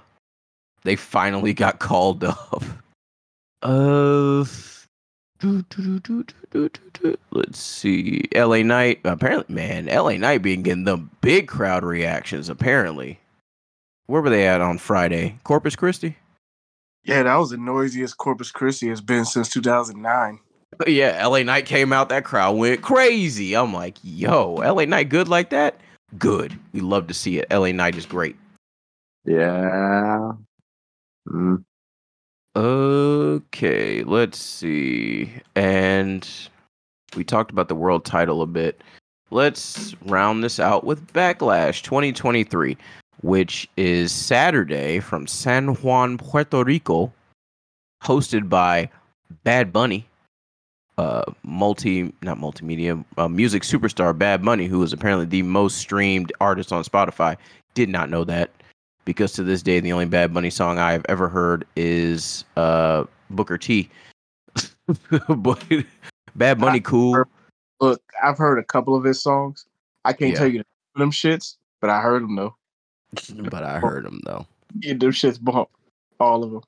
they 0.83 0.95
finally 0.95 1.53
got 1.53 1.79
called 1.79 2.23
up. 2.23 2.63
Uh. 3.61 4.45
Let's 7.31 7.59
see. 7.59 8.23
LA 8.33 8.61
Knight. 8.61 9.01
Apparently, 9.03 9.53
man, 9.53 9.87
LA 9.87 10.13
Knight 10.13 10.41
being 10.41 10.61
getting 10.63 10.85
the 10.85 10.97
big 11.19 11.49
crowd 11.49 11.83
reactions. 11.83 12.47
Apparently, 12.47 13.19
where 14.05 14.21
were 14.21 14.29
they 14.29 14.47
at 14.47 14.61
on 14.61 14.77
Friday? 14.77 15.39
Corpus 15.43 15.75
Christi. 15.75 16.15
Yeah, 17.05 17.23
that 17.23 17.35
was 17.35 17.49
the 17.49 17.57
noisiest 17.57 18.17
Corpus 18.17 18.51
Christi 18.51 18.87
has 18.89 19.01
been 19.01 19.25
since 19.25 19.49
2009. 19.49 20.39
Yeah, 20.87 21.25
LA 21.27 21.43
Knight 21.43 21.65
came 21.65 21.93
out. 21.93 22.09
That 22.09 22.23
crowd 22.25 22.55
went 22.57 22.81
crazy. 22.81 23.55
I'm 23.55 23.73
like, 23.73 23.97
yo, 24.01 24.53
LA 24.55 24.85
Knight 24.85 25.09
good 25.09 25.27
like 25.27 25.49
that? 25.51 25.79
Good. 26.17 26.57
We 26.71 26.79
love 26.79 27.07
to 27.07 27.13
see 27.13 27.37
it. 27.39 27.47
LA 27.51 27.71
Knight 27.71 27.95
is 27.95 28.05
great. 28.05 28.35
yeah. 29.25 30.31
Mm. 31.29 31.63
Okay, 32.55 34.03
let's 34.03 34.37
see. 34.39 35.31
And 35.55 36.27
we 37.15 37.23
talked 37.23 37.51
about 37.51 37.67
the 37.67 37.75
world 37.75 38.05
title 38.05 38.41
a 38.41 38.47
bit. 38.47 38.81
Let's 39.31 39.95
round 40.05 40.43
this 40.43 40.59
out 40.59 40.83
with 40.83 41.11
Backlash 41.13 41.81
2023, 41.81 42.77
which 43.23 43.67
is 43.77 44.11
Saturday 44.11 44.99
from 44.99 45.25
San 45.27 45.69
Juan, 45.75 46.17
Puerto 46.17 46.63
Rico, 46.63 47.11
hosted 48.03 48.49
by 48.49 48.89
Bad 49.43 49.73
Bunny, 49.73 50.05
uh, 50.97 51.23
multi 51.43 52.13
not 52.21 52.37
multimedia 52.37 53.03
uh, 53.17 53.27
music 53.27 53.63
superstar 53.63 54.15
Bad 54.15 54.43
Bunny, 54.45 54.67
who 54.67 54.83
is 54.83 54.93
apparently 54.93 55.25
the 55.25 55.41
most 55.41 55.77
streamed 55.77 56.31
artist 56.39 56.71
on 56.71 56.83
Spotify. 56.83 57.35
Did 57.73 57.89
not 57.89 58.09
know 58.09 58.23
that 58.25 58.51
because 59.05 59.31
to 59.33 59.43
this 59.43 59.63
day 59.63 59.79
the 59.79 59.91
only 59.93 60.05
Bad 60.05 60.33
Bunny 60.33 60.51
song 60.51 60.77
I 60.77 60.91
have 60.91 61.05
ever 61.09 61.27
heard 61.27 61.65
is 61.75 62.45
uh 62.57 63.05
Booker 63.31 63.57
T. 63.57 63.89
but 65.29 65.63
Bad 66.35 66.59
Bunny 66.59 66.81
cool. 66.81 67.23
Look, 67.79 68.01
I've 68.21 68.37
heard 68.37 68.59
a 68.59 68.63
couple 68.63 68.95
of 68.95 69.03
his 69.03 69.21
songs. 69.21 69.65
I 70.05 70.13
can't 70.13 70.31
Yeah. 70.31 70.37
tell 70.39 70.47
you 70.47 70.53
the 70.53 70.57
name 70.57 70.65
of 70.95 70.99
them 70.99 71.11
shits, 71.11 71.55
but 71.81 71.89
I 71.89 72.01
heard 72.01 72.21
them 72.21 72.35
though. 72.35 72.55
But 73.49 73.63
I 73.63 73.79
heard 73.79 74.05
them 74.05 74.21
though. 74.25 74.47
Yeah, 74.79 74.93
them 74.93 75.11
shits 75.11 75.43
bump. 75.43 75.69
All 76.19 76.43
of 76.43 76.51
them. 76.51 76.61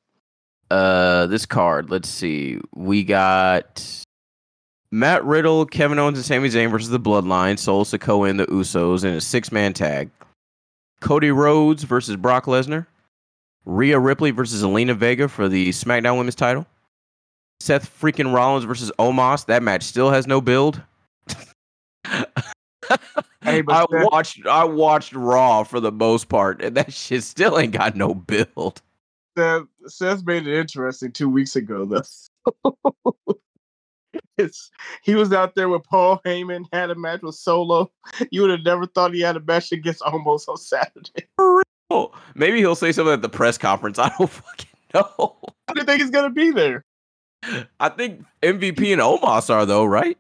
Uh, 0.72 1.28
this 1.28 1.46
card. 1.46 1.90
Let's 1.90 2.10
see. 2.10 2.60
We 2.74 3.04
got 3.04 3.84
Matt 4.92 5.24
Riddle, 5.24 5.66
Kevin 5.66 6.00
Owens, 6.00 6.18
and 6.18 6.26
Sami 6.26 6.50
Zayn 6.50 6.72
versus 6.72 6.90
the 6.90 7.00
Bloodline, 7.00 7.60
Solo 7.60 7.84
Sikoa 7.84 8.30
and 8.30 8.40
the 8.40 8.48
Usos 8.48 9.04
in 9.04 9.14
a 9.14 9.22
six-man 9.22 9.74
tag. 9.74 10.10
Cody 11.02 11.32
Rhodes 11.32 11.84
versus 11.84 12.16
Brock 12.16 12.46
Lesnar. 12.46 12.88
Rhea 13.66 14.00
Ripley 14.00 14.32
versus 14.32 14.64
Zelina 14.64 14.96
Vega 14.96 15.28
for 15.28 15.50
the 15.50 15.70
SmackDown 15.70 16.18
Women's 16.18 16.36
title. 16.36 16.66
Seth 17.60 18.00
freaking 18.00 18.34
Rollins 18.34 18.66
versus 18.66 18.92
Omos. 19.00 19.46
That 19.48 19.64
match 19.64 19.84
still 19.84 20.12
has 20.12 20.28
no 20.28 20.42
build. 20.42 20.82
Hey, 23.46 23.62
but 23.62 23.92
I 23.92 24.06
watched 24.06 24.46
I 24.48 24.64
watched 24.64 25.14
Raw 25.14 25.64
for 25.64 25.80
the 25.80 25.92
most 25.92 26.30
part, 26.30 26.64
and 26.64 26.76
that 26.78 26.92
shit 26.94 27.22
still 27.22 27.60
ain't 27.60 27.74
got 27.74 27.96
no 27.96 28.16
build. 28.16 28.82
Seth, 29.38 29.64
Seth 29.86 30.26
made 30.26 30.48
it 30.48 30.60
interesting 30.60 31.12
two 31.12 31.30
weeks 31.30 31.56
ago, 31.56 31.86
though. 31.86 32.74
it's, 34.38 34.72
he 35.04 35.14
was 35.14 35.32
out 35.32 35.54
there 35.54 35.70
with 35.70 35.84
Paul 35.84 36.22
Heyman, 36.26 36.66
had 36.74 36.90
a 36.90 36.96
match 36.96 37.22
with 37.22 37.36
Solo. 37.36 37.92
You 38.32 38.42
would 38.42 38.52
have 38.52 38.64
never 38.66 38.88
thought 38.88 39.14
he 39.14 39.22
had 39.22 39.36
a 39.36 39.42
match 39.42 39.72
against 39.72 40.02
Omos 40.02 40.48
on 40.48 40.58
Saturday. 40.58 41.28
Oh, 41.92 42.12
maybe 42.34 42.58
he'll 42.58 42.76
say 42.76 42.92
something 42.92 43.14
at 43.14 43.22
the 43.22 43.30
press 43.30 43.60
conference. 43.60 44.00
I 44.00 44.10
don't 44.18 44.30
fucking 44.30 44.70
know. 44.94 45.36
How 45.68 45.74
do 45.74 45.82
you 45.82 45.86
think 45.86 46.02
he's 46.02 46.10
gonna 46.10 46.32
be 46.32 46.50
there? 46.50 46.84
I 47.80 47.90
think 47.90 48.26
MVP 48.42 48.92
and 48.92 49.02
Omos 49.02 49.54
are 49.54 49.68
though, 49.68 49.86
right? 49.86 50.18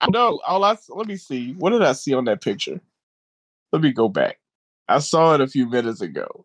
I 0.00 0.08
know. 0.10 0.40
All 0.46 0.64
I 0.64 0.76
let 0.88 1.06
me 1.06 1.16
see. 1.16 1.52
What 1.54 1.70
did 1.70 1.82
I 1.82 1.92
see 1.92 2.14
on 2.14 2.24
that 2.26 2.40
picture? 2.40 2.80
Let 3.72 3.82
me 3.82 3.92
go 3.92 4.08
back. 4.08 4.38
I 4.88 5.00
saw 5.00 5.34
it 5.34 5.40
a 5.40 5.46
few 5.46 5.68
minutes 5.68 6.00
ago. 6.00 6.44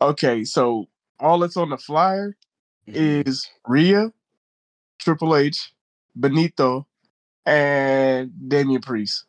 Okay, 0.00 0.44
so 0.44 0.86
all 1.18 1.38
that's 1.38 1.56
on 1.56 1.70
the 1.70 1.76
flyer 1.76 2.36
mm-hmm. 2.88 3.28
is 3.28 3.46
Rhea, 3.66 4.12
Triple 4.98 5.36
H, 5.36 5.72
Benito, 6.16 6.86
and 7.44 8.32
Damian 8.48 8.80
Priest. 8.80 9.24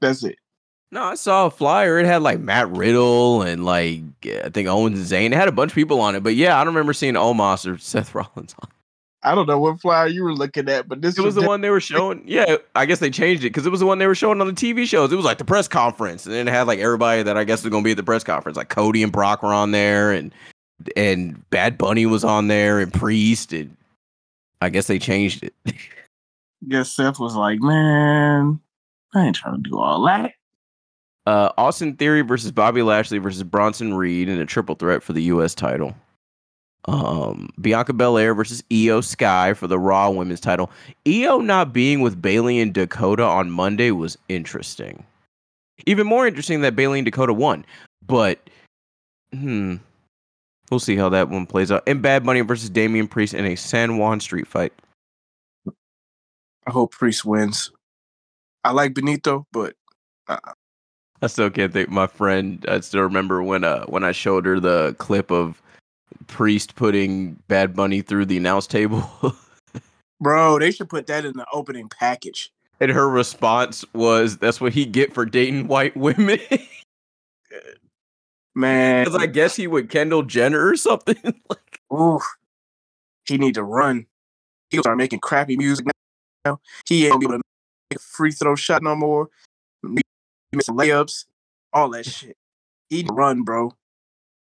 That's 0.00 0.24
it. 0.24 0.36
No, 0.90 1.02
I 1.02 1.14
saw 1.14 1.46
a 1.46 1.50
flyer. 1.50 1.98
It 1.98 2.06
had 2.06 2.22
like 2.22 2.40
Matt 2.40 2.70
Riddle 2.70 3.42
and 3.42 3.64
like 3.64 4.00
I 4.24 4.50
think 4.50 4.68
Owens 4.68 4.98
and 4.98 5.06
Zayn. 5.06 5.32
It 5.32 5.36
had 5.36 5.48
a 5.48 5.52
bunch 5.52 5.72
of 5.72 5.74
people 5.74 6.00
on 6.00 6.14
it, 6.14 6.22
but 6.22 6.34
yeah, 6.34 6.58
I 6.58 6.64
don't 6.64 6.74
remember 6.74 6.92
seeing 6.92 7.14
Omos 7.14 7.70
or 7.70 7.78
Seth 7.78 8.14
Rollins 8.14 8.54
on. 8.60 8.68
I 9.26 9.34
don't 9.34 9.48
know 9.48 9.58
what 9.58 9.80
flyer 9.80 10.06
you 10.06 10.22
were 10.22 10.32
looking 10.32 10.68
at, 10.68 10.88
but 10.88 11.02
this 11.02 11.18
It 11.18 11.22
was 11.22 11.34
the 11.34 11.42
one 11.42 11.60
they 11.60 11.70
were 11.70 11.80
showing. 11.80 12.22
Yeah, 12.24 12.58
I 12.76 12.86
guess 12.86 13.00
they 13.00 13.10
changed 13.10 13.42
it 13.42 13.48
because 13.48 13.66
it 13.66 13.70
was 13.70 13.80
the 13.80 13.86
one 13.86 13.98
they 13.98 14.06
were 14.06 14.14
showing 14.14 14.40
on 14.40 14.46
the 14.46 14.52
TV 14.52 14.86
shows. 14.86 15.12
It 15.12 15.16
was 15.16 15.24
like 15.24 15.38
the 15.38 15.44
press 15.44 15.66
conference, 15.66 16.26
and 16.26 16.34
then 16.34 16.46
it 16.46 16.52
had 16.52 16.68
like 16.68 16.78
everybody 16.78 17.24
that 17.24 17.36
I 17.36 17.42
guess 17.42 17.64
was 17.64 17.70
going 17.72 17.82
to 17.82 17.84
be 17.84 17.90
at 17.90 17.96
the 17.96 18.04
press 18.04 18.22
conference. 18.22 18.56
Like 18.56 18.68
Cody 18.68 19.02
and 19.02 19.10
Brock 19.10 19.42
were 19.42 19.52
on 19.52 19.72
there, 19.72 20.12
and 20.12 20.32
and 20.96 21.50
Bad 21.50 21.76
Bunny 21.76 22.06
was 22.06 22.22
on 22.22 22.46
there, 22.46 22.78
and 22.78 22.92
Priest. 22.92 23.52
And 23.52 23.76
I 24.62 24.68
guess 24.68 24.86
they 24.86 25.00
changed 25.00 25.42
it. 25.42 25.54
Guess 26.68 26.92
Seth 26.92 27.18
was 27.18 27.34
like, 27.34 27.60
"Man, 27.60 28.60
I 29.14 29.26
ain't 29.26 29.36
trying 29.36 29.62
to 29.62 29.70
do 29.70 29.78
all 29.78 30.04
that." 30.06 30.32
Uh, 31.26 31.50
Austin 31.58 31.96
Theory 31.96 32.22
versus 32.22 32.52
Bobby 32.52 32.82
Lashley 32.82 33.18
versus 33.18 33.42
Bronson 33.42 33.94
Reed 33.94 34.28
in 34.28 34.40
a 34.40 34.46
triple 34.46 34.76
threat 34.76 35.02
for 35.02 35.12
the 35.12 35.22
U.S. 35.24 35.54
title. 35.54 35.94
Um, 36.88 37.50
Bianca 37.60 37.92
Belair 37.92 38.34
versus 38.34 38.62
IYO 38.70 39.00
Sky 39.00 39.54
for 39.54 39.66
the 39.66 39.78
Raw 39.78 40.10
Women's 40.10 40.40
title. 40.40 40.70
IYO 41.06 41.38
not 41.38 41.72
being 41.72 42.00
with 42.00 42.20
Bayley 42.22 42.60
and 42.60 42.72
Dakota 42.72 43.24
on 43.24 43.50
Monday 43.50 43.90
was 43.90 44.16
interesting. 44.28 45.04
Even 45.86 46.06
more 46.06 46.26
interesting 46.26 46.60
that 46.60 46.76
Bayley 46.76 47.00
and 47.00 47.04
Dakota 47.04 47.32
won, 47.32 47.64
but 48.06 48.48
hmm, 49.32 49.76
we'll 50.70 50.80
see 50.80 50.96
how 50.96 51.08
that 51.08 51.28
one 51.28 51.46
plays 51.46 51.72
out. 51.72 51.82
And 51.86 52.00
Bad 52.00 52.24
Bunny 52.24 52.40
versus 52.40 52.70
Damian 52.70 53.08
Priest 53.08 53.34
in 53.34 53.44
a 53.44 53.56
San 53.56 53.98
Juan 53.98 54.20
street 54.20 54.46
fight. 54.46 54.72
I 56.66 56.70
hope 56.70 56.92
Priest 56.92 57.24
wins. 57.24 57.70
I 58.64 58.72
like 58.72 58.94
Benito, 58.94 59.46
but 59.52 59.74
I 61.22 61.26
still 61.28 61.50
can't 61.50 61.72
think. 61.72 61.88
My 61.88 62.06
friend, 62.06 62.64
I 62.68 62.80
still 62.80 63.02
remember 63.02 63.42
when 63.42 63.64
uh 63.64 63.84
when 63.86 64.04
I 64.04 64.12
showed 64.12 64.44
her 64.46 64.58
the 64.60 64.94
clip 64.98 65.30
of 65.30 65.62
Priest 66.26 66.74
putting 66.74 67.34
Bad 67.48 67.74
Bunny 67.74 68.02
through 68.02 68.26
the 68.26 68.36
announce 68.36 68.66
table, 68.66 69.08
bro, 70.20 70.58
they 70.58 70.70
should 70.70 70.88
put 70.88 71.06
that 71.06 71.24
in 71.24 71.36
the 71.36 71.46
opening 71.52 71.88
package. 71.88 72.52
and 72.80 72.90
her 72.90 73.08
response 73.08 73.84
was, 73.92 74.38
"That's 74.38 74.60
what 74.60 74.72
he 74.72 74.84
get 74.84 75.14
for 75.14 75.24
dating 75.24 75.68
white 75.68 75.96
women." 75.96 76.40
Man, 78.54 79.04
Because 79.04 79.20
I 79.20 79.26
guess 79.26 79.54
he 79.54 79.66
would 79.66 79.90
Kendall 79.90 80.22
Jenner 80.22 80.66
or 80.66 80.76
something. 80.76 81.16
like, 81.50 81.80
Ooh, 81.92 82.20
he 83.28 83.36
need 83.36 83.54
to 83.56 83.62
run. 83.62 84.06
He'll 84.70 84.82
start 84.82 84.96
making 84.96 85.20
crappy 85.20 85.58
music 85.58 85.86
now. 86.44 86.58
He 86.88 87.04
ain't 87.04 87.12
gonna 87.12 87.20
be 87.20 87.26
able 87.26 87.34
to 87.34 87.42
make 87.90 87.98
a 87.98 88.02
free 88.02 88.32
throw 88.32 88.56
shot 88.56 88.82
no 88.82 88.96
more. 88.96 89.28
He 89.82 90.00
missing 90.54 90.74
layups, 90.74 91.26
all 91.72 91.90
that 91.90 92.06
shit. 92.06 92.36
He 92.88 92.96
need 92.96 93.08
to 93.08 93.14
run, 93.14 93.42
bro. 93.42 93.72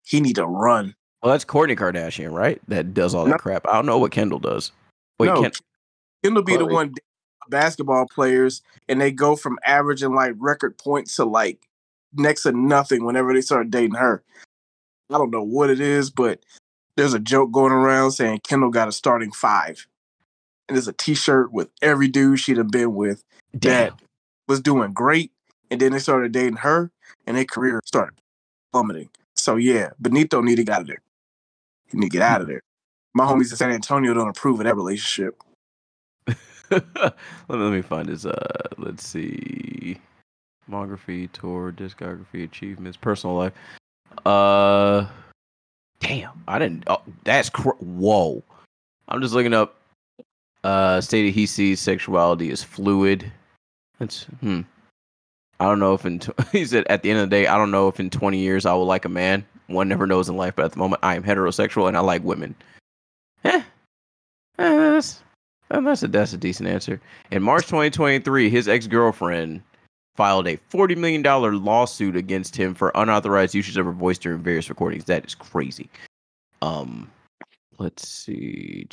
He 0.05 0.21
need 0.21 0.35
to 0.35 0.47
run. 0.47 0.97
Well, 1.23 1.33
that's 1.33 1.45
Kourtney 1.45 1.77
Kardashian, 1.77 2.33
right? 2.33 2.61
That 2.69 2.95
does 2.95 3.15
all 3.15 3.25
that 3.25 3.31
No. 3.31 3.37
crap. 3.37 3.67
I 3.69 3.75
don't 3.75 3.87
know 3.87 3.99
what 3.99 4.11
Kendall 4.11 4.41
does. 4.41 4.73
Wait, 5.19 5.29
no, 5.29 5.43
Ken- 5.43 5.53
Kendall 6.25 6.43
be 6.43 6.57
the 6.57 6.67
one 6.67 6.95
basketball 7.49 8.07
players, 8.07 8.63
and 8.89 9.01
they 9.01 9.13
go 9.13 9.37
from 9.37 9.59
averaging 9.65 10.15
like 10.15 10.35
record 10.39 10.79
points 10.79 11.17
to 11.17 11.25
like 11.25 11.69
next 12.15 12.43
to 12.43 12.53
nothing 12.53 13.05
whenever 13.05 13.33
they 13.33 13.41
start 13.41 13.71
dating 13.71 13.95
her. 13.95 14.23
I 15.11 15.19
don't 15.19 15.31
know 15.31 15.43
what 15.43 15.71
it 15.71 15.81
is, 15.81 16.11
but 16.11 16.41
there's 16.97 17.15
a 17.15 17.21
joke 17.21 17.53
going 17.53 17.73
around 17.73 18.13
saying 18.13 18.41
Kendall 18.45 18.71
got 18.71 18.89
a 18.89 18.93
starting 18.93 19.31
five. 19.31 19.87
And 20.69 20.77
there's 20.77 20.89
a 20.89 20.93
t-shirt 20.93 21.53
with 21.53 21.69
every 21.83 22.09
dude 22.09 22.39
she'd 22.41 22.57
have 22.57 22.71
been 22.71 22.95
with 22.95 23.23
damn. 23.57 23.91
that 23.91 24.03
was 24.49 24.61
doing 24.61 24.93
great, 24.93 25.31
and 25.71 25.81
then 25.81 25.93
they 25.93 25.99
started 25.99 26.33
dating 26.33 26.57
her, 26.57 26.91
and 27.27 27.37
their 27.37 27.45
career 27.45 27.81
started 27.85 28.19
plummeting. 28.73 29.11
So 29.37 29.57
yeah, 29.57 29.91
Benito 30.01 30.41
need 30.41 30.57
to 30.57 30.65
get 30.65 30.75
out 30.75 30.81
of 30.83 30.87
there. 30.87 31.03
He 31.93 31.99
need 31.99 32.07
to 32.07 32.11
get 32.11 32.23
out 32.23 32.41
of 32.41 32.47
there. 32.47 32.63
My 33.15 33.25
homies 33.25 33.51
in 33.51 33.57
San 33.57 33.71
Antonio 33.71 34.15
don't 34.15 34.29
approve 34.29 34.59
of 34.61 34.65
that 34.65 34.75
relationship. 34.75 35.43
let, 36.71 36.83
me, 37.03 37.11
let 37.49 37.73
me 37.73 37.83
find 37.83 38.09
his 38.09 38.25
uh 38.25 38.69
let's 38.79 39.07
see. 39.07 39.99
Filmography 40.69 41.31
tour 41.33 41.73
discography 41.73 42.45
achievements 42.45 42.97
personal 42.97 43.37
life. 43.37 43.53
Uh 44.25 45.07
damn 46.01 46.43
i 46.49 46.59
didn't 46.59 46.83
oh, 46.89 47.03
that's 47.25 47.51
cr- 47.51 47.71
whoa. 47.81 48.43
I'm 49.09 49.21
just 49.21 49.35
looking 49.35 49.55
up 49.55 49.77
uh 50.65 51.01
stated 51.01 51.35
he 51.35 51.45
sees 51.45 51.81
sexuality 51.81 52.51
as 52.51 52.63
fluid. 52.63 53.31
That's 53.99 54.25
hmm. 54.41 54.63
I 55.61 55.67
don't 55.67 55.79
know 55.79 55.95
if 55.95 56.07
in 56.07 56.21
he 56.53 56.65
said 56.65 56.87
at 56.89 57.03
the 57.03 57.11
end 57.11 57.21
of 57.21 57.29
the 57.29 57.37
day 57.37 57.47
i 57.47 57.57
don't 57.57 57.71
know 57.71 57.89
if 57.89 58.01
in 58.01 58.11
20 58.11 58.39
years 58.39 58.67
i 58.67 58.73
will 58.73 58.87
like 58.87 59.05
a 59.05 59.11
man 59.11 59.45
one 59.69 59.89
never 59.89 60.07
knows 60.07 60.29
in 60.29 60.37
life 60.37 60.55
but 60.57 60.65
at 60.65 60.73
the 60.73 60.79
moment 60.79 61.01
i 61.03 61.15
am 61.15 61.23
heterosexual 61.23 61.89
and 61.89 61.97
i 61.97 62.01
like 62.01 62.23
women 62.25 62.55
eh, 63.45 63.63
eh 64.59 64.91
that's 64.93 65.23
uh, 65.73 65.81
that's 65.81 66.03
a 66.03 66.09
that's 66.09 66.33
a 66.33 66.37
decent 66.37 66.69
answer. 66.69 67.01
In 67.31 67.43
March 67.43 67.65
2023, 67.65 68.51
his 68.51 68.69
ex 68.69 68.87
girlfriend 68.87 69.63
filed 70.15 70.47
a 70.47 70.57
40 70.69 70.95
million 70.97 71.23
dollar 71.23 71.55
lawsuit 71.57 72.15
against 72.15 72.55
him 72.55 72.75
for 72.75 72.93
unauthorized 72.95 73.55
usage 73.55 73.79
of 73.79 73.87
her 73.87 73.93
voice 73.93 74.19
during 74.19 74.43
various 74.43 74.69
recordings. 74.69 75.05
That 75.07 75.25
is 75.25 75.35
crazy. 75.35 75.89
Um, 76.61 77.11
let's 77.79 78.07
see. 78.07 78.87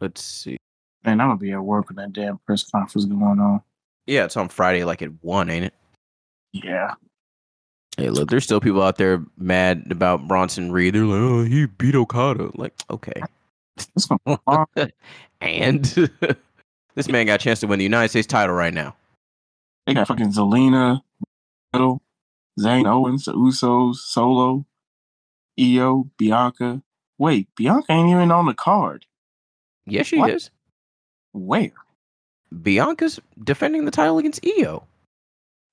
Let's 0.00 0.22
see. 0.22 0.58
Man, 1.04 1.20
I'm 1.20 1.28
gonna 1.28 1.38
be 1.38 1.52
at 1.52 1.64
work 1.64 1.88
when 1.88 1.96
that 1.96 2.12
damn 2.12 2.38
press 2.38 2.70
conference 2.70 3.06
going 3.06 3.40
on. 3.40 3.62
Yeah, 4.06 4.24
it's 4.26 4.36
on 4.36 4.48
Friday, 4.48 4.84
like 4.84 5.00
at 5.00 5.12
one, 5.22 5.48
ain't 5.48 5.64
it? 5.64 5.74
Yeah. 6.52 6.94
Hey, 8.00 8.08
look, 8.08 8.30
there's 8.30 8.44
still 8.44 8.60
people 8.60 8.82
out 8.82 8.96
there 8.96 9.22
mad 9.36 9.88
about 9.90 10.26
Bronson 10.26 10.72
Reed. 10.72 10.94
They're 10.94 11.04
like, 11.04 11.20
oh, 11.20 11.44
he 11.44 11.66
beat 11.66 11.94
Okada. 11.94 12.50
Like, 12.54 12.72
okay. 12.88 13.20
What's 13.92 14.06
going 14.06 14.38
on? 14.46 14.66
And 15.42 15.84
this 16.94 17.08
man 17.08 17.26
got 17.26 17.40
a 17.40 17.44
chance 17.44 17.60
to 17.60 17.66
win 17.66 17.78
the 17.78 17.84
United 17.84 18.08
States 18.08 18.26
title 18.26 18.54
right 18.54 18.72
now. 18.72 18.96
They 19.86 19.92
got 19.92 20.08
fucking 20.08 20.32
Zelina, 20.32 21.02
Riddle, 21.74 22.00
Zayn 22.58 22.86
Owens, 22.86 23.26
the 23.26 23.34
Usos, 23.34 23.96
Solo, 23.96 24.64
IYO, 25.58 26.10
Bianca. 26.16 26.80
Wait, 27.18 27.48
Bianca 27.54 27.92
ain't 27.92 28.08
even 28.08 28.30
on 28.30 28.46
the 28.46 28.54
card. 28.54 29.04
Yes, 29.84 30.06
she 30.06 30.16
What? 30.18 30.30
is. 30.30 30.50
Where? 31.32 31.72
Bianca's 32.62 33.20
defending 33.44 33.84
the 33.84 33.90
title 33.90 34.16
against 34.16 34.40
IYO. 34.42 34.84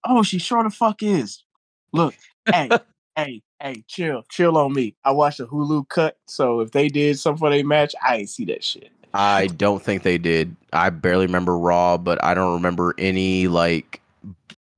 Oh, 0.04 0.24
she 0.24 0.40
sure 0.40 0.64
the 0.64 0.70
fuck 0.70 1.02
is. 1.02 1.46
Look, 1.94 2.16
hey, 2.52 2.70
hey, 3.16 3.42
hey, 3.62 3.84
chill, 3.88 4.24
chill 4.30 4.58
on 4.58 4.74
me. 4.74 4.96
I 5.04 5.12
watched 5.12 5.40
a 5.40 5.46
Hulu 5.46 5.90
cut, 5.90 6.18
so 6.28 6.60
if 6.60 6.72
they 6.72 6.88
did 6.88 7.20
something 7.20 7.40
for 7.40 7.50
their 7.50 7.66
match, 7.66 7.96
I 8.04 8.18
ain't 8.18 8.30
see 8.30 8.46
that 8.46 8.64
shit. 8.64 8.92
I 9.14 9.48
don't 9.48 9.82
think 9.82 10.04
they 10.04 10.18
did. 10.18 10.56
I 10.74 10.90
barely 10.90 11.26
remember 11.26 11.58
Raw, 11.58 11.98
but 11.98 12.24
I 12.24 12.34
don't 12.34 12.54
remember 12.54 12.94
any 12.98 13.48
like 13.48 14.02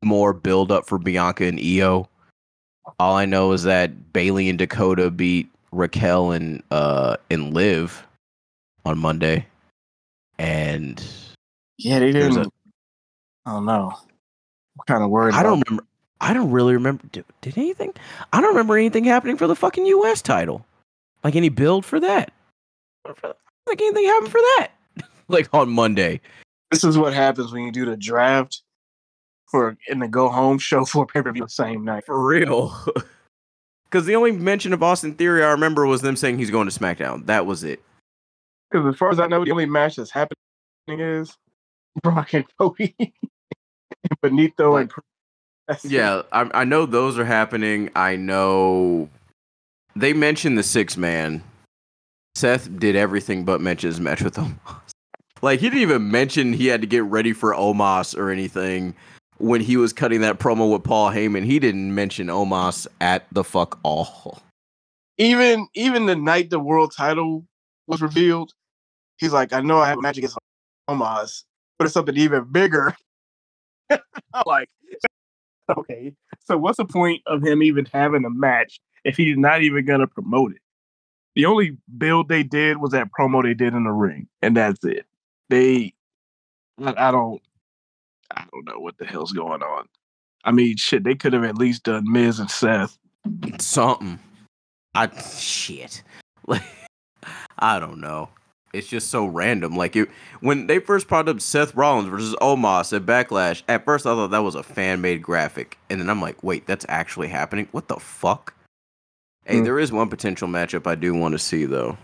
more 0.03 0.34
build 0.34 0.72
up 0.72 0.88
for 0.88 0.98
Bianca 0.98 1.45
and 1.45 1.60
IYO. 1.60 2.07
All 2.99 3.15
I 3.15 3.26
know 3.26 3.52
is 3.52 3.64
that 3.64 4.14
Bayley 4.14 4.49
and 4.49 4.57
Dakota 4.57 5.11
beat 5.11 5.49
Raquel 5.72 6.31
and 6.31 6.64
uh 6.72 7.18
and 7.30 7.53
Liv 7.53 8.06
on 8.86 8.98
Monday, 8.98 9.45
and 10.38 11.03
Yeah, 11.77 11.99
they 11.99 12.11
didn't. 12.11 12.52
I 13.45 13.52
don't 13.52 13.65
know. 13.65 13.91
I'm 13.91 14.86
kind 14.88 15.03
of 15.03 15.10
worried. 15.10 15.36
I 15.36 15.44
don't 15.44 15.64
remember. 15.68 15.86
I 16.22 16.34
don't 16.34 16.52
really 16.52 16.74
remember. 16.74 17.04
Did, 17.12 17.26
did 17.41 17.58
anything? 17.58 17.94
I 18.34 18.41
don't 18.41 18.50
remember 18.50 18.78
anything 18.78 19.04
happening 19.04 19.38
for 19.38 19.48
the 19.48 19.56
fucking 19.56 19.86
U.S. 19.86 20.22
title. 20.22 20.66
Like 21.24 21.36
any 21.36 21.50
build 21.50 21.86
for 21.86 22.00
that. 22.00 22.32
I 23.06 23.14
don't 23.24 23.38
think 23.68 23.82
anything 23.82 24.06
happened 24.06 24.32
for 24.32 24.41
that. 24.41 24.70
like 25.28 25.50
on 25.54 25.70
Monday. 25.70 26.22
This 26.72 26.84
is 26.84 26.98
what 26.98 27.14
happens 27.14 27.52
when 27.52 27.64
you 27.64 27.72
do 27.72 27.86
the 27.86 27.98
draft 27.98 28.62
for 29.48 29.78
in 29.88 30.00
the 30.00 30.08
go 30.08 30.30
home 30.30 30.60
show 30.60 30.86
for 30.86 31.06
pay 31.06 31.22
per 31.22 31.32
view 31.32 31.44
the 31.44 31.50
same 31.50 31.84
night. 31.84 32.06
For 32.06 32.24
real. 32.24 32.76
Because 33.90 34.06
the 34.06 34.16
only 34.16 34.32
mention 34.32 34.72
of 34.72 34.84
Austin 34.84 35.16
Theory 35.16 35.44
I 35.44 35.50
remember 35.50 35.86
was 35.88 36.02
them 36.02 36.16
saying 36.16 36.38
he's 36.38 36.52
going 36.52 36.70
to 36.70 36.80
SmackDown. 36.80 37.26
That 37.26 37.48
was 37.48 37.64
it. 37.64 37.82
Because 38.70 38.86
as 38.88 38.96
far 38.96 39.10
as 39.10 39.20
I 39.20 39.26
know, 39.26 39.44
the 39.44 39.52
only 39.52 39.66
match 39.66 39.96
that's 39.96 40.12
happening 40.12 40.38
is 40.88 41.36
Brock 42.04 42.34
and 42.34 42.46
Cody, 42.60 42.96
and 43.00 44.22
Benito 44.22 44.76
and. 44.76 44.91
Yeah, 45.84 46.24
I, 46.32 46.50
I 46.54 46.64
know 46.64 46.86
those 46.86 47.18
are 47.20 47.26
happening. 47.26 47.90
I 47.96 48.16
know 48.16 49.10
they 49.96 50.14
mentioned 50.14 50.58
the 50.58 50.64
six 50.64 50.98
man. 50.98 51.44
Seth 52.36 52.70
did 52.80 52.96
everything 52.96 53.44
but 53.44 53.60
mention 53.62 53.90
his 53.90 54.00
match 54.00 54.22
with 54.22 54.36
Omos. 54.36 54.58
Like 55.41 55.62
he 55.62 55.70
didn't 55.70 55.84
even 55.84 56.12
mention 56.12 56.52
he 56.52 56.68
had 56.68 56.82
to 56.82 56.88
get 56.88 57.06
ready 57.06 57.32
for 57.32 57.54
Omos 57.54 58.18
or 58.18 58.30
anything 58.30 58.94
when 59.38 59.62
he 59.62 59.78
was 59.78 59.94
cutting 59.94 60.20
that 60.20 60.38
promo 60.38 60.70
with 60.70 60.84
Paul 60.84 61.12
Heyman. 61.12 61.46
He 61.46 61.60
didn't 61.60 61.96
mention 61.96 62.28
Omos 62.28 62.88
at 63.00 63.26
the 63.32 63.46
fuck 63.46 63.80
all. 63.84 64.41
even 65.18 65.68
even 65.76 66.08
the 66.08 66.16
night 66.18 66.50
the 66.50 66.60
world 66.60 66.94
title 66.96 67.46
was 67.88 68.02
revealed, 68.02 68.52
he's 69.18 69.32
like, 69.32 69.54
I 69.54 69.62
know 69.62 69.80
I 69.80 69.88
have 69.88 69.98
a 70.00 70.02
match 70.02 70.18
against 70.18 70.38
Omos, 70.90 71.44
but 71.78 71.86
it's 71.86 71.94
something 71.94 72.18
even 72.18 72.44
bigger. 72.52 72.94
Like, 74.46 74.70
okay, 75.78 76.14
so 76.46 76.58
what's 76.58 76.78
the 76.78 76.86
point 76.86 77.22
of 77.28 77.44
him 77.44 77.64
even 77.64 77.86
having 77.86 78.26
a 78.26 78.30
match 78.30 78.80
if 79.04 79.18
he's 79.18 79.38
not 79.38 79.62
even 79.62 79.86
gonna 79.86 80.08
promote 80.08 80.54
it? 80.54 80.62
The 81.36 81.46
only 81.46 81.78
build 81.98 82.28
they 82.28 82.44
did 82.44 82.78
was 82.78 82.91
that 82.91 83.10
promo 83.18 83.44
they 83.44 83.54
did 83.54 83.74
in 83.74 83.84
the 83.84 83.91
ring, 83.91 84.28
and 84.41 84.58
that's 84.58 84.84
it. 84.84 85.06
They, 85.50 85.94
I, 86.84 87.10
I 87.10 87.12
don't, 87.12 87.41
I 88.32 88.46
don't 88.52 88.66
know 88.66 88.80
what 88.80 88.98
the 88.98 89.06
hell's 89.06 89.32
going 89.32 89.62
on. 89.62 89.86
I 90.44 90.52
mean, 90.52 90.78
shit, 90.78 91.04
they 91.04 91.16
could 91.16 91.34
have 91.34 91.44
at 91.44 91.58
least 91.58 91.84
done 91.84 92.12
Miz 92.12 92.40
and 92.40 92.50
Seth. 92.50 92.98
Something. 93.60 94.20
I 94.96 95.10
shit. 95.22 96.04
Like 96.48 96.64
I 97.60 97.80
don't 97.80 98.00
know. 98.00 98.30
It's 98.74 98.88
just 98.88 99.10
so 99.10 99.26
random. 99.26 99.76
Like 99.76 99.96
it, 99.96 100.10
when 100.41 100.68
they 100.68 100.80
first 100.80 101.08
brought 101.08 101.28
up 101.28 101.41
Seth 101.41 101.74
Rollins 101.76 102.08
versus 102.10 102.36
Omos 102.41 102.96
at 102.96 103.06
Backlash, 103.06 103.64
at 103.68 103.84
first 103.86 104.06
I 104.06 104.10
thought 104.14 104.32
that 104.32 104.44
was 104.44 104.56
a 104.56 104.64
fan 104.64 105.02
made 105.02 105.22
graphic, 105.24 105.78
and 105.90 106.00
then 106.00 106.10
I'm 106.10 106.22
like, 106.22 106.44
wait, 106.44 106.68
that's 106.68 106.86
actually 106.88 107.30
happening. 107.30 107.68
What 107.72 107.88
the 107.88 107.98
fuck? 108.00 108.54
Hey, 109.46 109.58
Hmm. 109.58 109.64
there 109.64 109.80
is 109.80 109.91
one 109.91 110.10
potential 110.10 110.48
matchup 110.48 110.86
I 110.86 110.96
do 110.96 111.14
want 111.16 111.32
to 111.34 111.40
see 111.40 111.66
though. 111.66 111.98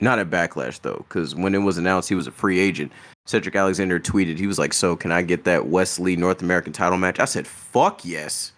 Not 0.00 0.18
at 0.18 0.28
Backlash 0.30 0.80
though, 0.82 1.04
because 1.08 1.34
when 1.34 1.54
it 1.54 1.58
was 1.58 1.78
announced 1.78 2.08
he 2.08 2.14
was 2.14 2.26
a 2.26 2.32
free 2.32 2.58
agent, 2.58 2.92
Cedric 3.24 3.54
Alexander 3.54 4.00
tweeted 4.00 4.36
he 4.38 4.48
was 4.48 4.58
like, 4.58 4.72
"So 4.74 4.96
can 4.96 5.12
I 5.12 5.22
get 5.22 5.44
that 5.44 5.66
Wes 5.68 5.98
Lee 5.98 6.16
North 6.16 6.42
American 6.42 6.72
title 6.72 6.98
match?" 6.98 7.20
I 7.20 7.24
said, 7.24 7.46
"Fuck 7.46 8.04
yes." 8.04 8.52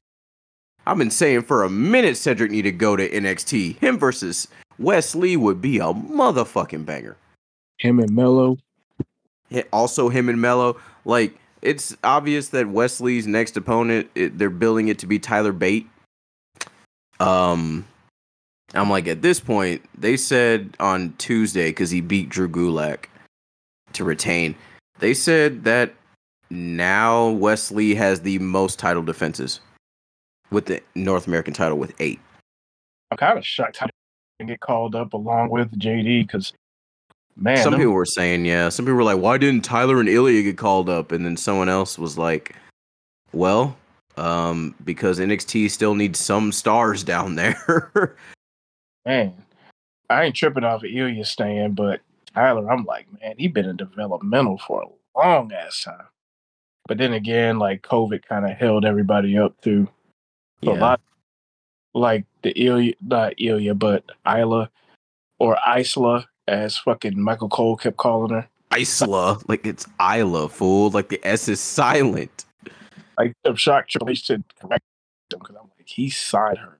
I've 0.86 0.98
been 0.98 1.10
saying 1.10 1.42
for 1.42 1.62
a 1.62 1.70
minute 1.70 2.16
Cedric 2.16 2.50
need 2.50 2.62
to 2.62 2.72
go 2.72 2.96
to 2.96 3.08
NXT. 3.08 3.78
Him 3.78 3.98
versus 3.98 4.48
Wes 4.78 5.14
Lee 5.14 5.36
would 5.36 5.60
be 5.60 5.78
a 5.78 5.92
motherfucking 5.94 6.84
banger. 6.86 7.16
Him 7.78 8.00
and 8.00 8.10
Melo. 8.14 8.58
Yeah, 9.50 9.62
Also, 9.72 10.08
him 10.08 10.28
and 10.28 10.40
Melo, 10.40 10.76
like 11.04 11.38
it's 11.62 11.96
obvious 12.04 12.48
that 12.50 12.68
Wes 12.68 13.00
Lee's 13.00 13.26
next 13.26 13.56
opponent, 13.56 14.10
it, 14.14 14.38
they're 14.38 14.50
building 14.50 14.88
it 14.88 14.98
to 15.00 15.06
be 15.06 15.18
Tyler 15.18 15.52
Bate. 15.52 15.88
Um, 17.20 17.86
I'm 18.74 18.90
like, 18.90 19.06
at 19.06 19.22
this 19.22 19.40
point, 19.40 19.82
they 19.96 20.16
said 20.16 20.76
on 20.80 21.14
Tuesday 21.18 21.70
because 21.70 21.90
he 21.90 22.00
beat 22.00 22.28
Drew 22.28 22.48
Gulak 22.48 23.06
to 23.92 24.04
retain. 24.04 24.54
They 24.98 25.14
said 25.14 25.64
that 25.64 25.94
now 26.50 27.28
Wes 27.30 27.70
Lee 27.70 27.94
has 27.94 28.20
the 28.20 28.38
most 28.40 28.78
title 28.78 29.02
defenses 29.02 29.60
with 30.50 30.66
the 30.66 30.82
North 30.94 31.26
American 31.26 31.54
title 31.54 31.78
with 31.78 31.94
eight. 32.00 32.20
I'm 33.10 33.16
kind 33.16 33.38
of 33.38 33.46
shocked 33.46 33.78
how 33.78 33.86
they 34.38 34.46
get 34.46 34.60
called 34.60 34.94
up 34.94 35.12
along 35.12 35.50
with 35.50 35.78
JD 35.78 36.26
because 36.26 36.52
man, 37.36 37.56
some 37.58 37.72
them- 37.72 37.80
people 37.80 37.94
were 37.94 38.04
saying, 38.04 38.44
yeah. 38.44 38.68
Some 38.68 38.84
people 38.84 38.96
were 38.96 39.04
like, 39.04 39.18
why 39.18 39.38
didn't 39.38 39.64
Tyler 39.64 40.00
and 40.00 40.08
Ilja 40.08 40.42
get 40.42 40.58
called 40.58 40.88
up? 40.88 41.12
And 41.12 41.24
then 41.24 41.36
someone 41.36 41.68
else 41.68 41.98
was 41.98 42.18
like, 42.18 42.54
well, 43.32 43.76
um, 44.16 44.74
because 44.84 45.18
NXT 45.18 45.70
still 45.70 45.94
needs 45.94 46.18
some 46.18 46.52
stars 46.52 47.02
down 47.04 47.34
there. 47.34 48.16
man, 49.04 49.34
I 50.10 50.24
ain't 50.24 50.36
tripping 50.36 50.64
off 50.64 50.84
of 50.84 50.90
Ilja 50.90 51.26
stand, 51.26 51.76
but 51.76 52.00
Tyler, 52.34 52.70
I'm 52.70 52.84
like, 52.84 53.06
man, 53.20 53.34
he 53.38 53.48
been 53.48 53.68
in 53.68 53.76
developmental 53.76 54.58
for 54.58 54.82
a 54.82 55.18
long 55.18 55.52
ass 55.52 55.82
time. 55.82 56.06
But 56.86 56.98
then 56.98 57.14
again, 57.14 57.58
like 57.58 57.82
COVID 57.82 58.26
kind 58.26 58.44
of 58.44 58.56
held 58.56 58.84
everybody 58.84 59.38
up 59.38 59.58
too. 59.62 59.88
So 60.62 60.72
a 60.72 60.74
lot 60.74 61.00
like 61.94 62.24
the 62.42 62.50
Ilya, 62.50 62.94
not 63.00 63.34
Ilya, 63.38 63.74
but 63.74 64.04
Isla 64.26 64.70
or 65.38 65.56
Isla, 65.66 66.26
as 66.48 66.76
fucking 66.78 67.20
Michael 67.20 67.48
Cole 67.48 67.76
kept 67.76 67.96
calling 67.96 68.32
her. 68.32 68.48
Isla, 68.76 69.38
like 69.46 69.66
it's 69.66 69.86
Isla, 70.00 70.48
fool. 70.48 70.90
Like 70.90 71.08
the 71.08 71.20
S 71.24 71.48
is 71.48 71.60
silent. 71.60 72.44
Like 73.18 73.34
I'm 73.44 73.56
shocked 73.56 73.90
Triple 73.90 74.10
H 74.10 74.26
said 74.26 74.44
correct 74.60 74.84
him 75.32 75.38
because 75.38 75.56
I'm 75.56 75.70
like, 75.78 75.86
he 75.86 76.10
signed 76.10 76.58
her. 76.58 76.76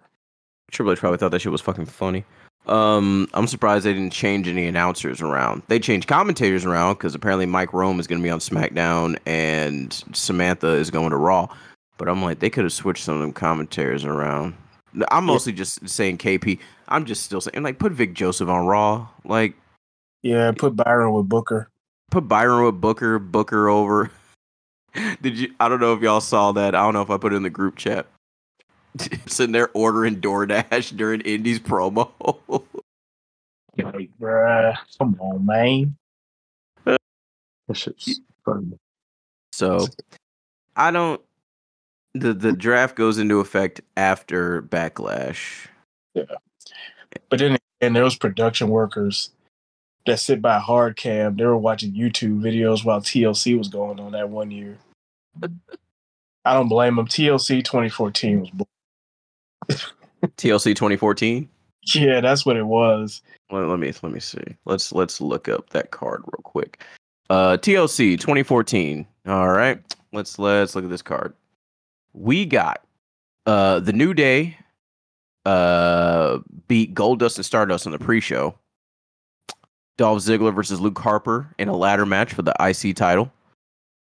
Triple 0.71 0.93
H 0.93 0.99
probably 0.99 1.19
thought 1.19 1.31
that 1.31 1.41
shit 1.41 1.53
was 1.53 1.61
fucking 1.61 1.87
funny. 1.87 2.25
Um, 2.67 3.29
I'm 3.35 3.47
surprised 3.47 3.85
they 3.85 3.93
didn't 3.93 4.13
change 4.13 4.49
any 4.49 4.67
announcers 4.67 5.21
around. 5.21 5.63
They 5.69 5.79
changed 5.79 6.09
commentators 6.09 6.65
around 6.65 6.95
because 6.95 7.15
apparently 7.15 7.47
Mike 7.47 7.73
Rome 7.73 8.01
is 8.01 8.07
going 8.07 8.21
to 8.21 8.23
be 8.23 8.31
on 8.31 8.39
SmackDown 8.39 9.19
and 9.27 9.93
Samantha 10.13 10.69
is 10.69 10.91
going 10.91 11.11
to 11.11 11.17
Raw. 11.17 11.55
But 11.99 12.09
I'm 12.09 12.23
like, 12.23 12.39
they 12.41 12.51
could 12.51 12.65
have 12.65 12.73
switched 12.73 13.05
some 13.05 13.17
of 13.17 13.21
them 13.21 13.33
commentators 13.33 14.05
around. 14.05 14.55
I'm 15.11 15.25
mostly 15.25 15.53
just 15.53 15.89
saying 15.89 16.19
KP. 16.19 16.59
I'm 16.89 17.05
just 17.05 17.23
still 17.23 17.41
saying 17.41 17.63
like 17.63 17.79
put 17.79 17.93
Vic 17.93 18.15
Joseph 18.15 18.49
on 18.49 18.67
Raw. 18.67 19.09
Like 19.25 19.55
Yeah, 20.23 20.53
put 20.53 20.77
Byron 20.77 21.13
with 21.13 21.29
Booker. 21.29 21.69
put 22.11 22.29
Byron 22.29 22.65
with 22.65 22.81
Booker, 22.81 23.19
Booker 23.19 23.69
over. 23.69 24.11
Did 25.23 25.39
you? 25.39 25.53
I 25.59 25.69
don't 25.69 25.81
know 25.81 25.93
if 25.95 26.03
y'all 26.03 26.21
saw 26.21 26.53
that. 26.53 26.75
I 26.75 26.83
don't 26.83 26.95
know 26.95 27.03
if 27.03 27.11
I 27.11 27.17
put 27.17 27.33
it 27.33 27.37
in 27.37 27.43
the 27.43 27.51
group 27.51 27.77
chat. 27.77 28.07
Sitting 29.27 29.53
there 29.53 29.71
ordering 29.75 30.21
DoorDash 30.21 30.97
during 30.97 31.21
Indi's 31.23 31.61
promo. 31.61 32.11
Like, 33.77 34.11
bruh, 34.21 34.77
come 34.99 35.17
on, 35.19 35.45
man. 35.45 35.97
Uh, 36.87 36.97
shit's 37.73 38.21
funny. 38.45 38.79
So 39.53 39.89
I 40.77 40.93
don't 40.93 41.21
the 42.15 42.33
the 42.33 42.53
draft 42.53 42.97
goes 42.97 43.19
into 43.19 43.41
effect 43.41 43.81
after 43.97 44.63
backlash. 44.63 45.67
Yeah, 46.15 46.25
but 47.29 47.39
then 47.39 47.59
again, 47.81 47.93
there 47.93 48.05
was 48.05 48.17
production 48.17 48.69
workers 48.69 49.31
that 50.07 50.21
sit 50.21 50.41
by 50.41 50.59
hard 50.59 50.97
cam. 50.97 51.37
They 51.37 51.45
were 51.45 51.59
watching 51.59 51.93
YouTube 51.93 52.41
videos 52.41 52.85
while 52.85 53.01
TLC 53.01 53.57
was 53.59 53.69
going 53.69 53.99
on 54.01 54.13
that 54.13 54.29
one 54.31 54.51
year. 54.51 54.79
I 56.45 56.53
don't 56.53 56.69
blame 56.69 56.97
them. 56.97 57.07
TLC 57.07 57.65
2014 57.65 58.41
was. 58.41 58.51
TLC 60.37 60.77
2014. 60.77 61.49
Yeah, 61.95 62.21
that's 62.21 62.47
what 62.47 62.57
it 62.57 62.67
was. 62.67 63.23
Let, 63.51 63.67
let 63.67 63.79
me 63.79 63.93
let 64.03 64.13
me 64.13 64.21
see. 64.21 64.43
Let's 64.65 64.93
let's 64.93 65.21
look 65.21 65.49
up 65.49 65.71
that 65.71 65.91
card 65.91 66.23
real 66.27 66.43
quick. 66.43 66.83
Uh 67.31 67.57
TLC 67.57 68.19
2014. 68.19 69.07
All 69.27 69.49
right. 69.49 69.81
Let's 70.13 70.39
let's 70.39 70.75
look 70.75 70.85
at 70.85 70.91
this 70.91 71.03
card. 71.03 71.35
We 72.15 72.47
got 72.47 72.83
uh 73.47 73.81
the 73.81 73.93
New 73.93 74.15
Day 74.15 74.57
uh 75.45 76.39
beat 76.69 76.95
Goldust 76.95 77.37
and 77.37 77.45
Stardust 77.45 77.87
on 77.87 77.93
the 77.93 77.99
pre-show. 77.99 78.55
Dolph 79.97 80.21
Ziggler 80.21 80.55
versus 80.55 80.81
Luke 80.81 80.99
Harper 80.99 81.55
in 81.59 81.69
a 81.69 81.77
ladder 81.77 82.07
match 82.07 82.33
for 82.33 82.43
the 82.43 82.55
IC 82.59 82.97
title. 82.97 83.31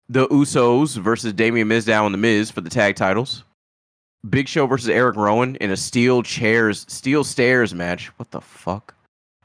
The 0.10 0.28
Usos 0.28 0.98
versus 0.98 1.34
Damien 1.34 1.68
Mizdow 1.68 2.06
and 2.06 2.14
the 2.14 2.18
Miz 2.18 2.50
for 2.52 2.62
the 2.62 2.70
tag 2.70 2.96
titles. 2.96 3.44
Big 4.30 4.48
Show 4.48 4.66
versus 4.66 4.90
Eric 4.90 5.16
Rowan 5.16 5.56
in 5.58 5.72
a 5.72 5.78
steel 5.78 6.24
chairs, 6.24 6.86
steel 6.90 7.24
stairs 7.24 7.74
match. 7.76 8.08
What 8.18 8.32
the 8.32 8.42
fuck? 8.42 8.96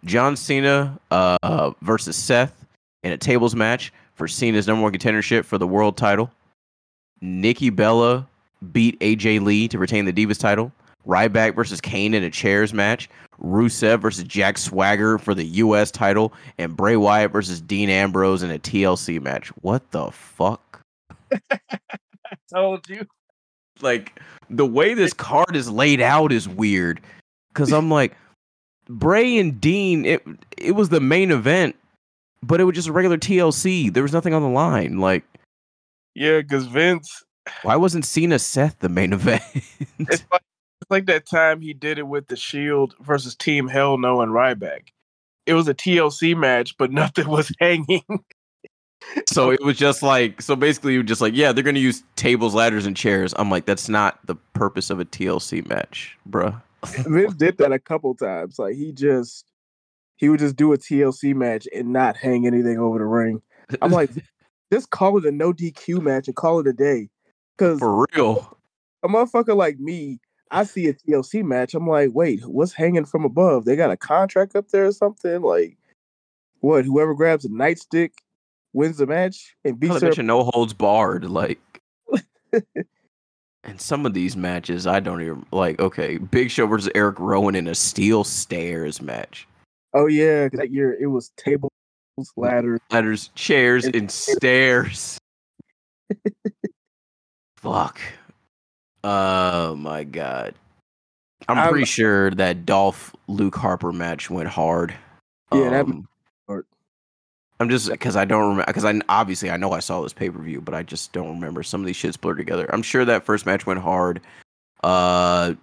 John 0.04 0.36
Cena 0.36 0.98
uh, 1.10 1.72
versus 1.82 2.16
Seth 2.16 2.64
in 3.02 3.12
a 3.12 3.18
tables 3.18 3.54
match 3.54 3.92
for 4.14 4.26
Cena's 4.26 4.66
number 4.66 4.82
one 4.82 4.92
contendership 4.92 5.44
for 5.44 5.58
the 5.58 5.66
world 5.66 5.96
title. 5.98 6.30
Nikki 7.20 7.68
Bella 7.68 8.26
beat 8.72 8.98
AJ 9.00 9.42
Lee 9.42 9.68
to 9.68 9.78
retain 9.78 10.04
the 10.04 10.12
Divas 10.12 10.38
title. 10.38 10.72
Ryback 11.06 11.54
versus 11.54 11.80
Kane 11.80 12.12
in 12.14 12.22
a 12.22 12.30
chairs 12.30 12.74
match, 12.74 13.08
Rusev 13.40 14.00
versus 14.00 14.24
Jack 14.24 14.58
Swagger 14.58 15.18
for 15.18 15.34
the 15.34 15.44
U.S. 15.44 15.90
title, 15.90 16.32
and 16.58 16.76
Bray 16.76 16.96
Wyatt 16.96 17.32
versus 17.32 17.60
Dean 17.60 17.88
Ambrose 17.88 18.42
in 18.42 18.50
a 18.50 18.58
TLC 18.58 19.20
match. 19.20 19.48
What 19.62 19.90
the 19.92 20.10
fuck? 20.10 20.82
Told 22.54 22.86
you. 22.88 23.06
Like 23.80 24.20
the 24.50 24.66
way 24.66 24.92
this 24.92 25.14
card 25.14 25.56
is 25.56 25.70
laid 25.70 26.02
out 26.02 26.32
is 26.32 26.46
weird, 26.46 27.00
because 27.48 27.72
I'm 27.72 27.90
like, 27.90 28.14
Bray 28.88 29.38
and 29.38 29.58
Dean. 29.60 30.04
It 30.04 30.22
it 30.58 30.72
was 30.72 30.90
the 30.90 31.00
main 31.00 31.30
event, 31.30 31.76
but 32.42 32.60
it 32.60 32.64
was 32.64 32.74
just 32.74 32.88
a 32.88 32.92
regular 32.92 33.16
TLC. 33.16 33.92
There 33.92 34.02
was 34.02 34.12
nothing 34.12 34.34
on 34.34 34.42
the 34.42 34.48
line. 34.48 34.98
Like, 34.98 35.24
Yeah, 36.14 36.40
because 36.42 36.66
Vince, 36.66 37.24
why 37.62 37.76
wasn't 37.76 38.04
Cena 38.04 38.38
Seth 38.38 38.78
the 38.80 38.88
main 38.88 39.12
event? 39.12 39.42
it's 39.98 40.24
like, 40.30 40.42
it's 40.80 40.90
like 40.90 41.06
that 41.06 41.26
time 41.26 41.60
he 41.60 41.72
did 41.72 41.98
it 41.98 42.06
with 42.06 42.28
the 42.28 42.36
Shield 42.36 42.94
versus 43.00 43.34
Team 43.34 43.68
Hell 43.68 43.98
No 43.98 44.20
and 44.20 44.32
Ryback. 44.32 44.88
It 45.46 45.54
was 45.54 45.68
a 45.68 45.74
TLC 45.74 46.36
match, 46.36 46.76
but 46.78 46.92
nothing 46.92 47.28
was 47.28 47.52
hanging. 47.60 48.04
So 49.26 49.50
it 49.50 49.62
was 49.64 49.78
just 49.78 50.02
like 50.02 50.42
so 50.42 50.54
basically 50.54 50.92
you 50.92 50.98
were 50.98 51.04
just 51.04 51.20
like, 51.20 51.34
yeah, 51.34 51.52
they're 51.52 51.64
gonna 51.64 51.78
use 51.78 52.02
tables, 52.16 52.54
ladders, 52.54 52.86
and 52.86 52.96
chairs. 52.96 53.34
I'm 53.38 53.50
like, 53.50 53.64
that's 53.64 53.88
not 53.88 54.18
the 54.26 54.34
purpose 54.52 54.90
of 54.90 55.00
a 55.00 55.04
TLC 55.04 55.66
match, 55.66 56.18
bruh. 56.28 56.60
Vince 56.84 57.34
did 57.34 57.58
that 57.58 57.72
a 57.72 57.78
couple 57.78 58.14
times. 58.14 58.58
Like 58.58 58.74
he 58.74 58.92
just 58.92 59.46
he 60.16 60.28
would 60.28 60.40
just 60.40 60.56
do 60.56 60.72
a 60.72 60.78
TLC 60.78 61.34
match 61.34 61.66
and 61.74 61.92
not 61.92 62.16
hang 62.16 62.46
anything 62.46 62.78
over 62.78 62.98
the 62.98 63.06
ring. 63.06 63.40
I'm 63.80 63.90
like, 63.90 64.10
just 64.72 64.90
call 64.90 65.16
it 65.18 65.24
a 65.24 65.32
no 65.32 65.52
DQ 65.52 66.02
match 66.02 66.26
and 66.26 66.36
call 66.36 66.60
it 66.60 66.66
a 66.66 66.72
day. 66.72 67.08
Because 67.60 67.78
for 67.78 68.06
real. 68.16 68.56
a 69.02 69.08
motherfucker 69.08 69.54
like 69.54 69.78
me, 69.78 70.18
I 70.50 70.64
see 70.64 70.88
a 70.88 70.94
TLC 70.94 71.44
match. 71.44 71.74
I'm 71.74 71.86
like, 71.86 72.08
wait, 72.14 72.40
what's 72.46 72.72
hanging 72.72 73.04
from 73.04 73.26
above? 73.26 73.66
They 73.66 73.76
got 73.76 73.90
a 73.90 73.98
contract 73.98 74.56
up 74.56 74.68
there 74.70 74.86
or 74.86 74.92
something? 74.92 75.42
Like, 75.42 75.76
what? 76.60 76.86
Whoever 76.86 77.14
grabs 77.14 77.44
a 77.44 77.50
nightstick 77.50 78.12
wins 78.72 78.96
the 78.96 79.06
match 79.06 79.54
and 79.62 79.78
beats 79.78 80.00
her. 80.00 80.22
no 80.22 80.44
holds 80.44 80.72
barred, 80.72 81.24
like 81.24 81.60
and 83.62 83.78
some 83.78 84.06
of 84.06 84.14
these 84.14 84.38
matches 84.38 84.86
I 84.86 85.00
don't 85.00 85.20
even 85.20 85.44
like, 85.52 85.78
okay, 85.80 86.16
Big 86.16 86.50
Show 86.50 86.66
versus 86.66 86.90
Eric 86.94 87.20
Rowan 87.20 87.54
in 87.56 87.66
a 87.68 87.74
steel 87.74 88.24
stairs 88.24 89.02
match. 89.02 89.46
Oh 89.92 90.06
yeah, 90.06 90.48
that 90.54 90.70
year 90.72 90.96
it 90.98 91.08
was 91.08 91.30
tables, 91.36 91.72
ladders. 92.38 92.80
Ladders, 92.90 93.28
chairs, 93.34 93.84
And- 93.84 93.94
and 93.96 94.10
stairs. 94.10 95.18
Fuck. 97.60 98.00
Oh 99.04 99.76
my 99.76 100.04
god. 100.04 100.54
I'm 101.48 101.58
I'm- 101.58 101.70
pretty 101.70 101.84
sure 101.86 102.30
that 102.32 102.64
Dolph 102.66 103.14
Luke 103.28 103.56
Harper 103.56 103.92
match 103.92 104.30
went 104.30 104.48
hard. 104.48 104.94
Yeah, 105.52 105.70
that 105.70 105.84
Um, 105.86 106.08
hard. 106.48 106.64
I'm 107.58 107.68
just 107.68 107.90
because 107.90 108.16
I 108.16 108.24
don't 108.24 108.42
remember 108.42 108.64
because 108.66 108.84
I 108.84 108.98
obviously 109.08 109.50
I 109.50 109.56
know 109.56 109.72
I 109.72 109.80
saw 109.80 110.00
this 110.02 110.12
pay 110.12 110.30
per 110.30 110.40
view, 110.40 110.60
but 110.60 110.74
I 110.74 110.82
just 110.82 111.12
don't 111.12 111.28
remember 111.28 111.62
some 111.62 111.80
of 111.80 111.86
these 111.86 111.96
shits 111.96 112.20
blurred 112.20 112.38
together. 112.38 112.68
I'm 112.72 112.82
sure 112.82 113.04
that 113.04 113.24
first 113.24 113.46
match 113.46 113.66
went 113.66 113.80
hard. 113.80 114.20
Uh, 114.84 115.54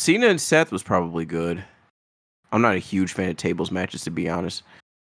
Cena 0.00 0.26
and 0.28 0.40
Seth 0.40 0.70
was 0.72 0.82
probably 0.82 1.24
good. 1.24 1.62
I'm 2.52 2.60
not 2.62 2.74
a 2.74 2.78
huge 2.80 3.12
fan 3.12 3.30
of 3.30 3.36
tables 3.36 3.70
matches 3.70 4.02
to 4.04 4.10
be 4.10 4.28
honest, 4.28 4.62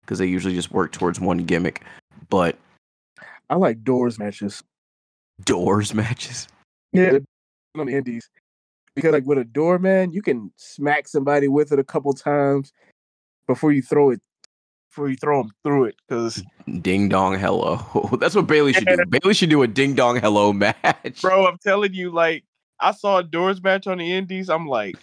because 0.01 0.17
they 0.19 0.25
usually 0.27 0.55
just 0.55 0.71
work 0.71 0.91
towards 0.91 1.19
one 1.19 1.39
gimmick. 1.39 1.83
But 2.29 2.57
I 3.49 3.55
like 3.55 3.83
doors 3.83 4.17
matches. 4.17 4.63
Doors 5.43 5.93
matches, 5.93 6.47
Yeah, 6.91 7.19
on 7.77 7.87
the 7.87 7.93
indies. 7.93 8.29
Because 8.95 9.13
like 9.13 9.25
with 9.25 9.39
a 9.39 9.43
door, 9.43 9.79
man, 9.79 10.11
you 10.11 10.21
can 10.21 10.51
smack 10.57 11.07
somebody 11.07 11.47
with 11.47 11.71
it 11.71 11.79
a 11.79 11.83
couple 11.83 12.13
times 12.13 12.71
before 13.47 13.71
you 13.71 13.81
throw 13.81 14.11
it. 14.11 14.21
Before 14.91 15.09
you 15.09 15.15
throw 15.15 15.41
them 15.41 15.51
through 15.63 15.85
it, 15.85 15.95
because 16.07 16.43
ding 16.81 17.09
dong 17.09 17.39
hello. 17.39 17.77
That's 18.19 18.35
what 18.35 18.45
Bayley 18.45 18.73
should 18.73 18.85
do. 18.85 19.03
Bayley 19.09 19.33
should 19.33 19.49
do 19.49 19.63
a 19.63 19.67
ding 19.67 19.95
dong 19.95 20.19
hello 20.19 20.53
match. 20.53 21.19
bro, 21.19 21.47
I'm 21.47 21.57
telling 21.57 21.95
you, 21.95 22.11
like 22.11 22.43
I 22.79 22.91
saw 22.91 23.17
a 23.17 23.23
doors 23.23 23.63
match 23.63 23.87
on 23.87 23.97
the 23.97 24.13
Indies. 24.13 24.51
I'm 24.51 24.67
like, 24.67 24.95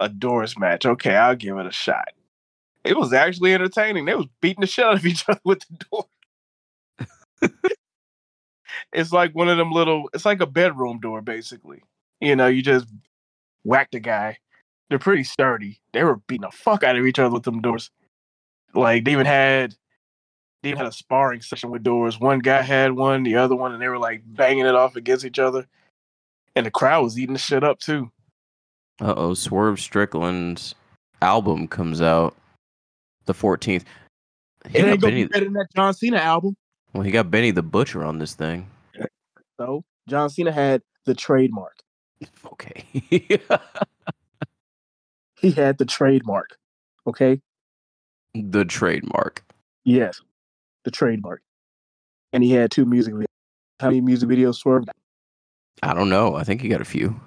a 0.00 0.08
doors 0.08 0.58
match. 0.58 0.84
Okay, 0.84 1.14
I'll 1.14 1.36
give 1.36 1.56
it 1.58 1.66
a 1.66 1.72
shot. 1.72 2.08
It 2.82 2.96
was 2.96 3.12
actually 3.12 3.54
entertaining. 3.54 4.06
They 4.06 4.16
was 4.16 4.26
beating 4.40 4.62
the 4.62 4.66
shit 4.66 4.84
out 4.84 4.94
of 4.94 5.06
each 5.06 5.24
other 5.28 5.40
with 5.44 5.60
the 5.68 5.84
door. 5.90 6.06
it's 8.92 9.12
like 9.12 9.34
one 9.34 9.48
of 9.48 9.58
them 9.58 9.72
little. 9.72 10.08
It's 10.14 10.24
like 10.24 10.40
a 10.40 10.46
bedroom 10.46 11.00
door, 11.00 11.20
basically. 11.22 11.82
You 12.20 12.36
know, 12.36 12.46
you 12.46 12.62
just 12.62 12.86
whack 13.64 13.90
the 13.90 14.00
guy. 14.00 14.38
They're 14.90 14.98
pretty 14.98 15.24
sturdy. 15.24 15.80
They 15.92 16.04
were 16.04 16.16
beating 16.26 16.42
the 16.42 16.50
fuck 16.56 16.84
out 16.84 16.96
of 16.96 17.06
each 17.06 17.18
other 17.18 17.32
with 17.32 17.44
them 17.44 17.60
doors. 17.62 17.90
Like 18.74 19.04
they 19.04 19.12
even 19.12 19.26
had, 19.26 19.74
they 20.62 20.70
even 20.70 20.78
had 20.78 20.86
a 20.88 20.92
sparring 20.92 21.40
session 21.40 21.70
with 21.70 21.82
doors. 21.82 22.20
One 22.20 22.38
guy 22.40 22.62
had 22.62 22.92
one, 22.92 23.22
the 23.22 23.36
other 23.36 23.56
one, 23.56 23.72
and 23.72 23.80
they 23.82 23.88
were 23.88 23.98
like 23.98 24.22
banging 24.26 24.66
it 24.66 24.74
off 24.74 24.96
against 24.96 25.24
each 25.24 25.38
other. 25.38 25.66
And 26.54 26.66
the 26.66 26.70
crowd 26.70 27.04
was 27.04 27.18
eating 27.18 27.32
the 27.34 27.38
shit 27.38 27.64
up 27.64 27.78
too. 27.80 28.10
Uh 29.00 29.14
oh, 29.16 29.34
Swerve 29.34 29.80
Strickland's 29.80 30.74
album 31.20 31.66
comes 31.68 32.00
out 32.00 32.36
the 33.26 33.34
14th. 33.34 33.84
He 34.68 34.78
It 34.78 34.84
ain't 34.84 35.00
gonna 35.00 35.12
Benny, 35.12 35.24
be 35.24 35.28
better 35.28 35.44
than 35.46 35.54
that 35.54 35.68
John 35.74 35.94
Cena 35.94 36.18
album. 36.18 36.56
well, 36.92 37.02
he 37.02 37.10
got 37.10 37.30
Benny 37.30 37.50
the 37.50 37.62
Butcher 37.62 38.04
on 38.04 38.18
this 38.18 38.34
thing. 38.34 38.68
So 39.60 39.84
John 40.08 40.30
Cena 40.30 40.52
had 40.52 40.82
the 41.04 41.14
trademark. 41.14 41.78
Okay. 42.52 42.84
He 45.42 45.50
had 45.50 45.78
the 45.78 45.84
trademark. 45.84 46.56
Okay. 47.06 47.40
the 48.32 48.64
trademark. 48.64 49.44
Yes, 49.84 50.20
the 50.84 50.92
trademark. 50.92 51.42
And 52.32 52.44
he 52.44 52.52
had 52.52 52.70
two 52.70 52.84
music 52.84 53.12
videos. 53.14 53.24
How 53.80 53.88
many 53.88 54.00
music 54.00 54.28
videos 54.28 54.54
Swerve? 54.54 54.86
got? 54.86 54.94
I 55.82 55.94
don't 55.94 56.08
know. 56.08 56.36
I 56.36 56.44
think 56.44 56.60
he 56.60 56.68
got 56.68 56.80
a 56.80 56.84
few. 56.84 57.20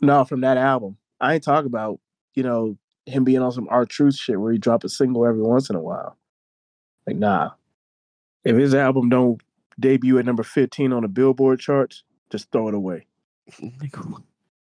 No, 0.00 0.24
from 0.24 0.42
that 0.42 0.56
album. 0.56 0.96
I 1.20 1.34
ain't 1.34 1.42
talking 1.42 1.66
about, 1.66 1.98
you 2.36 2.44
know, 2.44 2.78
him 3.06 3.24
being 3.24 3.42
on 3.42 3.50
some 3.50 3.66
R-Truth 3.68 4.14
shit 4.14 4.40
where 4.40 4.52
he 4.52 4.58
drop 4.58 4.84
a 4.84 4.88
single 4.88 5.26
every 5.26 5.42
once 5.42 5.68
in 5.68 5.74
a 5.74 5.80
while. 5.82 6.16
Like, 7.06 7.16
nah. 7.16 7.50
If 8.44 8.56
his 8.56 8.76
album 8.76 9.08
don't 9.08 9.42
debut 9.78 10.18
at 10.18 10.24
number 10.24 10.42
15 10.42 10.92
on 10.92 11.02
the 11.02 11.08
Billboard 11.08 11.60
charts, 11.60 12.04
just 12.30 12.50
throw 12.50 12.68
it 12.68 12.74
away. 12.74 13.06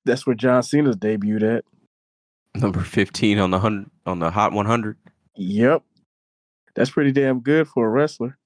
That's 0.06 0.26
where 0.26 0.36
John 0.36 0.64
Cena's 0.64 0.96
debuted 0.96 1.58
at. 1.58 1.66
Number 2.56 2.82
15 2.82 3.40
on 3.40 3.52
the 3.52 3.60
hundred 3.60 3.90
on 4.06 4.20
the 4.20 4.32
Hot 4.32 4.54
100. 4.54 4.98
Yep. 5.36 5.84
That's 6.76 6.90
pretty 6.90 7.12
damn 7.12 7.40
good 7.42 7.68
for 7.68 7.86
a 7.86 7.90
wrestler, 7.90 8.38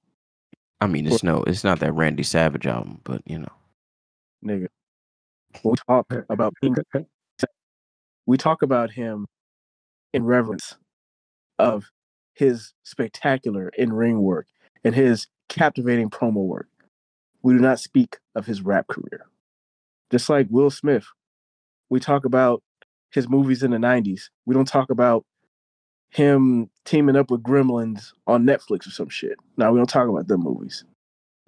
I 0.82 0.88
mean, 0.88 1.06
it's 1.06 1.22
no, 1.22 1.44
it's 1.44 1.62
not 1.62 1.78
that 1.78 1.94
Randy 1.94 2.24
Savage 2.24 2.66
album, 2.66 3.00
but 3.04 3.22
you 3.24 3.38
know. 3.38 3.52
nigga. 4.44 4.66
We 5.62 5.74
talk 5.86 6.06
about 6.28 6.54
we 8.26 8.36
talk 8.36 8.62
about 8.62 8.90
him 8.90 9.26
in 10.12 10.24
reverence 10.24 10.76
of 11.56 11.84
his 12.34 12.72
spectacular 12.82 13.70
in-ring 13.78 14.22
work 14.22 14.48
and 14.82 14.92
his 14.92 15.28
captivating 15.52 16.08
promo 16.08 16.46
work. 16.46 16.68
We 17.42 17.52
do 17.52 17.60
not 17.60 17.78
speak 17.78 18.18
of 18.34 18.46
his 18.46 18.62
rap 18.62 18.88
career. 18.88 19.26
Just 20.10 20.28
like 20.30 20.46
Will 20.50 20.70
Smith, 20.70 21.04
we 21.90 22.00
talk 22.00 22.24
about 22.24 22.62
his 23.10 23.28
movies 23.28 23.62
in 23.62 23.72
the 23.72 23.76
90s. 23.76 24.30
We 24.46 24.54
don't 24.54 24.68
talk 24.68 24.90
about 24.90 25.24
him 26.08 26.70
teaming 26.84 27.16
up 27.16 27.30
with 27.30 27.42
Gremlins 27.42 28.12
on 28.26 28.44
Netflix 28.44 28.86
or 28.86 28.90
some 28.90 29.10
shit. 29.10 29.36
No, 29.58 29.70
we 29.72 29.78
don't 29.78 29.88
talk 29.88 30.08
about 30.08 30.28
them 30.28 30.40
movies. 30.40 30.84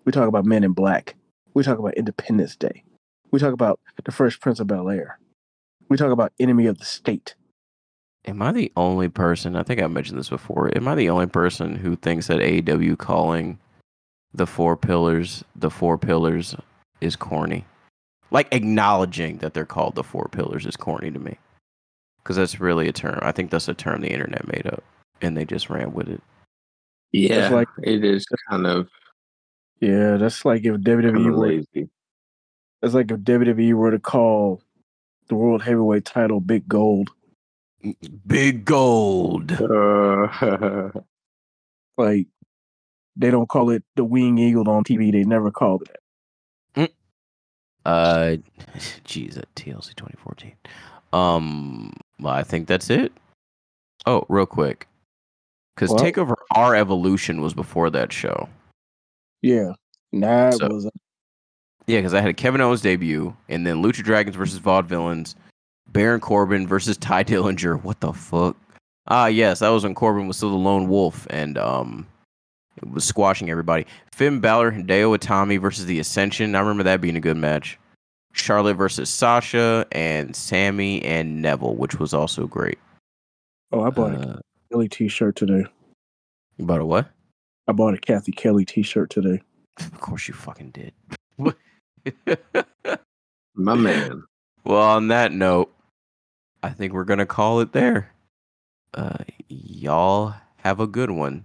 We 0.05 0.12
talk 0.12 0.28
about 0.28 0.44
Men 0.44 0.64
in 0.64 0.72
Black. 0.72 1.14
We 1.55 1.62
talk 1.62 1.78
about 1.78 1.94
Independence 1.94 2.56
Day. 2.56 2.85
We 3.31 3.40
talk 3.40 3.55
about 3.55 3.81
The 4.05 4.12
Fresh 4.12 4.40
Prince 4.40 4.60
of 4.60 4.66
Bel 4.66 4.90
Air. 4.90 5.18
We 5.89 5.97
talk 5.97 6.10
about 6.10 6.32
Enemy 6.39 6.66
of 6.66 6.78
the 6.78 6.85
State. 6.85 7.36
Am 8.26 8.43
I 8.43 8.52
the 8.52 8.72
only 8.76 9.09
person? 9.09 9.56
I 9.56 9.62
think 9.62 9.82
I 9.82 9.86
mentioned 9.86 10.18
this 10.18 10.31
before. 10.31 10.70
Am 10.76 10.89
I 10.89 10.94
the 10.94 11.10
only 11.10 11.26
person 11.26 11.76
who 11.76 11.97
thinks 11.97 12.26
that 12.26 12.40
AEW 12.40 12.98
calling 12.98 13.59
the 14.35 14.47
four 14.47 14.77
pillars 14.77 15.44
the 15.55 15.70
four 15.70 15.97
pillars 15.97 16.55
is 17.01 17.16
corny? 17.16 17.65
Like 18.31 18.48
acknowledging 18.52 19.39
that 19.39 19.55
they're 19.55 19.65
called 19.65 19.94
the 19.94 20.02
four 20.02 20.28
pillars 20.31 20.66
is 20.66 20.77
corny 20.77 21.11
to 21.11 21.19
me. 21.19 21.39
Because 22.19 22.36
that's 22.36 22.59
really 22.59 22.89
a 22.89 22.93
term. 22.93 23.19
I 23.23 23.32
think 23.32 23.51
that's 23.51 23.69
a 23.69 23.74
term 23.74 24.01
the 24.01 24.11
internet 24.12 24.47
made 24.48 24.66
up, 24.66 24.82
and 25.20 25.36
they 25.36 25.44
just 25.44 25.69
ran 25.70 25.93
with 25.93 26.09
it. 26.09 26.23
Yeah, 27.12 27.51
like- 27.51 27.69
it 27.82 28.05
is 28.05 28.27
kind 28.51 28.66
of, 28.66 28.89
Yeah, 29.81 30.16
that's 30.16 30.44
like 30.44 30.65
if 30.65 30.77
WWE 30.77 31.12
kind 31.12 31.27
of 31.28 31.35
were 31.35 31.47
lazy. 31.48 31.89
that's 32.82 32.94
like 32.94 33.11
if 33.11 33.20
WWE 33.20 33.74
were 33.74 33.90
to 33.90 33.98
call 33.98 34.62
the 35.28 35.35
world 35.36 35.62
heavyweight 35.62 36.05
title 36.06 36.40
Big 36.40 36.66
Gold. 36.69 37.11
Big 38.27 38.65
gold. 38.65 39.52
Uh, 39.52 40.90
Like 41.97 42.27
they 43.16 43.31
don't 43.31 43.49
call 43.49 43.70
it 43.70 43.82
the 43.97 44.05
wing 44.05 44.39
eagle 44.39 44.69
on 44.69 44.85
TV. 44.85 45.12
They 45.12 45.24
never 45.24 45.51
called 45.51 45.82
it. 45.82 45.97
that. 46.74 46.91
Uh, 47.85 48.36
geez, 49.05 49.36
at 49.36 49.53
TLC 49.55 49.95
2014. 49.95 50.55
Um, 51.12 51.93
well, 52.19 52.32
I 52.35 52.43
think 52.43 52.66
that's 52.66 52.91
it. 52.91 53.12
Oh, 54.07 54.24
real 54.28 54.47
quick, 54.47 54.89
because 55.74 55.91
Well- 55.91 56.01
TakeOver 56.01 56.35
R 56.55 56.74
Evolution 56.74 57.41
was 57.41 57.55
before 57.55 57.91
that 57.91 58.12
show. 58.12 58.49
Yeah, 59.43 59.73
that 60.12 60.55
So- 60.55 60.69
was 60.69 60.89
Yeah, 61.86 61.99
because 61.99 62.15
I 62.15 62.20
had 62.23 62.31
a 62.31 62.35
Kevin 62.35 62.61
Owens 62.62 62.81
debut, 62.81 63.36
and 63.49 63.66
then 63.66 63.82
Lucha 63.82 64.03
Dragons 64.03 64.35
versus 64.36 64.59
Vaudevillains, 64.59 65.35
Baron 65.86 66.20
Corbin 66.20 66.66
versus 66.66 66.97
Tye 66.97 67.23
Dillinger. 67.24 67.82
What 67.82 68.01
the 68.01 68.12
fuck? 68.15 68.57
Ah, 69.07 69.27
yes, 69.27 69.59
that 69.59 69.69
was 69.69 69.85
when 69.85 69.95
Corbin 69.95 70.27
was 70.27 70.39
still 70.39 70.51
the 70.51 70.57
lone 70.57 70.89
wolf 70.89 71.27
and 71.28 71.59
um, 71.59 72.07
was 72.82 73.05
squashing 73.05 73.51
everybody. 73.51 73.86
Finn 74.12 74.40
Balor, 74.40 74.72
Hideo 74.72 75.16
Itami 75.16 75.60
versus 75.60 75.86
the 75.86 75.98
Ascension. 76.01 76.55
I 76.55 76.60
remember 76.60 76.82
that 76.84 77.01
being 77.01 77.16
a 77.16 77.20
good 77.20 77.36
match. 77.36 77.78
Charlotte 78.32 78.74
versus 78.74 79.09
Sasha 79.09 79.86
and 79.92 80.34
Sami 80.34 81.02
and 81.05 81.40
Neville, 81.40 81.76
which 81.76 81.98
was 82.01 82.12
also 82.12 82.46
great. 82.48 82.78
Oh, 83.72 83.82
I 83.84 83.90
bought 83.90 84.14
a 84.14 84.18
Uh, 84.28 84.38
Kelly 84.72 84.88
T-shirt 84.88 85.36
today. 85.36 85.64
you 86.56 86.66
bought 86.66 86.80
a 86.80 86.84
what? 86.84 87.09
I 87.68 87.72
bought 87.72 87.94
a 87.94 87.98
Cathy 87.98 88.32
Kelly 88.32 88.64
T-shirt 88.64 89.09
today. 89.10 89.40
Of 89.78 90.01
course 90.01 90.26
you 90.28 90.34
fucking 90.34 90.70
did. 90.70 90.92
My 93.55 93.74
man. 93.74 94.24
Well, 94.64 94.82
on 94.82 95.09
that 95.09 95.32
note, 95.32 95.72
I 96.62 96.70
think 96.70 96.92
we're 96.92 97.05
gonna 97.05 97.26
call 97.26 97.60
it 97.60 97.72
there. 97.72 98.10
Uh, 98.92 99.18
y'all 99.48 100.34
have 100.59 100.80
a 100.80 100.86
good 100.86 101.10
one. 101.10 101.44